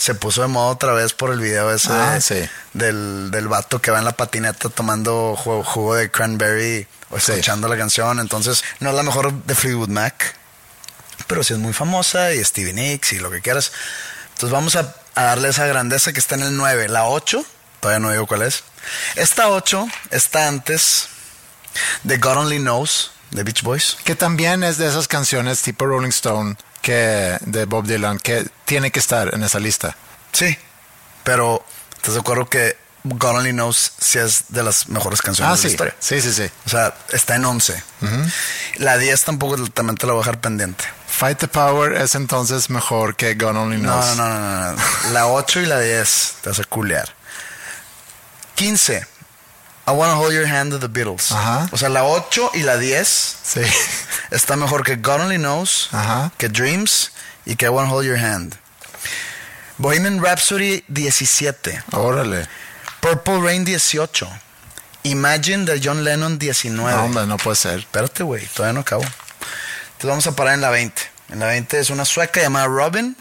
Se 0.00 0.14
puso 0.14 0.40
de 0.40 0.48
moda 0.48 0.68
otra 0.68 0.92
vez 0.94 1.12
por 1.12 1.30
el 1.30 1.40
video 1.40 1.70
ese 1.72 1.92
Ah, 1.92 2.14
de- 2.14 2.20
sí. 2.22 2.48
del, 2.72 3.30
del 3.30 3.48
vato 3.48 3.82
que 3.82 3.90
va 3.90 3.98
en 3.98 4.06
la 4.06 4.12
patineta 4.16 4.70
tomando 4.70 5.36
jugo, 5.36 5.62
jugo 5.62 5.94
de 5.94 6.10
cranberry 6.10 6.86
o 7.10 7.20
Sí. 7.20 7.32
escuchando 7.32 7.68
la 7.68 7.76
canción. 7.76 8.18
Entonces, 8.18 8.64
no 8.78 8.88
es 8.90 8.96
la 8.96 9.02
mejor 9.02 9.30
de 9.44 9.54
Fleetwood 9.54 9.90
Mac, 9.90 10.34
pero 11.26 11.44
sí 11.44 11.52
es 11.52 11.58
muy 11.58 11.74
famosa 11.74 12.32
y 12.32 12.42
Stevie 12.42 12.72
Nicks 12.72 13.12
y 13.12 13.18
lo 13.18 13.30
que 13.30 13.42
quieras. 13.42 13.72
Entonces, 14.32 14.50
vamos 14.52 14.74
a, 14.76 14.94
a 15.16 15.22
darle 15.22 15.48
esa 15.50 15.66
grandeza 15.66 16.14
que 16.14 16.20
está 16.20 16.34
en 16.36 16.42
el 16.44 16.56
9. 16.56 16.88
La 16.88 17.04
8, 17.04 17.44
todavía 17.80 17.98
no 18.00 18.10
digo 18.10 18.26
cuál 18.26 18.40
es. 18.42 18.64
Esta 19.16 19.50
8 19.50 19.86
está 20.10 20.48
antes 20.48 21.08
de 22.04 22.16
God 22.16 22.38
Only 22.38 22.58
Knows 22.58 23.10
de 23.32 23.42
Beach 23.42 23.60
Boys. 23.62 23.98
Que 24.04 24.14
también 24.14 24.64
es 24.64 24.78
de 24.78 24.88
esas 24.88 25.08
canciones 25.08 25.60
tipo 25.60 25.84
Rolling 25.84 26.08
Stone 26.08 26.56
que 26.82 27.36
de 27.40 27.64
Bob 27.66 27.86
Dylan 27.86 28.18
que 28.18 28.46
tiene 28.64 28.90
que 28.90 29.00
estar 29.00 29.34
en 29.34 29.42
esa 29.42 29.58
lista. 29.60 29.96
Sí, 30.32 30.56
pero 31.24 31.64
¿estás 31.96 32.14
de 32.14 32.20
acuerdo 32.20 32.48
que 32.48 32.76
God 33.04 33.36
Only 33.38 33.52
Knows 33.52 33.92
sí 33.98 34.18
es 34.18 34.44
de 34.48 34.62
las 34.62 34.88
mejores 34.88 35.22
canciones 35.22 35.50
Ah, 35.50 35.56
de 35.56 35.58
sí. 35.58 35.66
la 35.68 35.70
historia? 35.70 35.94
Sí, 36.00 36.20
sí, 36.20 36.32
sí. 36.32 36.50
O 36.66 36.68
sea, 36.68 36.94
está 37.10 37.36
en 37.36 37.44
11. 37.44 37.82
La 38.76 38.98
10 38.98 39.24
tampoco 39.24 39.56
también 39.68 39.96
te 39.96 40.06
la 40.06 40.12
voy 40.12 40.20
a 40.20 40.24
dejar 40.24 40.40
pendiente. 40.40 40.84
Fight 41.08 41.38
the 41.38 41.48
Power 41.48 41.92
es 42.00 42.14
entonces 42.14 42.70
mejor 42.70 43.16
que 43.16 43.34
God 43.34 43.56
Only 43.56 43.78
No, 43.78 43.92
Knows. 43.92 44.16
no, 44.16 44.28
no, 44.28 44.38
no, 44.38 44.72
no. 44.72 44.82
La 45.12 45.26
8 45.26 45.60
y 45.60 45.66
la 45.66 45.80
10 45.80 46.34
te 46.42 46.50
a 46.50 46.64
culear. 46.68 47.08
15. 48.54 49.06
I 49.90 49.96
Wanna 49.96 50.14
Hold 50.16 50.32
Your 50.34 50.46
Hand 50.46 50.72
de 50.72 50.78
The 50.78 50.88
Beatles. 50.88 51.32
Ajá. 51.32 51.68
O 51.72 51.76
sea, 51.78 51.88
la 51.88 52.04
8 52.04 52.52
y 52.54 52.62
la 52.62 52.76
10 52.76 53.36
Sí. 53.42 53.60
está 54.30 54.56
mejor 54.56 54.84
que 54.84 54.96
God 54.96 55.22
Only 55.22 55.36
Knows, 55.38 55.88
Ajá. 55.92 56.32
que 56.38 56.48
Dreams 56.48 57.12
y 57.46 57.56
que 57.56 57.66
I 57.66 57.68
Wanna 57.68 57.90
Hold 57.92 58.06
Your 58.06 58.18
Hand. 58.18 58.54
Bohemian 59.78 60.22
Rhapsody 60.22 60.84
17. 60.88 61.82
Órale. 61.92 62.46
Purple 63.00 63.40
Rain 63.40 63.64
18. 63.64 64.28
Imagine 65.04 65.64
de 65.64 65.80
John 65.82 66.04
Lennon 66.04 66.38
19. 66.38 66.90
No, 66.92 67.04
hombre, 67.04 67.26
no 67.26 67.36
puede 67.38 67.56
ser. 67.56 67.78
Espérate, 67.80 68.22
güey, 68.22 68.44
todavía 68.48 68.74
no 68.74 68.80
acabo. 68.80 69.02
Entonces 69.02 70.08
vamos 70.08 70.26
a 70.26 70.32
parar 70.36 70.54
en 70.54 70.60
la 70.60 70.68
20. 70.70 71.02
En 71.30 71.38
la 71.40 71.46
20 71.46 71.78
es 71.80 71.88
una 71.90 72.04
sueca 72.04 72.40
llamada 72.40 72.66
Robin, 72.66 73.16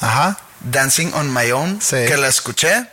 Ajá. 0.00 0.36
Dancing 0.60 1.12
on 1.14 1.32
My 1.32 1.52
Own, 1.52 1.80
Sí. 1.80 1.96
que 2.08 2.16
la 2.16 2.26
escuché 2.28 2.86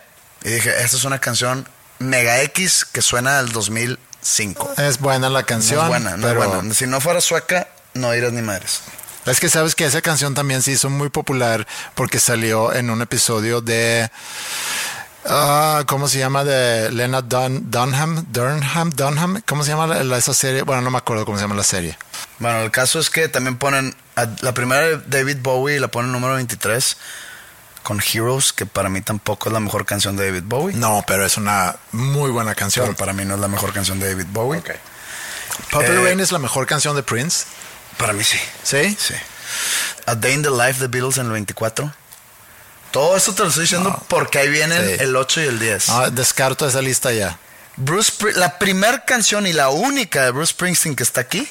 y 0.43 0.49
dije, 0.49 0.69
esta 0.83 0.97
es 0.97 1.03
una 1.05 1.17
canción 1.19 1.67
mega 2.03 2.41
X 2.43 2.85
que 2.91 3.01
suena 3.01 3.37
del 3.41 3.51
2005. 3.51 4.73
Es 4.77 4.99
buena 4.99 5.29
la 5.29 5.41
No 5.41 5.45
canción. 5.45 5.81
es 5.81 5.87
buena, 5.87 6.17
no 6.17 6.27
pero 6.27 6.43
es 6.43 6.49
buena. 6.49 6.73
Si 6.73 6.87
no 6.87 7.01
fuera 7.01 7.21
sueca, 7.21 7.67
no 7.93 8.11
dirás 8.11 8.31
ni 8.33 8.41
madres. 8.41 8.81
Es 9.25 9.39
que 9.39 9.49
sabes 9.49 9.73
que 9.75 9.85
esa 9.85 10.01
canción 10.01 10.33
también 10.33 10.61
se 10.61 10.71
hizo 10.71 10.89
muy 10.89 11.09
popular 11.09 11.65
porque 11.95 12.19
salió 12.19 12.73
en 12.73 12.89
un 12.89 13.01
episodio 13.01 13.61
de. 13.61 14.09
ah, 15.25 15.83
¿Cómo 15.87 16.07
se 16.07 16.19
llama? 16.19 16.43
De 16.43 16.91
Lena 16.91 17.21
Dun- 17.21 17.63
Dunham. 17.69 18.25
Dunham. 18.29 18.89
Dunham. 18.91 19.41
¿Cómo 19.45 19.63
se 19.63 19.71
llama 19.71 19.87
la- 19.87 20.03
la- 20.03 20.17
esa 20.17 20.33
serie? 20.33 20.63
Bueno, 20.63 20.81
no 20.81 20.91
me 20.91 20.97
acuerdo 20.97 21.25
cómo 21.25 21.37
se 21.37 21.43
llama 21.43 21.55
la 21.55 21.63
serie. 21.63 21.97
Bueno, 22.39 22.61
el 22.63 22.71
caso 22.71 22.99
es 22.99 23.09
que 23.09 23.29
también 23.29 23.57
ponen 23.57 23.95
a- 24.15 24.27
la 24.41 24.53
primera 24.53 24.81
de 24.81 24.97
David 25.07 25.37
Bowie 25.41 25.79
la 25.79 25.87
ponen 25.87 26.11
número 26.11 26.33
23 26.35 26.97
con 27.83 28.01
Heroes, 28.01 28.53
que 28.53 28.65
para 28.65 28.89
mí 28.89 29.01
tampoco 29.01 29.49
es 29.49 29.53
la 29.53 29.59
mejor 29.59 29.85
canción 29.85 30.15
de 30.15 30.25
David 30.27 30.43
Bowie. 30.45 30.75
No, 30.75 31.03
pero 31.05 31.25
es 31.25 31.37
una 31.37 31.75
muy 31.91 32.31
buena 32.31 32.51
Pero 32.51 32.59
canción. 32.59 32.95
para 32.95 33.13
mí 33.13 33.25
no 33.25 33.35
es 33.35 33.39
la 33.39 33.47
mejor 33.47 33.73
canción 33.73 33.99
de 33.99 34.09
David 34.09 34.25
Bowie. 34.31 34.61
Purple 35.71 35.95
Eh, 35.95 36.03
Rain 36.03 36.19
es 36.19 36.31
la 36.31 36.39
mejor 36.39 36.65
canción 36.65 36.95
de 36.95 37.03
Prince. 37.03 37.45
Para 37.97 38.13
mí 38.13 38.23
sí. 38.23 38.39
¿Sí? 38.63 38.97
Sí. 38.99 39.13
A 40.07 40.15
Day 40.15 40.33
in 40.33 40.41
the 40.41 40.49
Life 40.49 40.79
de 40.79 40.87
Beatles 40.87 41.17
en 41.17 41.27
el 41.27 41.31
24. 41.33 41.93
Todo 42.91 43.15
esto 43.17 43.33
te 43.33 43.43
lo 43.43 43.49
estoy 43.49 43.63
diciendo 43.63 44.03
porque 44.07 44.39
ahí 44.39 44.49
vienen 44.49 44.83
Sí. 44.85 44.95
el 44.99 45.15
8 45.15 45.41
y 45.41 45.45
el 45.45 45.59
10. 45.59 45.89
Ah, 45.89 46.09
descarto 46.11 46.67
esa 46.67 46.81
lista 46.81 47.11
ya. 47.11 47.37
Bruce 47.75 48.13
la 48.35 48.59
primera 48.59 49.03
canción 49.05 49.47
y 49.47 49.53
la 49.53 49.69
única 49.69 50.23
de 50.23 50.31
Bruce 50.31 50.51
Springsteen 50.53 50.95
que 50.95 51.03
está 51.03 51.21
aquí. 51.21 51.47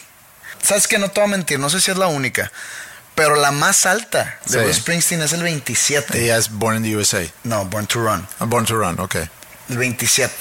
Sabes 0.63 0.87
que 0.87 0.99
no 0.99 1.09
te 1.11 1.21
voy 1.21 1.29
a 1.29 1.33
mentir, 1.33 1.59
no 1.59 1.69
sé 1.69 1.81
si 1.81 1.91
es 1.91 1.97
la 1.97 2.07
única, 2.07 2.53
pero 3.15 3.37
la 3.37 3.51
más 3.51 3.87
alta 3.87 4.39
de 4.47 4.53
Sí. 4.53 4.59
Bruce 4.59 4.81
Springsteen 4.81 5.23
es 5.23 5.33
el 5.33 5.43
27. 5.43 6.23
Ella 6.25 6.37
es 6.39 6.51
Born 6.51 6.77
in 6.79 6.83
the 6.83 6.97
USA. 6.97 7.23
No, 7.45 7.65
Born 7.65 7.87
to 7.87 8.01
Run. 8.01 8.27
Ah, 8.39 8.45
Born 8.45 8.65
to 8.67 8.75
Run, 8.77 8.99
ok. 9.01 9.17
El 9.69 9.79
27. 9.79 10.35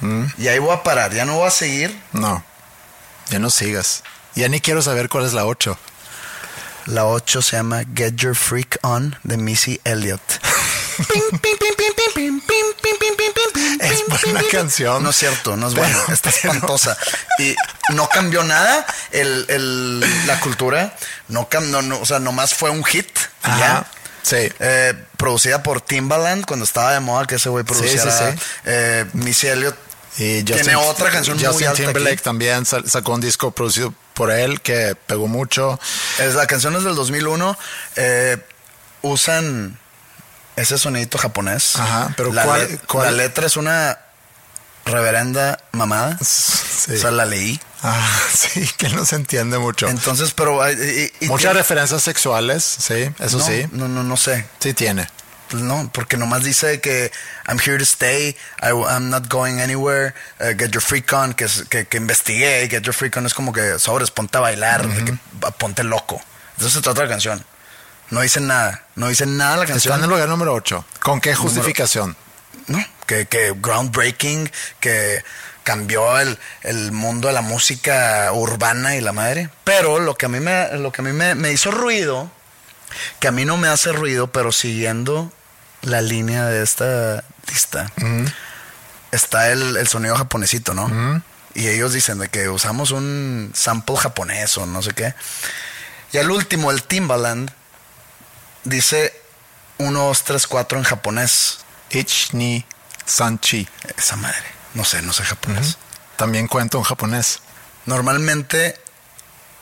Mm. 0.00 0.24
Y 0.38 0.48
ahí 0.48 0.58
voy 0.58 0.74
a 0.74 0.82
parar, 0.82 1.12
ya 1.12 1.24
no 1.24 1.36
voy 1.36 1.48
a 1.48 1.50
seguir. 1.50 1.98
No. 2.12 2.44
Ya 3.30 3.38
no 3.38 3.50
sigas. 3.50 4.02
Ya 4.34 4.48
ni 4.48 4.60
quiero 4.60 4.82
saber 4.82 5.08
cuál 5.08 5.24
es 5.26 5.32
la 5.32 5.46
8. 5.46 5.78
La 6.86 7.06
8 7.06 7.40
se 7.40 7.56
llama 7.56 7.84
Get 7.94 8.16
Your 8.16 8.34
Freak 8.34 8.78
On 8.82 9.16
de 9.22 9.36
Missy 9.36 9.80
Elliott. 9.84 10.20
Es 10.96 11.06
buena 14.22 14.40
canción. 14.50 15.02
No 15.02 15.10
es 15.10 15.16
cierto, 15.16 15.56
no 15.56 15.68
es 15.68 15.74
buena, 15.74 15.96
Pero- 16.06 16.14
está 16.14 16.30
pero- 16.30 16.52
espantosa. 16.54 16.96
Y 17.38 17.54
no 17.94 18.08
cambió 18.08 18.42
nada 18.44 18.86
el, 19.10 19.46
el- 19.48 20.26
la 20.26 20.40
cultura. 20.40 20.94
No, 21.28 21.48
no, 21.62 21.82
no, 21.82 22.00
o 22.00 22.06
sea, 22.06 22.18
nomás 22.18 22.54
fue 22.54 22.70
un 22.70 22.84
hit. 22.84 23.08
Ajá. 23.42 23.58
ya. 23.58 23.86
Sí. 24.22 24.50
Eh, 24.58 24.94
producida 25.18 25.62
por 25.62 25.80
Timbaland 25.82 26.46
cuando 26.46 26.64
estaba 26.64 26.92
de 26.94 27.00
moda 27.00 27.26
que 27.26 27.34
ese 27.34 27.48
güey 27.50 27.62
produciera. 27.64 28.10
sí, 28.10 28.24
sí. 28.38 28.42
eh, 28.64 29.04
Missy 29.12 29.48
Elliott 29.48 29.76
Y 30.16 30.42
tiene 30.44 30.76
otra 30.76 31.10
canción 31.10 31.36
muy 31.36 31.46
alta 31.64 31.74
Timberlake 31.74 32.14
aquí. 32.14 32.22
también 32.22 32.64
sa- 32.64 32.86
sacó 32.86 33.12
un 33.12 33.20
disco 33.20 33.50
producido 33.50 33.92
por 34.14 34.30
él 34.30 34.60
que 34.62 34.96
pegó 35.06 35.26
mucho. 35.26 35.78
Es, 36.18 36.34
la 36.34 36.46
canción 36.46 36.74
es 36.76 36.84
del 36.84 36.94
2001. 36.94 37.58
eh, 37.96 38.38
usan 39.02 39.78
ese 40.56 40.78
sonidito 40.78 41.18
japonés. 41.18 41.76
Ajá, 41.76 42.14
pero 42.16 42.32
la, 42.32 42.44
¿cuál- 42.44 42.68
le- 42.70 42.78
cuál? 42.78 43.04
la 43.06 43.10
letra 43.24 43.46
es 43.46 43.56
una 43.56 43.98
reverenda 44.84 45.58
mamada. 45.72 46.18
Sí. 46.22 46.92
O 46.92 46.98
sea, 46.98 47.10
la 47.10 47.24
leí. 47.24 47.60
Ah, 47.82 48.18
sí, 48.34 48.68
que 48.76 48.88
no 48.90 49.04
se 49.04 49.16
entiende 49.16 49.58
mucho. 49.58 49.88
Entonces, 49.88 50.32
pero... 50.32 50.60
y- 50.70 51.12
y 51.20 51.26
Muchas 51.26 51.40
tiene- 51.50 51.54
referencias 51.60 52.02
sexuales, 52.02 52.62
sí, 52.64 53.10
eso 53.18 53.38
no, 53.38 53.44
sí. 53.46 53.66
No, 53.72 53.88
no, 53.88 54.02
no 54.02 54.16
sé. 54.16 54.46
Sí 54.60 54.74
tiene. 54.74 55.08
no, 55.52 55.88
porque 55.92 56.16
nomás 56.16 56.42
dice 56.42 56.80
que 56.80 57.12
I'm 57.46 57.58
here 57.60 57.78
to 57.78 57.84
stay, 57.84 58.36
I, 58.60 58.68
I'm 58.70 59.08
not 59.10 59.28
going 59.28 59.60
anywhere, 59.60 60.14
uh, 60.40 60.46
get 60.58 60.70
your 60.70 60.82
freak 60.82 61.12
on, 61.12 61.32
que, 61.34 61.46
que, 61.68 61.86
que 61.86 61.96
investigué, 61.98 62.66
get 62.68 62.82
your 62.82 62.94
freak 62.94 63.16
on 63.16 63.26
es 63.26 63.34
como 63.34 63.52
que 63.52 63.78
sobres, 63.78 64.10
ponte 64.10 64.36
a 64.38 64.40
bailar, 64.40 64.84
ponte 65.58 65.84
loco. 65.84 66.20
Entonces 66.56 66.80
es 66.80 66.86
otra 66.86 67.06
canción. 67.08 67.44
No 68.10 68.20
dice 68.22 68.40
nada, 68.40 68.84
no 68.96 69.08
dice 69.08 69.26
nada 69.26 69.56
la 69.56 69.66
canción. 69.66 69.92
Está 69.92 69.96
en 69.96 70.04
el 70.04 70.10
lugar 70.10 70.28
número 70.28 70.52
8. 70.54 70.84
¿Con 71.00 71.20
qué 71.20 71.34
justificación? 71.34 72.16
No, 72.66 72.84
que, 73.06 73.26
que 73.26 73.52
groundbreaking, 73.56 74.50
que 74.80 75.22
cambió 75.62 76.18
el, 76.18 76.38
el, 76.62 76.92
mundo 76.92 77.28
de 77.28 77.34
la 77.34 77.40
música 77.40 78.30
urbana 78.32 78.96
y 78.96 79.00
la 79.00 79.12
madre. 79.12 79.50
Pero 79.64 79.98
lo 79.98 80.14
que 80.16 80.26
a 80.26 80.28
mí 80.28 80.40
me, 80.40 80.68
lo 80.78 80.92
que 80.92 81.00
a 81.00 81.04
mí 81.04 81.12
me, 81.12 81.34
me 81.34 81.52
hizo 81.52 81.70
ruido, 81.70 82.30
que 83.20 83.28
a 83.28 83.32
mí 83.32 83.44
no 83.44 83.56
me 83.56 83.68
hace 83.68 83.92
ruido, 83.92 84.28
pero 84.28 84.52
siguiendo 84.52 85.32
la 85.82 86.00
línea 86.00 86.46
de 86.46 86.62
esta 86.62 87.24
lista, 87.48 87.90
está 89.10 89.50
el, 89.50 89.76
el, 89.76 89.88
sonido 89.88 90.16
japonesito, 90.16 90.74
¿no? 90.74 91.22
Y 91.54 91.68
ellos 91.68 91.92
dicen 91.92 92.18
de 92.18 92.28
que 92.28 92.48
usamos 92.48 92.90
un 92.90 93.52
sample 93.54 93.96
japonés 93.96 94.56
o 94.58 94.66
no 94.66 94.82
sé 94.82 94.92
qué. 94.92 95.14
Y 96.12 96.18
al 96.18 96.30
último, 96.30 96.70
el 96.70 96.82
Timbaland, 96.82 97.50
dice 98.64 99.12
1, 99.78 99.98
2, 99.98 100.24
3, 100.24 100.46
4 100.46 100.78
en 100.78 100.84
japonés. 100.84 101.63
Ich 101.94 102.32
ni 102.32 102.64
sanchi. 103.06 103.68
Esa 103.96 104.16
madre. 104.16 104.42
No 104.74 104.84
sé, 104.84 105.02
no 105.02 105.12
sé 105.12 105.22
japonés. 105.24 105.78
También 106.16 106.48
cuento 106.48 106.78
en 106.78 106.84
japonés. 106.84 107.40
Normalmente, 107.86 108.78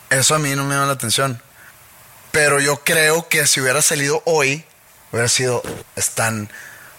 eso 0.09 0.35
a 0.35 0.39
mí 0.39 0.55
no 0.55 0.63
me 0.63 0.73
llama 0.75 0.87
la 0.87 0.93
atención. 0.93 1.41
Pero 2.31 2.59
yo 2.59 2.83
creo 2.83 3.27
que 3.29 3.45
si 3.45 3.61
hubiera 3.61 3.81
salido 3.81 4.23
hoy, 4.25 4.65
hubiera 5.11 5.27
sido, 5.29 5.61
están 5.95 6.49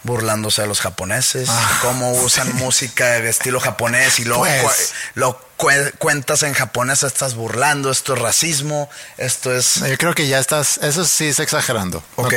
burlándose 0.05 0.63
de 0.63 0.69
los 0.69 0.81
japoneses, 0.81 1.49
Ah, 1.51 1.79
cómo 1.83 2.13
usan 2.13 2.55
música 2.57 3.07
de 3.21 3.29
estilo 3.31 3.59
japonés 3.59 4.19
y 4.21 4.25
luego 4.25 4.45
Pues. 4.45 4.63
cu- 4.63 4.71
lo 5.15 5.41
cue- 5.57 5.93
cuentas 5.99 6.43
en 6.43 6.53
japonés, 6.53 7.03
estás 7.03 7.35
burlando, 7.35 7.91
esto 7.91 8.13
es 8.15 8.21
racismo, 8.21 8.91
esto 9.17 9.53
es... 9.57 9.77
Yo 9.77 9.97
creo 9.97 10.15
que 10.15 10.29
ya 10.29 10.39
estás, 10.39 10.77
eso 10.83 11.05
sí 11.07 11.29
es 11.29 11.41
exagerando. 11.41 12.05
No- 12.19 12.25
Ok. 12.25 12.35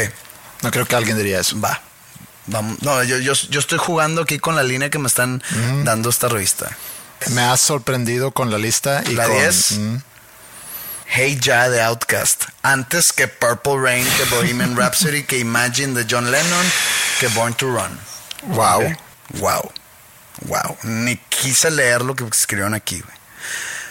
No, 0.64 0.72
creo 0.72 0.86
que 0.88 0.96
alguien 0.96 1.18
diría 1.18 1.40
eso. 1.42 1.60
Va. 1.60 1.82
Vamos. 2.48 2.82
No, 2.82 3.04
yo, 3.04 3.18
yo, 3.18 3.34
yo 3.34 3.60
estoy 3.60 3.78
jugando 3.78 4.22
aquí 4.24 4.40
con 4.40 4.56
la 4.56 4.64
línea 4.64 4.90
que 4.90 5.00
me 5.00 5.08
están 5.08 5.44
dando 5.84 6.10
esta 6.10 6.28
revista. 6.30 6.70
Me 7.32 7.42
has 7.42 7.60
sorprendido 7.62 8.32
con 8.32 8.52
la 8.52 8.58
lista 8.58 9.04
y 9.08 9.14
La 9.16 9.26
con 9.28 9.38
10. 9.38 9.72
Mm. 9.80 9.98
Hey 11.10 11.38
Ya 11.42 11.70
de 11.70 11.82
Outcast. 11.82 12.44
Antes 12.64 13.14
que 13.14 13.28
Purple 13.28 13.78
Rain, 13.82 14.06
que 14.18 14.24
Bohemian 14.36 14.76
Rhapsody, 14.78 15.24
que 15.24 15.40
Imagine 15.40 15.94
de 15.94 16.06
John 16.10 16.30
Lennon, 16.32 16.66
que 17.20 17.28
Born 17.30 17.54
to 17.56 17.68
Run. 17.68 18.00
wow. 18.56 18.82
Wow. 19.40 19.72
Wow. 20.46 20.78
Ni 20.84 21.18
quise 21.18 21.72
leer 21.72 22.02
lo 22.04 22.16
que 22.16 22.24
escribieron 22.26 22.74
aquí, 22.74 23.00
güey. 23.02 23.18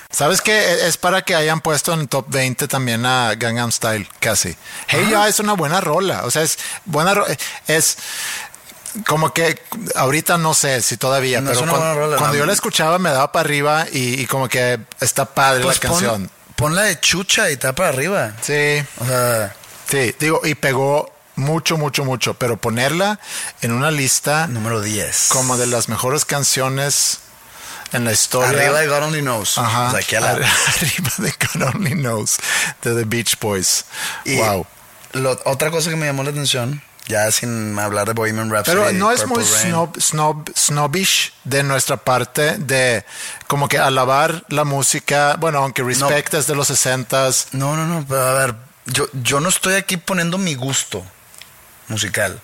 ¿Sabes 0.08 0.40
qué? 0.40 0.86
Es 0.86 0.96
para 0.96 1.20
que 1.22 1.34
hayan 1.34 1.60
puesto 1.60 1.92
en 1.92 2.00
el 2.00 2.08
top 2.08 2.26
20 2.28 2.68
también 2.68 3.04
a 3.04 3.34
Gangnam 3.34 3.70
Style, 3.70 4.08
casi. 4.20 4.56
Hey 4.86 5.08
Ya 5.10 5.28
es 5.28 5.40
una 5.40 5.52
buena 5.54 5.80
rola. 5.82 6.24
O 6.24 6.30
sea, 6.30 6.40
es 6.42 6.58
buena 6.86 7.12
ro- 7.12 7.26
Es 7.66 7.98
como 9.06 9.32
que 9.35 9.60
ahorita 9.94 10.39
no 10.39 10.55
sé 10.55 10.81
si 10.82 10.97
todavía, 10.97 11.40
No 11.40 11.51
pero 11.51 11.66
cuando 11.66 12.06
la- 12.32 12.35
yo 12.39 12.47
la 12.47 12.52
escuchaba 12.52 12.98
me 12.98 13.10
daba 13.10 13.32
para 13.32 13.47
arriba 13.47 13.86
y, 13.93 14.20
y 14.20 14.27
como 14.27 14.48
que 14.48 14.78
está 15.01 15.27
padre 15.27 15.62
Pues 15.64 15.82
la 15.82 15.89
pon- 15.90 15.98
canción. 16.01 16.31
Ponla 16.56 16.82
de 16.82 16.98
chucha 17.01 17.51
y 17.51 17.55
está 17.55 17.74
para 17.74 17.90
arriba. 17.90 18.32
Sí, 18.40 18.82
O 18.98 19.05
sea, 19.06 19.55
sí, 19.90 20.14
digo, 20.18 20.40
y 20.44 20.55
pegó 20.55 21.12
mucho, 21.35 21.77
mucho, 21.77 22.05
mucho, 22.06 22.35
pero 22.35 22.56
ponerla 22.56 23.20
en 23.60 23.73
una 23.73 23.90
lista 23.90 24.47
número 24.47 24.81
10. 24.81 25.28
como 25.31 25.59
de 25.59 25.66
las 25.66 25.89
mejores 25.90 26.24
canciones 26.24 27.18
en 27.93 28.05
la 28.06 28.12
historia. 28.12 28.48
Arriba 28.59 28.81
de 28.81 28.86
God 28.89 29.02
Only 29.02 29.20
Knows. 29.20 29.59
Ajá. 29.59 29.89
O 29.89 29.90
sea, 29.90 30.01
aquí 30.01 30.16
a 30.16 30.20
la- 30.20 30.31
Arriba 30.66 31.10
de 31.18 31.31
God 31.55 31.74
Only 31.74 31.93
Knows 31.93 32.39
de 32.82 32.94
The 32.94 33.05
Beach 33.05 33.39
Boys. 33.39 33.85
Y 34.24 34.39
wow. 34.39 34.66
lo- 35.12 35.39
otra 35.44 35.70
cosa 35.70 35.90
que 35.90 35.97
me 35.97 36.06
llamó 36.06 36.23
la 36.23 36.31
atención, 36.31 36.82
ya 37.06 37.30
sin 37.30 37.78
hablar 37.78 38.06
de 38.06 38.14
Bohemian 38.14 38.50
Rhapsody. 38.50 38.76
Pero 38.76 38.92
no 38.92 39.12
es 39.12 39.26
muy 39.26 39.44
snob, 39.44 39.98
snob, 40.00 40.50
snobbish 40.56 41.32
de 41.44 41.62
nuestra 41.62 41.96
parte 41.96 42.58
de 42.58 43.04
como 43.46 43.68
que 43.68 43.78
alabar 43.78 44.44
la 44.48 44.64
música. 44.64 45.36
Bueno, 45.38 45.58
aunque 45.58 45.82
Respect 45.82 46.34
es 46.34 46.46
de 46.46 46.54
los 46.54 46.70
60s. 46.70 47.48
No, 47.52 47.76
no, 47.76 47.86
no, 47.86 48.04
pero 48.06 48.22
a 48.22 48.34
ver, 48.34 48.54
yo, 48.86 49.08
yo 49.12 49.40
no 49.40 49.48
estoy 49.48 49.74
aquí 49.74 49.96
poniendo 49.96 50.38
mi 50.38 50.54
gusto 50.54 51.04
musical. 51.88 52.40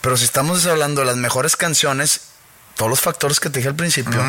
Pero 0.00 0.16
si 0.16 0.24
estamos 0.24 0.64
hablando 0.66 1.00
de 1.00 1.06
las 1.08 1.16
mejores 1.16 1.56
canciones, 1.56 2.20
todos 2.76 2.90
los 2.90 3.00
factores 3.00 3.40
que 3.40 3.50
te 3.50 3.58
dije 3.58 3.68
al 3.68 3.76
principio, 3.76 4.22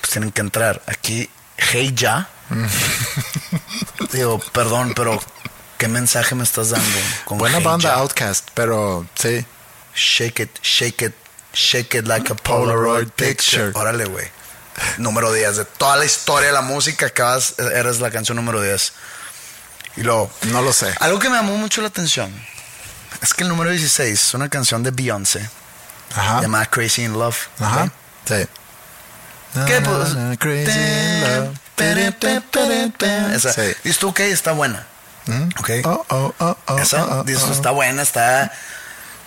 pues 0.00 0.12
tienen 0.12 0.32
que 0.32 0.40
entrar. 0.40 0.82
Aquí, 0.86 1.28
Hey 1.56 1.92
Ya. 1.94 2.28
Digo, 4.12 4.40
perdón, 4.52 4.92
pero 4.96 5.20
¿qué 5.80 5.88
mensaje 5.88 6.34
me 6.34 6.44
estás 6.44 6.70
dando? 6.70 6.86
Con 7.24 7.38
Buena 7.38 7.58
Hey 7.58 7.64
banda 7.64 7.88
Ya? 7.88 7.94
Outcast, 7.96 8.48
pero 8.54 9.06
sí. 9.18 9.44
Shake 9.94 10.40
it, 10.42 10.50
shake 10.62 11.02
it, 11.06 11.14
shake 11.54 11.98
it 11.98 12.06
like 12.06 12.30
a 12.30 12.36
Polaroid 12.36 13.08
picture. 13.16 13.66
picture. 13.66 13.72
Órale, 13.74 14.04
güey. 14.04 14.28
Número 14.98 15.32
10. 15.32 15.56
De 15.56 15.64
toda 15.64 15.96
la 15.96 16.04
historia 16.04 16.48
de 16.48 16.52
la 16.52 16.60
música, 16.62 17.06
acabas, 17.06 17.54
eres 17.58 17.98
la 18.00 18.10
canción 18.10 18.36
número 18.36 18.60
10. 18.62 18.92
Y 19.96 20.02
luego, 20.02 20.30
No 20.52 20.60
lo 20.62 20.72
sé. 20.72 20.94
algo 21.00 21.18
que 21.18 21.28
me 21.30 21.36
llamó 21.36 21.56
mucho 21.56 21.80
la 21.80 21.88
atención 21.88 22.30
es 23.22 23.34
que 23.34 23.42
el 23.42 23.48
número 23.48 23.70
16 23.70 24.12
es 24.28 24.34
una 24.34 24.48
canción 24.48 24.82
de 24.82 24.90
Beyoncé 24.92 25.48
Ajá. 26.14 26.40
llamada 26.42 26.66
Crazy 26.66 27.04
in 27.04 27.14
Love. 27.14 27.36
Ajá. 27.58 27.84
¿ok? 27.84 27.90
Sí. 28.26 28.46
¿Qué, 29.66 29.80
pues? 29.80 30.10
Crazy 30.38 30.78
in 30.78 31.20
love. 31.22 31.58
Esa, 33.34 33.52
Sí. 33.52 33.62
Dices 33.82 33.98
tú, 33.98 34.08
ok, 34.10 34.20
está 34.20 34.52
buena. 34.52 34.86
Ok. 35.58 35.70
Oh, 35.84 36.04
oh, 36.08 36.34
oh, 36.38 36.56
oh, 36.66 36.78
Esa, 36.78 37.04
oh, 37.04 37.20
oh, 37.20 37.24
oh. 37.26 37.52
está 37.52 37.70
buena, 37.70 38.02
está 38.02 38.52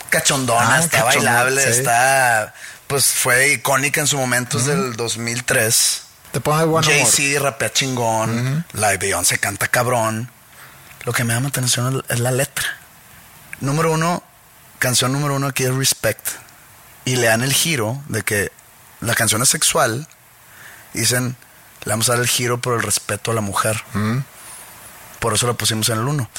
cachondona, 0.09 0.75
Ah, 0.75 0.79
está 0.79 1.03
cachondona, 1.05 1.31
bailable, 1.43 1.63
sí. 1.73 1.79
está, 1.79 2.53
pues 2.87 3.05
fue 3.05 3.53
icónica 3.53 4.01
en 4.01 4.07
su 4.07 4.17
momento 4.17 4.57
es 4.57 4.65
del 4.65 4.95
2003. 4.95 6.01
Te 6.31 6.39
pone 6.39 6.63
buen 6.65 6.83
humor. 6.83 6.97
Jay-Z 6.97 7.39
rapea 7.41 7.71
chingón, 7.71 8.65
la 8.73 8.89
de 8.89 8.97
Beyoncé 8.97 9.37
canta 9.39 9.67
cabrón. 9.67 10.29
Lo 11.05 11.13
que 11.13 11.23
me 11.23 11.33
llama 11.33 11.45
la 11.45 11.49
atención 11.49 12.03
es- 12.09 12.19
la 12.19 12.31
letra. 12.31 12.65
Número 13.59 13.91
uno, 13.91 14.23
canción 14.79 15.11
número 15.11 15.35
uno 15.35 15.47
aquí 15.47 15.63
es 15.63 15.73
Respect. 15.73 16.27
Y 17.05 17.17
le 17.17 17.27
dan 17.27 17.41
el 17.43 17.53
giro 17.53 18.01
de 18.07 18.21
que 18.23 18.51
la 19.01 19.13
canción 19.15 19.41
es 19.41 19.49
sexual. 19.49 20.07
Dicen, 20.93 21.35
le 21.83 21.89
vamos 21.91 22.07
a 22.09 22.13
dar 22.13 22.21
el 22.21 22.27
giro 22.27 22.59
por 22.61 22.75
el 22.75 22.81
respeto 22.83 23.31
a 23.31 23.33
la 23.33 23.41
mujer. 23.41 23.83
Por 25.23 25.33
eso 25.33 25.47
la 25.47 25.53
pusimos 25.53 25.87
en 25.87 25.99
el 25.99 26.05
1. 26.05 26.29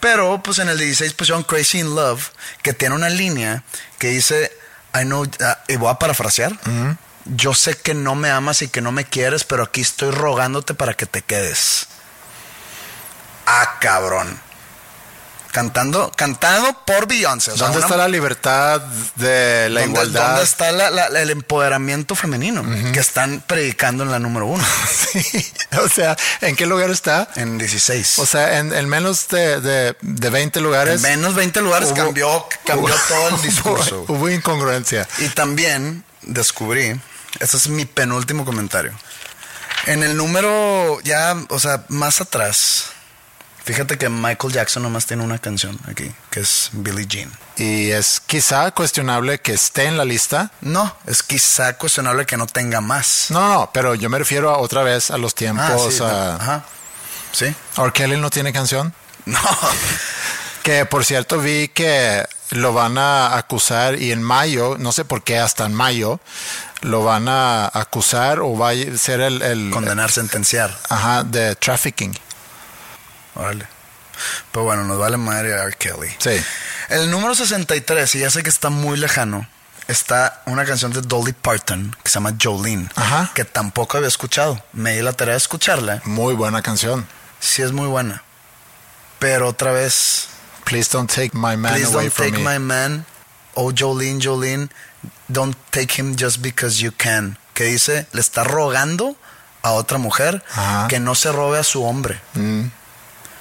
Pero, 0.00 0.42
pues 0.42 0.58
en 0.58 0.68
el 0.68 0.76
16 0.76 1.12
pusieron 1.12 1.44
Crazy 1.44 1.78
in 1.78 1.94
Love, 1.94 2.30
que 2.64 2.72
tiene 2.72 2.96
una 2.96 3.08
línea 3.08 3.62
que 4.00 4.08
dice, 4.08 4.50
I 4.92 5.04
know, 5.04 5.24
ah, 5.40 5.60
y 5.68 5.76
voy 5.76 5.88
a 5.88 6.00
parafrasear. 6.00 6.58
Yo 7.26 7.54
sé 7.54 7.76
que 7.76 7.94
no 7.94 8.16
me 8.16 8.30
amas 8.30 8.60
y 8.62 8.66
que 8.68 8.80
no 8.80 8.90
me 8.90 9.04
quieres, 9.04 9.44
pero 9.44 9.62
aquí 9.62 9.82
estoy 9.82 10.10
rogándote 10.10 10.74
para 10.74 10.94
que 10.94 11.06
te 11.06 11.22
quedes. 11.22 11.86
Ah, 13.46 13.78
cabrón. 13.80 14.40
Cantando, 15.54 16.10
cantado 16.16 16.76
por 16.84 17.06
Beyoncé. 17.06 17.52
o 17.52 17.56
sea, 17.56 17.66
¿Dónde 17.68 17.78
una- 17.78 17.86
está 17.86 17.96
la 17.96 18.08
libertad 18.08 18.80
de 19.14 19.68
la 19.70 19.82
¿Dónde- 19.82 19.92
igualdad? 19.92 20.26
¿Dónde 20.30 20.42
está 20.42 20.72
la- 20.72 20.90
la- 20.90 21.06
el 21.06 21.30
empoderamiento 21.30 22.16
femenino 22.16 22.64
que 22.92 22.98
están 22.98 23.40
predicando 23.46 24.02
en 24.02 24.10
la 24.10 24.18
número 24.18 24.46
uno? 24.46 24.64
Sí. 25.14 25.46
O 25.80 25.88
sea, 25.88 26.16
¿en 26.40 26.56
qué 26.56 26.66
lugar 26.66 26.90
está? 26.90 27.28
En 27.36 27.56
16. 27.56 28.18
O 28.18 28.26
sea, 28.26 28.58
en, 28.58 28.72
en 28.72 28.88
menos 28.88 29.28
de, 29.28 29.60
de, 29.60 29.96
de 30.00 30.30
20 30.30 30.60
lugares. 30.60 30.96
en 30.96 31.02
menos 31.02 31.36
20 31.36 31.60
lugares 31.60 31.90
hubo- 31.90 31.94
cambió, 31.96 32.46
cambió 32.66 32.92
hubo- 32.92 33.02
todo 33.08 33.28
el 33.28 33.34
hubo- 33.36 33.42
discurso. 33.42 34.04
Hubo, 34.08 34.28
incongruencia. 34.28 35.06
Y 35.18 35.28
también 35.28 36.02
descubrí, 36.22 37.00
ese 37.38 37.56
es 37.58 37.68
mi 37.68 37.84
penúltimo 37.84 38.44
comentario. 38.44 38.92
En 39.86 40.02
el 40.02 40.16
número 40.16 40.98
ya, 41.02 41.36
o 41.48 41.60
sea, 41.60 41.84
más 41.88 42.20
atrás, 42.20 42.86
fíjate 43.64 43.98
que 43.98 44.08
Michael 44.08 44.52
Jackson 44.52 44.82
nomás 44.82 45.06
tiene 45.06 45.22
una 45.24 45.38
canción 45.38 45.78
aquí, 45.88 46.12
que 46.30 46.40
es 46.40 46.70
Billie 46.72 47.06
Jean. 47.06 47.32
Y 47.56 47.90
es 47.90 48.20
quizá 48.20 48.70
cuestionable 48.72 49.40
que 49.40 49.52
esté 49.52 49.84
en 49.84 49.96
la 49.96 50.04
lista. 50.04 50.50
No, 50.60 50.94
es 51.06 51.22
quizá 51.22 51.72
cuestionable 51.76 52.26
que 52.26 52.36
no 52.36 52.46
tenga 52.46 52.80
más. 52.80 53.26
No, 53.30 53.48
no, 53.48 53.70
pero 53.72 53.94
yo 53.94 54.08
me 54.10 54.18
refiero 54.18 54.50
a 54.50 54.58
otra 54.58 54.82
vez 54.82 55.10
a 55.10 55.18
los 55.18 55.32
Ah, 55.32 55.36
tiempos. 55.36 55.94
sí, 55.94 56.02
a- 56.02 56.36
ajá. 56.36 56.64
Sí. 57.32 57.46
¿R. 57.76 57.92
Kelly 57.92 58.16
no 58.18 58.30
tiene 58.30 58.52
canción? 58.52 58.94
No. 59.26 59.38
Que 60.62 60.86
por 60.86 61.04
cierto 61.04 61.38
vi 61.40 61.68
que 61.68 62.24
lo 62.52 62.72
van 62.72 62.96
a 62.96 63.36
acusar 63.36 64.00
y 64.00 64.12
en 64.12 64.22
mayo, 64.22 64.76
no 64.78 64.92
sé 64.92 65.04
por 65.04 65.22
qué 65.22 65.38
hasta 65.38 65.66
en 65.66 65.74
mayo, 65.74 66.20
lo 66.80 67.04
van 67.04 67.28
a 67.28 67.66
acusar 67.78 68.40
o 68.40 68.56
va 68.56 68.70
a 68.70 68.74
ser 68.96 69.20
el, 69.20 69.42
el 69.42 69.68
Condenar, 69.70 70.10
sentenciar. 70.10 70.74
ajá, 70.88 71.22
de 71.22 71.54
trafficking. 71.56 72.18
Órale. 73.34 73.66
Pero 74.52 74.64
bueno, 74.64 74.84
nos 74.84 74.98
vale 74.98 75.16
madre 75.16 75.54
a 75.54 75.64
R. 75.64 75.74
Kelly. 75.76 76.14
Sí. 76.18 76.40
El 76.88 77.10
número 77.10 77.34
63, 77.34 78.14
y 78.14 78.18
ya 78.20 78.30
sé 78.30 78.42
que 78.42 78.50
está 78.50 78.70
muy 78.70 78.96
lejano, 78.96 79.48
está 79.88 80.42
una 80.46 80.64
canción 80.64 80.92
de 80.92 81.00
Dolly 81.00 81.32
Parton 81.32 81.96
que 82.02 82.08
se 82.08 82.14
llama 82.14 82.34
Jolene, 82.40 82.88
Ajá. 82.94 83.30
que 83.34 83.44
tampoco 83.44 83.96
había 83.96 84.08
escuchado. 84.08 84.62
Me 84.72 84.94
di 84.94 85.02
la 85.02 85.12
tarea 85.14 85.32
de 85.32 85.38
escucharla. 85.38 86.00
Muy 86.04 86.34
buena 86.34 86.62
canción. 86.62 87.06
Sí 87.40 87.62
es 87.62 87.72
muy 87.72 87.88
buena. 87.88 88.22
Pero 89.18 89.48
otra 89.48 89.72
vez, 89.72 90.28
Please 90.64 90.88
don't 90.92 91.10
take 91.12 91.30
my 91.34 91.56
man 91.56 91.74
please 91.74 91.86
away 91.92 92.04
don't 92.06 92.12
from 92.12 92.26
take 92.30 92.38
me. 92.42 92.50
my 92.52 92.58
man. 92.58 93.04
Oh, 93.54 93.70
Jolene, 93.72 94.20
Jolene, 94.22 94.68
don't 95.28 95.56
take 95.70 96.00
him 96.00 96.16
just 96.16 96.40
because 96.40 96.80
you 96.82 96.90
can. 96.96 97.36
Que 97.52 97.64
dice, 97.64 98.06
le 98.12 98.20
está 98.20 98.44
rogando 98.44 99.16
a 99.62 99.72
otra 99.72 99.98
mujer 99.98 100.42
Ajá. 100.54 100.88
que 100.88 101.00
no 101.00 101.14
se 101.14 101.30
robe 101.32 101.58
a 101.58 101.64
su 101.64 101.84
hombre. 101.84 102.20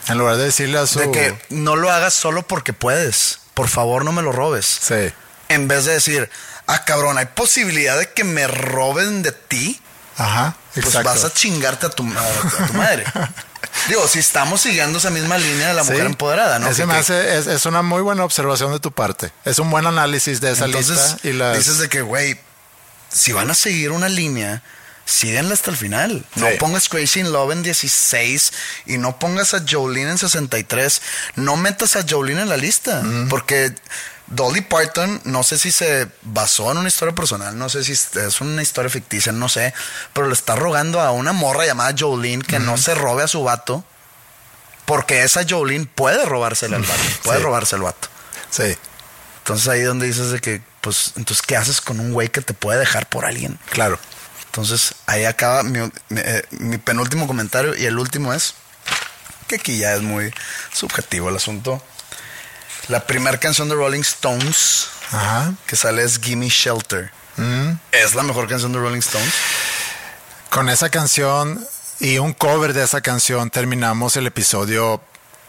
En 0.09 0.17
lugar 0.17 0.37
de 0.37 0.45
decirle 0.45 0.77
a 0.79 0.87
su... 0.87 0.99
De 0.99 1.11
que 1.11 1.37
no 1.49 1.75
lo 1.75 1.91
hagas 1.91 2.13
solo 2.13 2.43
porque 2.43 2.73
puedes. 2.73 3.39
Por 3.53 3.67
favor, 3.69 4.03
no 4.03 4.11
me 4.11 4.21
lo 4.21 4.31
robes. 4.31 4.65
Sí. 4.65 5.11
En 5.49 5.67
vez 5.67 5.85
de 5.85 5.93
decir, 5.93 6.29
ah, 6.67 6.83
cabrón, 6.85 7.17
hay 7.17 7.27
posibilidad 7.27 7.97
de 7.97 8.11
que 8.11 8.23
me 8.23 8.47
roben 8.47 9.21
de 9.21 9.31
ti, 9.31 9.79
Ajá, 10.17 10.55
pues 10.73 10.87
exacto. 10.87 11.09
vas 11.09 11.23
a 11.23 11.33
chingarte 11.33 11.85
a 11.85 11.89
tu, 11.89 12.03
a- 12.03 12.63
a 12.63 12.67
tu 12.67 12.73
madre. 12.73 13.03
Digo, 13.87 14.07
si 14.07 14.19
estamos 14.19 14.61
siguiendo 14.61 14.99
esa 14.99 15.09
misma 15.09 15.37
línea 15.37 15.69
de 15.69 15.73
la 15.73 15.83
mujer 15.83 16.01
Sí. 16.01 16.05
empoderada, 16.05 16.59
¿no? 16.59 16.67
Ese 16.69 16.85
me 16.85 16.95
hace, 16.95 17.37
es, 17.37 17.47
es 17.47 17.65
una 17.65 17.81
muy 17.81 18.01
buena 18.01 18.23
observación 18.23 18.71
de 18.71 18.79
tu 18.79 18.91
parte. 18.91 19.31
Es 19.45 19.57
un 19.59 19.69
buen 19.71 19.85
análisis 19.87 20.41
de 20.41 20.51
esa 20.51 20.65
Entonces, 20.65 20.97
lista. 21.13 21.27
Y 21.27 21.33
las... 21.33 21.57
dices 21.57 21.77
de 21.79 21.89
que, 21.89 22.01
güey, 22.01 22.39
si 23.11 23.31
van 23.31 23.49
a 23.49 23.55
seguir 23.55 23.91
una 23.91 24.09
línea, 24.09 24.61
síguenla 25.05 25.53
hasta 25.53 25.71
el 25.71 25.77
final. 25.77 26.25
No 26.35 26.47
pongas 26.59 26.89
Crazy 26.89 27.19
in 27.21 27.31
Love 27.31 27.51
en 27.51 27.63
16 27.63 28.53
y 28.85 28.97
no 28.97 29.19
pongas 29.19 29.53
a 29.53 29.63
Jolene 29.69 30.11
en 30.11 30.17
63. 30.17 31.01
No 31.35 31.55
metas 31.57 31.95
a 31.95 32.05
Jolene 32.07 32.41
en 32.43 32.49
la 32.49 32.57
lista, 32.57 33.01
porque 33.29 33.73
Dolly 34.27 34.61
Parton, 34.61 35.21
no 35.25 35.43
sé 35.43 35.57
si 35.57 35.71
se 35.71 36.07
basó 36.23 36.71
en 36.71 36.77
una 36.77 36.87
historia 36.87 37.13
personal, 37.13 37.57
no 37.57 37.69
sé 37.69 37.83
si 37.83 37.91
es 37.91 38.41
una 38.41 38.61
historia 38.61 38.89
ficticia, 38.89 39.31
no 39.31 39.49
sé, 39.49 39.73
pero 40.13 40.27
le 40.27 40.33
está 40.33 40.55
rogando 40.55 41.01
a 41.01 41.11
una 41.11 41.33
morra 41.33 41.65
llamada 41.65 41.93
Jolene 41.97 42.43
que 42.43 42.59
no 42.59 42.77
se 42.77 42.95
robe 42.95 43.23
a 43.23 43.27
su 43.27 43.43
vato. 43.43 43.83
Porque 44.85 45.23
esa 45.23 45.45
Jolene 45.47 45.85
puede 45.85 46.25
robársela 46.25 46.75
al 46.75 46.83
vato, 46.83 47.01
puede 47.23 47.37
Sí. 47.39 47.43
robarse 47.43 47.75
al 47.75 47.83
vato. 47.83 48.09
Sí, 48.49 48.77
Entonces 49.39 49.67
ahí 49.69 49.81
donde 49.81 50.05
dices 50.07 50.31
de 50.31 50.39
que, 50.39 50.61
pues, 50.81 51.13
entonces, 51.15 51.41
¿qué 51.45 51.55
haces 51.57 51.79
con 51.81 51.99
un 52.01 52.11
güey 52.13 52.27
que 52.29 52.41
te 52.41 52.53
puede 52.53 52.79
dejar 52.79 53.07
por 53.09 53.25
alguien? 53.25 53.57
claro. 53.69 53.97
Entonces 54.53 54.93
ahí 55.07 55.25
acaba 55.25 55.63
mi, 55.63 55.79
mi, 55.79 56.21
eh, 56.21 56.45
mi 56.51 56.77
penúltimo 56.77 57.25
comentario 57.25 57.75
y 57.75 57.85
el 57.85 57.97
último 57.97 58.35
es 58.35 58.53
que 59.47 59.55
aquí 59.55 59.79
ya 59.79 59.95
es 59.95 60.03
muy 60.03 60.31
subjetivo 60.71 61.29
el 61.29 61.37
asunto. 61.37 61.81
La 62.87 63.07
primera 63.07 63.39
canción 63.39 63.67
de 63.67 63.73
Rolling 63.73 64.01
Stones 64.01 64.89
Ajá. 65.11 65.53
que 65.65 65.75
sale 65.75 66.03
es 66.03 66.19
Gimme 66.19 66.49
Shelter. 66.49 67.11
Mm. 67.37 67.71
¿Es 67.91 68.13
la 68.13 68.21
mejor 68.21 68.47
canción 68.47 68.71
de 68.73 68.77
Rolling 68.77 68.99
Stones? 68.99 69.33
Con 70.51 70.69
esa 70.69 70.89
canción 70.89 71.65
y 71.99 72.19
un 72.19 72.33
cover 72.33 72.73
de 72.73 72.83
esa 72.83 73.01
canción 73.01 73.49
terminamos 73.49 74.17
el 74.17 74.27
episodio, 74.27 75.01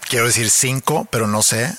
quiero 0.09 0.27
decir 0.27 0.49
5, 0.49 1.09
pero 1.11 1.27
no 1.27 1.43
sé. 1.43 1.77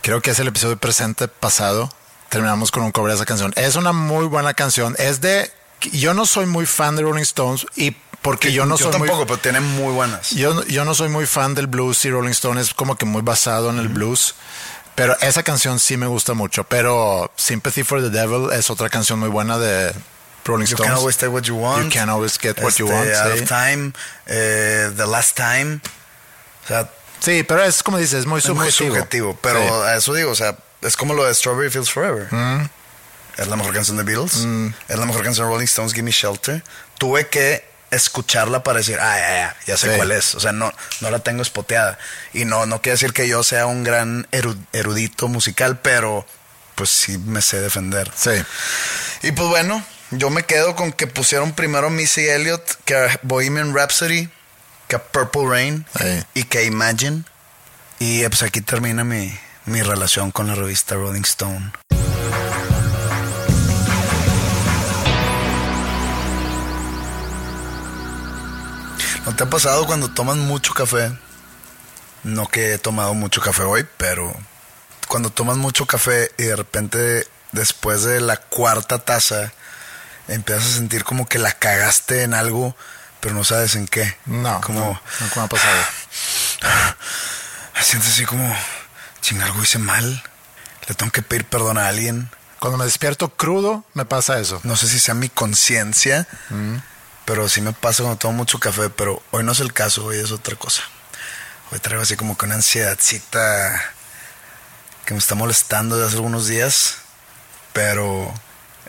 Creo 0.00 0.22
que 0.22 0.30
es 0.30 0.38
el 0.38 0.46
episodio 0.46 0.76
presente 0.76 1.26
pasado. 1.26 1.92
Terminamos 2.28 2.70
con 2.70 2.84
un 2.84 2.92
cover 2.92 3.10
de 3.10 3.16
esa 3.16 3.26
canción. 3.26 3.52
Es 3.56 3.74
una 3.74 3.90
muy 3.90 4.26
buena 4.26 4.54
canción. 4.54 4.94
Es 4.96 5.20
de... 5.20 5.50
Yo 5.92 6.14
no 6.14 6.26
soy 6.26 6.46
muy 6.46 6.66
fan 6.66 6.96
de 6.96 7.02
Rolling 7.02 7.22
Stones 7.22 7.66
y 7.76 7.92
porque 8.22 8.52
yo 8.52 8.66
no 8.66 8.76
soy 8.76 8.86
muy... 8.98 9.06
tampoco, 9.08 9.26
pero 9.26 9.38
tiene 9.38 9.60
muy 9.60 9.92
buenas. 9.92 10.30
Yo, 10.30 10.64
yo 10.66 10.84
no 10.84 10.94
soy 10.94 11.08
muy 11.08 11.26
fan 11.26 11.54
del 11.54 11.66
blues 11.68 12.04
y 12.04 12.10
Rolling 12.10 12.30
Stone 12.32 12.60
es 12.60 12.74
como 12.74 12.96
que 12.96 13.06
muy 13.06 13.22
basado 13.22 13.70
en 13.70 13.78
el 13.78 13.88
blues. 13.88 14.34
Pero 14.94 15.16
esa 15.20 15.44
canción 15.44 15.78
sí 15.78 15.96
me 15.96 16.06
gusta 16.08 16.34
mucho. 16.34 16.64
Pero 16.64 17.30
Sympathy 17.36 17.84
for 17.84 18.00
the 18.02 18.10
Devil 18.10 18.50
es 18.52 18.68
otra 18.70 18.88
canción 18.90 19.20
muy 19.20 19.28
buena 19.28 19.56
de 19.58 19.92
Rolling 20.44 20.66
You 20.66 20.74
Stones. 20.74 20.88
can 20.90 20.98
always 20.98 21.16
take 21.16 21.28
what 21.28 21.42
you 21.42 21.54
want. 21.54 21.84
You 21.84 21.90
can 22.00 22.08
always 22.10 22.36
get 22.38 22.58
what 22.60 22.72
you 22.78 22.86
want. 22.88 23.08
Out 23.14 23.34
sí. 23.36 23.42
of 23.42 23.48
time. 23.48 23.92
eh, 24.26 24.90
the 24.96 25.06
last 25.06 25.36
time. 25.36 25.80
O 26.64 26.68
sea, 26.68 26.90
Sí, 27.20 27.42
pero 27.42 27.62
es 27.64 27.82
como 27.82 27.98
dices, 27.98 28.20
es 28.20 28.26
muy 28.26 28.38
Es 28.38 28.44
subjetivo. 28.44 28.90
muy 28.90 28.96
subjetivo, 28.98 29.38
pero 29.42 29.60
Sí. 29.60 29.68
a 29.88 29.96
eso 29.96 30.14
digo, 30.14 30.30
o 30.30 30.34
sea, 30.36 30.56
es 30.82 30.96
como 30.96 31.14
lo 31.14 31.24
de 31.24 31.34
Strawberry 31.34 31.68
Fields 31.70 31.90
Forever. 31.90 32.28
Es 33.38 33.46
la 33.46 33.56
mejor 33.56 33.72
canción 33.72 33.96
de 33.96 34.02
Beatles, 34.02 34.46
es 34.88 34.98
la 34.98 35.06
mejor 35.06 35.22
canción 35.22 35.46
de 35.46 35.52
Rolling 35.52 35.64
Stones, 35.66 35.92
Give 35.92 36.02
Me 36.02 36.10
Shelter. 36.10 36.62
Tuve 36.98 37.28
que 37.28 37.64
escucharla 37.90 38.62
para 38.64 38.78
decir, 38.78 38.98
ah, 39.00 39.16
ya, 39.18 39.28
ya, 39.30 39.56
ya 39.66 39.76
sé 39.78 39.90
Sí. 39.90 39.96
cuál 39.96 40.10
es. 40.12 40.34
O 40.34 40.40
sea, 40.40 40.52
no, 40.52 40.72
no 41.00 41.10
la 41.10 41.20
tengo 41.20 41.40
espoteada. 41.42 41.98
Y 42.34 42.44
no, 42.44 42.66
no 42.66 42.82
quiere 42.82 42.94
decir 42.94 43.12
que 43.12 43.28
yo 43.28 43.42
sea 43.44 43.66
un 43.66 43.84
gran 43.84 44.26
eru- 44.32 44.58
erudito 44.72 45.28
musical, 45.28 45.78
pero 45.80 46.26
pues 46.74 46.90
sí 46.90 47.16
me 47.18 47.40
sé 47.40 47.60
defender. 47.60 48.10
Sí. 48.14 48.32
Y 49.22 49.32
pues 49.32 49.48
bueno, 49.48 49.82
yo 50.10 50.30
me 50.30 50.42
quedo 50.42 50.74
con 50.76 50.92
que 50.92 51.06
pusieron 51.06 51.52
primero 51.52 51.88
Missy 51.90 52.28
Elliott 52.28 52.62
que 52.84 52.94
a 52.96 53.20
Bohemian 53.22 53.74
Rhapsody, 53.74 54.28
que 54.88 54.96
a 54.96 55.02
Purple 55.02 55.46
Rain 55.48 55.86
Sí. 55.98 56.24
y 56.34 56.42
que 56.44 56.64
Imagine. 56.64 57.22
Y 58.00 58.22
pues 58.28 58.42
aquí 58.42 58.60
termina 58.60 59.02
mi, 59.04 59.32
mi 59.64 59.80
relación 59.82 60.30
con 60.30 60.46
la 60.48 60.54
revista 60.56 60.94
Rolling 60.96 61.22
Stone. 61.22 61.72
¿No 69.28 69.36
te 69.36 69.44
ha 69.44 69.50
pasado 69.50 69.86
cuando 69.86 70.08
tomas 70.08 70.38
mucho 70.38 70.72
café? 70.72 71.12
No 72.24 72.48
que 72.48 72.72
he 72.72 72.78
tomado 72.78 73.12
mucho 73.12 73.42
café 73.42 73.62
hoy, 73.62 73.86
pero 73.98 74.34
cuando 75.06 75.28
tomas 75.28 75.58
mucho 75.58 75.84
café 75.84 76.32
y 76.38 76.44
de 76.44 76.56
repente 76.56 77.28
después 77.52 78.04
de 78.04 78.22
la 78.22 78.38
cuarta 78.38 79.00
taza 79.00 79.52
empiezas 80.28 80.64
a 80.64 80.76
sentir 80.76 81.04
como 81.04 81.28
que 81.28 81.38
la 81.38 81.52
cagaste 81.52 82.22
en 82.22 82.32
algo, 82.32 82.74
pero 83.20 83.34
no 83.34 83.44
sabes 83.44 83.74
en 83.74 83.86
qué. 83.86 84.16
No, 84.24 84.62
como 84.62 84.80
no, 84.80 84.86
no, 85.20 85.30
¿cómo 85.34 85.44
ha 85.44 85.48
pasado? 85.50 85.76
sientes 87.82 88.12
así 88.12 88.24
como, 88.24 88.56
ching, 89.20 89.42
algo 89.42 89.62
hice 89.62 89.78
mal. 89.78 90.22
Le 90.88 90.94
tengo 90.94 91.12
que 91.12 91.20
pedir 91.20 91.44
perdón 91.44 91.76
a 91.76 91.88
alguien. 91.88 92.30
Cuando 92.60 92.78
me 92.78 92.86
despierto 92.86 93.28
crudo, 93.28 93.84
me 93.92 94.06
pasa 94.06 94.40
eso. 94.40 94.58
No 94.64 94.74
sé 94.74 94.88
si 94.88 94.98
sea 94.98 95.12
mi 95.12 95.28
conciencia, 95.28 96.26
pero 97.28 97.46
sí 97.46 97.60
me 97.60 97.74
pasa 97.74 98.02
cuando 98.02 98.18
tomo 98.18 98.32
mucho 98.38 98.58
café, 98.58 98.88
pero 98.88 99.22
hoy 99.32 99.44
no 99.44 99.52
es 99.52 99.60
el 99.60 99.74
caso, 99.74 100.06
hoy 100.06 100.16
es 100.18 100.32
otra 100.32 100.56
cosa. 100.56 100.80
Hoy 101.70 101.78
traigo 101.78 102.02
así 102.02 102.16
como 102.16 102.38
que 102.38 102.46
una 102.46 102.54
ansiedadcita 102.54 103.82
que 105.04 105.12
me 105.12 105.18
está 105.18 105.34
molestando 105.34 105.98
de 105.98 106.06
hace 106.06 106.16
algunos 106.16 106.46
días, 106.46 106.96
pero 107.74 108.32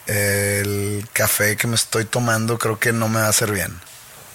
el 0.08 1.06
café 1.12 1.58
que 1.58 1.68
me 1.68 1.76
estoy 1.76 2.06
tomando 2.06 2.58
creo 2.58 2.80
que 2.80 2.94
no 2.94 3.10
me 3.10 3.20
va 3.20 3.26
a 3.26 3.30
hacer 3.30 3.52
bien. 3.52 3.78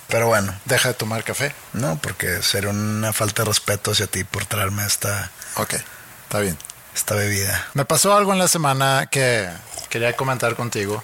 Pero 0.09 0.26
bueno, 0.26 0.55
Deja 0.66 0.89
de 0.89 0.94
tomar 0.94 1.24
café. 1.24 1.55
no, 1.72 1.97
porque 1.97 2.43
sería 2.43 2.68
una 2.68 3.14
falta 3.14 3.43
de 3.43 3.48
respeto 3.48 3.93
hacia 3.93 4.06
ti 4.06 4.22
por 4.24 4.44
traerme 4.44 4.85
esta, 4.85 5.31
Ok, 5.56 5.76
está 6.24 6.40
bien. 6.40 6.59
esta 6.94 7.14
bebida. 7.14 7.68
Me 7.72 7.86
pasó 7.86 8.14
algo 8.14 8.35
en 8.35 8.39
la 8.39 8.48
semana 8.48 9.09
que 9.10 9.48
quería 9.89 10.14
comentar 10.14 10.55
contigo. 10.56 11.02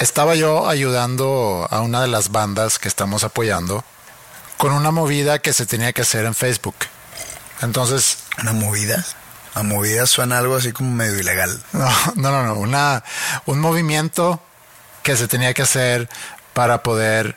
Estaba 0.00 0.34
yo 0.34 0.66
ayudando 0.66 1.68
a 1.70 1.82
una 1.82 2.00
de 2.00 2.08
las 2.08 2.30
bandas 2.30 2.78
que 2.78 2.88
estamos 2.88 3.22
apoyando 3.22 3.84
con 4.56 4.72
una 4.72 4.90
movida 4.90 5.40
que 5.40 5.52
se 5.52 5.66
tenía 5.66 5.92
que 5.92 6.00
hacer 6.00 6.24
en 6.24 6.34
Facebook. 6.34 6.74
Entonces, 7.60 8.16
¿Una 8.40 8.54
movida? 8.54 9.04
A 9.52 9.62
movida 9.62 10.06
suena 10.06 10.38
algo 10.38 10.56
así 10.56 10.72
como 10.72 10.90
medio 10.90 11.18
ilegal. 11.18 11.62
no, 11.72 11.90
no, 12.14 12.30
no, 12.30 12.46
no, 12.46 12.54
una, 12.54 13.04
un 13.44 13.60
movimiento 13.60 14.42
que 15.02 15.18
se 15.18 15.28
tenía 15.28 15.52
que 15.52 15.62
hacer 15.62 16.08
para 16.54 16.82
poder 16.82 17.36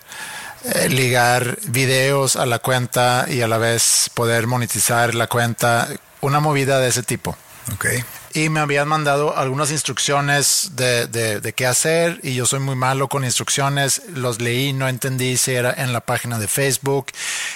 eh, 0.64 0.88
ligar 0.88 1.58
videos 1.68 2.38
a 2.38 2.46
la 2.46 2.60
cuenta 2.60 3.26
y 3.28 3.42
a 3.42 3.48
la 3.50 3.58
vez 3.58 4.10
poder 4.14 4.48
monetizar 4.48 5.16
la 5.16 5.28
cuenta, 5.28 5.90
una 6.22 6.40
movida 6.40 6.80
de 6.80 6.88
ese 6.88 7.04
tipo. 7.04 7.36
Ok. 7.74 7.88
Y 8.34 8.50
me 8.50 8.62
habían 8.62 8.88
mandado 8.88 9.38
algunas 9.38 9.70
instrucciones 9.70 10.72
de, 10.74 11.06
de, 11.06 11.40
de 11.40 11.54
qué 11.54 11.68
hacer 11.68 12.20
y 12.24 12.34
yo 12.34 12.48
soy 12.48 12.60
muy 12.60 12.76
malo 12.76 13.08
con 13.08 13.24
instrucciones. 13.24 14.02
Los 14.16 14.42
leí, 14.42 14.74
no 14.74 14.88
entendí 14.88 15.38
si 15.38 15.52
era 15.54 15.72
en 15.72 15.94
la 15.94 16.02
página 16.02 16.40
de 16.40 16.48
Facebook, 16.48 17.08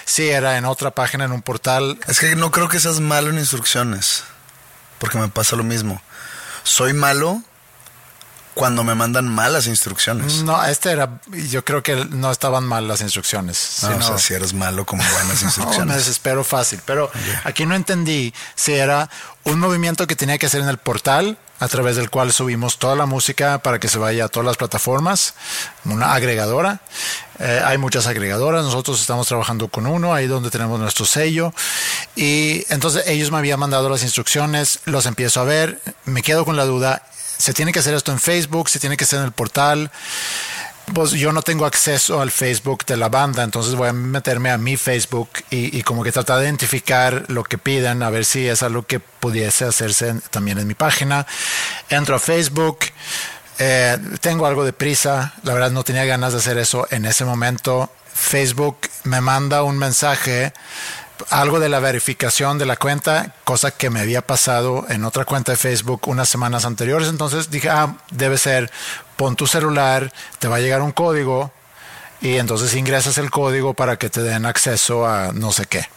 si 0.05 0.29
era 0.29 0.57
en 0.57 0.65
otra 0.65 0.91
página, 0.91 1.25
en 1.25 1.31
un 1.31 1.41
portal. 1.41 1.99
Es 2.07 2.19
que 2.19 2.35
no 2.35 2.51
creo 2.51 2.69
que 2.69 2.79
seas 2.79 2.99
malo 2.99 3.31
en 3.31 3.39
instrucciones. 3.39 4.23
Porque 4.99 5.17
me 5.17 5.29
pasa 5.29 5.55
lo 5.55 5.63
mismo. 5.63 6.01
Soy 6.63 6.93
malo 6.93 7.41
cuando 8.57 8.83
me 8.83 8.95
mandan 8.95 9.27
malas 9.29 9.67
instrucciones. 9.67 10.41
No, 10.43 10.63
este 10.65 10.91
era, 10.91 11.21
yo 11.49 11.63
creo 11.63 11.83
que 11.83 11.95
no 12.09 12.31
estaban 12.31 12.63
mal 12.63 12.87
las 12.87 13.01
instrucciones. 13.01 13.79
No, 13.83 13.89
o 13.89 13.91
sino- 13.93 14.03
sea, 14.07 14.17
si 14.17 14.33
eres 14.33 14.53
malo 14.53 14.83
como 14.85 15.03
buenas 15.03 15.27
No, 15.27 15.41
me 15.41 15.45
instrucciones. 15.47 15.95
desespero 15.97 16.43
fácil, 16.43 16.81
pero 16.83 17.11
aquí 17.43 17.65
no 17.65 17.75
entendí 17.75 18.33
si 18.55 18.73
era 18.73 19.09
un 19.43 19.59
movimiento 19.59 20.07
que 20.07 20.15
tenía 20.15 20.37
que 20.39 20.47
hacer 20.47 20.61
en 20.61 20.69
el 20.69 20.77
portal 20.79 21.37
a 21.59 21.67
través 21.67 21.95
del 21.95 22.09
cual 22.11 22.31
subimos 22.33 22.77
toda 22.77 22.95
la 22.95 23.05
música 23.07 23.59
para 23.59 23.79
que 23.79 23.87
se 23.87 23.97
vaya 23.97 24.25
a 24.25 24.27
todas 24.27 24.45
las 24.45 24.57
plataformas, 24.57 25.33
una 25.85 26.13
agregadora. 26.13 26.81
Eh, 27.39 27.61
hay 27.65 27.77
muchas 27.79 28.05
agregadoras, 28.07 28.63
nosotros 28.63 28.99
estamos 29.01 29.27
trabajando 29.27 29.67
con 29.67 29.87
uno, 29.87 30.13
ahí 30.13 30.27
donde 30.27 30.49
tenemos 30.51 30.79
nuestro 30.79 31.05
sello, 31.05 31.53
Y 32.15 32.63
entonces 32.69 33.03
ellos 33.07 33.31
me 33.31 33.37
habían 33.37 33.59
mandado 33.59 33.89
las 33.89 34.03
instrucciones, 34.03 34.79
los 34.85 35.05
empiezo 35.05 35.41
a 35.41 35.43
ver, 35.45 35.79
me 36.05 36.21
quedo 36.23 36.45
con 36.45 36.55
la 36.57 36.65
duda, 36.65 37.03
se 37.37 37.53
tiene 37.53 37.71
que 37.71 37.79
hacer 37.79 37.93
esto 37.93 38.11
en 38.11 38.19
Facebook, 38.19 38.69
se 38.69 38.79
tiene 38.79 38.97
que 38.97 39.03
hacer 39.03 39.19
en 39.19 39.25
el 39.25 39.31
portal. 39.31 39.91
Pues 40.93 41.11
yo 41.11 41.33
no 41.33 41.41
tengo 41.41 41.65
acceso 41.65 42.21
al 42.21 42.31
Facebook 42.31 42.85
de 42.85 42.95
la 42.95 43.09
banda, 43.09 43.43
entonces 43.43 43.75
voy 43.75 43.89
a 43.89 43.93
meterme 43.93 44.51
a 44.51 44.57
mi 44.57 44.77
Facebook 44.77 45.29
y, 45.49 45.81
como 45.83 46.01
que 46.01 46.13
tratar 46.13 46.39
de 46.39 46.45
identificar 46.45 47.25
lo 47.27 47.43
que 47.43 47.57
piden, 47.57 48.03
a 48.03 48.09
ver 48.09 48.23
si 48.23 48.47
es 48.47 48.63
algo 48.63 48.83
que 48.83 49.01
pudiese 49.01 49.65
hacerse 49.65 50.15
también 50.31 50.59
en 50.59 50.65
mi 50.65 50.75
página. 50.75 51.27
Entro 51.89 52.15
a 52.15 52.19
Facebook, 52.19 52.79
eh, 53.59 53.97
tengo 54.21 54.45
algo 54.45 54.63
de 54.63 54.71
prisa, 54.71 55.33
la 55.43 55.53
verdad 55.53 55.71
no 55.71 55.83
tenía 55.83 56.05
ganas 56.05 56.31
de 56.31 56.39
hacer 56.39 56.57
eso 56.57 56.87
en 56.89 57.05
ese 57.05 57.25
momento. 57.25 57.91
Facebook 58.13 58.77
me 59.03 59.19
manda 59.19 59.63
un 59.63 59.77
mensaje 59.77 60.53
algo 61.29 61.59
de 61.59 61.69
la 61.69 61.79
verificación 61.79 62.57
de 62.57 62.65
la 62.65 62.75
cuenta, 62.75 63.33
cosa 63.43 63.71
que 63.71 63.89
me 63.89 63.99
había 63.99 64.21
pasado 64.21 64.85
en 64.89 65.05
otra 65.05 65.25
cuenta 65.25 65.51
de 65.51 65.57
Facebook 65.57 66.07
unas 66.07 66.29
semanas 66.29 66.65
anteriores. 66.65 67.07
Entonces 67.07 67.49
dije, 67.49 67.69
ah, 67.69 67.97
debe 68.11 68.37
ser, 68.37 68.71
pon 69.15 69.35
tu 69.35 69.47
celular, 69.47 70.11
te 70.39 70.47
va 70.47 70.57
a 70.57 70.59
llegar 70.59 70.81
un 70.81 70.91
código 70.91 71.51
y 72.21 72.37
entonces 72.37 72.73
ingresas 72.75 73.17
el 73.17 73.31
código 73.31 73.73
para 73.73 73.97
que 73.97 74.09
te 74.09 74.21
den 74.21 74.45
acceso 74.45 75.07
a 75.07 75.31
no 75.33 75.51
sé 75.51 75.65
qué. 75.65 75.87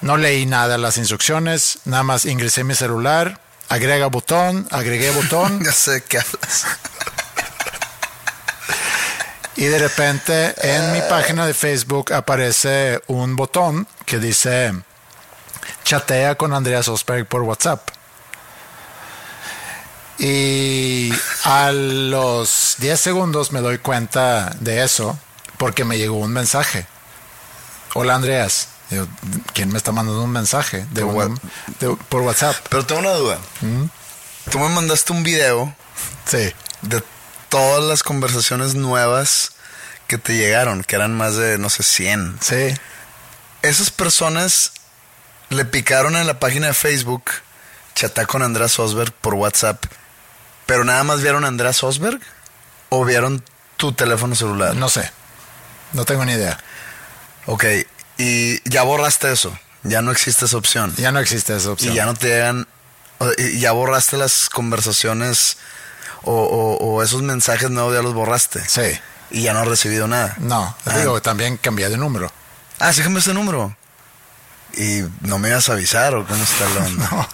No 0.00 0.16
leí 0.16 0.46
nada 0.46 0.78
las 0.78 0.96
instrucciones, 0.96 1.78
nada 1.84 2.02
más 2.02 2.24
ingresé 2.24 2.64
mi 2.64 2.74
celular, 2.74 3.40
agrega 3.68 4.06
botón, 4.06 4.66
agregué 4.70 5.10
botón. 5.10 5.60
ya 5.64 5.72
sé 5.72 6.02
qué 6.02 6.18
hablas. 6.18 6.66
Y 9.56 9.64
de 9.64 9.78
repente 9.78 10.54
en 10.62 10.92
mi 10.92 11.00
página 11.02 11.46
de 11.46 11.54
Facebook 11.54 12.12
aparece 12.12 13.02
un 13.06 13.36
botón 13.36 13.86
que 14.06 14.18
dice 14.18 14.72
chatea 15.84 16.36
con 16.36 16.54
Andreas 16.54 16.88
Osberg 16.88 17.26
por 17.26 17.42
WhatsApp. 17.42 17.88
Y 20.18 21.12
a 21.44 21.72
los 21.72 22.76
10 22.78 23.00
segundos 23.00 23.52
me 23.52 23.60
doy 23.60 23.78
cuenta 23.78 24.54
de 24.60 24.82
eso 24.82 25.18
porque 25.58 25.84
me 25.84 25.98
llegó 25.98 26.16
un 26.16 26.32
mensaje. 26.32 26.86
Hola 27.94 28.14
Andreas. 28.14 28.68
¿Quién 29.54 29.70
me 29.70 29.78
está 29.78 29.92
mandando 29.92 30.22
un 30.22 30.30
mensaje? 30.30 30.86
De 30.90 31.02
por, 32.08 32.22
WhatsApp. 32.22 32.54
Pero 32.68 32.86
tengo 32.86 33.00
una 33.00 33.12
duda. 33.12 33.38
¿Mm? 33.62 33.84
Tú 34.50 34.58
me 34.58 34.68
mandaste 34.68 35.12
un 35.12 35.22
video. 35.22 35.74
Sí. 36.26 36.52
De 36.82 37.02
todas 37.52 37.84
las 37.84 38.02
conversaciones 38.02 38.74
nuevas 38.74 39.52
que 40.06 40.16
te 40.16 40.34
llegaron, 40.34 40.82
que 40.84 40.96
eran 40.96 41.14
más 41.14 41.36
de, 41.36 41.58
no 41.58 41.68
sé, 41.68 41.82
100. 41.82 42.38
Sí. 42.40 42.74
Esas 43.60 43.90
personas 43.90 44.72
le 45.50 45.66
picaron 45.66 46.16
en 46.16 46.26
la 46.26 46.40
página 46.40 46.68
de 46.68 46.72
Facebook, 46.72 47.24
chatá 47.94 48.24
con 48.24 48.42
Andrés 48.42 48.78
Osberg 48.78 49.12
por 49.12 49.34
WhatsApp, 49.34 49.84
pero 50.64 50.82
nada 50.84 51.04
más 51.04 51.20
vieron 51.20 51.44
a 51.44 51.48
Andrés 51.48 51.82
Osberg 51.82 52.20
o 52.88 53.04
vieron 53.04 53.44
tu 53.76 53.92
teléfono 53.92 54.34
celular. 54.34 54.74
No 54.74 54.88
sé. 54.88 55.12
No 55.92 56.06
tengo 56.06 56.24
ni 56.24 56.32
idea. 56.32 56.58
Ok, 57.44 57.66
y 58.16 58.66
ya 58.66 58.82
borraste 58.82 59.30
eso. 59.30 59.54
Ya 59.82 60.00
no 60.00 60.10
existe 60.10 60.46
esa 60.46 60.56
opción. 60.56 60.94
Ya 60.96 61.12
no 61.12 61.20
existe 61.20 61.54
esa 61.54 61.72
opción. 61.72 61.92
Y 61.92 61.96
ya 61.96 62.06
no 62.06 62.14
te 62.14 62.28
llegan. 62.28 62.66
Ya 63.60 63.72
borraste 63.72 64.16
las 64.16 64.48
conversaciones 64.48 65.58
o, 66.24 67.02
esos 67.02 67.22
mensajes 67.22 67.70
nuevos 67.70 67.94
ya 67.94 68.02
los 68.02 68.14
borraste. 68.14 68.62
Sí. 68.68 68.98
Y 69.30 69.42
ya 69.42 69.52
no 69.52 69.60
has 69.60 69.68
recibido 69.68 70.06
nada. 70.08 70.34
No, 70.38 70.76
ah. 70.84 70.98
digo, 70.98 71.20
también 71.22 71.56
cambié 71.56 71.88
de 71.88 71.96
número. 71.96 72.30
Ah, 72.78 72.92
sí 72.92 73.02
cambiaste 73.02 73.30
de 73.30 73.34
número. 73.34 73.74
¿Y 74.74 75.02
no 75.20 75.38
me 75.38 75.48
ibas 75.48 75.68
a 75.68 75.72
avisar 75.72 76.14
o 76.14 76.26
cómo 76.26 76.42
está 76.42 76.68
la 76.68 76.88
no. 77.10 77.28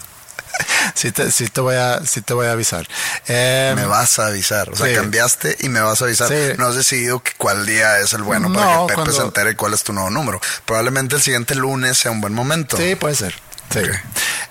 Sí 0.93 1.11
te, 1.11 1.31
sí 1.31 1.47
te, 1.47 1.61
voy, 1.61 1.75
a, 1.75 2.05
sí 2.05 2.21
te 2.21 2.33
voy 2.33 2.47
a 2.47 2.51
avisar. 2.51 2.85
Em, 3.27 3.75
me 3.75 3.85
vas 3.85 4.19
a 4.19 4.27
avisar. 4.27 4.69
O 4.69 4.75
sea, 4.75 4.93
cambiaste 4.93 5.55
y 5.61 5.69
me 5.69 5.79
vas 5.79 6.01
a 6.01 6.05
avisar. 6.05 6.29
No 6.57 6.67
has 6.67 6.75
decidido 6.75 7.21
cuál 7.37 7.65
día 7.65 7.99
es 7.99 8.13
el 8.13 8.23
bueno 8.23 8.51
para 8.51 8.87
que 8.87 8.95
Pepe 8.95 9.11
se 9.11 9.21
entere 9.21 9.55
cuál 9.55 9.73
es 9.73 9.83
tu 9.83 9.93
nuevo 9.93 10.09
número. 10.09 10.41
Probablemente 10.65 11.15
el 11.15 11.21
siguiente 11.21 11.55
lunes 11.55 11.97
sea 11.97 12.11
un 12.11 12.19
buen 12.19 12.33
momento. 12.33 12.75
Sí, 12.75 12.95
puede 12.95 13.15
ser. 13.15 13.35
Sí. 13.71 13.81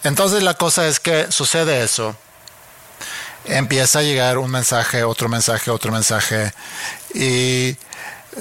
Entonces 0.04 0.42
la 0.42 0.54
cosa 0.54 0.86
es 0.86 1.00
que 1.00 1.30
sucede 1.30 1.82
eso 1.82 2.16
empieza 3.48 4.00
a 4.00 4.02
llegar 4.02 4.38
un 4.38 4.50
mensaje, 4.50 5.02
otro 5.04 5.28
mensaje, 5.28 5.70
otro 5.70 5.92
mensaje. 5.92 6.52
Y 7.14 7.76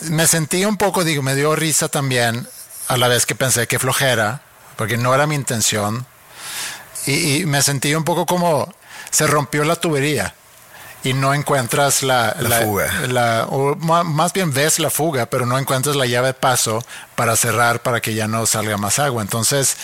me 0.04 0.28
sentí 0.28 0.66
un 0.66 0.78
poco, 0.78 1.04
digo, 1.04 1.22
me 1.24 1.36
dio 1.36 1.56
risa 1.56 1.88
también, 1.88 2.48
a 2.88 2.98
la 2.98 3.08
vez 3.08 3.26
que 3.26 3.36
pensé 3.36 3.68
que 3.68 3.80
flojera, 3.80 4.42
porque 4.76 4.98
no 4.98 5.14
era 5.14 5.28
mi 5.28 5.36
intención. 5.36 6.06
Y, 7.06 7.46
me 7.46 7.62
sentí 7.62 7.96
un 7.96 8.04
poco 8.04 8.26
como 8.26 8.74
se 9.12 9.28
rompió 9.28 9.64
la 9.64 9.78
tubería 9.78 10.36
y 11.04 11.14
no 11.14 11.34
encuentras 11.34 12.04
la, 12.04 12.36
fuga. 12.66 13.46
o 13.50 13.76
más 13.76 14.34
bien 14.34 14.54
ves 14.54 14.80
la 14.80 14.90
fuga, 14.90 15.28
pero 15.28 15.46
no 15.46 15.58
encuentras 15.58 15.96
la 15.96 16.06
llave 16.06 16.28
de 16.28 16.34
paso 16.34 16.84
para 17.16 17.38
cerrar 17.38 17.82
para 17.82 18.02
que 18.02 18.14
ya 18.14 18.28
no 18.28 18.46
salga 18.46 18.78
más 18.78 19.00
agua. 19.00 19.22
Entonces 19.22 19.78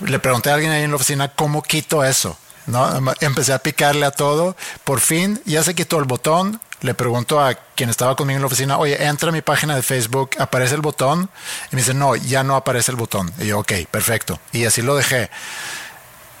le 0.00 0.18
pregunté 0.20 0.50
a 0.50 0.54
alguien 0.54 0.70
ahí 0.70 0.82
en 0.82 0.90
la 0.90 0.96
oficina 0.96 1.28
cómo 1.28 1.62
quito 1.62 2.04
eso. 2.04 2.38
¿No? 2.66 3.14
Empecé 3.20 3.52
a 3.52 3.58
picarle 3.58 4.06
a 4.06 4.10
todo. 4.10 4.56
Por 4.84 5.00
fin 5.00 5.40
ya 5.44 5.62
se 5.62 5.74
quitó 5.74 5.98
el 5.98 6.04
botón. 6.04 6.60
Le 6.82 6.94
pregunto 6.94 7.40
a 7.40 7.54
quien 7.54 7.88
estaba 7.88 8.16
conmigo 8.16 8.36
en 8.36 8.42
la 8.42 8.46
oficina, 8.48 8.78
oye, 8.78 9.02
entra 9.02 9.30
a 9.30 9.32
mi 9.32 9.40
página 9.40 9.74
de 9.74 9.82
Facebook, 9.82 10.30
aparece 10.38 10.74
el 10.74 10.82
botón. 10.82 11.30
Y 11.72 11.76
me 11.76 11.82
dice, 11.82 11.94
no, 11.94 12.16
ya 12.16 12.42
no 12.42 12.54
aparece 12.54 12.90
el 12.92 12.96
botón. 12.96 13.32
Y 13.38 13.46
yo, 13.46 13.60
ok, 13.60 13.72
perfecto. 13.90 14.38
Y 14.52 14.64
así 14.66 14.82
lo 14.82 14.94
dejé. 14.94 15.30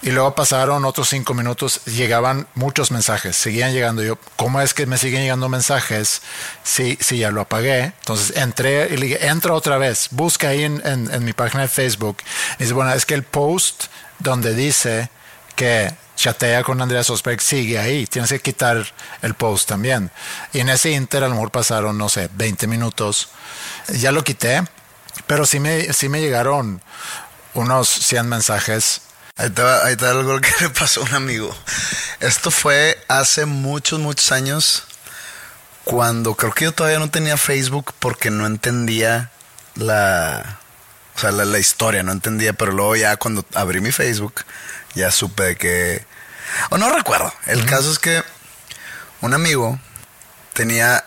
Y 0.02 0.10
luego 0.10 0.34
pasaron 0.34 0.84
otros 0.84 1.08
cinco 1.08 1.32
minutos, 1.32 1.84
llegaban 1.86 2.46
muchos 2.54 2.90
mensajes, 2.90 3.34
seguían 3.34 3.72
llegando. 3.72 4.02
Yo, 4.02 4.18
¿cómo 4.36 4.60
es 4.60 4.74
que 4.74 4.86
me 4.86 4.98
siguen 4.98 5.22
llegando 5.22 5.48
mensajes 5.48 6.20
si, 6.62 6.96
si 7.00 7.18
ya 7.18 7.30
lo 7.30 7.40
apagué? 7.40 7.94
Entonces 8.00 8.36
entré 8.36 8.88
y 8.92 8.98
le 8.98 9.06
dije, 9.06 9.26
entra 9.26 9.54
otra 9.54 9.78
vez, 9.78 10.08
busca 10.10 10.50
ahí 10.50 10.64
en, 10.64 10.82
en 10.84 11.24
mi 11.24 11.32
página 11.32 11.62
de 11.62 11.68
Facebook. 11.68 12.18
Y 12.58 12.64
dice, 12.64 12.74
bueno, 12.74 12.92
es 12.92 13.06
que 13.06 13.14
el 13.14 13.22
post 13.22 13.84
donde 14.18 14.54
dice 14.54 15.10
que 15.56 15.92
chatea 16.16 16.64
con 16.64 16.80
Andrea 16.80 17.04
Sosberg 17.04 17.40
sigue 17.40 17.78
ahí. 17.78 18.06
Tienes 18.06 18.30
que 18.30 18.40
quitar 18.40 18.84
el 19.22 19.34
post 19.34 19.68
también. 19.68 20.10
Y 20.52 20.60
en 20.60 20.68
ese 20.68 20.90
inter 20.90 21.22
a 21.22 21.28
lo 21.28 21.34
mejor 21.34 21.50
pasaron, 21.50 21.96
no 21.96 22.08
sé, 22.08 22.28
20 22.34 22.66
minutos. 22.66 23.28
Ya 23.88 24.10
lo 24.10 24.24
quité, 24.24 24.64
pero 25.26 25.46
sí 25.46 25.60
me, 25.60 25.92
sí 25.92 26.08
me 26.08 26.20
llegaron 26.20 26.82
unos 27.54 27.88
100 27.88 28.28
mensajes. 28.28 29.02
Ahí 29.36 29.46
está, 29.46 29.84
ahí 29.84 29.92
está 29.92 30.10
algo 30.10 30.40
que 30.40 30.50
le 30.60 30.70
pasó 30.70 31.02
a 31.02 31.04
un 31.04 31.14
amigo. 31.14 31.54
Esto 32.20 32.50
fue 32.50 32.98
hace 33.08 33.44
muchos, 33.44 34.00
muchos 34.00 34.32
años, 34.32 34.84
cuando 35.84 36.34
creo 36.34 36.52
que 36.52 36.64
yo 36.64 36.72
todavía 36.72 36.98
no 36.98 37.10
tenía 37.10 37.36
Facebook 37.36 37.92
porque 37.98 38.30
no 38.30 38.46
entendía 38.46 39.30
la, 39.74 40.58
o 41.14 41.18
sea, 41.18 41.32
la, 41.32 41.44
la 41.44 41.58
historia, 41.58 42.02
no 42.02 42.12
entendía, 42.12 42.54
pero 42.54 42.72
luego 42.72 42.96
ya 42.96 43.16
cuando 43.16 43.44
abrí 43.54 43.80
mi 43.80 43.92
Facebook, 43.92 44.42
ya 44.96 45.10
supe 45.10 45.56
que... 45.56 46.04
O 46.70 46.78
no 46.78 46.90
recuerdo. 46.90 47.32
El 47.46 47.64
caso 47.66 47.92
es 47.92 47.98
que 47.98 48.24
un 49.20 49.34
amigo 49.34 49.78
tenía 50.54 51.04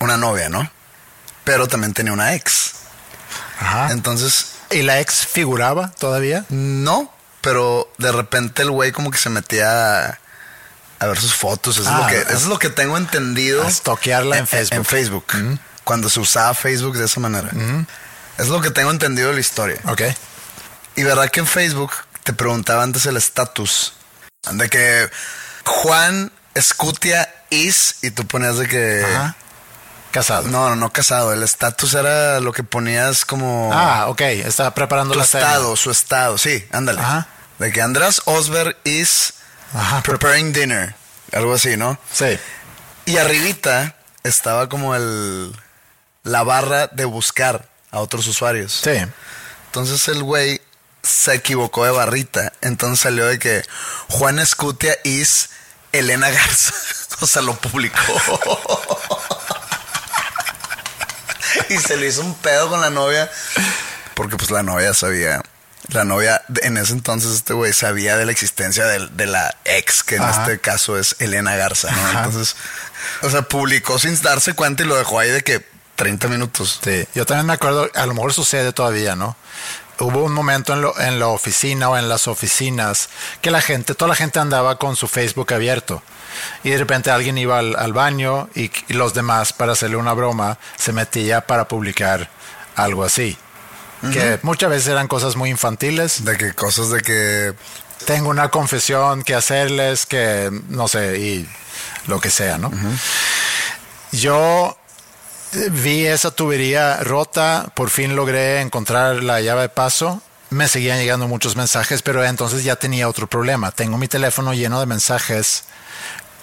una 0.00 0.16
novia, 0.16 0.48
¿no? 0.48 0.70
Pero 1.44 1.68
también 1.68 1.94
tenía 1.94 2.12
una 2.12 2.34
ex. 2.34 2.72
Ajá. 3.58 3.92
Entonces... 3.92 4.56
¿Y 4.70 4.82
la 4.82 5.00
ex 5.00 5.26
figuraba 5.26 5.90
todavía? 5.92 6.44
No, 6.48 7.12
pero 7.40 7.90
de 7.98 8.12
repente 8.12 8.62
el 8.62 8.70
güey 8.70 8.92
como 8.92 9.10
que 9.10 9.18
se 9.18 9.30
metía 9.30 10.18
a, 10.98 11.06
ver 11.06 11.18
sus 11.18 11.34
fotos. 11.34 11.78
Eso, 11.78 11.88
es 11.88 11.96
lo 11.96 12.04
ah, 12.04 12.08
que, 12.08 12.20
es 12.20 12.44
lo 12.46 12.58
que 12.58 12.68
tengo 12.68 12.96
entendido. 12.96 13.66
Toquearla 13.82 14.38
en, 14.38 14.46
Facebook. 14.46 14.76
En 14.76 14.84
Facebook. 14.84 15.24
Cuando 15.84 16.08
se 16.08 16.20
usaba 16.20 16.54
Facebook 16.54 16.96
de 16.96 17.06
esa 17.06 17.20
manera. 17.20 17.50
Es 18.38 18.48
lo 18.48 18.60
que 18.60 18.70
tengo 18.70 18.90
entendido 18.90 19.28
de 19.28 19.34
la 19.34 19.40
historia. 19.40 19.80
Ok. 19.86 20.02
Y 20.96 21.02
verdad 21.02 21.30
que 21.30 21.40
en 21.40 21.46
Facebook 21.46 21.92
te 22.24 22.32
preguntaba 22.32 22.82
antes 22.82 23.06
el 23.06 23.16
estatus. 23.16 23.92
De 24.50 24.68
que 24.68 25.10
Juan 25.64 26.32
Escutia 26.54 27.32
is 27.50 27.96
y 28.02 28.10
tú 28.10 28.26
ponías 28.26 28.58
de 28.58 28.68
que... 28.68 29.04
Casado. 30.10 30.48
No, 30.48 30.70
no, 30.70 30.76
no 30.76 30.92
casado. 30.92 31.32
El 31.32 31.42
estatus 31.42 31.94
era 31.94 32.40
lo 32.40 32.52
que 32.52 32.64
ponías 32.64 33.24
como... 33.24 33.70
Ah, 33.72 34.06
ok. 34.08 34.20
Estaba 34.22 34.74
preparando 34.74 35.12
tu 35.12 35.18
la 35.18 35.24
estado, 35.24 35.76
su 35.76 35.90
estado. 35.90 36.36
Sí, 36.36 36.66
ándale. 36.72 37.00
Ajá. 37.00 37.28
De 37.58 37.70
que 37.70 37.80
András 37.80 38.22
Osberg 38.24 38.76
is 38.84 39.34
preparing 40.02 40.52
dinner. 40.52 40.94
Algo 41.32 41.54
así, 41.54 41.76
¿no? 41.76 41.98
Sí. 42.12 42.38
Y 43.04 43.18
arribita 43.18 43.96
estaba 44.24 44.68
como 44.68 44.94
el... 44.94 45.54
La 46.22 46.42
barra 46.42 46.88
de 46.88 47.04
buscar 47.04 47.68
a 47.90 48.00
otros 48.00 48.26
usuarios. 48.26 48.80
Sí. 48.82 49.00
Entonces 49.66 50.08
el 50.08 50.22
güey 50.22 50.60
se 51.02 51.34
equivocó 51.34 51.84
de 51.84 51.90
barrita. 51.90 52.52
Entonces 52.60 53.00
salió 53.00 53.26
de 53.26 53.38
que 53.38 53.64
Juan 54.08 54.38
Escutia 54.38 54.96
is 55.04 55.50
Elena 55.92 56.30
Garza. 56.30 56.74
O 57.22 57.26
sea, 57.26 57.42
lo 57.42 57.54
publicó. 57.54 58.00
y 61.68 61.76
se 61.76 61.98
le 61.98 62.06
hizo 62.06 62.22
un 62.22 62.34
pedo 62.36 62.70
con 62.70 62.80
la 62.80 62.88
novia. 62.88 63.30
Porque 64.14 64.38
pues 64.38 64.50
la 64.50 64.62
novia 64.62 64.94
sabía 64.94 65.42
la 65.94 66.04
novia, 66.04 66.42
en 66.62 66.76
ese 66.76 66.92
entonces 66.92 67.32
este 67.32 67.52
güey 67.52 67.72
sabía 67.72 68.16
de 68.16 68.26
la 68.26 68.32
existencia 68.32 68.86
de, 68.86 69.08
de 69.08 69.26
la 69.26 69.56
ex, 69.64 70.02
que 70.02 70.16
en 70.16 70.22
Ajá. 70.22 70.42
este 70.42 70.60
caso 70.60 70.98
es 70.98 71.16
Elena 71.18 71.56
Garza, 71.56 71.90
¿no? 71.90 72.10
Entonces, 72.10 72.56
o 73.22 73.30
sea, 73.30 73.42
publicó 73.42 73.98
sin 73.98 74.20
darse 74.22 74.54
cuenta 74.54 74.82
y 74.82 74.86
lo 74.86 74.96
dejó 74.96 75.18
ahí 75.18 75.30
de 75.30 75.42
que 75.42 75.64
30 75.96 76.28
minutos. 76.28 76.80
Sí, 76.82 77.06
yo 77.14 77.26
también 77.26 77.46
me 77.46 77.54
acuerdo, 77.54 77.90
a 77.94 78.06
lo 78.06 78.14
mejor 78.14 78.32
sucede 78.32 78.72
todavía, 78.72 79.16
¿no? 79.16 79.36
Hubo 80.00 80.24
un 80.24 80.32
momento 80.32 80.72
en, 80.72 80.80
lo- 80.82 80.98
en 80.98 81.18
la 81.20 81.28
oficina 81.28 81.88
o 81.90 81.96
en 81.96 82.08
las 82.08 82.26
oficinas 82.28 83.08
que 83.42 83.50
la 83.50 83.60
gente, 83.60 83.94
toda 83.94 84.08
la 84.08 84.14
gente 84.16 84.38
andaba 84.38 84.76
con 84.78 84.96
su 84.96 85.06
Facebook 85.08 85.52
abierto. 85.52 86.02
Y 86.64 86.70
de 86.70 86.78
repente 86.78 87.10
alguien 87.10 87.36
iba 87.38 87.58
al, 87.58 87.76
al 87.76 87.92
baño 87.92 88.48
y, 88.54 88.70
y 88.88 88.94
los 88.94 89.14
demás, 89.14 89.52
para 89.52 89.72
hacerle 89.72 89.96
una 89.96 90.12
broma, 90.14 90.58
se 90.76 90.92
metía 90.92 91.42
para 91.46 91.68
publicar 91.68 92.30
algo 92.76 93.04
así. 93.04 93.36
Que 94.12 94.38
muchas 94.42 94.70
veces 94.70 94.88
eran 94.88 95.08
cosas 95.08 95.36
muy 95.36 95.50
infantiles. 95.50 96.24
De 96.24 96.38
que 96.38 96.54
cosas 96.54 96.88
de 96.88 97.02
que 97.02 97.52
Tengo 98.06 98.30
una 98.30 98.48
confesión 98.48 99.22
que 99.22 99.34
hacerles, 99.34 100.06
que 100.06 100.50
no 100.70 100.88
sé, 100.88 101.18
y 101.18 101.48
lo 102.06 102.18
que 102.18 102.30
sea, 102.30 102.56
¿no? 102.56 102.70
Yo 104.12 104.76
vi 105.52 106.06
esa 106.06 106.30
tubería 106.30 106.98
rota, 106.98 107.72
por 107.74 107.90
fin 107.90 108.16
logré 108.16 108.60
encontrar 108.60 109.22
la 109.22 109.40
llave 109.40 109.62
de 109.62 109.68
paso. 109.68 110.22
Me 110.50 110.68
seguían 110.68 110.98
llegando 110.98 111.28
muchos 111.28 111.56
mensajes, 111.56 112.02
pero 112.02 112.24
entonces 112.24 112.64
ya 112.64 112.76
tenía 112.76 113.08
otro 113.08 113.28
problema. 113.28 113.70
Tengo 113.70 113.98
mi 113.98 114.08
teléfono 114.08 114.52
lleno 114.52 114.80
de 114.80 114.86
mensajes. 114.86 115.64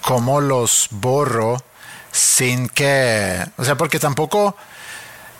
¿Cómo 0.00 0.40
los 0.40 0.88
borro 0.90 1.62
sin 2.10 2.68
que... 2.68 3.44
O 3.56 3.64
sea, 3.64 3.76
porque 3.76 3.98
tampoco... 3.98 4.56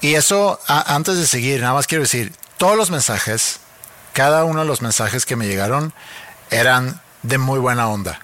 Y 0.00 0.14
eso, 0.14 0.60
antes 0.66 1.16
de 1.16 1.26
seguir, 1.26 1.60
nada 1.60 1.74
más 1.74 1.86
quiero 1.86 2.02
decir, 2.04 2.32
todos 2.56 2.76
los 2.76 2.90
mensajes, 2.90 3.58
cada 4.12 4.44
uno 4.44 4.60
de 4.60 4.66
los 4.66 4.80
mensajes 4.80 5.26
que 5.26 5.34
me 5.34 5.46
llegaron 5.46 5.92
eran 6.50 7.00
de 7.22 7.38
muy 7.38 7.58
buena 7.58 7.88
onda. 7.88 8.20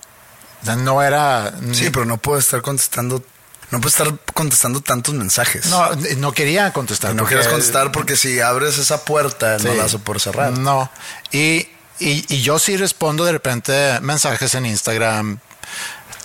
No 0.79 1.03
era... 1.03 1.53
Sí, 1.73 1.91
pero 1.91 2.05
no 2.05 2.19
puedo 2.19 2.39
estar 2.39 2.63
contestando, 2.63 3.25
no 3.75 3.81
puedo 3.81 3.89
estar 3.91 4.19
contestando 4.33 4.81
tantos 4.81 5.15
mensajes. 5.15 5.67
No, 5.67 5.91
no 6.19 6.33
quería 6.33 6.73
contestar. 6.73 7.15
no 7.15 7.27
quieres 7.27 7.49
contestar 7.49 7.93
porque 7.93 8.17
si 8.17 8.41
abres 8.41 8.79
esa 8.79 9.05
puerta 9.05 9.59
no 9.59 9.71
Sí. 9.71 9.77
la 9.77 9.83
vas 9.83 9.95
a 9.95 9.99
poder 9.99 10.21
cerrar. 10.21 10.59
No. 10.59 10.91
Y, 11.33 11.69
y, 11.99 12.25
y 12.35 12.41
yo 12.43 12.59
sí 12.59 12.77
respondo 12.77 13.25
de 13.25 13.33
repente 13.33 13.99
mensajes 14.01 14.55
en 14.55 14.67
Instagram, 14.67 15.39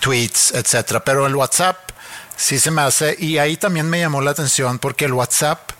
tweets, 0.00 0.52
etcétera. 0.52 1.04
Pero 1.04 1.26
el 1.26 1.34
WhatsApp 1.36 1.76
sí 2.36 2.58
se 2.58 2.70
me 2.70 2.82
hace. 2.82 3.16
Y 3.18 3.38
ahí 3.38 3.56
también 3.56 3.88
me 3.90 3.98
llamó 4.00 4.20
la 4.20 4.30
atención 4.30 4.78
porque 4.78 5.04
el 5.04 5.12
WhatsApp, 5.12 5.70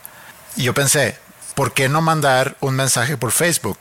yo 0.57 0.73
pensé, 0.73 1.17
¿por 1.55 1.73
qué 1.73 1.89
no 1.89 2.01
mandar 2.01 2.55
un 2.59 2.75
mensaje 2.75 3.17
por 3.17 3.31
Facebook? 3.31 3.79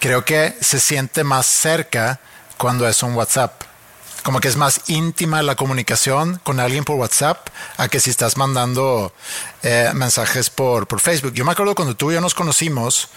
Creo 0.00 0.24
que 0.24 0.56
se 0.60 0.80
siente 0.80 1.24
más 1.24 1.46
cerca 1.46 2.20
cuando 2.56 2.88
es 2.88 3.02
un 3.02 3.14
WhatsApp. 3.14 3.62
Como 4.22 4.40
que 4.40 4.48
es 4.48 4.56
más 4.56 4.80
íntima 4.88 5.42
la 5.42 5.54
comunicación 5.54 6.40
con 6.44 6.60
alguien 6.60 6.84
por 6.84 6.96
WhatsApp 6.96 7.48
a 7.76 7.88
que 7.88 8.00
si 8.00 8.10
estás 8.10 8.36
mandando 8.36 9.12
eh, 9.62 9.90
mensajes 9.94 10.50
por, 10.50 10.86
por 10.86 11.00
Facebook. 11.00 11.32
Yo 11.34 11.44
me 11.44 11.52
acuerdo 11.52 11.74
cuando 11.74 11.96
tú 11.96 12.10
y 12.10 12.14
yo 12.14 12.20
nos 12.20 12.34
conocimos, 12.34 13.08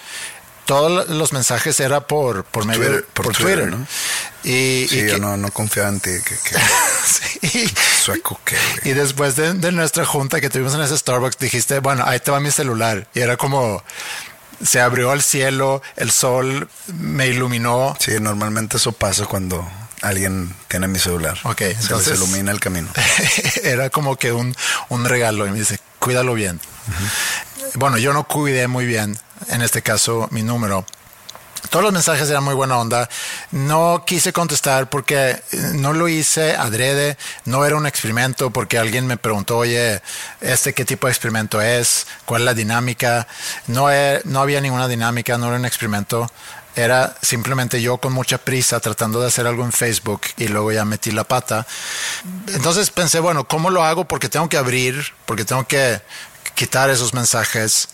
todos 0.65 1.10
los 1.10 1.34
mensajes 1.34 1.80
era 1.80 2.07
por, 2.07 2.45
por 2.45 2.65
medio 2.65 2.84
Twitter, 2.84 3.06
por 3.14 3.26
por 3.26 3.36
Twitter, 3.36 3.60
Twitter. 3.72 3.78
¿no? 3.80 3.88
Y, 4.44 4.88
Sí, 4.90 4.99
y 4.99 5.07
yo 5.07 5.14
que- 5.15 5.19
no, 5.19 5.36
no 5.38 5.52
confiaba 5.52 5.90
en 5.90 5.99
ti. 5.99 6.11
Que, 6.23 6.36
que 6.36 6.56
sí. 7.49 7.73
sueco 8.03 8.40
que. 8.45 8.56
Y 8.90 8.94
después 8.94 9.36
de, 9.36 9.53
de 9.53 9.72
nuestra 9.72 10.06
junta 10.06 10.40
que 10.40 10.49
tuvimos 10.49 10.73
en 10.76 10.82
ese 10.82 10.98
Starbucks, 10.98 11.40
dijiste, 11.40 11.80
bueno, 11.80 12.03
ahí 12.06 12.19
te 12.19 12.32
va 12.32 12.40
mi 12.40 12.52
celular. 12.52 13.07
Y 13.14 13.19
era 13.19 13.36
como, 13.38 13.84
se 14.64 14.80
abrió 14.80 15.11
el 15.14 15.23
cielo, 15.23 15.82
el 15.98 16.11
sol 16.11 16.69
me 16.95 17.28
iluminó. 17.28 17.98
Sí, 17.99 18.14
normalmente 18.22 18.78
eso 18.78 18.91
pasa 18.94 19.26
cuando 19.26 19.68
alguien 20.02 20.53
tiene 20.68 20.88
mi 20.88 20.99
celular. 20.99 21.38
Ok, 21.44 21.60
se 21.60 21.72
entonces- 21.72 22.07
les 22.19 22.19
ilumina 22.19 22.52
el 22.52 22.60
camino. 22.60 22.88
era 23.64 23.90
como 23.90 24.15
que 24.18 24.32
un, 24.32 24.56
un 24.90 25.06
regalo. 25.06 25.45
Y 25.48 25.52
me 25.52 25.60
dice, 25.60 25.80
cuídalo 25.99 26.34
bien. 26.34 26.60
Bueno, 27.76 27.98
yo 27.98 28.11
no 28.14 28.23
cuidé 28.28 28.68
muy 28.68 28.86
bien, 28.86 29.18
en 29.48 29.61
este 29.61 29.82
caso, 29.82 30.28
mi 30.32 30.44
número. 30.44 30.86
Todos 31.69 31.84
los 31.84 31.94
mensajes 31.94 32.28
eran 32.30 32.44
muy 32.44 32.56
buena 32.56 32.78
onda. 32.80 33.07
No 33.52 34.03
quise 34.06 34.34
contestar 34.34 34.90
porque 34.90 35.30
eh, 35.30 35.41
no 35.76 35.94
lo 35.94 36.10
hice 36.10 36.56
adrede. 36.56 37.18
No 37.45 37.64
era 37.65 37.76
un 37.76 37.86
experimento 37.86 38.49
porque 38.49 38.80
alguien 38.80 39.06
me 39.06 39.15
preguntó, 39.15 39.60
oye, 39.60 40.02
¿este 40.41 40.73
qué 40.73 40.84
tipo 40.86 41.06
de 41.07 41.14
experimento 41.14 41.61
es? 41.61 42.07
¿Cuál 42.26 42.41
es 42.41 42.45
la 42.48 42.53
dinámica? 42.56 43.28
No, 43.68 43.91
he- 43.91 44.22
no 44.26 44.41
había 44.41 44.60
ninguna 44.60 44.88
dinámica, 44.88 45.38
no 45.38 45.48
era 45.48 45.56
un 45.57 45.65
experimento. 45.65 46.30
Era 46.76 47.15
simplemente 47.22 47.81
yo 47.81 47.98
con 47.98 48.14
mucha 48.14 48.38
prisa 48.38 48.80
tratando 48.80 49.19
de 49.19 49.27
hacer 49.27 49.45
algo 49.45 49.65
en 49.65 49.72
Facebook 49.73 50.22
y 50.38 50.48
luego 50.48 50.72
ya 50.72 50.85
metí 50.85 51.11
la 51.11 51.26
pata. 51.26 51.68
Entonces 52.48 52.89
pensé, 52.91 53.19
bueno, 53.19 53.45
¿cómo 53.45 53.69
lo 53.69 53.84
hago? 53.84 54.06
Porque 54.06 54.30
tengo 54.30 54.48
que 54.48 54.57
abrir, 54.57 55.03
porque 55.26 55.43
tengo 55.43 55.68
que 55.68 56.02
quitar 56.56 56.89
esos 56.89 57.14
mensajes. 57.14 57.89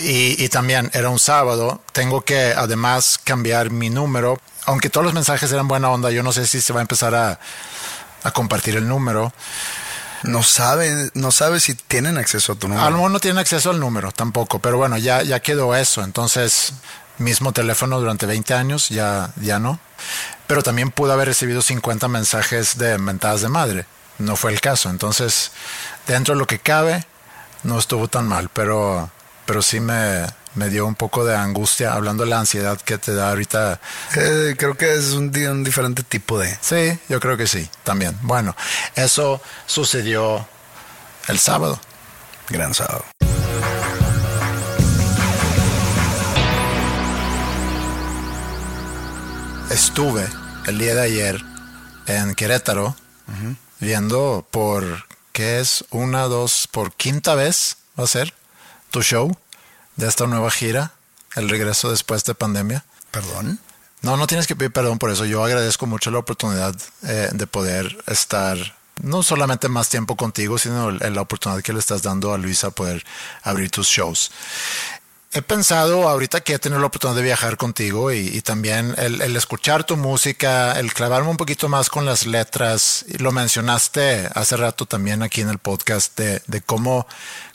Y, 0.00 0.42
y 0.42 0.48
también 0.48 0.90
era 0.94 1.08
un 1.10 1.18
sábado. 1.18 1.82
Tengo 1.92 2.22
que 2.22 2.54
además 2.56 3.20
cambiar 3.22 3.70
mi 3.70 3.90
número. 3.90 4.40
Aunque 4.66 4.88
todos 4.90 5.04
los 5.04 5.14
mensajes 5.14 5.52
eran 5.52 5.68
buena 5.68 5.90
onda, 5.90 6.10
yo 6.10 6.22
no 6.22 6.32
sé 6.32 6.46
si 6.46 6.60
se 6.60 6.72
va 6.72 6.80
a 6.80 6.82
empezar 6.82 7.14
a, 7.14 7.38
a 8.22 8.30
compartir 8.32 8.76
el 8.76 8.88
número. 8.88 9.32
No 10.22 10.42
sabe, 10.42 11.10
no 11.12 11.30
sabe 11.30 11.60
si 11.60 11.74
tienen 11.74 12.16
acceso 12.16 12.52
a 12.52 12.54
tu 12.56 12.66
A 12.66 12.70
lo 12.70 12.74
número. 12.76 12.96
mejor 12.96 13.10
no 13.10 13.20
tienen 13.20 13.38
acceso 13.38 13.70
al 13.70 13.78
número 13.78 14.10
tampoco, 14.10 14.58
pero 14.58 14.78
bueno, 14.78 14.96
ya, 14.96 15.22
ya 15.22 15.40
quedó 15.40 15.76
eso. 15.76 16.02
Entonces, 16.02 16.72
mismo 17.18 17.52
teléfono 17.52 18.00
durante 18.00 18.26
20 18.26 18.54
años, 18.54 18.88
ya, 18.88 19.30
ya 19.40 19.58
no. 19.58 19.78
Pero 20.46 20.62
también 20.62 20.90
pude 20.90 21.12
haber 21.12 21.28
recibido 21.28 21.62
50 21.62 22.08
mensajes 22.08 22.78
de 22.78 22.98
mentadas 22.98 23.40
de 23.40 23.48
madre. 23.48 23.86
No 24.18 24.36
fue 24.36 24.52
el 24.52 24.60
caso. 24.60 24.90
Entonces, 24.90 25.52
dentro 26.06 26.34
de 26.34 26.40
lo 26.40 26.46
que 26.46 26.58
cabe, 26.58 27.04
no 27.62 27.78
estuvo 27.78 28.08
tan 28.08 28.28
mal, 28.28 28.50
pero, 28.52 29.10
pero 29.46 29.62
sí 29.62 29.80
me, 29.80 30.26
me 30.54 30.68
dio 30.68 30.86
un 30.86 30.94
poco 30.94 31.24
de 31.24 31.36
angustia 31.36 31.92
hablando 31.92 32.24
de 32.24 32.30
la 32.30 32.40
ansiedad 32.40 32.80
que 32.80 32.98
te 32.98 33.14
da 33.14 33.30
ahorita. 33.30 33.80
Eh, 34.16 34.54
creo 34.58 34.76
que 34.76 34.94
es 34.94 35.12
un, 35.12 35.36
un 35.36 35.64
diferente 35.64 36.02
tipo 36.02 36.38
de. 36.38 36.56
Sí, 36.60 36.98
yo 37.08 37.20
creo 37.20 37.36
que 37.36 37.46
sí, 37.46 37.68
también. 37.82 38.16
Bueno, 38.22 38.54
eso 38.94 39.40
sucedió 39.66 40.46
el 41.28 41.38
sábado. 41.38 41.80
Gran 42.48 42.74
sábado. 42.74 43.04
Estuve 49.70 50.28
el 50.66 50.78
día 50.78 50.94
de 50.94 51.02
ayer 51.02 51.44
en 52.06 52.34
Querétaro 52.34 52.94
viendo 53.80 54.46
por, 54.50 55.06
¿qué 55.32 55.60
es? 55.60 55.84
Una, 55.90 56.22
dos, 56.22 56.68
por 56.70 56.92
quinta 56.94 57.34
vez 57.34 57.76
va 57.98 58.04
a 58.04 58.08
ser 58.08 58.34
tu 58.90 59.02
show 59.02 59.36
de 59.96 60.08
esta 60.08 60.26
nueva 60.26 60.50
gira, 60.50 60.92
el 61.34 61.48
regreso 61.48 61.90
después 61.90 62.24
de 62.24 62.34
pandemia. 62.34 62.84
Perdón. 63.10 63.58
No, 64.02 64.16
no 64.16 64.26
tienes 64.26 64.46
que 64.46 64.56
pedir 64.56 64.72
perdón 64.72 64.98
por 64.98 65.10
eso. 65.10 65.24
Yo 65.24 65.44
agradezco 65.44 65.86
mucho 65.86 66.10
la 66.10 66.18
oportunidad 66.18 66.74
eh, 67.02 67.30
de 67.32 67.46
poder 67.46 67.96
estar 68.06 68.58
no 69.02 69.22
solamente 69.22 69.68
más 69.68 69.88
tiempo 69.88 70.16
contigo, 70.16 70.58
sino 70.58 70.90
la 70.90 71.20
oportunidad 71.20 71.62
que 71.62 71.72
le 71.72 71.78
estás 71.78 72.02
dando 72.02 72.32
a 72.32 72.38
Luisa 72.38 72.70
poder 72.70 73.04
abrir 73.42 73.70
tus 73.70 73.88
shows. 73.88 74.30
He 75.36 75.42
pensado 75.42 76.08
ahorita 76.08 76.42
que 76.42 76.54
he 76.54 76.58
tenido 76.60 76.80
la 76.80 76.86
oportunidad 76.86 77.16
de 77.16 77.24
viajar 77.24 77.56
contigo 77.56 78.12
y, 78.12 78.18
y 78.28 78.40
también 78.42 78.94
el, 78.98 79.20
el 79.20 79.34
escuchar 79.36 79.82
tu 79.82 79.96
música, 79.96 80.78
el 80.78 80.94
clavarme 80.94 81.28
un 81.28 81.36
poquito 81.36 81.68
más 81.68 81.90
con 81.90 82.04
las 82.04 82.24
letras. 82.24 83.04
Lo 83.18 83.32
mencionaste 83.32 84.30
hace 84.32 84.56
rato 84.56 84.86
también 84.86 85.24
aquí 85.24 85.40
en 85.40 85.48
el 85.48 85.58
podcast 85.58 86.16
de, 86.16 86.40
de 86.46 86.60
cómo, 86.60 87.08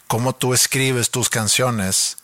cómo 0.07 0.35
tú 0.35 0.53
escribes 0.53 1.09
tus 1.09 1.29
canciones 1.29 2.17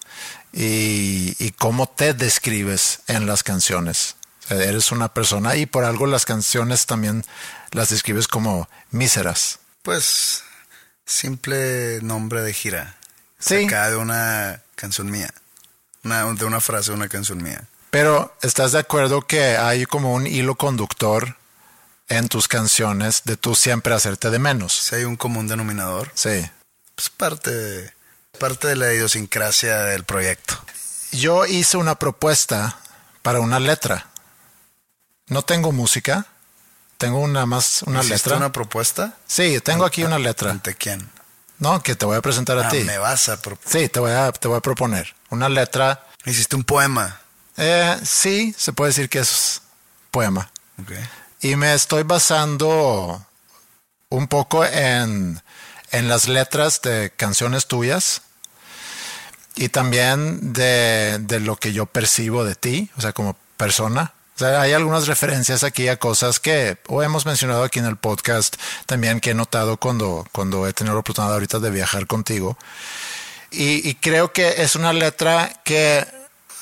y, 0.52 1.38
y 1.40 1.52
cómo 1.52 1.88
te 1.88 2.14
describes 2.14 3.00
en 3.08 3.26
las 3.26 3.42
canciones. 3.42 4.18
O 4.44 4.48
sea, 4.50 4.62
eres 4.62 4.92
una 4.92 5.14
persona 5.14 5.56
y 5.56 5.68
por 5.68 5.86
algo 5.86 6.06
las 6.06 6.26
canciones 6.26 6.86
también 6.86 7.24
las 7.72 7.92
describes 7.92 8.28
como 8.28 8.68
míseras. 8.92 9.60
Pues, 9.84 10.44
simple 11.06 12.02
nombre 12.02 12.42
de 12.42 12.52
gira. 12.52 12.98
Sí. 13.40 13.64
Sacada 13.64 13.92
de 13.92 13.96
una 13.96 14.62
canción 14.76 15.10
mía. 15.10 15.34
Una, 16.06 16.24
de 16.34 16.46
una 16.46 16.62
frase 16.62 16.92
de 16.92 16.98
una 16.98 17.10
canción 17.10 17.42
mía. 17.42 17.64
Pero 17.90 18.36
¿estás 18.42 18.72
de 18.74 18.80
acuerdo 18.80 19.22
que 19.24 19.58
hay 19.58 19.86
como 19.86 20.14
un 20.14 20.28
hilo 20.28 20.56
conductor 20.56 21.36
en 22.08 22.30
tus 22.30 22.48
canciones 22.48 23.24
de 23.26 23.38
tú 23.38 23.56
siempre 23.56 23.94
hacerte 23.96 24.30
de 24.30 24.38
menos? 24.38 24.74
Si 24.74 24.96
hay 24.96 25.04
un 25.04 25.16
común 25.16 25.48
denominador, 25.48 26.12
Sí. 26.14 26.46
pues 26.94 27.10
parte 27.10 27.52
de, 27.52 27.94
parte 28.40 28.68
de 28.68 28.76
la 28.76 28.94
idiosincrasia 28.94 29.78
del 29.84 30.04
proyecto. 30.04 30.54
Yo 31.12 31.46
hice 31.48 31.78
una 31.78 31.96
propuesta 31.96 32.78
para 33.24 33.40
una 33.40 33.60
letra. 33.60 34.08
No 35.28 35.42
tengo 35.42 35.72
música, 35.72 36.28
tengo 37.00 37.18
una 37.20 37.48
más 37.48 37.82
una 37.84 38.02
¿Hiciste 38.02 38.30
letra. 38.30 38.38
una 38.38 38.52
propuesta? 38.52 39.18
Sí, 39.26 39.60
tengo 39.62 39.86
aquí 39.86 40.04
una 40.04 40.20
letra. 40.20 40.52
¿Ante 40.52 40.76
quién? 40.76 41.10
No, 41.60 41.82
que 41.82 41.96
te 41.96 42.06
voy 42.06 42.18
a 42.18 42.22
presentar 42.22 42.58
a 42.60 42.68
Ah, 42.68 42.72
ti. 42.72 42.80
me 42.84 42.98
vas 42.98 43.30
a... 43.30 43.42
pro- 43.42 43.58
Sí, 43.66 43.88
te 43.90 44.00
voy 44.00 44.12
a, 44.12 44.32
te 44.32 44.48
voy 44.48 44.58
a 44.58 44.62
proponer 44.62 45.16
una 45.30 45.48
letra. 45.50 46.06
Hiciste 46.26 46.56
un 46.56 46.64
poema. 46.64 47.20
Eh, 47.58 47.98
sí, 48.04 48.54
se 48.58 48.74
puede 48.74 48.90
decir 48.90 49.10
que 49.10 49.20
es 49.20 49.62
poema. 50.12 50.52
Ok. 50.82 50.92
Y 51.42 51.56
me 51.56 51.74
estoy 51.74 52.04
basando 52.04 53.26
un 54.10 54.28
poco 54.28 54.66
en, 54.66 55.42
en 55.92 56.10
las 56.10 56.28
letras 56.28 56.82
de 56.82 57.12
canciones 57.16 57.68
tuyas 57.68 58.22
y 59.56 59.70
también 59.70 60.52
de, 60.54 61.18
de 61.22 61.40
lo 61.40 61.56
que 61.56 61.72
yo 61.72 61.86
percibo 61.86 62.44
de 62.44 62.56
ti, 62.56 62.92
o 62.98 63.02
sea, 63.02 63.14
como 63.14 63.38
persona. 63.58 64.14
O 64.36 64.38
sea, 64.38 64.60
hay 64.60 64.74
algunas 64.74 65.08
referencias 65.08 65.64
aquí 65.64 65.88
a 65.88 65.98
cosas 65.98 66.42
que 66.42 66.78
o 66.88 67.02
hemos 67.02 67.26
mencionado 67.26 67.64
aquí 67.64 67.80
en 67.80 67.86
el 67.86 67.96
podcast 67.96 68.58
también 68.86 69.22
que 69.22 69.30
he 69.30 69.34
notado 69.34 69.78
cuando, 69.78 70.28
cuando 70.34 70.68
he 70.68 70.74
tenido 70.74 70.94
la 70.94 71.00
oportunidad 71.00 71.34
ahorita 71.34 71.60
de 71.60 71.70
viajar 71.70 72.06
contigo. 72.06 72.58
Y, 73.50 73.96
creo 73.96 74.34
que 74.34 74.64
es 74.64 74.76
una 74.76 74.92
letra 74.92 75.62
que 75.64 76.06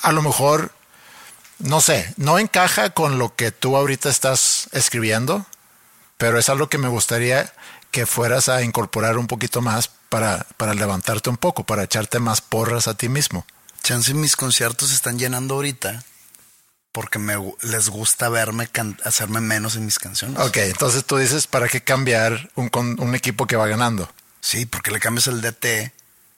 a 0.04 0.12
lo 0.12 0.22
mejor, 0.22 0.72
no 1.58 1.82
sé, 1.82 2.14
no 2.18 2.38
encaja 2.38 2.92
con 2.92 3.18
lo 3.18 3.36
que 3.36 3.52
tú 3.52 3.76
ahorita 3.76 4.10
estás 4.10 4.70
escribiendo, 4.74 5.48
pero 6.20 6.38
es 6.38 6.50
algo 6.50 6.70
que 6.70 6.78
me 6.78 6.90
gustaría 6.90 7.52
que 7.90 8.06
fueras 8.06 8.50
a 8.50 8.62
incorporar 8.62 9.18
un 9.18 9.26
poquito 9.26 9.62
más 9.62 9.90
para, 10.10 10.46
para 10.58 10.76
levantarte 10.76 11.32
un 11.32 11.38
poco, 11.38 11.64
para 11.64 11.82
echarte 11.82 12.20
más 12.20 12.42
porras 12.42 12.88
a 12.88 12.94
ti 12.94 13.10
mismo. 13.10 13.48
Chance 13.82 14.14
mis 14.14 14.36
conciertos 14.36 14.90
se 14.90 14.96
están 14.96 15.18
llenando 15.18 15.56
ahorita 15.56 16.04
porque 16.94 17.20
me, 17.20 17.36
les 17.64 17.90
gusta 17.90 18.30
verme 18.30 18.68
can- 18.68 18.98
hacerme 19.04 19.42
menos 19.42 19.76
en 19.76 19.84
mis 19.84 20.00
canciones. 20.00 20.40
Ok, 20.40 20.58
entonces 20.58 21.04
tú 21.04 21.18
dices, 21.18 21.48
¿para 21.48 21.68
qué 21.68 21.84
cambiar 21.84 22.52
un, 22.56 23.16
equipo 23.16 23.48
que 23.48 23.58
va 23.58 23.68
ganando? 23.68 24.10
Sí, 24.40 24.66
porque 24.66 24.92
le 24.92 25.00
cambias 25.00 25.28
el 25.28 25.42
DT 25.42 25.92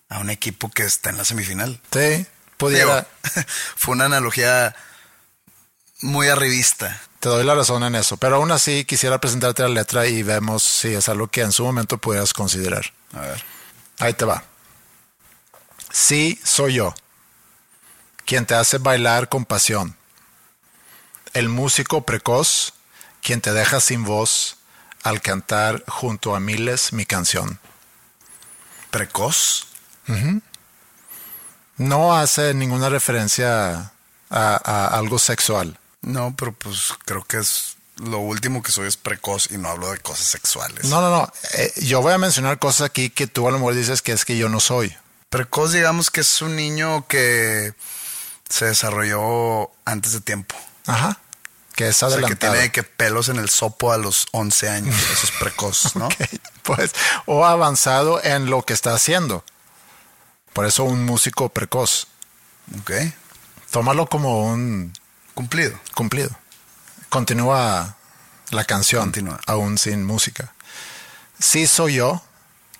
a 0.09 0.19
un 0.19 0.29
equipo 0.29 0.71
que 0.71 0.83
está 0.83 1.09
en 1.09 1.17
la 1.17 1.25
semifinal. 1.25 1.81
Sí, 1.91 2.25
pudiera, 2.57 3.01
Digo, 3.01 3.07
fue 3.75 3.95
una 3.95 4.05
analogía 4.05 4.73
muy 6.01 6.29
arribista. 6.29 7.01
te 7.19 7.27
doy 7.27 7.43
la 7.43 7.53
razón 7.53 7.83
en 7.83 7.95
eso, 7.95 8.15
pero 8.15 8.37
aún 8.37 8.51
así 8.51 8.85
quisiera 8.85 9.19
presentarte 9.19 9.61
la 9.63 9.69
letra 9.69 10.07
y 10.07 10.23
vemos 10.23 10.63
si 10.63 10.93
es 10.93 11.09
algo 11.09 11.27
que 11.27 11.41
en 11.41 11.51
su 11.51 11.65
momento 11.65 11.97
pudieras 11.97 12.33
considerar. 12.33 12.93
A 13.13 13.19
ver. 13.21 13.43
Ahí 13.99 14.13
te 14.13 14.23
va. 14.23 14.43
Sí, 15.91 16.39
soy 16.43 16.75
yo, 16.75 16.95
quien 18.25 18.45
te 18.45 18.55
hace 18.55 18.77
bailar 18.77 19.27
con 19.27 19.43
pasión. 19.43 19.97
El 21.35 21.49
músico 21.49 22.03
precoz, 22.05 22.73
quien 23.21 23.41
te 23.41 23.51
deja 23.51 23.81
sin 23.81 24.05
voz 24.05 24.55
al 25.03 25.21
cantar 25.21 25.83
junto 25.85 26.33
a 26.33 26.39
miles 26.39 26.93
mi 26.93 27.05
canción. 27.05 27.59
Precoz. 28.89 29.67
No 31.75 32.15
hace 32.15 32.53
ninguna 32.53 32.87
referencia 32.87 33.91
a, 34.29 34.61
a 34.63 34.97
algo 34.97 35.19
sexual. 35.19 35.77
No, 36.01 36.33
pero 36.37 36.53
pues 36.53 36.93
creo 37.03 37.25
que 37.25 37.39
es 37.39 37.75
lo 37.97 38.19
último 38.19 38.63
que 38.63 38.71
soy 38.71 38.87
es 38.87 38.95
precoz 38.95 39.51
y 39.51 39.57
no 39.57 39.67
hablo 39.67 39.91
de 39.91 39.97
cosas 39.97 40.27
sexuales. 40.27 40.85
No, 40.85 41.01
no, 41.01 41.09
no. 41.09 41.33
Eh, 41.55 41.73
yo 41.81 42.01
voy 42.01 42.13
a 42.13 42.17
mencionar 42.17 42.59
cosas 42.59 42.85
aquí 42.85 43.09
que 43.09 43.27
tú 43.27 43.45
a 43.45 43.51
lo 43.51 43.59
mejor 43.59 43.75
dices 43.75 44.01
que 44.01 44.13
es 44.13 44.23
que 44.23 44.37
yo 44.37 44.47
no 44.47 44.61
soy. 44.61 44.95
Precoz, 45.29 45.73
digamos 45.73 46.11
que 46.11 46.21
es 46.21 46.41
un 46.41 46.55
niño 46.55 47.05
que 47.09 47.73
se 48.47 48.67
desarrolló 48.67 49.69
antes 49.83 50.13
de 50.13 50.21
tiempo. 50.21 50.55
Ajá. 50.85 51.19
Que 51.75 51.89
es 51.89 52.01
O 52.03 52.07
sea, 52.09 52.17
que 52.19 52.23
adelantado. 52.25 52.53
tiene 52.53 52.71
que 52.71 52.83
pelos 52.83 53.27
en 53.29 53.37
el 53.37 53.49
sopo 53.49 53.91
a 53.91 53.97
los 53.97 54.27
11 54.31 54.69
años. 54.69 54.95
Eso 55.11 55.25
es 55.25 55.31
precoz, 55.31 55.95
¿no? 55.95 56.07
Ok, 56.07 56.13
Pues, 56.63 56.91
o 57.25 57.45
avanzado 57.45 58.23
en 58.23 58.49
lo 58.49 58.63
que 58.63 58.73
está 58.73 58.93
haciendo. 58.93 59.43
Por 60.53 60.65
eso 60.65 60.83
un 60.85 61.03
músico 61.05 61.49
precoz. 61.49 62.07
Ok. 62.79 62.91
Tómalo 63.71 64.07
como 64.07 64.45
un 64.45 64.93
Cumplido. 65.33 65.77
cumplido. 65.93 66.29
Continúa 67.09 67.95
la 68.51 68.63
canción, 68.63 69.03
Continúa. 69.03 69.39
aún 69.47 69.77
sin 69.77 70.05
música. 70.05 70.53
Sí 71.39 71.67
soy 71.67 71.95
yo, 71.95 72.23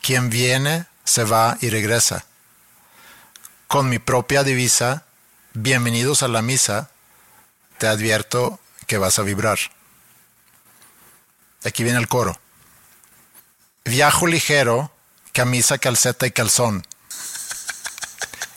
quien 0.01 0.29
viene, 0.29 0.85
se 1.03 1.25
va 1.25 1.57
y 1.59 1.69
regresa. 1.69 2.25
Con 3.67 3.89
mi 3.89 3.99
propia 3.99 4.43
divisa, 4.43 5.03
bienvenidos 5.53 6.23
a 6.23 6.27
la 6.29 6.41
misa, 6.41 6.89
te 7.77 7.87
advierto 7.87 8.59
que 8.87 8.97
vas 8.97 9.19
a 9.19 9.23
vibrar. 9.23 9.57
Aquí 11.63 11.83
viene 11.83 11.99
el 11.99 12.07
coro. 12.07 12.39
Viajo 13.85 14.27
ligero, 14.27 14.91
camisa, 15.33 15.77
calceta 15.77 16.27
y 16.27 16.31
calzón. 16.31 16.85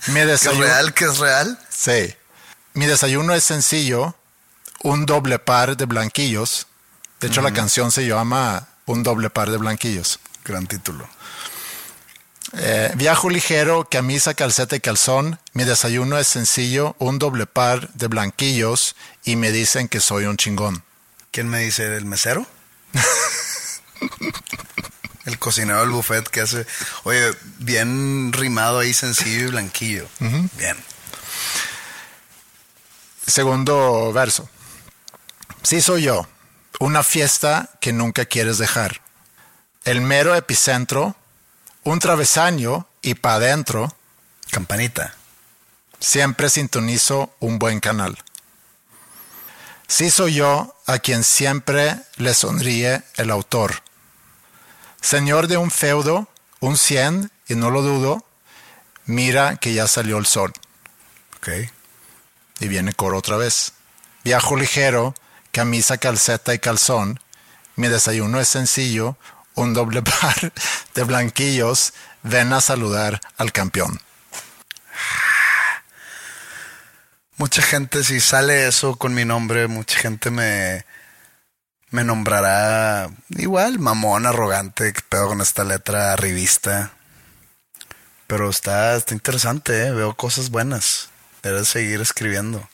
Mi 0.09 0.15
¿Que 0.15 0.21
es 0.23 0.27
desayuno. 0.29 0.65
real? 0.65 0.95
¿Que 0.95 1.05
es 1.05 1.19
real? 1.19 1.59
Sí. 1.69 2.15
Mi 2.75 2.87
desayuno 2.87 3.35
es 3.35 3.45
sencillo, 3.45 4.15
un 4.83 5.05
doble 5.07 5.39
par 5.39 5.77
de 5.77 5.85
blanquillos. 5.85 6.67
De 7.21 7.29
hecho, 7.29 7.43
la 7.43 7.53
canción 7.53 7.91
se 7.91 8.07
llama 8.07 8.69
Un 8.87 9.03
doble 9.03 9.29
par 9.29 9.51
de 9.51 9.57
blanquillos. 9.57 10.21
Gran 10.45 10.67
título. 10.67 11.09
Eh, 12.55 12.93
viajo 12.97 13.29
ligero, 13.29 13.89
camisa, 13.91 14.35
calceta 14.35 14.77
y 14.77 14.81
calzón. 14.81 15.39
Mi 15.53 15.65
desayuno 15.65 16.19
es 16.19 16.29
sencillo, 16.29 16.97
un 16.99 17.19
doble 17.19 17.47
par 17.47 17.93
de 17.95 18.07
blanquillos 18.07 18.97
y 19.25 19.37
me 19.37 19.53
dicen 19.53 19.89
que 19.89 20.01
soy 20.01 20.25
un 20.25 20.37
chingón. 20.37 20.83
¿Quién 21.31 21.49
me 21.49 21.61
dice? 21.61 21.97
¿El 21.97 22.07
mesero? 22.07 22.47
el 25.27 25.39
cocinero 25.39 25.81
del 25.81 25.91
buffet 25.91 26.27
que 26.29 26.41
hace... 26.41 26.67
Oye, 27.05 27.33
bien 27.59 28.33
rimado 28.33 28.79
ahí, 28.79 28.95
sencillo 28.95 29.47
y 29.47 29.51
blanquillo. 29.51 30.09
Bien. 30.19 30.77
Segundo 33.27 34.11
verso. 34.13 34.49
Sí 35.63 35.83
soy 35.83 36.05
yo, 36.05 36.27
una 36.81 37.03
fiesta 37.03 37.69
que 37.81 37.93
nunca 37.93 38.25
quieres 38.25 38.57
dejar. 38.57 39.03
El 39.85 40.01
mero 40.01 40.35
epicentro, 40.35 41.15
un 41.89 42.01
travesaño 42.01 42.87
y 43.01 43.15
pa' 43.15 43.35
adentro, 43.35 43.95
Campanita. 44.51 45.15
siempre 45.99 46.51
sintonizo 46.51 47.35
un 47.41 47.59
buen 47.59 47.81
canal. 47.81 48.19
Sí 49.87 50.11
soy 50.11 50.35
yo 50.35 50.77
a 50.87 50.99
quien 50.99 51.25
siempre 51.25 51.97
le 52.17 52.35
sonríe 52.35 53.03
el 53.17 53.31
autor. 53.31 53.83
Señor 55.01 55.49
de 55.49 55.57
un 55.57 55.71
feudo, 55.71 56.29
un 56.61 56.77
cien, 56.77 57.31
y 57.49 57.55
no 57.55 57.71
lo 57.71 57.81
dudo, 57.81 58.23
mira 59.07 59.57
que 59.57 59.73
ya 59.73 59.89
salió 59.89 60.19
el 60.19 60.27
sol. 60.27 60.53
Ok. 61.39 61.49
Y 62.61 62.69
viene 62.69 62.93
coro 62.93 63.17
otra 63.17 63.39
vez. 63.39 63.73
Viajo 64.25 64.57
ligero, 64.57 65.15
camisa, 65.53 65.97
calceta 65.97 66.53
y 66.53 66.59
calzón. 66.59 67.19
Mi 67.77 67.89
desayuno 67.89 68.41
es 68.41 68.49
sencillo, 68.49 69.17
un 69.59 69.75
doble 69.75 70.03
par 70.03 70.53
de 70.95 71.05
blanquillos. 71.05 71.93
Ven 72.23 72.53
a 72.53 72.61
saludar 72.61 73.21
al 73.37 73.53
campeón. 73.53 74.01
Mucha 77.37 77.63
gente, 77.63 78.03
si 78.03 78.21
sale 78.21 78.67
eso 78.67 78.97
con 78.97 79.15
mi 79.15 79.25
nombre, 79.25 79.69
mucha 79.69 79.97
gente 79.97 80.31
me, 80.31 80.85
me 81.91 82.03
nombrará 82.03 83.09
igual, 83.31 83.79
mamón, 83.79 84.27
arrogante, 84.27 84.93
que 84.93 85.03
pedo 85.09 85.29
con 85.29 85.41
esta 85.41 85.63
letra 85.63 86.17
revista. 86.17 86.93
Pero 88.27 88.51
está, 88.51 88.97
está 88.97 89.15
interesante, 89.15 89.87
¿eh? 89.87 89.93
veo 89.93 90.15
cosas 90.15 90.51
buenas. 90.51 91.11
Debes 91.43 91.69
seguir 91.69 92.01
escribiendo. 92.01 92.69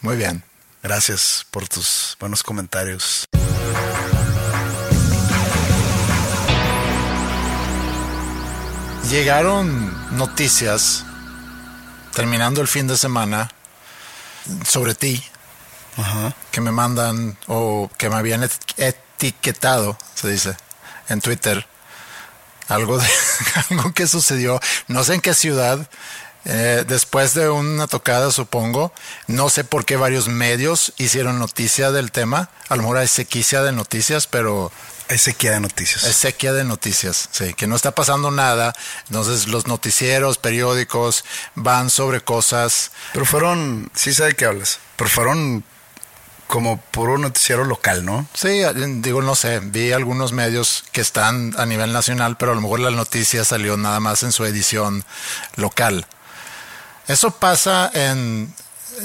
Muy 0.00 0.16
bien. 0.16 0.42
Gracias 0.82 1.46
por 1.50 1.66
tus 1.68 2.16
buenos 2.20 2.42
comentarios. 2.42 3.24
Llegaron 9.10 10.16
noticias 10.16 11.04
terminando 12.14 12.60
el 12.60 12.68
fin 12.68 12.86
de 12.86 12.96
semana 12.96 13.50
sobre 14.66 14.94
ti 14.94 15.22
Ajá. 15.96 16.34
que 16.50 16.60
me 16.60 16.70
mandan 16.70 17.36
o 17.46 17.90
que 17.98 18.08
me 18.08 18.16
habían 18.16 18.42
et- 18.44 18.52
etiquetado, 18.76 19.96
se 20.14 20.28
dice, 20.30 20.56
en 21.08 21.20
Twitter. 21.20 21.66
Algo, 22.68 22.96
de, 22.98 23.06
algo 23.70 23.92
que 23.92 24.06
sucedió, 24.06 24.58
no 24.88 25.04
sé 25.04 25.14
en 25.14 25.20
qué 25.20 25.34
ciudad, 25.34 25.86
eh, 26.46 26.84
después 26.88 27.34
de 27.34 27.50
una 27.50 27.86
tocada, 27.86 28.30
supongo. 28.32 28.92
No 29.26 29.50
sé 29.50 29.64
por 29.64 29.84
qué 29.84 29.96
varios 29.96 30.28
medios 30.28 30.94
hicieron 30.96 31.38
noticia 31.38 31.90
del 31.92 32.10
tema. 32.10 32.48
A 32.68 32.76
lo 32.76 32.82
mejor 32.82 32.96
hay 32.98 33.08
sequicia 33.08 33.62
de 33.62 33.72
noticias, 33.72 34.26
pero 34.26 34.72
Hay 35.08 35.18
sequía 35.18 35.52
de 35.52 35.60
noticias. 35.60 36.04
es 36.04 36.16
sequía 36.16 36.52
de 36.52 36.64
noticias, 36.64 37.28
sí, 37.30 37.52
que 37.54 37.66
no 37.66 37.76
está 37.76 37.92
pasando 37.94 38.30
nada. 38.30 38.74
Entonces 39.08 39.48
los 39.48 39.66
noticieros, 39.66 40.38
periódicos 40.38 41.24
van 41.54 41.90
sobre 41.90 42.22
cosas. 42.22 42.90
Pero 43.12 43.26
fueron, 43.26 43.90
sí 43.94 44.14
sé 44.14 44.24
de 44.24 44.34
qué 44.34 44.46
hablas, 44.46 44.78
pero 44.96 45.10
fueron 45.10 45.64
como 46.46 46.80
puro 46.80 47.18
noticiero 47.18 47.64
local, 47.64 48.04
¿no? 48.04 48.26
Sí, 48.34 48.62
digo, 48.96 49.22
no 49.22 49.34
sé, 49.34 49.60
vi 49.60 49.92
algunos 49.92 50.32
medios 50.32 50.84
que 50.92 51.00
están 51.00 51.54
a 51.58 51.66
nivel 51.66 51.92
nacional, 51.92 52.36
pero 52.36 52.52
a 52.52 52.54
lo 52.54 52.60
mejor 52.60 52.80
la 52.80 52.90
noticia 52.90 53.44
salió 53.44 53.76
nada 53.76 54.00
más 54.00 54.22
en 54.22 54.32
su 54.32 54.44
edición 54.44 55.04
local. 55.56 56.06
Eso 57.08 57.32
pasa 57.32 57.90
en, 57.92 58.54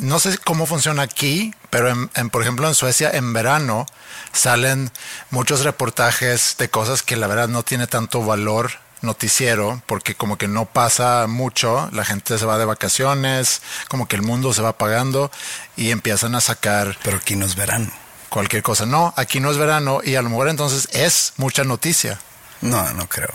no 0.02 0.20
sé 0.20 0.38
cómo 0.38 0.66
funciona 0.66 1.04
aquí, 1.04 1.54
pero 1.70 1.90
en, 1.90 2.30
por 2.30 2.42
ejemplo 2.42 2.68
en 2.68 2.76
Suecia 2.76 3.10
en 3.12 3.34
verano 3.34 3.86
salen 4.32 4.92
muchos 5.30 5.64
reportajes 5.64 6.56
de 6.58 6.70
cosas 6.70 7.04
que 7.04 7.16
la 7.16 7.28
verdad 7.28 7.48
no 7.48 7.64
tiene 7.64 7.88
tanto 7.88 8.24
valor 8.24 8.72
noticiero 9.02 9.82
porque 9.86 10.16
como 10.16 10.38
que 10.38 10.48
no 10.48 10.66
pasa 10.66 11.26
mucho, 11.28 11.90
la 11.94 12.06
gente 12.06 12.38
se 12.38 12.46
va 12.46 12.58
de 12.58 12.66
vacaciones, 12.66 13.62
como 13.88 14.08
que 14.08 14.16
el 14.16 14.22
mundo 14.22 14.54
se 14.54 14.62
va 14.62 14.70
apagando 14.70 15.32
y 15.76 15.92
empiezan 15.92 16.36
a 16.36 16.42
sacar... 16.42 16.98
Pero 17.04 17.18
aquí 17.18 17.36
no 17.36 17.46
es 17.46 17.56
verano. 17.56 17.92
Cualquier 18.30 18.62
cosa. 18.62 18.86
No, 18.86 19.14
aquí 19.18 19.40
no 19.40 19.50
es 19.52 19.58
verano 19.58 20.02
y 20.04 20.16
a 20.16 20.22
lo 20.22 20.30
mejor 20.30 20.50
entonces 20.50 20.90
es 20.92 21.34
mucha 21.38 21.64
noticia. 21.64 22.20
No, 22.62 22.94
no 22.94 23.08
creo. 23.08 23.32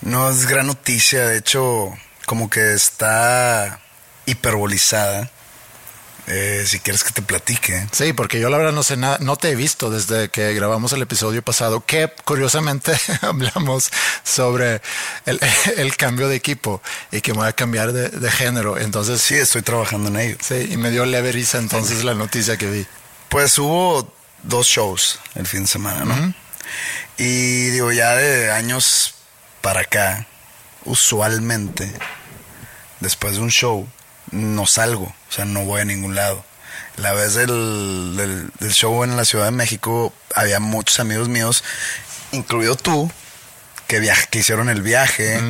No 0.00 0.30
es 0.30 0.46
gran 0.46 0.66
noticia, 0.66 1.26
de 1.26 1.38
hecho 1.38 1.92
como 2.26 2.50
que 2.50 2.72
está 2.72 3.80
hiperbolizada 4.26 5.30
eh, 6.32 6.64
si 6.66 6.80
quieres 6.80 7.04
que 7.04 7.10
te 7.10 7.20
platique. 7.20 7.86
Sí, 7.92 8.14
porque 8.14 8.40
yo 8.40 8.48
la 8.48 8.56
verdad 8.56 8.72
no 8.72 8.82
sé 8.82 8.96
nada, 8.96 9.18
no 9.20 9.36
te 9.36 9.50
he 9.50 9.54
visto 9.54 9.90
desde 9.90 10.30
que 10.30 10.54
grabamos 10.54 10.92
el 10.92 11.02
episodio 11.02 11.42
pasado, 11.42 11.84
que 11.84 12.10
curiosamente 12.24 12.92
hablamos 13.20 13.90
sobre 14.24 14.80
el, 15.76 15.96
cambio 15.96 16.28
de 16.28 16.36
equipo 16.36 16.80
y 17.10 17.20
que 17.20 17.32
me 17.32 17.40
voy 17.40 17.48
a 17.48 17.52
cambiar 17.52 17.92
de, 17.92 18.30
género. 18.30 18.78
Entonces. 18.78 19.20
Sí, 19.20 19.34
estoy 19.34 19.62
trabajando 19.62 20.08
en 20.08 20.16
ello. 20.16 20.36
Sí, 20.40 20.68
y 20.70 20.76
me 20.78 20.90
dio 20.90 21.04
leve 21.04 21.32
risa 21.32 21.58
entonces 21.58 22.02
la 22.02 22.14
noticia 22.14 22.56
que 22.56 22.70
vi. 22.70 22.86
Pues 23.28 23.58
hubo 23.58 24.10
dos 24.42 24.66
shows 24.66 25.20
el 25.34 25.46
fin 25.46 25.62
de 25.62 25.68
semana, 25.68 26.04
¿no? 26.04 26.34
Y 27.18 27.68
digo, 27.70 27.92
ya 27.92 28.14
de 28.16 28.50
años 28.50 29.14
para 29.60 29.82
acá, 29.82 30.26
usualmente, 30.84 31.92
después 33.00 33.34
de 33.34 33.42
un 33.42 33.50
show, 33.50 33.86
no 34.32 34.66
salgo, 34.66 35.04
o 35.04 35.32
sea, 35.32 35.44
no 35.44 35.64
voy 35.64 35.82
a 35.82 35.84
ningún 35.84 36.14
lado. 36.14 36.44
La 36.96 37.12
vez 37.12 37.34
del, 37.34 38.50
del, 38.58 38.72
show 38.72 39.04
en 39.04 39.16
la 39.16 39.24
Ciudad 39.24 39.46
de 39.46 39.50
México 39.50 40.12
había 40.34 40.60
muchos 40.60 41.00
amigos 41.00 41.28
míos, 41.28 41.62
incluido 42.32 42.76
tú, 42.76 43.10
que, 43.86 44.00
viaje, 44.00 44.26
que 44.30 44.40
hicieron 44.40 44.68
el 44.68 44.82
viaje. 44.82 45.40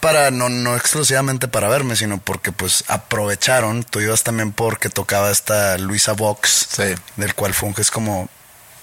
Para, 0.00 0.30
no, 0.32 0.48
no 0.48 0.74
exclusivamente 0.76 1.46
para 1.46 1.68
verme, 1.68 1.94
sino 1.94 2.18
porque 2.18 2.50
pues 2.50 2.84
aprovecharon. 2.88 3.84
Tú 3.84 4.00
ibas 4.00 4.24
también 4.24 4.52
porque 4.52 4.88
tocaba 4.88 5.30
esta 5.30 5.78
Luisa 5.78 6.12
Vox, 6.12 6.68
del 7.16 7.34
cual 7.34 7.54
funges 7.54 7.90
como 7.90 8.28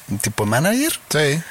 un 0.09 0.19
tipo 0.19 0.45
de 0.45 0.49
manager. 0.49 0.99
Sí. 1.09 1.43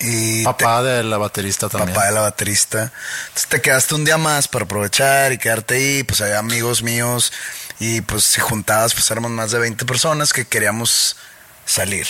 Y 0.00 0.42
papá 0.44 0.82
de 0.82 1.02
la 1.04 1.18
baterista 1.18 1.68
también. 1.68 1.94
Papá 1.94 2.06
de 2.06 2.12
la 2.12 2.20
baterista. 2.20 2.92
Entonces 3.28 3.48
te 3.48 3.60
quedaste 3.60 3.94
un 3.94 4.04
día 4.04 4.18
más 4.18 4.48
para 4.48 4.64
aprovechar 4.64 5.32
y 5.32 5.38
quedarte 5.38 5.74
ahí. 5.74 6.02
Pues 6.02 6.20
había 6.20 6.38
amigos 6.38 6.82
míos 6.82 7.32
y 7.78 8.00
pues 8.00 8.24
si 8.24 8.40
juntabas, 8.40 8.94
pues 8.94 9.10
éramos 9.10 9.30
más 9.30 9.50
de 9.50 9.58
20 9.58 9.84
personas 9.84 10.32
que 10.32 10.46
queríamos 10.46 11.16
salir. 11.64 12.06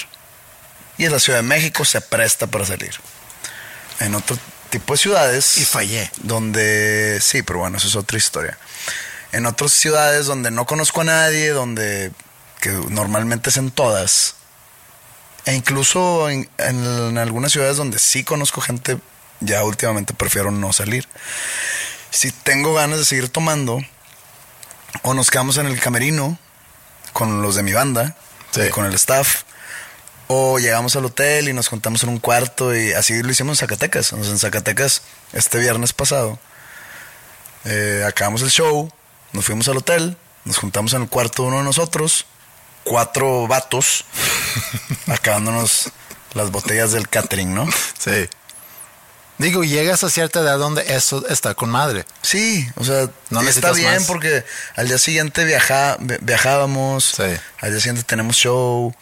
Y 0.97 1.07
en 1.07 1.13
la 1.13 1.19
Ciudad 1.19 1.41
de 1.41 1.43
México 1.43 1.85
se 1.85 2.01
presta 2.01 2.47
para 2.47 2.65
salir. 2.65 2.95
En 4.01 4.15
otro 4.15 4.39
tipo 4.71 4.95
de 4.95 4.99
ciudades. 4.99 5.59
Y 5.59 5.65
fallé. 5.65 6.11
Donde, 6.23 7.19
sí, 7.21 7.43
pero 7.43 7.61
bueno, 7.61 7.79
eso 7.79 7.89
es 7.89 7.97
otra 7.97 8.19
historia. 8.19 8.59
En 9.33 9.47
otras 9.47 9.73
ciudades 9.73 10.27
donde 10.27 10.51
no 10.51 10.67
conozco 10.67 11.01
a 11.01 11.05
nadie, 11.05 11.51
donde, 11.51 12.13
que 12.61 12.71
normalmente 12.71 13.51
es 13.51 13.57
en 13.57 13.71
todas, 13.71 14.37
e 15.47 15.55
incluso 15.55 16.31
en, 16.31 16.49
algunas 17.19 17.53
ciudades 17.53 17.77
donde 17.77 17.99
sí 17.99 18.25
conozco 18.25 18.61
gente, 18.61 18.99
ya 19.41 19.63
últimamente 19.65 20.15
prefiero 20.15 20.51
no 20.51 20.73
salir. 20.73 21.07
Si 22.11 22.31
tengo 22.31 22.75
ganas 22.75 22.99
de 22.99 23.05
seguir 23.05 23.29
tomando, 23.29 23.81
o 25.03 25.15
nos 25.15 25.31
quedamos 25.31 25.59
en 25.59 25.67
el 25.67 25.79
camerino 25.81 26.39
con 27.13 27.43
los 27.43 27.57
de 27.57 27.63
mi 27.63 27.73
banda, 27.73 28.17
con 28.71 28.87
el 28.87 28.95
staff, 28.95 29.43
o 30.29 30.59
llegamos 30.59 30.97
al 30.97 31.05
hotel 31.05 31.49
y 31.49 31.53
nos 31.53 31.69
contamos 31.69 32.03
en 32.03 32.09
un 32.09 32.19
cuarto 32.19 32.75
y 32.75 32.93
así 32.93 33.23
lo 33.23 33.31
hicimos 33.31 33.59
en 33.59 33.67
Zacatecas. 33.67 34.13
en 34.13 34.39
Zacatecas 34.39 35.03
este 35.33 35.59
viernes 35.59 35.93
pasado. 35.93 36.39
Eh, 37.67 38.05
acabamos 38.07 38.41
el 38.43 38.51
show, 38.51 38.91
nos 39.33 39.45
fuimos 39.45 39.69
al 39.69 39.77
hotel, 39.77 40.17
nos 40.45 40.57
juntamos 40.57 40.95
en 40.95 41.03
el 41.03 41.09
cuarto 41.09 41.43
uno 41.43 41.59
de 41.59 41.65
nosotros 41.65 42.27
cuatro 42.85 43.49
vatos 43.49 44.05
acabándonos 45.07 45.91
las 46.35 46.51
botellas 46.51 46.93
del 46.93 47.09
catering, 47.09 47.55
¿no? 47.55 47.67
Sí. 47.99 48.29
Digo, 49.39 49.65
llegas 49.65 50.05
a 50.05 50.11
cierta 50.11 50.41
edad 50.41 50.59
donde 50.59 50.95
eso 50.95 51.27
está 51.29 51.55
con 51.55 51.69
madre. 51.69 52.05
Sí, 52.23 52.69
o 52.77 52.85
sea, 52.85 53.11
no 53.31 53.43
está 53.43 53.73
bien 53.73 54.05
porque 54.07 54.45
al 54.77 54.87
día 54.87 54.99
siguiente 54.99 55.45
viaja, 55.45 55.97
viajábamos, 56.21 57.15
sí. 57.17 57.37
al 57.61 57.71
día 57.71 57.81
siguiente 57.81 58.05
tenemos 58.05 58.37
show, 58.37 58.95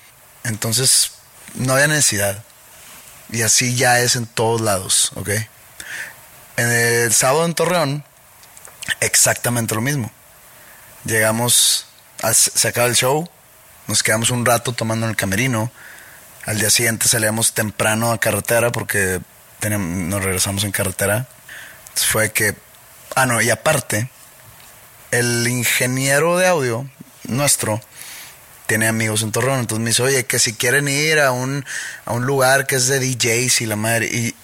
entonces 0.45 1.13
no 1.55 1.75
había 1.75 1.89
necesidad. 1.89 2.43
Y 3.31 3.43
así 3.43 3.77
ya 3.77 4.01
es 4.01 4.17
en 4.17 4.27
todos 4.27 4.61
lados, 4.63 5.13
¿ok? 5.17 5.29
En 6.57 6.71
el 6.71 7.13
sábado 7.13 7.45
en 7.45 7.55
Torreón, 7.55 8.05
exactamente 9.01 9.75
lo 9.75 9.81
mismo. 9.83 10.11
Llegamos, 11.05 11.87
se 12.33 12.69
acaba 12.69 12.87
el 12.87 12.95
show, 12.95 13.29
nos 13.93 14.03
quedamos 14.03 14.31
un 14.31 14.47
rato 14.47 14.73
tomando 14.73 15.05
en 15.05 15.11
el 15.11 15.17
camerino. 15.17 15.71
Al 16.47 16.59
día 16.59 16.71
siguiente 16.71 17.09
salíamos 17.09 17.53
temprano 17.53 18.11
a 18.11 18.19
carretera 18.19 18.73
porque 18.73 19.21
nos 19.69 20.25
regresamos 20.25 20.65
en 20.65 20.73
carretera. 20.73 21.29
fue 21.95 22.33
que, 22.33 22.57
ah, 23.15 23.27
no, 23.27 23.43
y 23.43 23.51
aparte, 23.51 24.11
el 25.11 25.47
ingeniero 25.47 26.39
de 26.39 26.47
audio 26.47 26.89
nuestro 27.25 27.83
tiene 28.67 28.89
amigos 28.89 29.23
en 29.25 29.31
Torreón. 29.31 29.61
Entonces 29.61 29.83
me 29.83 29.91
dice, 29.91 30.03
oye, 30.03 30.25
que 30.25 30.39
si 30.39 30.55
quieren 30.55 30.89
ir 30.89 31.21
a 31.21 31.31
un, 31.31 31.63
a 32.07 32.15
un 32.15 32.25
lugar 32.25 32.67
que 32.67 32.77
es 32.77 32.89
de 32.89 32.99
DJs 32.99 33.61
y 33.61 33.67
la 33.67 33.77
madre. 33.77 34.07
Y, 34.07 34.35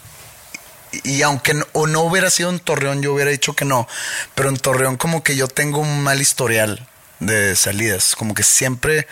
y 1.05 1.23
aunque 1.23 1.55
no, 1.55 1.67
o 1.73 1.87
no 1.87 2.03
hubiera 2.03 2.29
sido 2.29 2.51
en 2.51 2.61
Torreón, 2.61 3.01
yo 3.01 3.15
hubiera 3.15 3.31
dicho 3.31 3.55
que 3.55 3.65
no. 3.65 3.89
Pero 4.35 4.51
en 4.51 4.59
Torreón 4.59 4.99
como 4.99 5.23
que 5.23 5.37
yo 5.37 5.49
tengo 5.49 5.79
un 5.79 6.03
mal 6.03 6.21
historial 6.21 6.87
de 7.19 7.57
salidas. 7.57 8.15
Como 8.15 8.35
que 8.35 8.43
siempre 8.43 9.07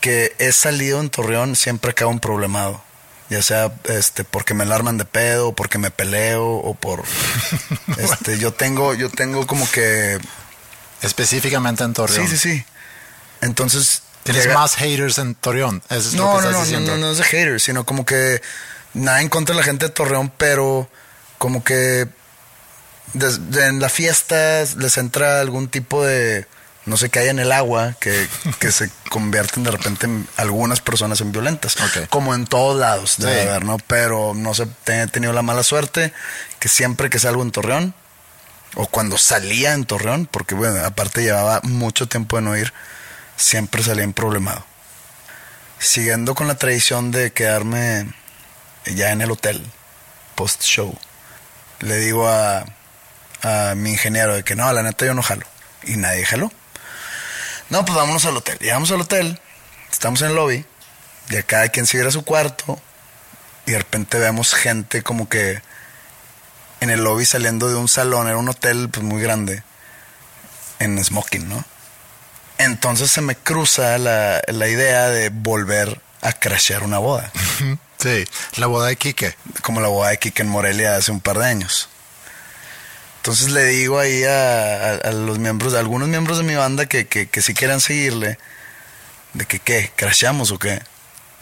que 0.00 0.34
he 0.38 0.52
salido 0.52 1.00
en 1.00 1.10
Torreón, 1.10 1.56
siempre 1.56 1.92
acabo 1.92 2.10
un 2.10 2.20
problemado. 2.20 2.82
Ya 3.28 3.42
sea 3.42 3.72
este 3.84 4.22
porque 4.22 4.54
me 4.54 4.62
alarman 4.62 4.98
de 4.98 5.04
pedo, 5.04 5.52
porque 5.52 5.78
me 5.78 5.90
peleo, 5.90 6.46
o 6.46 6.74
por 6.74 7.02
este, 7.98 8.38
yo 8.38 8.52
tengo, 8.52 8.94
yo 8.94 9.10
tengo 9.10 9.46
como 9.46 9.68
que 9.70 10.18
específicamente 11.02 11.82
en 11.82 11.92
Torreón. 11.92 12.28
Sí, 12.28 12.36
sí, 12.36 12.54
sí. 12.54 12.64
Entonces. 13.40 14.02
Tienes 14.22 14.52
más 14.52 14.74
haters 14.74 15.18
en 15.18 15.36
Torreón. 15.36 15.82
Eso 15.88 16.08
es 16.08 16.14
no, 16.14 16.32
lo 16.32 16.38
que 16.38 16.44
no, 16.44 16.62
estás 16.62 16.80
no, 16.80 16.80
no, 16.80 16.96
no, 16.96 17.10
es 17.12 17.18
de 17.18 17.24
haters, 17.24 17.62
sino 17.62 17.86
como 17.86 18.04
que 18.04 18.42
nada 18.94 19.20
en 19.20 19.28
contra 19.28 19.54
de 19.54 19.60
la 19.60 19.64
gente 19.64 19.86
de 19.86 19.92
Torreón, 19.92 20.32
pero 20.36 20.90
como 21.38 21.62
que 21.62 22.08
en 23.14 23.80
la 23.80 23.88
fiesta 23.88 24.64
les 24.78 24.98
entra 24.98 25.40
algún 25.40 25.68
tipo 25.68 26.04
de 26.04 26.46
no 26.86 26.96
sé 26.96 27.10
qué 27.10 27.18
hay 27.18 27.28
en 27.28 27.40
el 27.40 27.50
agua 27.50 27.94
que, 28.00 28.28
se 28.70 28.90
convierten 29.10 29.64
de 29.64 29.72
repente 29.72 30.06
en 30.06 30.28
algunas 30.36 30.80
personas 30.80 31.20
en 31.20 31.32
violentas. 31.32 31.76
Como 32.10 32.34
en 32.34 32.46
todos 32.46 32.78
lados 32.78 33.16
debe 33.18 33.42
haber, 33.42 33.64
¿no? 33.64 33.76
Pero 33.78 34.32
no 34.34 34.54
sé, 34.54 34.68
he 34.86 35.06
tenido 35.08 35.32
la 35.32 35.42
mala 35.42 35.64
suerte 35.64 36.12
que 36.60 36.68
siempre 36.68 37.10
que 37.10 37.18
salgo 37.18 37.42
en 37.42 37.50
Torreón, 37.50 37.94
o 38.76 38.86
cuando 38.86 39.18
salía 39.18 39.72
en 39.72 39.84
Torreón, 39.84 40.26
porque 40.26 40.54
bueno, 40.54 40.84
aparte 40.84 41.22
llevaba 41.22 41.60
mucho 41.64 42.06
tiempo 42.06 42.36
de 42.36 42.42
no 42.42 42.56
ir, 42.56 42.72
siempre 43.36 43.82
salía 43.82 44.04
en 44.04 44.12
problemado. 44.12 44.64
Siguiendo 45.78 46.34
con 46.34 46.46
la 46.46 46.54
tradición 46.54 47.10
de 47.10 47.32
quedarme 47.32 48.12
ya 48.84 49.10
en 49.10 49.22
el 49.22 49.30
hotel, 49.32 49.66
post 50.36 50.62
show, 50.62 50.96
le 51.80 51.96
digo 51.96 52.28
a, 52.28 52.64
a 53.42 53.74
mi 53.74 53.90
ingeniero 53.90 54.36
de 54.36 54.44
que 54.44 54.54
no, 54.54 54.72
la 54.72 54.82
neta 54.82 55.04
yo 55.04 55.14
no 55.14 55.22
jalo. 55.22 55.46
Y 55.82 55.96
nadie 55.96 56.24
jaló. 56.24 56.52
No, 57.70 57.84
pues 57.84 57.96
vámonos 57.96 58.24
al 58.26 58.36
hotel. 58.36 58.58
Llegamos 58.60 58.90
al 58.90 59.00
hotel, 59.00 59.40
estamos 59.90 60.22
en 60.22 60.28
el 60.28 60.36
lobby, 60.36 60.64
y 61.30 61.36
acá 61.36 61.62
hay 61.62 61.70
quien 61.70 61.86
se 61.86 62.04
a 62.04 62.10
su 62.10 62.24
cuarto, 62.24 62.80
y 63.66 63.72
de 63.72 63.78
repente 63.78 64.18
vemos 64.18 64.54
gente 64.54 65.02
como 65.02 65.28
que 65.28 65.60
en 66.80 66.90
el 66.90 67.02
lobby 67.02 67.24
saliendo 67.24 67.68
de 67.68 67.74
un 67.74 67.88
salón, 67.88 68.28
era 68.28 68.36
un 68.36 68.48
hotel 68.48 68.88
pues 68.90 69.04
muy 69.04 69.20
grande, 69.20 69.62
en 70.78 71.02
smoking, 71.02 71.48
¿no? 71.48 71.64
Entonces 72.58 73.10
se 73.10 73.20
me 73.20 73.36
cruza 73.36 73.98
la, 73.98 74.42
la 74.46 74.68
idea 74.68 75.08
de 75.10 75.30
volver 75.30 76.00
a 76.22 76.32
crashear 76.32 76.82
una 76.82 76.98
boda. 76.98 77.30
Sí, 77.98 78.26
la 78.56 78.66
boda 78.66 78.88
de 78.88 78.96
Quique. 78.96 79.34
Como 79.62 79.80
la 79.80 79.88
boda 79.88 80.10
de 80.10 80.18
Quique 80.18 80.42
en 80.42 80.50
Morelia 80.50 80.96
hace 80.96 81.10
un 81.10 81.20
par 81.22 81.38
de 81.38 81.46
años. 81.46 81.88
Entonces 83.26 83.50
le 83.50 83.64
digo 83.64 83.98
ahí 83.98 84.22
a, 84.22 85.10
los 85.10 85.40
miembros, 85.40 85.74
a 85.74 85.80
algunos 85.80 86.06
miembros 86.06 86.38
de 86.38 86.44
mi 86.44 86.54
banda 86.54 86.86
que, 86.86 87.08
que, 87.08 87.42
si 87.42 87.54
quieran 87.54 87.80
seguirle, 87.80 88.38
de 89.32 89.46
que 89.46 89.58
qué, 89.58 89.90
crashamos 89.96 90.52
o 90.52 90.60
qué. 90.60 90.80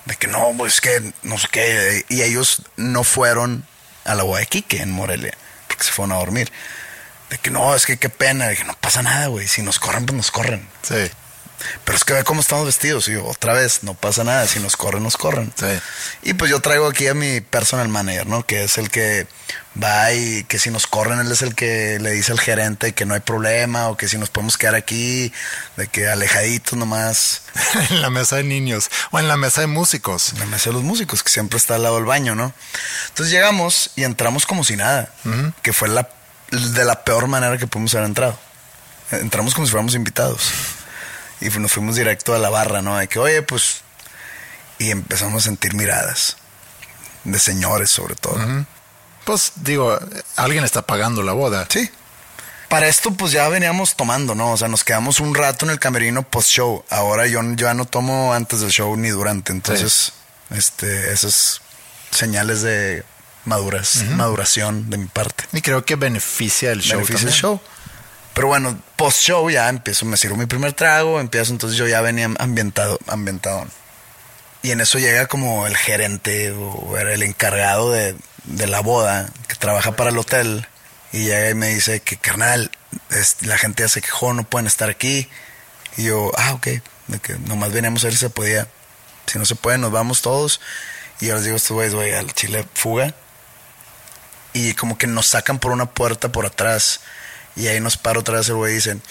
De 0.06 0.16
que 0.16 0.27
no, 0.27 0.55
pues 0.56 0.81
que 0.81 1.12
no 1.24 1.36
sé 1.36 1.47
qué. 1.52 2.06
Y 2.09 2.23
ellos 2.23 2.62
no 2.77 3.05
fueron 3.05 3.66
a 4.06 4.15
la 4.15 4.23
Guayaquique 4.23 4.81
en 4.81 4.93
Morelia, 4.93 5.36
porque 5.69 5.85
se 5.85 5.93
fueron 5.93 6.12
a 6.12 6.20
dormir. 6.20 6.51
De 7.28 7.36
que 7.36 7.51
no, 7.51 7.74
es 7.74 7.85
que 7.85 7.98
qué 7.98 8.09
pena, 8.09 8.47
de 8.47 8.56
que 8.56 8.65
no 8.65 8.73
pasa 8.81 9.02
nada, 9.02 9.27
güey. 9.27 9.47
Si 9.47 9.61
nos 9.61 9.78
corren, 9.78 10.06
pues 10.06 10.16
nos 10.16 10.31
corren. 10.31 10.66
Sí. 10.81 11.11
Pero 11.85 11.97
es 11.97 12.05
que 12.05 12.12
ve 12.12 12.24
cómo 12.24 12.40
estamos 12.40 12.66
vestidos. 12.66 13.09
Y 13.09 13.12
yo, 13.12 13.24
otra 13.26 13.52
vez, 13.52 13.82
no 13.82 13.94
pasa 13.94 14.24
nada. 14.24 14.47
Si 14.47 14.60
nos 14.60 14.76
corren, 14.76 15.02
nos 15.02 15.16
corren. 15.16 15.52
Sí. 15.56 15.66
Y 16.22 16.35
pues 16.35 16.51
yo 16.51 16.60
traigo 16.60 16.86
aquí 16.86 17.06
a 17.06 17.14
mi 17.14 17.40
personal 17.40 17.89
manager, 17.89 18.26
¿no? 18.26 18.47
Que 18.47 18.64
es 18.64 18.78
el 18.78 18.90
que 18.90 19.26
va 19.82 20.12
y 20.12 20.44
que 20.44 20.59
si 20.59 20.70
nos 20.70 20.86
corren, 20.86 21.18
él 21.20 21.31
es 21.31 21.43
el 21.43 21.55
que 21.55 21.98
le 22.01 22.12
dice 22.12 22.32
al 22.32 22.40
gerente 22.40 22.93
que 22.93 23.06
no 23.06 23.14
hay 23.14 23.20
problema 23.20 23.89
o 23.89 23.97
que 23.97 24.09
si 24.09 24.18
nos 24.18 24.31
podemos 24.31 24.56
quedar 24.56 24.74
aquí, 24.74 25.32
de 25.76 25.89
que 25.89 26.09
alejaditos 26.09 26.78
nomás. 26.78 27.43
en 27.90 28.02
la 28.02 28.10
mesa 28.10 28.36
de 28.36 28.44
niños 28.44 28.90
o 29.10 29.18
en 29.18 29.28
la 29.28 29.36
mesa 29.36 29.60
de 29.60 29.66
músicos. 29.66 30.32
En 30.32 30.40
la 30.40 30.47
mesa 30.47 30.70
de 30.70 30.74
los 30.74 30.82
músicos, 30.82 31.22
que 31.22 31.31
siempre 31.31 31.59
está 31.59 31.76
al 31.76 31.82
lado 31.82 31.97
del 31.97 32.05
baño, 32.05 32.35
¿no? 32.35 32.52
Entonces 33.09 33.32
llegamos 33.32 33.90
y 33.97 34.05
entramos 34.05 34.47
como 34.47 34.64
si 34.64 34.76
nada, 34.76 35.10
que 35.62 35.72
fue 35.72 35.89
la, 35.89 36.09
de 36.51 36.85
la 36.85 37.05
peor 37.05 37.26
manera 37.26 37.59
que 37.59 37.66
pudimos 37.66 37.94
haber 37.94 38.09
entrado. 38.09 38.39
Entramos 39.10 39.55
como 39.55 39.66
si 39.66 39.70
fuéramos 39.70 39.94
invitados. 39.94 40.52
Y 41.40 41.48
nos 41.59 41.73
fuimos 41.73 41.97
directo 41.97 42.35
a 42.35 42.39
la 42.39 42.51
barra, 42.51 42.82
¿no? 42.82 42.97
De 42.97 43.09
que, 43.09 43.19
oye, 43.19 43.43
pues... 43.43 43.82
Y 44.78 44.90
empezamos 44.90 45.43
a 45.43 45.44
sentir 45.44 45.74
miradas. 45.74 46.36
De 47.24 47.39
señores, 47.39 47.90
sobre 47.90 48.16
todo. 48.16 48.39
Pues 49.24 49.52
digo, 49.56 49.98
alguien 50.36 50.65
está 50.65 50.82
pagando 50.82 51.23
la 51.23 51.32
boda. 51.32 51.66
Sí. 51.70 51.90
Para 52.69 52.89
esto, 52.89 53.12
pues 53.12 53.32
ya 53.32 53.48
veníamos 53.48 53.94
tomando, 53.94 54.35
¿no? 54.35 54.52
O 54.52 54.56
sea, 54.56 54.69
nos 54.69 54.85
quedamos 54.85 55.20
un 55.20 55.35
rato 55.35 55.65
en 55.65 55.70
el 55.70 55.78
camerino 55.78 56.23
post-show. 56.23 56.85
Ahora 56.90 57.27
yo, 57.27 57.40
yo 57.43 57.66
ya 57.66 57.74
no 57.74 57.85
tomo 57.85 58.35
antes 58.35 58.61
del 58.61 58.70
show 58.70 58.97
ni 58.97 59.11
durante. 59.11 59.52
Entonces, 59.52 60.12
este, 60.51 61.12
esas 61.12 61.61
señales 62.11 62.62
de 62.62 63.05
maduras, 63.44 64.02
maduración 64.16 64.90
de 64.90 64.98
mi 64.98 65.06
parte. 65.06 65.44
Y 65.52 65.61
creo 65.61 65.85
que 65.85 65.97
beneficia 65.97 66.73
el 66.73 66.81
show. 66.81 67.01
Beneficia 67.01 67.28
el 67.28 67.35
show. 67.35 67.61
Pero 68.35 68.48
bueno, 68.48 68.78
post 68.97 69.20
show 69.23 69.48
ya 69.48 69.69
empiezo, 69.69 70.05
me 70.06 70.16
sirvo 70.16 70.36
mi 70.36 70.47
primer 70.47 70.73
trago, 70.73 71.20
empiezo, 71.20 71.52
entonces 71.52 71.78
yo 71.78 71.86
ya 71.86 72.01
venía 72.01 72.28
ambientado, 72.39 72.98
ambientado. 73.06 73.66
Y 74.62 74.73
en 74.73 74.81
eso 74.81 74.98
llega 74.98 75.27
como 75.27 75.66
el 75.66 75.77
gerente 75.77 76.51
o 76.52 76.97
era 76.98 77.12
el 77.12 77.23
encargado 77.23 77.93
de, 77.93 78.16
de 78.44 78.66
la 78.66 78.81
boda 78.81 79.28
que 79.47 79.55
trabaja 79.56 79.94
para 79.94 80.11
el 80.11 80.19
hotel 80.19 80.66
y 81.12 81.24
llega 81.27 81.51
y 81.51 81.55
me 81.55 81.69
dice 81.69 82.01
que 82.01 82.16
carnal, 82.16 82.70
es- 83.11 83.36
la 83.43 83.56
gente 83.59 83.82
ya 83.85 83.89
se 83.89 84.01
quejó, 84.02 84.32
no 84.32 84.43
pueden 84.44 84.66
estar 84.66 84.90
aquí. 84.90 85.28
Y 85.97 86.05
yo, 86.05 86.32
ah, 86.36 86.55
ok, 86.55 86.66
de 87.06 87.19
que 87.20 87.35
nomás 87.40 87.73
veníamos 87.73 88.02
a 88.02 88.09
ver 88.09 88.15
si 88.15 88.20
se 88.20 88.31
podía. 88.31 88.66
Si 89.27 89.39
no 89.39 89.44
se 89.44 89.55
puede, 89.55 89.78
nos 89.78 89.93
vamos 89.93 90.23
todos. 90.23 90.61
Y 91.20 91.27
yo 91.27 91.35
les 91.36 91.44
digo 91.44 91.56
estos 91.56 91.70
güeyes, 91.73 91.94
güey, 91.94 92.12
al 92.15 92.32
chile 92.35 92.66
fuga 92.74 93.15
y 94.52 94.74
como 94.74 94.97
que 94.98 95.06
nos 95.06 95.27
sacan 95.27 95.59
por 95.59 95.73
una 95.73 95.86
puerta 95.86 96.31
por 96.31 96.47
atrás 96.47 97.01
y 97.56 97.66
ahí 97.68 97.81
nos 97.81 97.97
para 97.97 98.18
otra 98.20 98.39
vez 98.39 98.48
el 98.48 98.55
güey 98.56 98.74
dicen 98.74 99.02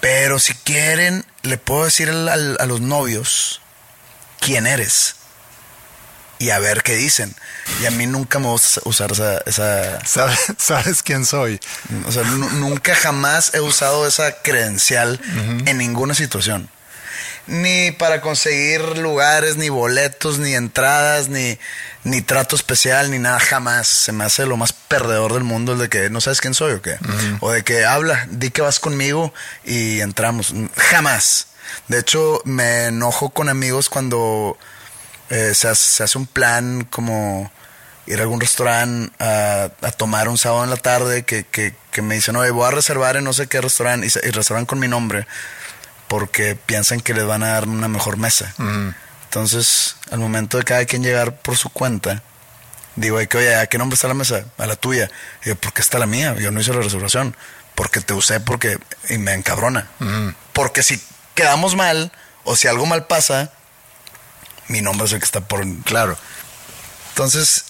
pero 0.00 0.38
si 0.38 0.54
quieren 0.54 1.24
le 1.42 1.56
puedo 1.58 1.84
decir 1.84 2.08
al- 2.10 2.28
al- 2.28 2.56
a 2.60 2.66
los 2.66 2.80
novios 2.80 3.60
quién 4.40 4.66
eres 4.66 5.14
y 6.38 6.50
a 6.50 6.58
ver 6.58 6.82
qué 6.82 6.94
dicen 6.94 7.34
y 7.82 7.86
a 7.86 7.90
mí 7.90 8.06
nunca 8.06 8.38
me 8.38 8.48
gusta 8.48 8.82
usar 8.84 9.12
esa, 9.12 9.38
esa 9.46 10.04
¿Sabes, 10.04 10.38
sabes 10.58 11.02
quién 11.02 11.24
soy? 11.24 11.58
o 12.06 12.12
sea, 12.12 12.24
nu- 12.24 12.50
nunca 12.50 12.94
jamás 12.94 13.52
he 13.54 13.60
usado 13.60 14.06
esa 14.06 14.42
credencial 14.42 15.18
en 15.64 15.78
ninguna 15.78 16.14
situación. 16.14 16.68
Ni 17.46 17.92
para 17.92 18.20
conseguir 18.20 18.98
lugares, 18.98 19.56
ni 19.56 19.68
boletos, 19.68 20.38
ni 20.38 20.54
entradas, 20.54 21.28
ni, 21.28 21.58
ni 22.02 22.20
trato 22.20 22.56
especial, 22.56 23.10
ni 23.10 23.20
nada, 23.20 23.38
jamás. 23.38 23.86
Se 23.86 24.10
me 24.12 24.24
hace 24.24 24.46
lo 24.46 24.56
más 24.56 24.72
perdedor 24.72 25.32
del 25.32 25.44
mundo 25.44 25.72
el 25.72 25.78
de 25.78 25.88
que 25.88 26.10
no 26.10 26.20
sabes 26.20 26.40
quién 26.40 26.54
soy 26.54 26.72
o 26.74 26.82
qué. 26.82 26.98
O 27.40 27.52
de 27.52 27.62
que 27.62 27.84
habla, 27.84 28.26
di 28.30 28.50
que 28.50 28.62
vas 28.62 28.80
conmigo 28.80 29.32
y 29.64 30.00
entramos. 30.00 30.52
Jamás. 30.76 31.48
De 31.88 32.00
hecho, 32.00 32.40
me 32.44 32.86
enojo 32.86 33.30
con 33.30 33.48
amigos 33.48 33.88
cuando 33.88 34.58
eh, 35.30 35.52
se, 35.54 35.68
hace, 35.68 35.96
se 35.96 36.02
hace 36.02 36.18
un 36.18 36.26
plan 36.26 36.84
como 36.90 37.50
ir 38.06 38.18
a 38.18 38.22
algún 38.22 38.40
restaurante 38.40 39.12
a, 39.18 39.70
a 39.82 39.92
tomar 39.92 40.28
un 40.28 40.38
sábado 40.38 40.64
en 40.64 40.70
la 40.70 40.76
tarde 40.76 41.24
que, 41.24 41.44
que, 41.44 41.74
que 41.90 42.02
me 42.02 42.14
dicen, 42.16 42.36
oye, 42.36 42.50
voy 42.50 42.66
a 42.66 42.70
reservar 42.70 43.16
en 43.16 43.24
no 43.24 43.32
sé 43.32 43.48
qué 43.48 43.60
restaurante 43.60 44.06
y, 44.06 44.28
y 44.28 44.30
restauran 44.30 44.66
con 44.66 44.78
mi 44.78 44.88
nombre 44.88 45.26
porque 46.08 46.54
piensan 46.54 47.00
que 47.00 47.14
les 47.14 47.26
van 47.26 47.42
a 47.42 47.48
dar 47.48 47.68
una 47.68 47.88
mejor 47.88 48.16
mesa. 48.16 48.54
Entonces, 49.24 49.96
al 50.10 50.18
momento 50.18 50.58
de 50.58 50.64
cada 50.64 50.84
quien 50.84 51.02
llegar 51.02 51.36
por 51.36 51.56
su 51.56 51.68
cuenta, 51.68 52.22
digo, 52.94 53.18
"Ay, 53.18 53.26
que, 53.26 53.38
oye, 53.38 53.54
¿a 53.56 53.66
qué 53.66 53.76
nombre 53.78 53.94
está 53.94 54.08
la 54.08 54.14
mesa? 54.14 54.44
A 54.58 54.66
la 54.66 54.76
tuya. 54.76 55.10
Y 55.44 55.48
yo, 55.48 55.56
¿por 55.56 55.72
qué 55.72 55.82
está 55.82 55.98
la 55.98 56.06
mía? 56.06 56.34
Yo 56.38 56.50
no 56.50 56.60
hice 56.60 56.72
la 56.72 56.80
reservación. 56.80 57.36
Porque 57.74 58.00
te 58.00 58.14
usé 58.14 58.40
porque... 58.40 58.78
Y 59.10 59.18
me 59.18 59.34
encabrona. 59.34 59.88
Porque 60.54 60.82
si 60.82 61.02
quedamos 61.34 61.76
mal 61.76 62.10
o 62.44 62.56
si 62.56 62.68
algo 62.68 62.86
mal 62.86 63.06
pasa, 63.06 63.52
mi 64.68 64.80
nombre 64.80 65.06
es 65.06 65.12
el 65.12 65.18
que 65.18 65.26
está 65.26 65.42
por... 65.42 65.62
Claro. 65.82 66.16
Entonces, 67.10 67.66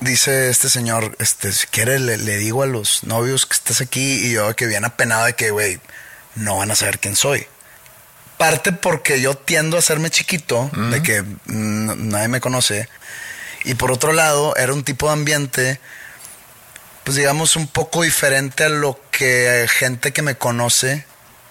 dice 0.00 0.50
este 0.50 0.68
señor, 0.68 1.14
este, 1.20 1.52
si 1.52 1.66
quiere 1.68 2.00
le, 2.00 2.16
le 2.16 2.38
digo 2.38 2.64
a 2.64 2.66
los 2.66 3.04
novios 3.04 3.46
que 3.46 3.54
estás 3.54 3.80
aquí 3.80 4.26
y 4.26 4.32
yo 4.32 4.56
que 4.56 4.66
bien 4.66 4.84
apenado 4.84 5.26
de 5.26 5.34
que, 5.34 5.50
güey, 5.52 5.80
no 6.34 6.58
van 6.58 6.70
a 6.70 6.74
saber 6.74 6.98
quién 6.98 7.16
soy. 7.16 7.46
Parte 8.38 8.72
porque 8.72 9.20
yo 9.20 9.36
tiendo 9.36 9.76
a 9.76 9.80
hacerme 9.80 10.10
chiquito, 10.10 10.70
de 10.90 11.02
que 11.02 11.24
nadie 11.46 12.28
me 12.28 12.40
conoce. 12.40 12.88
Y 13.64 13.74
por 13.74 13.92
otro 13.92 14.12
lado, 14.12 14.56
era 14.56 14.72
un 14.72 14.84
tipo 14.84 15.06
de 15.06 15.12
ambiente, 15.12 15.80
pues 17.04 17.16
digamos, 17.16 17.56
un 17.56 17.66
poco 17.66 18.02
diferente 18.02 18.64
a 18.64 18.68
lo 18.70 18.98
que 19.10 19.66
gente 19.68 20.12
que 20.12 20.22
me 20.22 20.36
conoce 20.36 21.04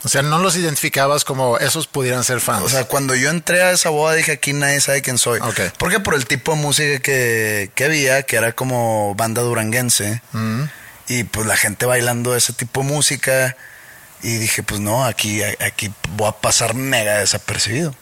O 0.04 0.08
sea, 0.08 0.22
no 0.22 0.40
los 0.40 0.56
identificabas 0.56 1.26
como 1.26 1.58
esos 1.58 1.88
pudieran 1.88 2.24
ser 2.24 2.40
fans. 2.40 2.64
O 2.64 2.70
sea, 2.70 2.86
cuando 2.86 3.16
yo 3.16 3.30
entré 3.30 3.62
a 3.62 3.72
esa 3.72 3.90
boda 3.90 4.16
dije 4.16 4.32
aquí 4.32 4.54
nadie 4.54 4.80
sabe 4.80 5.02
quién 5.02 5.18
soy. 5.18 5.40
Ok. 5.42 5.60
Porque 5.78 6.00
por 6.00 6.16
el 6.16 6.26
tipo 6.26 6.54
de 6.56 6.62
música 6.62 7.00
que, 7.02 7.72
que 7.76 7.84
había, 7.84 8.24
que 8.24 8.38
era 8.38 8.54
como 8.54 9.14
banda 9.16 9.42
duranguense. 9.42 10.22
Y 11.08 11.26
pues 11.26 11.46
la 11.48 11.58
gente 11.58 11.86
bailando 11.86 12.36
ese 12.36 12.54
tipo 12.54 12.82
de 12.82 12.88
música. 12.88 13.58
Y 14.22 14.38
dije, 14.38 14.64
pues 14.64 14.80
no, 14.82 15.06
aquí, 15.06 15.41
aquí 15.44 15.91
voy 16.16 16.28
a 16.28 16.34
pasar 16.34 16.74
mega 16.74 17.20
desapercibido. 17.20 17.96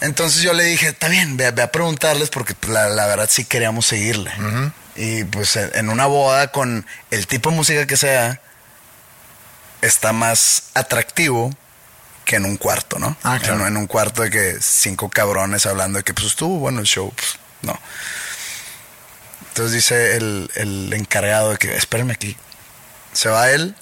Entonces 0.00 0.42
yo 0.42 0.52
le 0.52 0.64
dije, 0.64 0.88
está 0.88 1.08
bien, 1.08 1.36
ve, 1.36 1.50
ve 1.50 1.62
a 1.62 1.72
preguntarles 1.72 2.28
porque 2.28 2.54
pues, 2.54 2.72
la, 2.72 2.88
la 2.88 3.06
verdad 3.06 3.28
sí 3.30 3.44
queríamos 3.44 3.86
seguirle. 3.86 4.30
Y 4.96 5.24
pues 5.24 5.56
en 5.56 5.70
en 5.74 5.88
una 5.88 6.06
boda 6.06 6.52
con 6.52 6.86
el 7.10 7.26
tipo 7.26 7.50
de 7.50 7.56
música 7.56 7.86
que 7.86 7.96
sea, 7.96 8.40
está 9.80 10.12
más 10.12 10.64
atractivo 10.74 11.50
que 12.24 12.36
en 12.36 12.44
un 12.44 12.56
cuarto, 12.56 12.98
¿no? 12.98 13.16
Ah, 13.22 13.38
claro. 13.40 13.62
En, 13.62 13.68
en 13.68 13.76
un 13.76 13.86
cuarto 13.86 14.22
de 14.22 14.30
que 14.30 14.56
cinco 14.60 15.08
cabrones 15.08 15.66
hablando 15.66 15.98
de 15.98 16.04
que 16.04 16.12
pues 16.14 16.26
estuvo 16.26 16.58
bueno 16.58 16.80
el 16.80 16.86
show, 16.86 17.12
pues 17.14 17.38
no. 17.62 17.78
Entonces 19.48 19.72
dice 19.72 20.16
el, 20.16 20.50
el 20.56 20.92
encargado 20.92 21.52
de 21.52 21.58
que 21.58 21.76
espérenme 21.76 22.12
aquí. 22.12 22.36
Se 23.12 23.28
va 23.28 23.50
él 23.50 23.76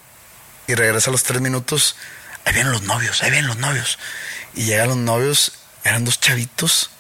y 0.73 0.75
regresa 0.75 1.11
a 1.11 1.13
los 1.13 1.23
tres 1.23 1.41
minutos. 1.41 1.97
Ahí 2.45 2.53
vienen 2.55 2.73
los 2.73 2.83
novios, 2.83 3.23
ahí 3.23 3.31
vienen 3.31 3.49
los 3.49 3.59
novios. 3.59 3.99
Y 4.55 4.65
llegan 4.65 4.89
los 4.89 4.97
novios, 4.97 5.53
eran 5.85 6.05
dos 6.05 6.19
chavitos 6.21 6.91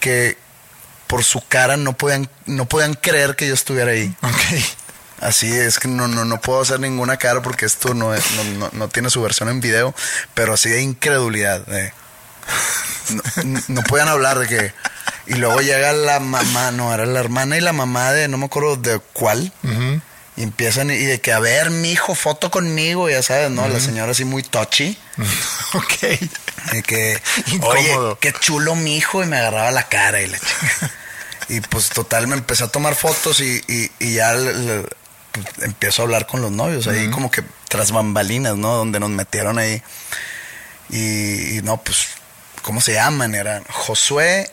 que 0.00 0.38
por 1.06 1.22
su 1.24 1.40
cara 1.46 1.76
no 1.76 1.96
podían, 1.96 2.28
no 2.46 2.66
podían 2.66 2.94
creer 2.94 3.36
que 3.36 3.46
yo 3.48 3.54
estuviera 3.54 3.90
ahí. 3.92 4.14
ok. 4.22 4.64
Así 5.20 5.50
es 5.50 5.78
que 5.78 5.88
no, 5.88 6.08
no, 6.08 6.24
no 6.26 6.40
puedo 6.40 6.60
hacer 6.60 6.78
ninguna 6.78 7.16
cara 7.16 7.40
porque 7.40 7.64
esto 7.64 7.94
no, 7.94 8.14
es- 8.14 8.30
no, 8.32 8.44
no- 8.44 8.70
no 8.72 8.88
tiene 8.88 9.08
su 9.08 9.22
versión 9.22 9.48
en 9.48 9.60
video, 9.60 9.94
pero 10.34 10.52
así 10.54 10.68
de 10.68 10.82
incredulidad. 10.82 11.62
no, 13.44 13.60
no- 13.68 13.82
podían 13.84 14.08
hablar 14.08 14.38
de 14.38 14.46
que. 14.46 14.72
Y 15.26 15.34
luego 15.34 15.60
llega 15.60 15.92
la 15.92 16.20
mamá, 16.20 16.70
no, 16.70 16.92
era 16.94 17.04
la 17.06 17.18
hermana 17.20 17.56
y 17.56 17.60
la 17.60 17.72
mamá 17.72 18.12
de, 18.12 18.28
no 18.28 18.38
me 18.38 18.46
acuerdo 18.46 18.76
de 18.76 18.98
cuál. 19.12 19.52
Y 20.36 20.42
empiezan 20.42 20.90
y 20.90 20.96
de 20.98 21.20
que, 21.20 21.32
a 21.32 21.38
ver, 21.38 21.70
mi 21.70 21.92
hijo, 21.92 22.14
foto 22.14 22.50
conmigo, 22.50 23.08
ya 23.08 23.22
sabes, 23.22 23.50
¿no? 23.50 23.66
La 23.68 23.80
señora 23.80 24.12
así 24.12 24.24
muy 24.26 24.42
touchy. 24.42 24.98
ok. 25.74 26.20
De 26.72 26.82
que, 26.82 27.22
oye, 27.62 27.96
qué 28.20 28.32
chulo 28.32 28.74
mi 28.74 28.96
hijo, 28.96 29.22
y 29.22 29.26
me 29.26 29.38
agarraba 29.38 29.70
la 29.70 29.88
cara 29.88 30.20
y 30.20 30.26
la 30.26 30.38
chica. 30.38 30.90
Y 31.48 31.60
pues 31.60 31.90
total, 31.90 32.26
me 32.26 32.34
empecé 32.34 32.64
a 32.64 32.68
tomar 32.68 32.96
fotos 32.96 33.38
y, 33.38 33.62
y- 33.68 33.88
y 34.00 34.14
ya 34.14 34.34
le- 34.34 34.52
le- 34.52 34.82
pues, 35.30 35.46
empiezo 35.62 36.02
a 36.02 36.04
hablar 36.06 36.26
con 36.26 36.42
los 36.42 36.50
novios, 36.50 36.88
ahí 36.88 37.08
como 37.08 37.30
que 37.30 37.44
tras 37.68 37.92
bambalinas, 37.92 38.56
¿no? 38.56 38.74
Donde 38.74 38.98
nos 38.98 39.10
metieron 39.10 39.56
ahí. 39.56 39.80
Y, 40.90 41.58
y 41.58 41.62
no, 41.62 41.76
pues, 41.78 42.08
¿cómo 42.62 42.80
se 42.80 42.94
llaman? 42.94 43.36
Eran 43.36 43.62
Josué 43.70 44.50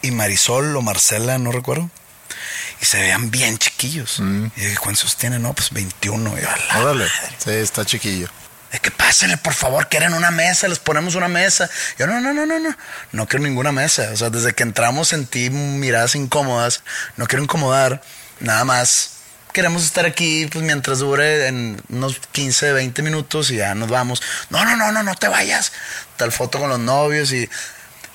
y 0.00 0.10
Marisol 0.10 0.74
o 0.76 0.80
Marcela, 0.82 1.36
no 1.38 1.52
recuerdo. 1.52 1.90
Y 2.80 2.84
se 2.84 3.00
veían 3.00 3.30
bien 3.30 3.58
chiquillos. 3.58 4.18
Y 4.20 4.60
dije, 4.60 4.76
¿cuántos 4.76 5.16
tienen? 5.16 5.42
No, 5.42 5.52
pues 5.54 5.70
21. 5.70 6.38
Y 6.38 6.42
yo, 6.42 6.48
"A 6.50 6.56
la 6.56 6.78
Órale. 6.80 7.04
madre". 7.04 7.36
Sí, 7.38 7.50
está 7.50 7.84
chiquillo. 7.84 8.28
De 8.72 8.80
que 8.80 8.90
pásenle, 8.90 9.38
por 9.38 9.54
favor, 9.54 9.88
quieren 9.88 10.12
una 10.12 10.30
mesa, 10.30 10.68
les 10.68 10.78
ponemos 10.78 11.14
una 11.14 11.28
mesa. 11.28 11.70
Yo, 11.98 12.06
no, 12.06 12.20
no, 12.20 12.34
no, 12.34 12.44
no, 12.44 12.58
no, 12.58 12.76
no 13.12 13.26
quiero 13.26 13.42
ninguna 13.44 13.72
mesa. 13.72 14.10
O 14.12 14.16
sea, 14.16 14.28
desde 14.28 14.52
que 14.52 14.62
entramos 14.62 15.08
sentí 15.08 15.48
miradas 15.48 16.14
incómodas, 16.14 16.82
no 17.16 17.26
quiero 17.26 17.42
incomodar, 17.42 18.02
nada 18.40 18.64
más 18.64 19.12
queremos 19.54 19.82
estar 19.82 20.04
aquí 20.04 20.46
pues 20.52 20.62
mientras 20.62 20.98
dure 20.98 21.48
en 21.48 21.82
unos 21.88 22.20
15, 22.32 22.72
20 22.74 23.00
minutos 23.02 23.50
y 23.50 23.56
ya 23.56 23.74
nos 23.74 23.88
vamos. 23.88 24.22
No, 24.50 24.62
no, 24.64 24.76
no, 24.76 24.92
no, 24.92 25.02
no 25.02 25.14
te 25.14 25.28
vayas. 25.28 25.72
Tal 26.18 26.30
foto 26.30 26.58
con 26.58 26.68
los 26.68 26.78
novios 26.78 27.32
y 27.32 27.48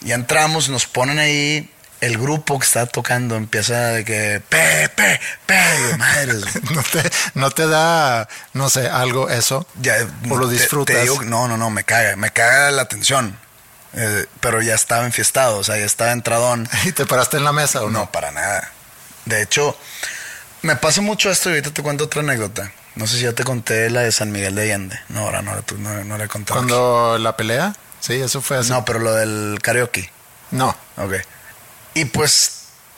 ya 0.01 0.13
entramos, 0.15 0.69
nos 0.69 0.85
ponen 0.85 1.17
ahí 1.17 1.69
el 2.05 2.17
grupo 2.17 2.59
que 2.59 2.65
está 2.65 2.85
tocando 2.85 3.35
empieza 3.35 3.87
de 3.89 4.03
que 4.05 4.41
pe, 4.49 4.89
pe, 4.89 5.19
pe, 5.45 5.97
madres. 5.97 6.43
¿No, 6.71 6.83
te, 6.83 7.11
¿No 7.35 7.51
te 7.51 7.67
da, 7.67 8.27
no 8.53 8.69
sé, 8.69 8.87
algo 8.89 9.29
eso? 9.29 9.65
Ya, 9.81 9.95
¿O 10.29 10.37
lo 10.37 10.47
disfrutas? 10.47 10.95
te 10.95 11.01
digo, 11.03 11.21
no, 11.23 11.47
no, 11.47 11.57
no, 11.57 11.69
me 11.69 11.83
caga, 11.83 12.15
me 12.15 12.31
caga 12.31 12.71
la 12.71 12.81
atención. 12.83 13.37
Eh, 13.95 14.25
pero 14.39 14.61
ya 14.61 14.73
estaba 14.73 15.05
enfiestado, 15.05 15.57
o 15.57 15.63
sea, 15.63 15.77
ya 15.77 15.85
estaba 15.85 16.11
entradón. 16.11 16.67
¿Y 16.85 16.91
te 16.91 17.05
paraste 17.05 17.37
en 17.37 17.43
la 17.43 17.51
mesa 17.53 17.81
o 17.83 17.89
no? 17.89 17.99
No, 17.99 18.11
para 18.11 18.31
nada. 18.31 18.71
De 19.25 19.41
hecho, 19.41 19.77
me 20.63 20.75
pasa 20.75 21.01
mucho 21.01 21.29
esto 21.31 21.49
y 21.49 21.53
ahorita 21.53 21.71
te 21.71 21.81
cuento 21.83 22.05
otra 22.05 22.21
anécdota. 22.21 22.71
No 22.95 23.07
sé 23.07 23.17
si 23.17 23.23
ya 23.23 23.33
te 23.33 23.43
conté 23.43 23.89
la 23.89 24.01
de 24.01 24.11
San 24.11 24.31
Miguel 24.31 24.55
de 24.55 24.63
Allende. 24.63 24.99
No, 25.09 25.21
ahora 25.21 25.41
no, 25.41 25.55
la- 25.55 25.63
no, 25.77 26.03
no 26.03 26.17
la 26.17 26.25
he 26.25 26.27
contado. 26.27 26.59
¿Cuando 26.59 27.17
la 27.19 27.35
pelea? 27.37 27.75
Sí, 27.99 28.15
eso 28.15 28.41
fue 28.41 28.57
así. 28.57 28.69
No, 28.69 28.83
pero 28.83 28.99
lo 28.99 29.13
del 29.13 29.59
karaoke. 29.61 30.11
No. 30.51 30.75
Ok. 30.97 31.13
Y 31.93 32.05
pues 32.05 32.51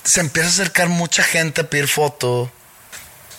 se 0.04 0.20
empieza 0.22 0.48
a 0.50 0.52
acercar 0.52 0.90
mucha 0.90 1.24
gente 1.24 1.62
a 1.62 1.70
pedir 1.70 1.88
foto. 1.88 2.52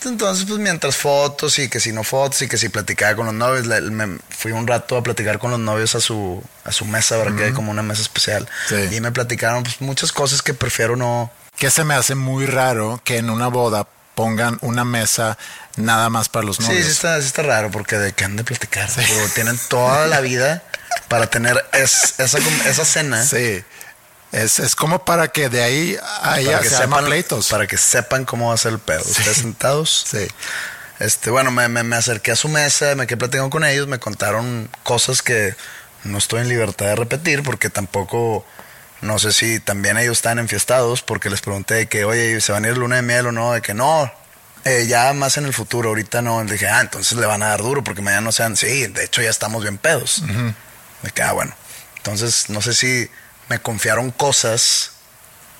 Entonces, 0.04 0.44
pues 0.46 0.60
mientras 0.60 0.94
fotos 0.96 1.58
y 1.58 1.68
que 1.68 1.80
si 1.80 1.90
no 1.90 2.04
fotos 2.04 2.40
y 2.42 2.48
que 2.48 2.58
si 2.58 2.68
platicaba 2.68 3.16
con 3.16 3.26
los 3.26 3.34
novios, 3.34 3.66
le- 3.66 3.80
me 3.80 4.18
fui 4.30 4.52
un 4.52 4.66
rato 4.66 4.96
a 4.96 5.02
platicar 5.02 5.38
con 5.40 5.50
los 5.50 5.58
novios 5.58 5.94
a 5.96 6.00
su, 6.00 6.42
a 6.64 6.70
su 6.70 6.84
mesa, 6.84 7.16
¿verdad? 7.16 7.36
Que 7.36 7.44
hay 7.46 7.52
como 7.52 7.70
una 7.72 7.82
mesa 7.82 8.02
especial. 8.02 8.48
Sí. 8.68 8.76
Y 8.94 9.00
me 9.00 9.10
platicaron 9.10 9.64
pues, 9.64 9.80
muchas 9.80 10.12
cosas 10.12 10.42
que 10.42 10.54
prefiero 10.54 10.94
no. 10.96 11.32
Que 11.56 11.70
se 11.70 11.82
me 11.82 11.94
hace 11.94 12.14
muy 12.14 12.46
raro 12.46 13.00
que 13.02 13.16
en 13.16 13.30
una 13.30 13.48
boda 13.48 13.88
pongan 14.14 14.58
una 14.60 14.84
mesa 14.84 15.38
nada 15.76 16.08
más 16.08 16.28
para 16.28 16.46
los 16.46 16.56
Sí, 16.58 16.62
novios. 16.64 16.84
sí 16.84 16.90
está, 16.92 17.20
sí 17.20 17.26
está 17.26 17.42
raro 17.42 17.70
porque 17.72 17.96
de 17.98 18.12
qué 18.12 18.24
han 18.24 18.36
de 18.36 18.44
platicar. 18.44 18.88
Digo, 18.94 19.26
tienen 19.34 19.58
toda 19.68 20.06
la 20.06 20.20
vida 20.20 20.62
para 21.08 21.26
tener 21.28 21.64
es- 21.72 22.14
esa, 22.18 22.38
esa 22.66 22.84
cena. 22.84 23.24
Sí. 23.24 23.64
Es, 24.36 24.58
es 24.58 24.76
como 24.76 25.02
para 25.02 25.28
que 25.28 25.48
de 25.48 25.62
ahí 25.62 25.96
haya, 26.22 26.62
se 26.62 26.68
sepan 26.68 27.06
pleitos. 27.06 27.48
Para 27.48 27.66
que 27.66 27.78
sepan 27.78 28.26
cómo 28.26 28.48
va 28.48 28.54
a 28.54 28.58
ser 28.58 28.72
el 28.72 28.78
pedo. 28.78 29.00
Ustedes 29.00 29.38
sentados. 29.38 30.04
Sí. 30.10 30.28
Este, 30.98 31.30
bueno, 31.30 31.50
me, 31.50 31.68
me, 31.68 31.82
me 31.82 31.96
acerqué 31.96 32.32
a 32.32 32.36
su 32.36 32.48
mesa, 32.48 32.94
me 32.96 33.06
quedé 33.06 33.16
platicando 33.16 33.48
con 33.48 33.64
ellos, 33.64 33.86
me 33.86 33.98
contaron 33.98 34.68
cosas 34.82 35.22
que 35.22 35.54
no 36.04 36.18
estoy 36.18 36.42
en 36.42 36.48
libertad 36.48 36.86
de 36.86 36.96
repetir 36.96 37.42
porque 37.42 37.70
tampoco, 37.70 38.46
no 39.00 39.18
sé 39.18 39.32
si 39.32 39.58
también 39.58 39.96
ellos 39.96 40.18
están 40.18 40.38
enfiestados 40.38 41.00
porque 41.00 41.30
les 41.30 41.40
pregunté 41.40 41.74
de 41.74 41.88
que, 41.88 42.04
oye, 42.04 42.40
¿se 42.42 42.52
van 42.52 42.66
a 42.66 42.68
ir 42.68 42.76
luna 42.76 42.96
de 42.96 43.02
miel 43.02 43.26
o 43.28 43.32
no? 43.32 43.52
De 43.52 43.62
que 43.62 43.72
no, 43.72 44.12
eh, 44.64 44.86
ya 44.86 45.14
más 45.14 45.38
en 45.38 45.46
el 45.46 45.54
futuro, 45.54 45.90
ahorita 45.90 46.20
no. 46.20 46.44
Le 46.44 46.52
dije, 46.52 46.68
ah, 46.68 46.82
entonces 46.82 47.16
le 47.16 47.24
van 47.24 47.42
a 47.42 47.48
dar 47.48 47.62
duro 47.62 47.82
porque 47.82 48.02
mañana 48.02 48.20
no 48.20 48.32
sean, 48.32 48.54
sí, 48.54 48.86
de 48.86 49.04
hecho 49.04 49.22
ya 49.22 49.30
estamos 49.30 49.62
bien 49.62 49.78
pedos. 49.78 50.22
De 51.02 51.10
que, 51.10 51.22
ah, 51.22 51.32
bueno. 51.32 51.54
Entonces, 51.96 52.50
no 52.50 52.62
sé 52.62 52.74
si 52.74 53.10
me 53.48 53.58
confiaron 53.60 54.10
cosas 54.10 54.92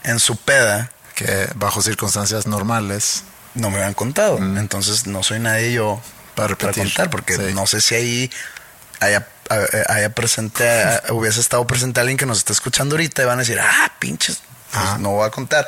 en 0.04 0.18
su 0.20 0.36
peda 0.36 0.90
Que 1.14 1.48
bajo 1.54 1.82
circunstancias 1.82 2.46
normales. 2.46 3.22
no 3.54 3.70
me 3.70 3.76
habían 3.78 3.94
contado. 3.94 4.38
Entonces 4.38 5.06
no 5.06 5.22
soy 5.22 5.38
nadie 5.40 5.72
yo 5.72 6.00
Para 6.34 6.54
contar, 6.56 7.08
porque 7.10 7.36
Sí. 7.36 7.42
no 7.54 7.66
sé 7.66 7.80
si 7.80 7.94
ahí 7.94 8.30
haya, 9.00 9.26
haya 9.88 10.10
presente, 10.10 10.64
hubiese 11.10 11.40
estado 11.40 11.66
presente 11.66 12.00
alguien 12.00 12.18
que 12.18 12.26
nos 12.26 12.38
está 12.38 12.52
escuchando 12.52 12.94
ahorita 12.94 13.22
y 13.22 13.24
van 13.26 13.38
a 13.38 13.42
decir, 13.42 13.58
ah, 13.60 13.92
pinches. 13.98 14.40
pues, 14.72 14.98
no 14.98 15.10
voy 15.10 15.26
a 15.26 15.30
contar. 15.30 15.66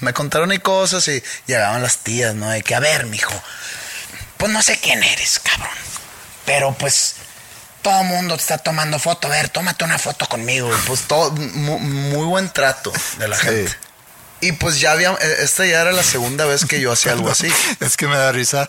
Me 0.00 0.12
contaron 0.12 0.50
ahí 0.52 0.58
cosas 0.58 1.06
y 1.08 1.22
llegaban 1.46 1.82
las 1.82 1.98
tías, 1.98 2.34
¿no? 2.34 2.48
De 2.50 2.62
que, 2.62 2.74
a 2.74 2.80
ver, 2.80 3.06
mijo, 3.06 3.32
pues 4.36 4.52
no 4.52 4.62
sé 4.62 4.78
quién 4.80 5.02
eres, 5.02 5.40
cabrón. 5.40 5.74
Pero 6.44 6.72
pues 6.74 7.16
todo 7.86 8.00
el 8.00 8.06
mundo 8.08 8.34
te 8.36 8.40
está 8.42 8.58
tomando 8.58 8.98
foto. 8.98 9.28
A 9.28 9.30
ver, 9.30 9.48
tómate 9.48 9.84
una 9.84 9.96
foto 9.98 10.26
conmigo. 10.26 10.68
Pues 10.88 11.02
todo, 11.02 11.30
mu- 11.30 11.78
muy, 11.78 12.24
buen 12.26 12.52
trato 12.52 12.92
de 13.18 13.28
la 13.28 13.36
Sí. 13.38 13.46
gente. 13.46 13.76
Y 14.40 14.52
pues 14.52 14.80
ya 14.80 14.90
había, 14.92 15.12
eh, 15.12 15.36
esta 15.40 15.64
ya 15.66 15.80
era 15.82 15.92
la 15.92 16.02
segunda 16.02 16.44
vez 16.46 16.64
que 16.64 16.80
yo 16.80 16.90
hacía 16.90 17.12
algo 17.12 17.30
así. 17.30 17.48
Es 17.80 17.96
que 17.96 18.08
me 18.08 18.16
da 18.16 18.32
risa. 18.32 18.66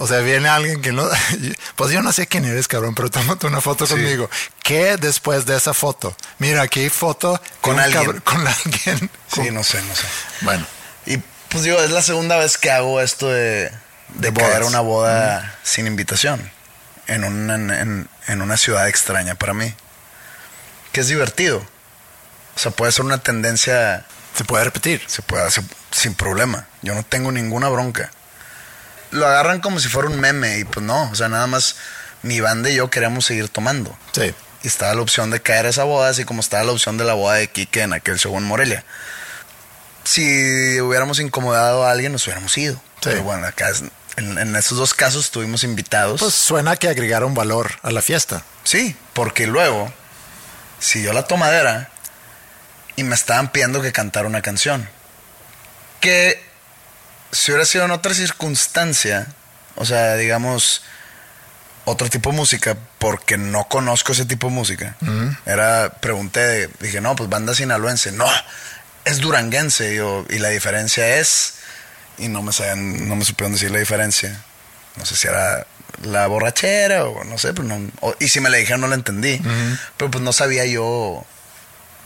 O 0.00 0.06
sea, 0.08 0.18
viene 0.18 0.48
alguien 0.48 0.82
que 0.82 0.90
no. 0.92 1.08
Pues 1.76 1.92
yo 1.92 2.02
no 2.02 2.12
sé 2.12 2.26
quién 2.26 2.44
eres, 2.44 2.66
cabrón, 2.66 2.94
pero 2.96 3.08
tómate 3.08 3.46
una 3.46 3.60
foto 3.60 3.86
conmigo. 3.86 4.28
¿Qué 4.64 4.96
después 4.96 5.46
de 5.46 5.56
esa 5.56 5.72
foto? 5.72 6.16
Mira, 6.38 6.62
aquí 6.62 6.80
hay 6.80 6.88
foto 6.90 7.34
de 7.34 7.40
Con 7.60 7.78
alguien. 7.78 8.02
cabr- 8.04 8.22
con 8.24 8.46
alguien. 8.46 9.10
Sí, 9.32 9.50
no 9.52 9.62
sé, 9.62 9.80
no 9.82 9.94
sé. 9.94 10.06
Bueno, 10.40 10.66
Y 11.06 11.18
pues 11.50 11.62
digo, 11.62 11.78
es 11.80 11.90
la 11.92 12.02
segunda 12.02 12.36
vez 12.36 12.58
que 12.58 12.70
hago 12.72 13.00
esto 13.00 13.28
de, 13.28 13.70
de, 14.14 14.30
bodas. 14.30 14.50
caer 14.50 14.62
a 14.64 14.66
una 14.66 14.80
boda 14.80 15.56
sin 15.62 15.86
invitación 15.86 16.50
en 17.06 17.24
una, 17.24 17.54
en, 17.56 18.08
en 18.26 18.42
una 18.42 18.56
ciudad 18.56 18.88
extraña 18.88 19.34
para 19.34 19.54
mí. 19.54 19.74
Que 20.92 21.00
es 21.00 21.08
divertido. 21.08 21.58
O 22.56 22.58
sea, 22.58 22.70
puede 22.70 22.92
ser 22.92 23.04
una 23.04 23.18
tendencia, 23.18 24.04
se 24.36 24.44
puede 24.44 24.64
repetir. 24.64 25.02
se 25.06 25.22
puede 25.22 25.44
hacer 25.44 25.64
sin 25.90 26.14
problema. 26.14 26.66
Yo 26.82 26.94
no 26.94 27.02
tengo 27.02 27.32
ninguna 27.32 27.68
bronca. 27.68 28.10
Lo 29.10 29.26
agarran 29.26 29.60
como 29.60 29.78
si 29.80 29.88
fuera 29.88 30.08
un 30.08 30.18
meme 30.20 30.58
y 30.58 30.64
pues 30.64 30.84
no, 30.84 31.10
o 31.10 31.14
sea, 31.14 31.28
nada 31.28 31.46
más 31.46 31.76
mi 32.22 32.40
banda 32.40 32.70
y 32.70 32.76
yo 32.76 32.90
queríamos 32.90 33.24
seguir 33.26 33.48
tomando. 33.48 33.96
Sí. 34.12 34.34
Y 34.62 34.66
estaba 34.66 34.94
la 34.94 35.02
opción 35.02 35.30
de 35.30 35.40
caer 35.42 35.66
a 35.66 35.68
esa 35.68 35.84
boda, 35.84 36.08
así 36.08 36.24
como 36.24 36.40
estaba 36.40 36.64
la 36.64 36.72
opción 36.72 36.96
de 36.96 37.04
la 37.04 37.12
boda 37.14 37.34
de 37.34 37.48
Quique 37.48 37.82
en 37.82 37.92
aquel 37.92 38.18
show 38.18 38.36
en 38.38 38.44
Morelia. 38.44 38.84
Si 40.04 40.80
hubiéramos 40.80 41.18
incomodado 41.20 41.86
a 41.86 41.90
alguien, 41.90 42.12
nos 42.12 42.24
hubiéramos 42.26 42.56
ido. 42.58 42.80
Pero 43.02 43.22
bueno, 43.22 43.46
acá 43.46 43.68
es- 43.70 43.84
en, 44.16 44.38
en 44.38 44.56
esos 44.56 44.78
dos 44.78 44.94
casos 44.94 45.26
estuvimos 45.26 45.64
invitados. 45.64 46.20
Pues 46.20 46.34
suena 46.34 46.76
que 46.76 46.88
agregaron 46.88 47.34
valor 47.34 47.72
a 47.82 47.90
la 47.90 48.02
fiesta. 48.02 48.42
sí, 48.64 48.96
porque 49.12 49.46
luego 49.46 49.92
siguió 50.78 51.12
la 51.12 51.26
tomadera 51.26 51.90
y 52.96 53.04
me 53.04 53.14
estaban 53.14 53.50
pidiendo 53.52 53.80
que 53.82 53.92
cantara 53.92 54.26
una 54.28 54.42
canción. 54.42 54.88
Que 56.00 56.44
si 57.32 57.50
hubiera 57.50 57.64
sido 57.64 57.84
en 57.84 57.90
otra 57.90 58.14
circunstancia, 58.14 59.26
o 59.76 59.84
sea, 59.84 60.14
digamos, 60.16 60.82
otro 61.84 62.08
tipo 62.08 62.30
de 62.30 62.36
música, 62.36 62.76
porque 62.98 63.36
no 63.36 63.64
conozco 63.68 64.12
ese 64.12 64.24
tipo 64.24 64.48
de 64.48 64.54
música. 64.54 64.96
Era, 65.44 65.94
pregunté, 66.00 66.68
dije, 66.80 67.00
no, 67.00 67.16
pues 67.16 67.28
banda 67.28 67.54
sinaloense. 67.54 68.12
No, 68.12 68.26
es 69.04 69.18
duranguense. 69.18 69.92
Y, 69.92 69.96
yo, 69.96 70.24
y 70.30 70.38
la 70.38 70.48
diferencia 70.48 71.16
es, 71.18 71.54
y 72.18 72.28
no 72.28 72.42
me 72.42 72.52
sabían, 72.52 73.08
no 73.08 73.16
me 73.16 73.24
supieron 73.24 73.52
decir 73.52 73.70
la 73.70 73.78
diferencia. 73.78 74.42
No 74.96 75.04
sé 75.06 75.16
si 75.16 75.26
era 75.26 75.66
la 76.02 76.26
borrachera 76.26 77.04
o 77.06 77.24
no 77.24 77.38
sé, 77.38 77.52
pero 77.54 77.64
no, 77.66 77.78
o- 78.00 78.14
y 78.20 78.28
si 78.28 78.40
me 78.40 78.50
la 78.50 78.58
dijeron 78.58 78.80
no 78.82 78.86
la 78.88 78.94
entendí. 78.94 79.40
Pero 79.96 80.10
pues 80.10 80.22
no 80.22 80.32
sabía 80.32 80.64
yo 80.66 81.24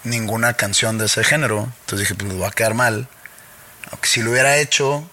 ninguna 0.04 0.54
canción 0.54 0.98
de 0.98 1.06
ese 1.06 1.24
género. 1.24 1.70
Entonces 1.80 2.08
dije, 2.08 2.14
pues 2.14 2.32
voy 2.32 2.46
a 2.46 2.50
quedar 2.50 2.74
mal. 2.74 3.08
Aunque 3.90 4.08
si 4.08 4.22
lo 4.22 4.30
hubiera 4.30 4.56
hecho, 4.58 5.08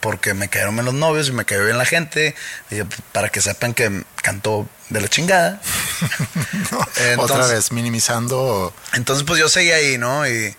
porque 0.00 0.34
me 0.34 0.48
cayeron 0.48 0.74
bien 0.74 0.84
los 0.84 0.94
novios 0.94 1.28
y 1.28 1.32
me 1.32 1.44
cayó 1.46 1.64
bien 1.64 1.78
la 1.78 1.86
gente, 1.86 2.34
dije, 2.70 2.84
pues, 2.84 3.00
para 3.12 3.28
que 3.30 3.40
sepan 3.40 3.72
que 3.74 4.04
cantó 4.16 4.68
de 4.90 5.00
la 5.00 5.08
chingada. 5.08 5.60
Otra 6.72 7.12
Entonces- 7.12 7.50
vez, 7.52 7.72
minimizando. 7.72 8.74
Entonces, 8.92 9.24
pues 9.26 9.40
yo 9.40 9.48
seguí 9.48 9.72
ahí, 9.72 9.98
¿no? 9.98 10.26
Y 10.28 10.54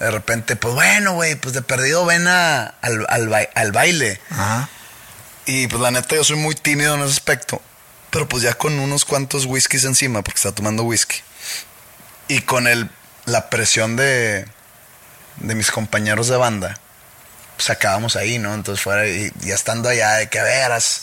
de 0.00 0.10
repente, 0.10 0.56
pues 0.56 0.74
bueno, 0.74 1.14
güey, 1.14 1.34
pues 1.36 1.54
de 1.54 1.62
perdido 1.62 2.04
ven 2.04 2.26
a- 2.28 2.74
al, 2.82 3.06
al 3.08 3.48
al 3.54 3.72
baile. 3.72 4.20
Ajá. 4.30 4.68
Y 5.46 5.66
pues 5.68 5.80
la 5.82 5.90
neta, 5.90 6.14
yo 6.16 6.24
soy 6.24 6.36
muy 6.36 6.54
tímido 6.54 6.94
en 6.94 7.02
ese 7.02 7.12
aspecto. 7.12 7.60
Pero 8.10 8.28
pues 8.28 8.42
ya 8.42 8.54
con 8.54 8.78
unos 8.78 9.04
cuantos 9.04 9.44
whiskies 9.46 9.84
encima, 9.84 10.22
porque 10.22 10.38
está 10.38 10.52
tomando 10.52 10.84
whisky. 10.84 11.16
Y 12.28 12.40
con 12.42 12.66
el, 12.66 12.88
la 13.26 13.50
presión 13.50 13.96
de, 13.96 14.46
de 15.36 15.54
mis 15.54 15.70
compañeros 15.70 16.28
de 16.28 16.36
banda, 16.36 16.78
pues 17.56 17.70
acabamos 17.70 18.16
ahí, 18.16 18.38
¿no? 18.38 18.54
Entonces 18.54 18.82
fuera, 18.82 19.06
y 19.06 19.32
ya 19.40 19.54
estando 19.54 19.88
allá, 19.88 20.12
de 20.14 20.28
que 20.28 20.38
a 20.38 20.44
ver, 20.44 20.72
haz 20.72 21.02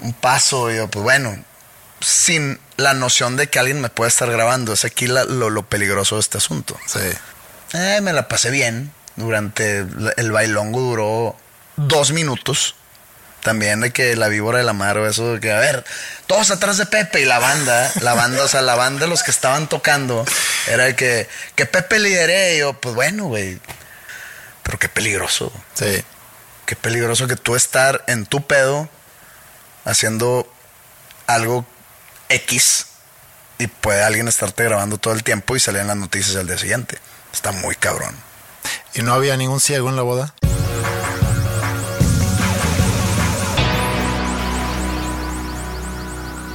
un 0.00 0.12
paso, 0.12 0.70
yo, 0.70 0.88
pues 0.88 1.02
bueno, 1.02 1.42
sin 2.00 2.60
la 2.76 2.94
noción 2.94 3.36
de 3.36 3.48
que 3.48 3.58
alguien 3.58 3.80
me 3.80 3.88
puede 3.88 4.08
estar 4.08 4.30
grabando. 4.30 4.72
Es 4.74 4.84
aquí 4.84 5.06
la- 5.06 5.24
lo, 5.24 5.50
lo 5.50 5.62
peligroso 5.64 6.16
de 6.16 6.20
este 6.20 6.38
asunto. 6.38 6.78
Sí. 6.86 6.98
Eh, 7.72 8.00
me 8.02 8.12
la 8.12 8.28
pasé 8.28 8.50
bien. 8.50 8.92
Durante 9.16 9.86
el 10.16 10.32
bailongo 10.32 10.80
duró 10.80 11.36
dos 11.76 12.12
minutos. 12.12 12.74
También 13.42 13.80
de 13.80 13.92
que 13.92 14.14
la 14.14 14.28
víbora 14.28 14.58
de 14.58 14.64
la 14.64 14.72
mar 14.72 14.96
o 14.98 15.08
eso 15.08 15.34
de 15.34 15.40
que, 15.40 15.52
a 15.52 15.58
ver, 15.58 15.84
todos 16.28 16.52
atrás 16.52 16.78
de 16.78 16.86
Pepe 16.86 17.20
y 17.20 17.24
la 17.24 17.40
banda, 17.40 17.90
la 18.00 18.14
banda, 18.14 18.44
o 18.44 18.48
sea, 18.48 18.62
la 18.62 18.76
banda, 18.76 19.08
los 19.08 19.24
que 19.24 19.32
estaban 19.32 19.68
tocando, 19.68 20.24
era 20.68 20.84
de 20.84 20.94
que, 20.94 21.28
que 21.56 21.66
Pepe 21.66 21.98
lideré. 21.98 22.56
Y 22.56 22.58
yo, 22.60 22.74
pues 22.74 22.94
bueno, 22.94 23.24
güey. 23.24 23.58
Pero 24.62 24.78
qué 24.78 24.88
peligroso. 24.88 25.52
Sí. 25.74 26.04
Qué 26.66 26.76
peligroso 26.76 27.26
que 27.26 27.36
tú 27.36 27.56
estar 27.56 28.04
en 28.06 28.26
tu 28.26 28.46
pedo 28.46 28.88
haciendo 29.84 30.50
algo 31.26 31.66
X 32.28 32.86
y 33.58 33.66
puede 33.66 34.02
alguien 34.02 34.28
estarte 34.28 34.64
grabando 34.64 34.98
todo 34.98 35.14
el 35.14 35.22
tiempo 35.22 35.56
y 35.56 35.60
salir 35.60 35.80
en 35.80 35.88
las 35.88 35.96
noticias 35.96 36.36
al 36.36 36.46
día 36.46 36.58
siguiente. 36.58 36.98
Está 37.32 37.52
muy 37.52 37.74
cabrón. 37.74 38.14
¿Y 38.94 39.02
no 39.02 39.14
había 39.14 39.36
ningún 39.36 39.60
ciego 39.60 39.88
en 39.88 39.96
la 39.96 40.02
boda? 40.02 40.34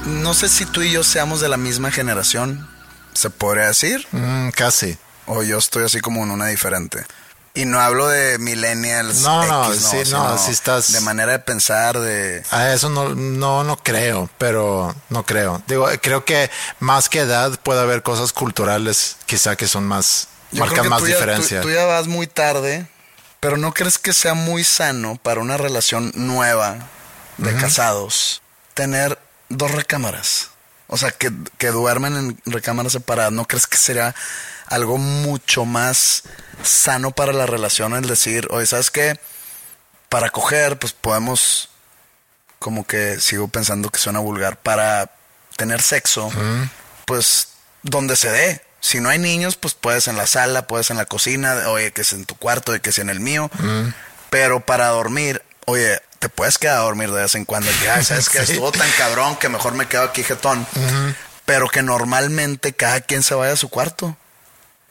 No 0.05 0.33
sé 0.33 0.47
si 0.47 0.65
tú 0.65 0.81
y 0.81 0.91
yo 0.91 1.03
seamos 1.03 1.41
de 1.41 1.49
la 1.49 1.57
misma 1.57 1.91
generación, 1.91 2.69
se 3.13 3.29
podría 3.29 3.67
decir. 3.67 4.07
Mm, 4.11 4.49
casi. 4.49 4.97
O 5.25 5.43
yo 5.43 5.57
estoy 5.57 5.83
así 5.83 5.99
como 5.99 6.23
en 6.23 6.31
una 6.31 6.47
diferente. 6.47 7.05
Y 7.53 7.65
no 7.65 7.79
hablo 7.79 8.07
de 8.07 8.37
millennials. 8.37 9.21
No, 9.21 9.45
no, 9.45 9.63
no, 9.63 10.29
no, 10.29 10.37
si 10.37 10.51
estás. 10.51 10.91
De 10.93 11.01
manera 11.01 11.31
de 11.31 11.39
pensar, 11.39 11.99
de. 11.99 12.43
A 12.51 12.71
eso 12.71 12.89
no, 12.89 13.15
no, 13.15 13.63
no 13.63 13.77
creo, 13.77 14.29
pero 14.37 14.95
no 15.09 15.25
creo. 15.25 15.63
Digo, 15.67 15.89
creo 16.01 16.23
que 16.23 16.51
más 16.79 17.09
que 17.09 17.21
edad 17.21 17.59
puede 17.63 17.81
haber 17.81 18.03
cosas 18.03 18.31
culturales, 18.31 19.17
quizá 19.25 19.55
que 19.55 19.67
son 19.67 19.85
más 19.87 20.27
yo 20.51 20.65
marcan 20.65 20.89
más 20.89 21.03
diferencia. 21.03 21.61
tú, 21.61 21.67
tú 21.67 21.73
ya 21.73 21.85
vas 21.85 22.07
muy 22.07 22.27
tarde, 22.27 22.87
pero 23.39 23.57
¿no 23.57 23.73
crees 23.73 23.97
que 23.97 24.13
sea 24.13 24.33
muy 24.33 24.63
sano 24.63 25.17
para 25.21 25.41
una 25.41 25.57
relación 25.57 26.11
nueva 26.15 26.89
de 27.37 27.53
casados 27.55 28.41
tener 28.73 29.19
dos 29.49 29.71
recámaras? 29.71 30.51
O 30.87 30.97
sea, 30.97 31.11
que, 31.11 31.31
que 31.57 31.67
duermen 31.67 32.15
en 32.15 32.41
recámaras 32.45 32.93
separadas. 32.93 33.33
¿No 33.33 33.45
crees 33.45 33.67
que 33.67 33.77
sería 33.77 34.15
algo 34.67 34.97
mucho 34.97 35.65
más 35.65 36.23
sano 36.63 37.11
para 37.11 37.33
la 37.33 37.45
relación 37.45 37.93
el 37.93 38.07
decir, 38.07 38.47
oye, 38.51 38.65
¿sabes 38.65 38.91
qué? 38.91 39.19
Para 40.09 40.29
coger, 40.29 40.79
pues 40.79 40.93
podemos, 40.93 41.69
como 42.59 42.85
que 42.85 43.19
sigo 43.19 43.47
pensando 43.49 43.89
que 43.89 43.99
suena 43.99 44.19
vulgar, 44.19 44.57
para 44.57 45.11
tener 45.57 45.81
sexo, 45.81 46.31
pues 47.05 47.49
donde 47.83 48.15
se 48.15 48.31
dé. 48.31 48.61
Si 48.87 48.99
no 49.01 49.09
hay 49.09 49.19
niños, 49.19 49.55
pues 49.57 49.73
puedes 49.73 50.07
en 50.07 50.17
la 50.17 50.27
sala, 50.27 50.65
puedes 50.67 50.89
en 50.91 50.97
la 50.97 51.05
cocina, 51.05 51.55
oye, 51.69 51.91
que 51.91 52.01
es 52.01 52.13
en 52.13 52.25
tu 52.25 52.35
cuarto, 52.35 52.73
y 52.75 52.79
que 52.79 52.89
es 52.91 52.99
en 52.99 53.09
el 53.09 53.19
mío. 53.19 53.49
Pero 54.29 54.59
para 54.65 54.87
dormir, 54.87 55.43
oye, 55.65 56.01
te 56.19 56.29
puedes 56.29 56.57
quedar 56.57 56.77
a 56.77 56.81
dormir 56.81 57.11
de 57.11 57.21
vez 57.21 57.35
en 57.35 57.45
cuando. 57.45 57.69
Que, 57.81 57.89
"Ay, 57.89 58.03
¿sabes 58.03 58.29
que 58.29 58.45
Sí. 58.45 58.53
Estuvo 58.53 58.71
tan 58.71 58.89
cabrón 58.97 59.35
que 59.35 59.49
mejor 59.49 59.73
me 59.73 59.87
quedo 59.87 60.03
aquí 60.03 60.23
jetón. 60.23 60.65
Pero 61.45 61.69
que 61.69 61.81
normalmente 61.81 62.73
cada 62.73 63.01
quien 63.01 63.23
se 63.23 63.35
vaya 63.35 63.53
a 63.53 63.57
su 63.57 63.69
cuarto. 63.69 64.17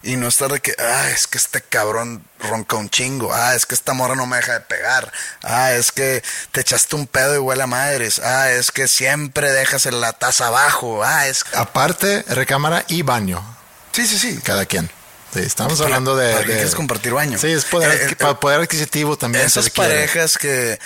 Y 0.03 0.17
no 0.17 0.29
estar 0.29 0.53
de 0.53 0.61
que, 0.61 0.75
ah, 0.79 1.09
es 1.11 1.27
que 1.27 1.37
este 1.39 1.63
cabrón 1.63 2.23
ronca 2.39 2.77
un 2.77 2.91
chingo. 2.91 3.33
Ah, 3.35 3.55
es 3.55 3.67
que 3.67 3.75
esta 3.75 3.93
morra 3.93 4.15
no 4.15 4.27
me 4.27 4.37
deja 4.37 4.53
de 4.53 4.61
pegar. 4.61 5.11
Ah, 5.43 5.73
es 5.73 5.91
que 5.91 6.23
te 6.53 6.61
echaste 6.61 6.95
un 6.97 7.07
pedo 7.07 7.35
y 7.35 7.39
huele 7.39 7.63
a 7.63 7.67
madres. 7.67 8.21
Ah, 8.21 8.51
es 8.53 8.71
que 8.71 8.89
siempre 8.89 9.51
dejas 9.53 9.87
la 9.87 10.13
taza 10.13 10.47
abajo. 10.49 11.03
Ah, 11.03 11.27
es... 11.27 11.45
Aparte, 11.55 12.23
recámara 12.29 12.85
y 12.89 13.03
baño, 13.03 13.43
Sí, 13.97 14.07
sí, 14.07 14.19
sí. 14.19 14.39
cada 14.43 14.67
quien. 14.67 14.91
Sí, 15.33 15.41
estamos 15.41 15.75
Para- 15.79 15.87
hablando 15.87 16.17
de, 16.17 16.31
¿para 16.33 16.43
qué 16.45 16.51
de- 16.51 16.55
quieres 16.59 16.75
compartir 16.75 17.13
baño? 17.15 17.39
Sí, 17.39 17.49
es 17.49 17.65
poder, 17.65 17.91
Eh, 17.91 18.07
eh, 18.13 18.17
pa- 18.17 18.39
poder 18.39 18.61
adquisitivo 18.61 19.17
también. 19.17 19.45
Esas 19.47 19.71
parejas 19.71 20.39
que, 20.39 20.79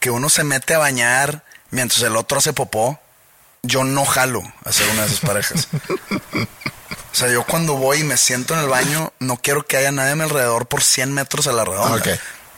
que 0.00 0.10
uno 0.10 0.28
se 0.30 0.44
mete 0.44 0.74
a 0.74 0.78
bañar 0.78 1.44
mientras 1.70 2.02
el 2.02 2.16
otro 2.16 2.38
hace 2.38 2.52
popó, 2.52 2.98
yo 3.62 3.84
no 3.84 4.04
jalo 4.04 4.42
a 4.64 4.72
ser 4.72 4.88
una 4.90 5.02
de 5.02 5.08
esas 5.08 5.20
parejas. 5.20 5.68
O 7.12 7.14
sea, 7.18 7.28
yo 7.28 7.44
cuando 7.44 7.74
voy 7.74 8.00
y 8.00 8.04
me 8.04 8.16
siento 8.16 8.54
en 8.54 8.60
el 8.60 8.68
baño, 8.68 9.12
no 9.18 9.36
quiero 9.36 9.66
que 9.66 9.76
haya 9.76 9.90
nadie 9.92 10.12
a 10.12 10.16
mi 10.16 10.22
alrededor 10.22 10.66
por 10.66 10.82
100 10.82 11.12
metros 11.12 11.46
a 11.48 11.52
la 11.52 11.64
redonda. 11.64 12.02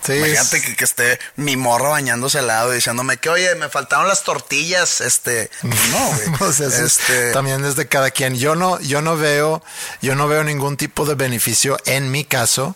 Sí, 0.04 0.14
Imagínate 0.14 0.56
es- 0.56 0.64
que, 0.64 0.76
que 0.76 0.84
esté 0.84 1.18
mi 1.36 1.56
morro 1.56 1.90
bañándose 1.90 2.38
al 2.38 2.46
lado 2.46 2.72
y 2.72 2.76
diciéndome 2.76 3.18
que, 3.18 3.28
oye, 3.28 3.54
me 3.56 3.68
faltaron 3.68 4.08
las 4.08 4.22
tortillas, 4.24 5.00
este... 5.00 5.50
No, 5.62 6.06
güey. 6.14 6.38
Pues 6.38 6.60
eso 6.60 6.84
es- 6.84 6.98
este, 7.00 7.32
también 7.32 7.64
es 7.64 7.76
de 7.76 7.86
cada 7.86 8.10
quien. 8.10 8.34
Yo 8.36 8.54
no, 8.54 8.80
yo 8.80 9.02
no 9.02 9.16
veo, 9.16 9.62
yo 10.00 10.14
no 10.14 10.26
veo 10.28 10.42
ningún 10.44 10.76
tipo 10.76 11.04
de 11.04 11.14
beneficio 11.14 11.76
en 11.84 12.10
mi 12.10 12.24
caso 12.24 12.74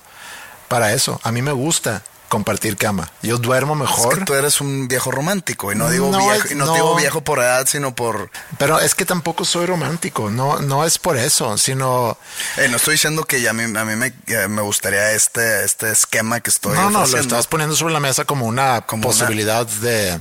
para 0.69 0.93
eso. 0.93 1.21
A 1.23 1.33
mí 1.33 1.41
me 1.43 1.53
gusta 1.53 2.03
compartir 2.29 2.77
cama. 2.77 3.11
Yo 3.23 3.39
duermo 3.39 3.75
es 3.75 3.81
mejor. 3.81 4.19
que 4.19 4.25
tú 4.25 4.35
eres 4.35 4.61
un 4.61 4.89
viejo 4.89 5.11
romántico 5.11 5.71
y 5.73 5.77
no 5.77 5.89
digo 5.91 6.11
No, 6.11 6.19
viejo, 6.19 6.45
es- 6.47 6.51
y 6.51 6.55
no, 6.55 6.67
no. 6.67 6.75
digo 6.75 6.95
viejo 6.97 7.21
por 7.23 7.39
edad, 7.39 7.67
sino 7.69 7.95
por... 7.95 8.31
Pero 8.59 8.81
es 8.81 8.95
que 8.95 9.05
tampoco 9.05 9.45
soy 9.45 9.67
romántico. 9.67 10.31
No, 10.31 10.59
no 10.61 10.85
es 10.85 10.99
por 10.99 11.17
eso, 11.17 11.57
sino 11.59 12.19
Eh, 12.57 12.69
no 12.69 12.77
estoy 12.77 12.95
diciendo 12.95 13.25
que 13.25 13.41
ya 13.41 13.51
a 13.51 13.53
mí, 13.53 13.63
a 13.65 13.85
mí 13.85 13.95
me, 13.97 14.13
me 14.49 14.63
gustaría 14.63 15.13
este, 15.13 15.65
este 15.65 15.91
esquema 15.91 16.41
que 16.41 16.51
estoy 16.51 16.75
no, 16.77 16.91
no, 16.91 17.07
lo 17.07 17.19
estás 17.19 17.47
poniendo 17.47 17.77
sobre 17.77 17.93
la 17.93 18.01
mesa 18.01 18.25
como 18.25 18.47
una 18.47 18.81
Como 18.83 19.03
posibilidad 19.05 19.67
de 19.67 20.21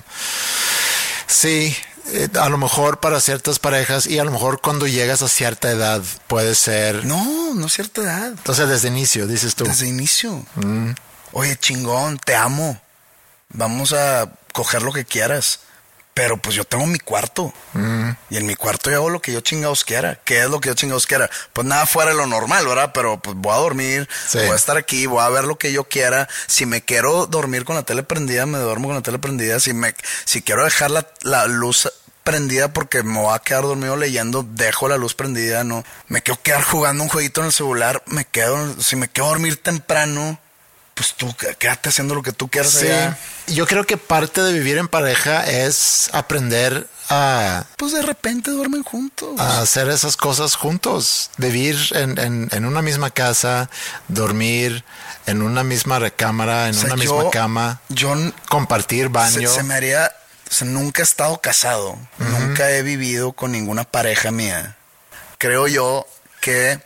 sí. 1.27 1.75
eh, 2.11 2.29
A 2.39 2.49
lo 2.49 2.57
mejor 2.57 2.99
para 2.99 3.19
ciertas 3.19 3.59
parejas 3.59 4.05
y 4.07 4.19
a 4.19 4.23
lo 4.23 4.31
mejor 4.31 4.61
cuando 4.61 4.87
llegas 4.87 5.21
a 5.21 5.27
cierta 5.27 5.71
edad 5.71 6.01
puede 6.27 6.55
ser. 6.55 7.05
No, 7.05 7.53
no 7.55 7.65
es 7.67 7.73
cierta 7.73 8.01
edad. 8.01 8.27
Entonces 8.27 8.67
desde 8.69 8.87
inicio, 8.89 9.25
dices 9.27 9.55
tú. 9.55 9.63
Desde 9.65 9.87
inicio. 9.87 10.45
Mm. 10.55 10.91
Oye, 11.33 11.57
chingón, 11.57 12.17
te 12.19 12.35
amo. 12.35 12.79
Vamos 13.49 13.93
a 13.93 14.31
coger 14.53 14.81
lo 14.81 14.93
que 14.93 15.05
quieras. 15.05 15.59
Pero 16.15 16.37
pues 16.37 16.55
yo 16.55 16.63
tengo 16.63 16.85
mi 16.85 16.99
cuarto. 16.99 17.51
Mm. 17.73 18.11
Y 18.29 18.37
en 18.37 18.45
mi 18.45 18.53
cuarto 18.55 18.91
yo 18.91 18.97
hago 18.97 19.09
lo 19.09 19.19
que 19.19 19.33
yo 19.33 19.41
chingados 19.41 19.83
quiera. 19.83 20.19
¿Qué 20.23 20.41
es 20.43 20.49
lo 20.49 20.59
que 20.61 20.69
yo 20.69 20.75
chingados 20.75 21.07
quiera? 21.07 21.27
Pues 21.53 21.65
nada 21.65 21.87
fuera 21.87 22.11
de 22.11 22.17
lo 22.17 22.27
normal, 22.27 22.67
¿verdad? 22.67 22.91
Pero 22.93 23.19
pues 23.19 23.35
voy 23.35 23.51
a 23.51 23.57
dormir, 23.57 24.07
Sí. 24.27 24.37
voy 24.37 24.49
a 24.51 24.55
estar 24.55 24.77
aquí, 24.77 25.07
voy 25.07 25.21
a 25.23 25.29
ver 25.29 25.45
lo 25.45 25.57
que 25.57 25.71
yo 25.71 25.85
quiera. 25.85 26.29
Si 26.45 26.67
me 26.67 26.83
quiero 26.85 27.25
dormir 27.25 27.65
con 27.65 27.75
la 27.75 27.81
tele 27.81 28.03
prendida, 28.03 28.45
me 28.45 28.59
duermo 28.59 28.89
con 28.89 28.95
la 28.97 29.01
tele 29.01 29.17
prendida. 29.17 29.59
Si 29.59 29.73
me, 29.73 29.95
si 30.25 30.43
quiero 30.43 30.63
dejar 30.63 30.91
la, 30.91 31.07
la 31.21 31.47
luz 31.47 31.91
prendida 32.23 32.71
porque 32.71 33.01
me 33.01 33.19
voy 33.19 33.33
a 33.35 33.39
quedar 33.39 33.63
dormido 33.63 33.95
leyendo, 33.97 34.45
dejo 34.47 34.87
la 34.87 34.97
luz 34.97 35.15
prendida, 35.15 35.63
no. 35.63 35.83
Me 36.09 36.21
quiero 36.21 36.39
quedar 36.43 36.61
jugando 36.63 37.01
un 37.03 37.09
jueguito 37.09 37.41
en 37.41 37.47
el 37.47 37.53
celular, 37.53 38.03
me 38.05 38.23
quedo, 38.25 38.79
si 38.79 38.95
me 38.97 39.07
quiero 39.09 39.29
dormir 39.29 39.57
temprano, 39.63 40.39
pues 40.93 41.13
tú 41.15 41.33
qué- 41.37 41.55
quédate 41.55 41.89
haciendo 41.89 42.13
lo 42.15 42.21
que 42.23 42.31
tú 42.33 42.49
quieras 42.49 42.71
Sí. 42.73 42.85
allá. 42.87 43.17
Yo 43.47 43.65
creo 43.67 43.85
que 43.85 43.97
parte 43.97 44.41
de 44.41 44.53
vivir 44.53 44.77
en 44.77 44.87
pareja 44.87 45.45
es 45.49 46.09
aprender 46.13 46.87
a, 47.09 47.65
Pues 47.77 47.91
de 47.93 48.01
repente 48.01 48.51
duermen 48.51 48.83
juntos. 48.83 49.39
a 49.39 49.61
hacer 49.61 49.89
esas 49.89 50.15
cosas 50.15 50.55
juntos. 50.55 51.29
Vivir 51.37 51.77
en, 51.91 52.17
en- 52.19 52.49
en 52.51 52.65
una 52.65 52.81
misma 52.81 53.09
casa, 53.09 53.69
dormir 54.07 54.83
en 55.25 55.41
una 55.41 55.63
misma 55.63 55.99
recámara, 55.99 56.67
en 56.69 56.75
O 56.75 56.79
sea, 56.79 56.93
una 56.93 57.03
yo- 57.03 57.15
misma 57.15 57.31
cama, 57.31 57.81
Yo 57.89 58.13
compartir 58.49 59.09
baño. 59.09 59.49
se 59.49 59.63
me 59.63 59.73
haría, 59.73 60.11
o 60.49 60.53
sea, 60.53 60.67
nunca 60.67 61.01
he 61.01 61.05
estado 61.05 61.39
casado, 61.41 61.97
nunca 62.19 62.69
he 62.71 62.81
vivido 62.83 63.33
con 63.33 63.51
ninguna 63.51 63.83
pareja 63.83 64.31
mía. 64.31 64.77
Creo 65.37 65.67
yo 65.67 66.05
que 66.39 66.79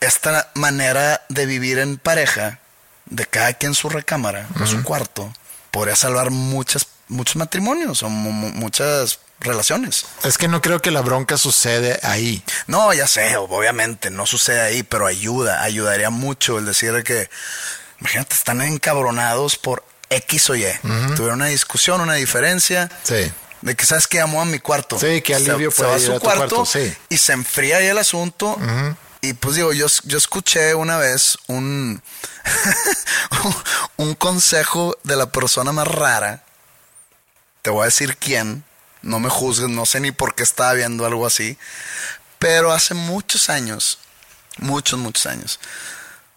esta 0.00 0.50
manera 0.54 1.22
de 1.28 1.46
vivir 1.46 1.78
en 1.78 1.96
pareja, 1.98 2.58
de 3.06 3.26
cada 3.26 3.52
quien 3.54 3.74
su 3.74 3.88
recámara 3.88 4.48
o 4.62 4.66
su 4.66 4.82
cuarto, 4.82 5.32
podría 5.70 5.96
salvar 5.96 6.30
muchas, 6.30 6.86
muchos 7.08 7.36
matrimonios 7.36 8.02
o 8.02 8.08
mu- 8.08 8.32
mu- 8.32 8.50
muchas 8.52 9.18
relaciones. 9.40 10.06
Es 10.22 10.38
que 10.38 10.48
no 10.48 10.62
creo 10.62 10.80
que 10.80 10.90
la 10.90 11.00
bronca 11.02 11.36
sucede 11.36 11.98
ahí. 12.02 12.42
No, 12.66 12.92
ya 12.94 13.06
sé, 13.06 13.36
obviamente, 13.36 14.10
no 14.10 14.24
sucede 14.26 14.60
ahí, 14.60 14.82
pero 14.82 15.06
ayuda, 15.06 15.62
ayudaría 15.62 16.10
mucho 16.10 16.58
el 16.58 16.64
decir 16.64 17.02
que, 17.04 17.28
imagínate, 18.00 18.34
están 18.34 18.62
encabronados 18.62 19.56
por 19.56 19.84
X 20.10 20.50
o 20.50 20.54
Y. 20.56 20.66
Tuvieron 21.16 21.34
una 21.40 21.46
discusión, 21.46 22.00
una 22.00 22.14
diferencia. 22.14 22.90
Sí. 23.02 23.30
De 23.60 23.74
que 23.74 23.86
sabes 23.86 24.06
que 24.06 24.18
llamó 24.18 24.40
a 24.42 24.44
mi 24.44 24.58
cuarto. 24.60 24.98
Sí, 24.98 25.20
qué 25.22 25.34
alivio 25.34 25.70
se, 25.70 25.84
a 25.86 25.98
su 25.98 26.12
a 26.14 26.20
cuarto, 26.20 26.56
cuarto, 26.56 26.66
sí. 26.66 26.94
y 27.08 27.16
se 27.18 27.32
enfría 27.32 27.78
ahí 27.78 27.86
el 27.86 27.98
asunto. 27.98 28.58
Y 29.24 29.32
pues 29.32 29.56
digo, 29.56 29.72
yo, 29.72 29.86
yo 30.04 30.18
escuché 30.18 30.74
una 30.74 30.98
vez 30.98 31.38
un, 31.46 32.02
un 33.96 34.14
consejo 34.14 34.98
de 35.02 35.16
la 35.16 35.32
persona 35.32 35.72
más 35.72 35.88
rara. 35.88 36.44
Te 37.62 37.70
voy 37.70 37.82
a 37.82 37.84
decir 37.86 38.18
quién. 38.18 38.64
No 39.00 39.20
me 39.20 39.30
juzgues, 39.30 39.70
no 39.70 39.86
sé 39.86 40.00
ni 40.00 40.12
por 40.12 40.34
qué 40.34 40.42
estaba 40.42 40.74
viendo 40.74 41.06
algo 41.06 41.26
así. 41.26 41.56
Pero 42.38 42.70
hace 42.70 42.92
muchos 42.92 43.48
años, 43.48 43.98
muchos, 44.58 44.98
muchos 44.98 45.24
años, 45.24 45.58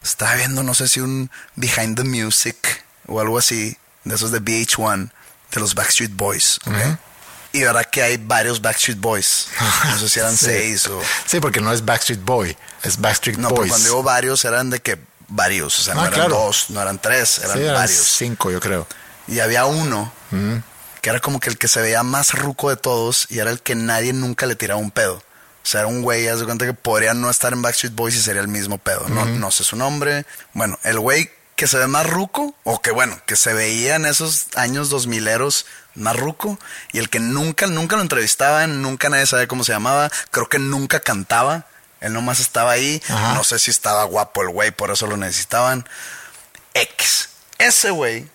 estaba 0.02 0.36
viendo, 0.36 0.64
no 0.64 0.74
sé 0.74 0.88
si 0.88 1.02
un 1.02 1.30
Behind 1.58 1.98
the 1.98 2.06
Music 2.06 2.86
o 3.06 3.20
algo 3.20 3.38
así, 3.38 3.78
de 4.06 4.16
esos 4.16 4.32
de 4.32 4.42
VH1, 4.42 5.12
de 5.52 5.60
los 5.60 5.76
Backstreet 5.76 6.14
Boys. 6.14 6.62
¿ok? 6.66 6.98
Y 7.54 7.62
verdad 7.62 7.86
que 7.92 8.04
hay 8.04 8.18
varios 8.18 8.62
Backstreet 8.62 9.00
Boys. 9.00 9.48
No 9.86 9.98
sé 10.00 10.10
si 10.10 10.20
eran 10.20 10.36
Sí. 10.38 10.46
seis 10.46 10.88
o. 10.88 11.02
Sí, 11.26 11.40
porque 11.40 11.62
no 11.62 11.72
es 11.72 11.84
Backstreet 11.84 12.22
Boy, 12.24 12.56
es 12.84 13.00
Backstreet 13.00 13.38
No, 13.38 13.50
pero 13.50 13.62
Boys. 13.62 13.72
cuando 13.72 13.88
digo 13.90 14.04
varios 14.04 14.44
eran 14.46 14.70
de 14.70 14.80
que 14.82 14.98
varios, 15.30 15.80
o 15.80 15.82
sea, 15.84 15.94
no 15.96 16.02
Ah, 16.02 16.08
eran 16.08 16.14
claro. 16.20 16.36
dos, 16.36 16.70
no 16.70 16.82
eran 16.82 17.00
tres, 17.02 17.40
eran 17.40 17.54
Sí, 17.58 17.64
eran 17.64 17.76
varios. 17.76 17.98
cinco, 18.18 18.52
yo 18.52 18.60
creo. 18.60 18.88
Y 19.28 19.40
había 19.40 19.66
uno 19.66 20.12
que 21.02 21.10
era 21.10 21.20
como 21.20 21.40
que 21.40 21.50
el 21.50 21.58
que 21.58 21.68
se 21.68 21.82
veía 21.82 22.04
más 22.04 22.34
ruco 22.34 22.70
de 22.70 22.76
todos 22.78 23.28
y 23.30 23.40
era 23.40 23.50
el 23.52 23.62
que 23.62 23.76
nadie 23.76 24.14
nunca 24.14 24.46
le 24.46 24.56
tiraba 24.56 24.80
un 24.80 24.92
pedo. 24.92 25.16
O 25.16 25.70
sea, 25.70 25.82
era 25.82 25.88
un 25.88 26.02
güey, 26.02 26.28
haz 26.30 26.40
de 26.40 26.46
cuenta 26.46 26.66
que 26.66 26.74
podría 26.74 27.14
no 27.14 27.30
estar 27.30 27.52
en 27.54 27.62
Backstreet 27.62 27.94
Boys 27.94 28.16
y 28.16 28.22
sería 28.22 28.42
el 28.42 28.48
mismo 28.48 28.78
pedo. 28.78 29.08
No, 29.10 29.26
no 29.26 29.52
sé 29.52 29.64
su 29.66 29.76
nombre. 29.76 30.26
Bueno, 30.54 30.80
el 30.84 30.98
güey 31.00 31.30
que 31.58 31.68
se 31.68 31.78
ve 31.78 31.88
más 31.88 32.08
ruco, 32.08 32.56
o 32.64 32.82
que 32.82 32.92
bueno, 32.92 33.20
que 33.26 33.36
se 33.36 33.52
veía 33.54 33.96
en 33.96 34.06
esos 34.06 34.48
años 34.56 34.90
dos 34.90 35.08
mileros 35.08 35.66
más 35.98 36.16
ruco, 36.16 36.60
y 36.92 37.00
el 37.00 37.10
que 37.10 37.20
nunca, 37.20 37.68
nunca 37.68 37.96
lo 37.96 38.02
entrevistaban, 38.02 38.82
nunca 38.82 39.10
nadie 39.10 39.26
sabía 39.26 39.48
cómo 39.48 39.64
se 39.64 39.74
llamaba, 39.74 40.10
creo 40.32 40.48
que 40.48 40.60
nunca 40.60 41.00
cantaba, 41.00 41.66
él 42.00 42.14
nomás 42.14 42.40
estaba 42.40 42.72
ahí, 42.72 43.02
Ajá. 43.10 43.34
no 43.34 43.44
sé 43.44 43.60
si 43.60 43.72
estaba 43.72 44.04
guapo 44.04 44.42
el 44.44 44.50
güey, 44.50 44.72
por 44.72 44.92
eso 44.92 45.08
lo 45.08 45.18
necesitaban. 45.18 45.88
X. 46.74 47.30
Ese 47.58 47.90
güey, 47.90 48.28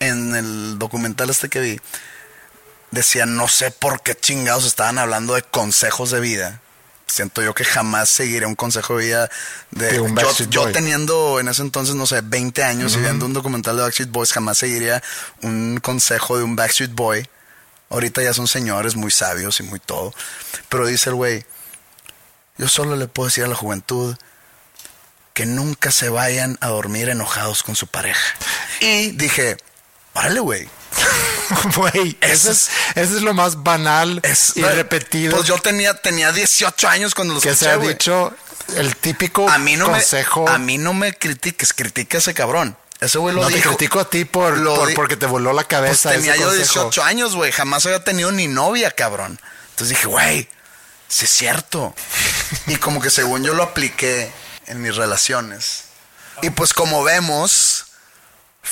en 0.00 0.34
el 0.34 0.78
documental 0.78 1.28
este 1.30 1.48
que 1.48 1.60
vi, 1.60 1.80
decía, 2.90 3.26
no 3.26 3.48
sé 3.48 3.70
por 3.70 4.02
qué 4.02 4.14
chingados 4.14 4.64
estaban 4.64 4.98
hablando 4.98 5.34
de 5.34 5.42
consejos 5.42 6.10
de 6.10 6.20
vida. 6.20 6.60
Siento 7.06 7.42
yo 7.42 7.54
que 7.54 7.64
jamás 7.64 8.08
seguiré 8.08 8.46
un 8.46 8.54
consejo 8.54 8.96
de 8.96 9.04
vida 9.04 9.30
de, 9.70 9.92
De 9.92 10.00
un 10.00 10.08
yo, 10.08 10.14
Backstreet 10.14 10.50
yo 10.50 10.72
teniendo 10.72 11.38
en 11.38 11.48
ese 11.48 11.62
entonces, 11.62 11.94
no 11.94 12.06
sé, 12.06 12.22
20 12.22 12.62
años 12.64 12.94
y 12.94 12.98
viendo 12.98 13.26
un 13.26 13.32
documental 13.32 13.76
de 13.76 13.82
Backstreet 13.82 14.10
Boys, 14.10 14.32
jamás 14.32 14.58
seguiría 14.58 15.02
un 15.42 15.78
consejo 15.82 16.38
de 16.38 16.44
un 16.44 16.56
Backstreet 16.56 16.92
Boy. 16.92 17.28
Ahorita 17.90 18.22
ya 18.22 18.32
son 18.32 18.48
señores 18.48 18.96
muy 18.96 19.10
sabios 19.10 19.60
y 19.60 19.62
muy 19.62 19.80
todo. 19.80 20.12
Pero 20.68 20.86
dice 20.86 21.10
el 21.10 21.16
güey, 21.16 21.44
yo 22.56 22.68
solo 22.68 22.96
le 22.96 23.06
puedo 23.06 23.28
decir 23.28 23.44
a 23.44 23.48
la 23.48 23.54
juventud 23.54 24.16
que 25.34 25.46
nunca 25.46 25.90
se 25.90 26.08
vayan 26.08 26.56
a 26.60 26.68
dormir 26.68 27.08
enojados 27.08 27.62
con 27.62 27.74
su 27.74 27.88
pareja. 27.88 28.34
Y 28.80 29.10
dije, 29.10 29.56
órale, 30.14 30.40
güey. 30.40 30.68
Güey, 31.76 32.16
eso 32.20 32.50
es, 32.50 32.68
eso 32.94 33.16
es 33.16 33.22
lo 33.22 33.34
más 33.34 33.62
banal 33.62 34.20
Es- 34.22 34.56
y 34.56 34.62
repetido 34.62 35.36
Pues 35.36 35.46
yo 35.46 35.58
tenía, 35.58 35.94
tenía 35.94 36.32
18 36.32 36.88
años 36.88 37.14
cuando 37.14 37.34
lo 37.34 37.40
que 37.40 37.54
se 37.54 37.68
ha 37.68 37.76
dicho. 37.78 38.34
El 38.76 38.96
típico 38.96 39.48
A 39.48 39.58
mí 39.58 39.76
no 39.76 39.86
consejo. 39.90 40.44
me, 40.46 40.50
a 40.52 40.58
mí 40.58 40.78
no 40.78 40.94
me 40.94 41.12
critiques, 41.12 41.72
critica 41.74 42.18
a 42.18 42.20
ese 42.20 42.32
cabrón. 42.34 42.76
Ese 43.00 43.18
güey 43.18 43.34
lo 43.34 43.42
no 43.42 43.48
te 43.48 43.56
dijo. 43.56 43.70
critico 43.70 44.00
a 44.00 44.08
ti 44.08 44.24
por, 44.24 44.56
Lo 44.56 44.74
por- 44.76 44.94
porque 44.94 45.16
te 45.16 45.26
voló 45.26 45.52
la 45.52 45.62
Pues 45.62 45.68
cabeza. 45.68 46.10
tenía 46.12 46.32
ese 46.32 46.40
yo 46.42 46.46
consejo. 46.48 46.72
18 46.80 47.02
años, 47.04 47.34
güey. 47.36 47.52
Jamás 47.52 47.84
había 47.84 48.02
tenido 48.02 48.32
ni 48.32 48.46
novia, 48.48 48.90
cabrón. 48.92 49.38
Entonces 49.70 49.90
dije, 49.90 50.06
güey, 50.06 50.48
sí 51.08 51.26
es 51.26 51.30
cierto. 51.30 51.94
y 52.66 52.76
como 52.76 53.02
que 53.02 53.10
según 53.10 53.44
yo 53.44 53.52
lo 53.52 53.62
apliqué 53.64 54.32
en 54.66 54.80
mis 54.80 54.96
relaciones. 54.96 55.84
Y 56.40 56.48
pues 56.50 56.72
como 56.72 57.04
vemos, 57.04 57.84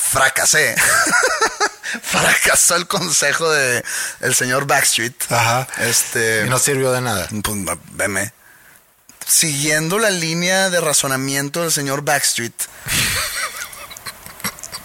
fracasé. 0.03 0.74
Fracasó 2.03 2.77
el 2.77 2.87
consejo 2.87 3.51
de 3.51 3.85
el 4.20 4.35
señor 4.35 4.66
Backstreet. 4.66 5.15
Ajá. 5.31 5.69
Este. 5.79 6.45
Y 6.47 6.49
no 6.49 6.59
sirvió 6.59 6.93
de 6.93 7.01
nada. 7.01 7.29
Pues 7.43 7.79
veme. 7.93 8.33
Siguiendo 9.27 9.99
la 9.99 10.11
línea 10.11 10.70
de 10.70 10.81
razonamiento 10.81 11.62
del 11.62 11.73
señor 11.73 12.03
Backstreet, 12.03 12.55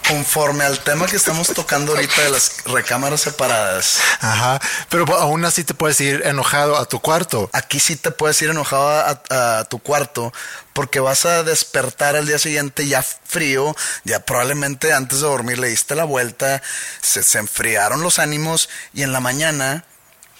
conforme 0.08 0.64
al 0.64 0.78
tema 0.80 1.06
que 1.06 1.16
estamos 1.16 1.48
tocando 1.48 1.92
ahorita 1.92 2.22
de 2.22 2.30
las 2.30 2.64
recámaras 2.64 3.20
separadas, 3.20 3.98
Ajá. 4.20 4.60
Pero 4.88 5.04
pues, 5.04 5.20
aún 5.20 5.44
así 5.44 5.64
te 5.64 5.74
puedes 5.74 6.00
ir 6.00 6.22
enojado 6.24 6.76
a 6.76 6.86
tu 6.86 7.00
cuarto. 7.00 7.50
aquí 7.52 7.78
sí 7.78 7.96
te 7.96 8.10
puedes 8.10 8.40
ir 8.42 8.50
enojado 8.50 8.88
a, 8.88 9.58
a 9.58 9.64
tu 9.64 9.78
cuarto 9.78 10.32
porque 10.72 11.00
vas 11.00 11.26
a 11.26 11.42
despertar 11.42 12.16
al 12.16 12.26
día 12.26 12.38
siguiente 12.38 12.86
ya 12.86 13.02
frío, 13.02 13.76
ya 14.04 14.20
probablemente 14.20 14.92
antes 14.92 15.20
de 15.20 15.26
dormir 15.26 15.58
le 15.58 15.68
diste 15.68 15.94
la 15.94 16.04
vuelta, 16.04 16.62
se, 17.00 17.22
se 17.22 17.38
enfriaron 17.38 18.02
los 18.02 18.18
ánimos 18.18 18.68
y 18.94 19.02
en 19.02 19.12
la 19.12 19.20
mañana 19.20 19.84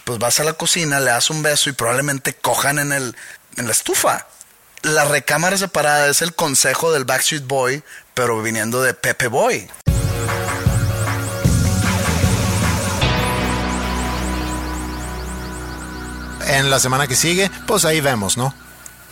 pues 0.04 0.18
vas 0.18 0.40
a 0.40 0.44
la 0.44 0.54
cocina, 0.54 1.00
le 1.00 1.10
das 1.10 1.28
un 1.28 1.42
beso 1.42 1.68
y 1.68 1.74
probablemente 1.74 2.34
cojan 2.34 2.78
en, 2.78 2.92
el, 2.92 3.14
en 3.56 3.66
la 3.66 3.72
estufa. 3.72 4.26
La 4.82 5.04
recámara 5.04 5.58
separada 5.58 6.08
es 6.08 6.22
el 6.22 6.34
consejo 6.34 6.92
del 6.92 7.04
Backstreet 7.04 7.46
Boy, 7.46 7.82
pero 8.18 8.42
viniendo 8.42 8.82
de 8.82 8.94
Pepe 8.94 9.28
Boy. 9.28 9.64
En 16.48 16.68
la 16.68 16.80
semana 16.80 17.06
que 17.06 17.14
sigue, 17.14 17.48
pues 17.68 17.84
ahí 17.84 18.00
vemos, 18.00 18.36
¿no? 18.36 18.52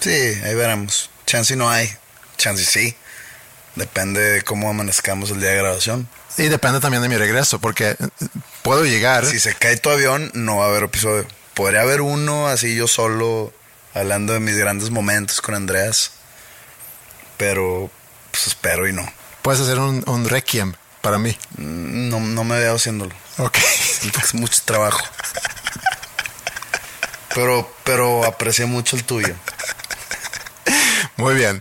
Sí, 0.01 0.11
ahí 0.11 0.57
veremos. 0.57 1.09
Chance 1.25 1.55
no 1.55 1.71
hay, 1.71 1.89
chance 2.37 2.65
sí. 2.65 2.97
Depende 3.77 4.21
de 4.21 4.43
cómo 4.43 4.71
amanezcamos 4.71 5.31
el 5.31 5.39
día 5.39 5.51
de 5.51 5.59
grabación. 5.59 6.09
Y 6.37 6.49
depende 6.49 6.81
también 6.81 7.05
de 7.05 7.09
mi 7.09 7.17
regreso, 7.17 7.61
porque 7.61 7.91
eh, 7.91 7.97
puedo 8.63 8.85
llegar. 8.85 9.25
Si 9.25 9.39
se 9.39 9.55
cae 9.55 9.77
tu 9.77 9.89
avión, 9.89 10.33
no 10.35 10.57
va 10.57 10.65
a 10.65 10.69
haber 10.71 10.83
episodio. 10.83 11.29
Podría 11.55 11.83
haber 11.83 12.01
uno 12.01 12.49
así 12.49 12.75
yo 12.75 12.89
solo, 12.89 13.53
hablando 13.95 14.33
de 14.33 14.41
mis 14.41 14.59
grandes 14.59 14.91
momentos 14.91 15.41
con 15.41 15.55
Andreas. 15.55 16.11
Pero, 17.37 17.89
pues 18.37 18.49
espero 18.49 18.87
y 18.87 18.93
no. 18.93 19.03
Puedes 19.41 19.63
hacer 19.63 19.79
un, 19.79 20.05
un 20.07 20.29
requiem 20.29 20.75
para 21.01 21.17
mí. 21.17 21.35
No, 21.57 22.21
no 22.21 22.45
me 22.45 22.59
veo 22.59 22.75
haciéndolo. 22.75 23.15
Ok. 23.39 23.57
Es 24.23 24.35
mucho 24.35 24.61
trabajo. 24.65 25.03
Pero, 27.35 27.75
pero 27.85 28.27
aprecié 28.27 28.67
mucho 28.67 28.97
el 28.97 29.05
tuyo. 29.05 29.35
Muy 31.17 31.35
bien. 31.35 31.61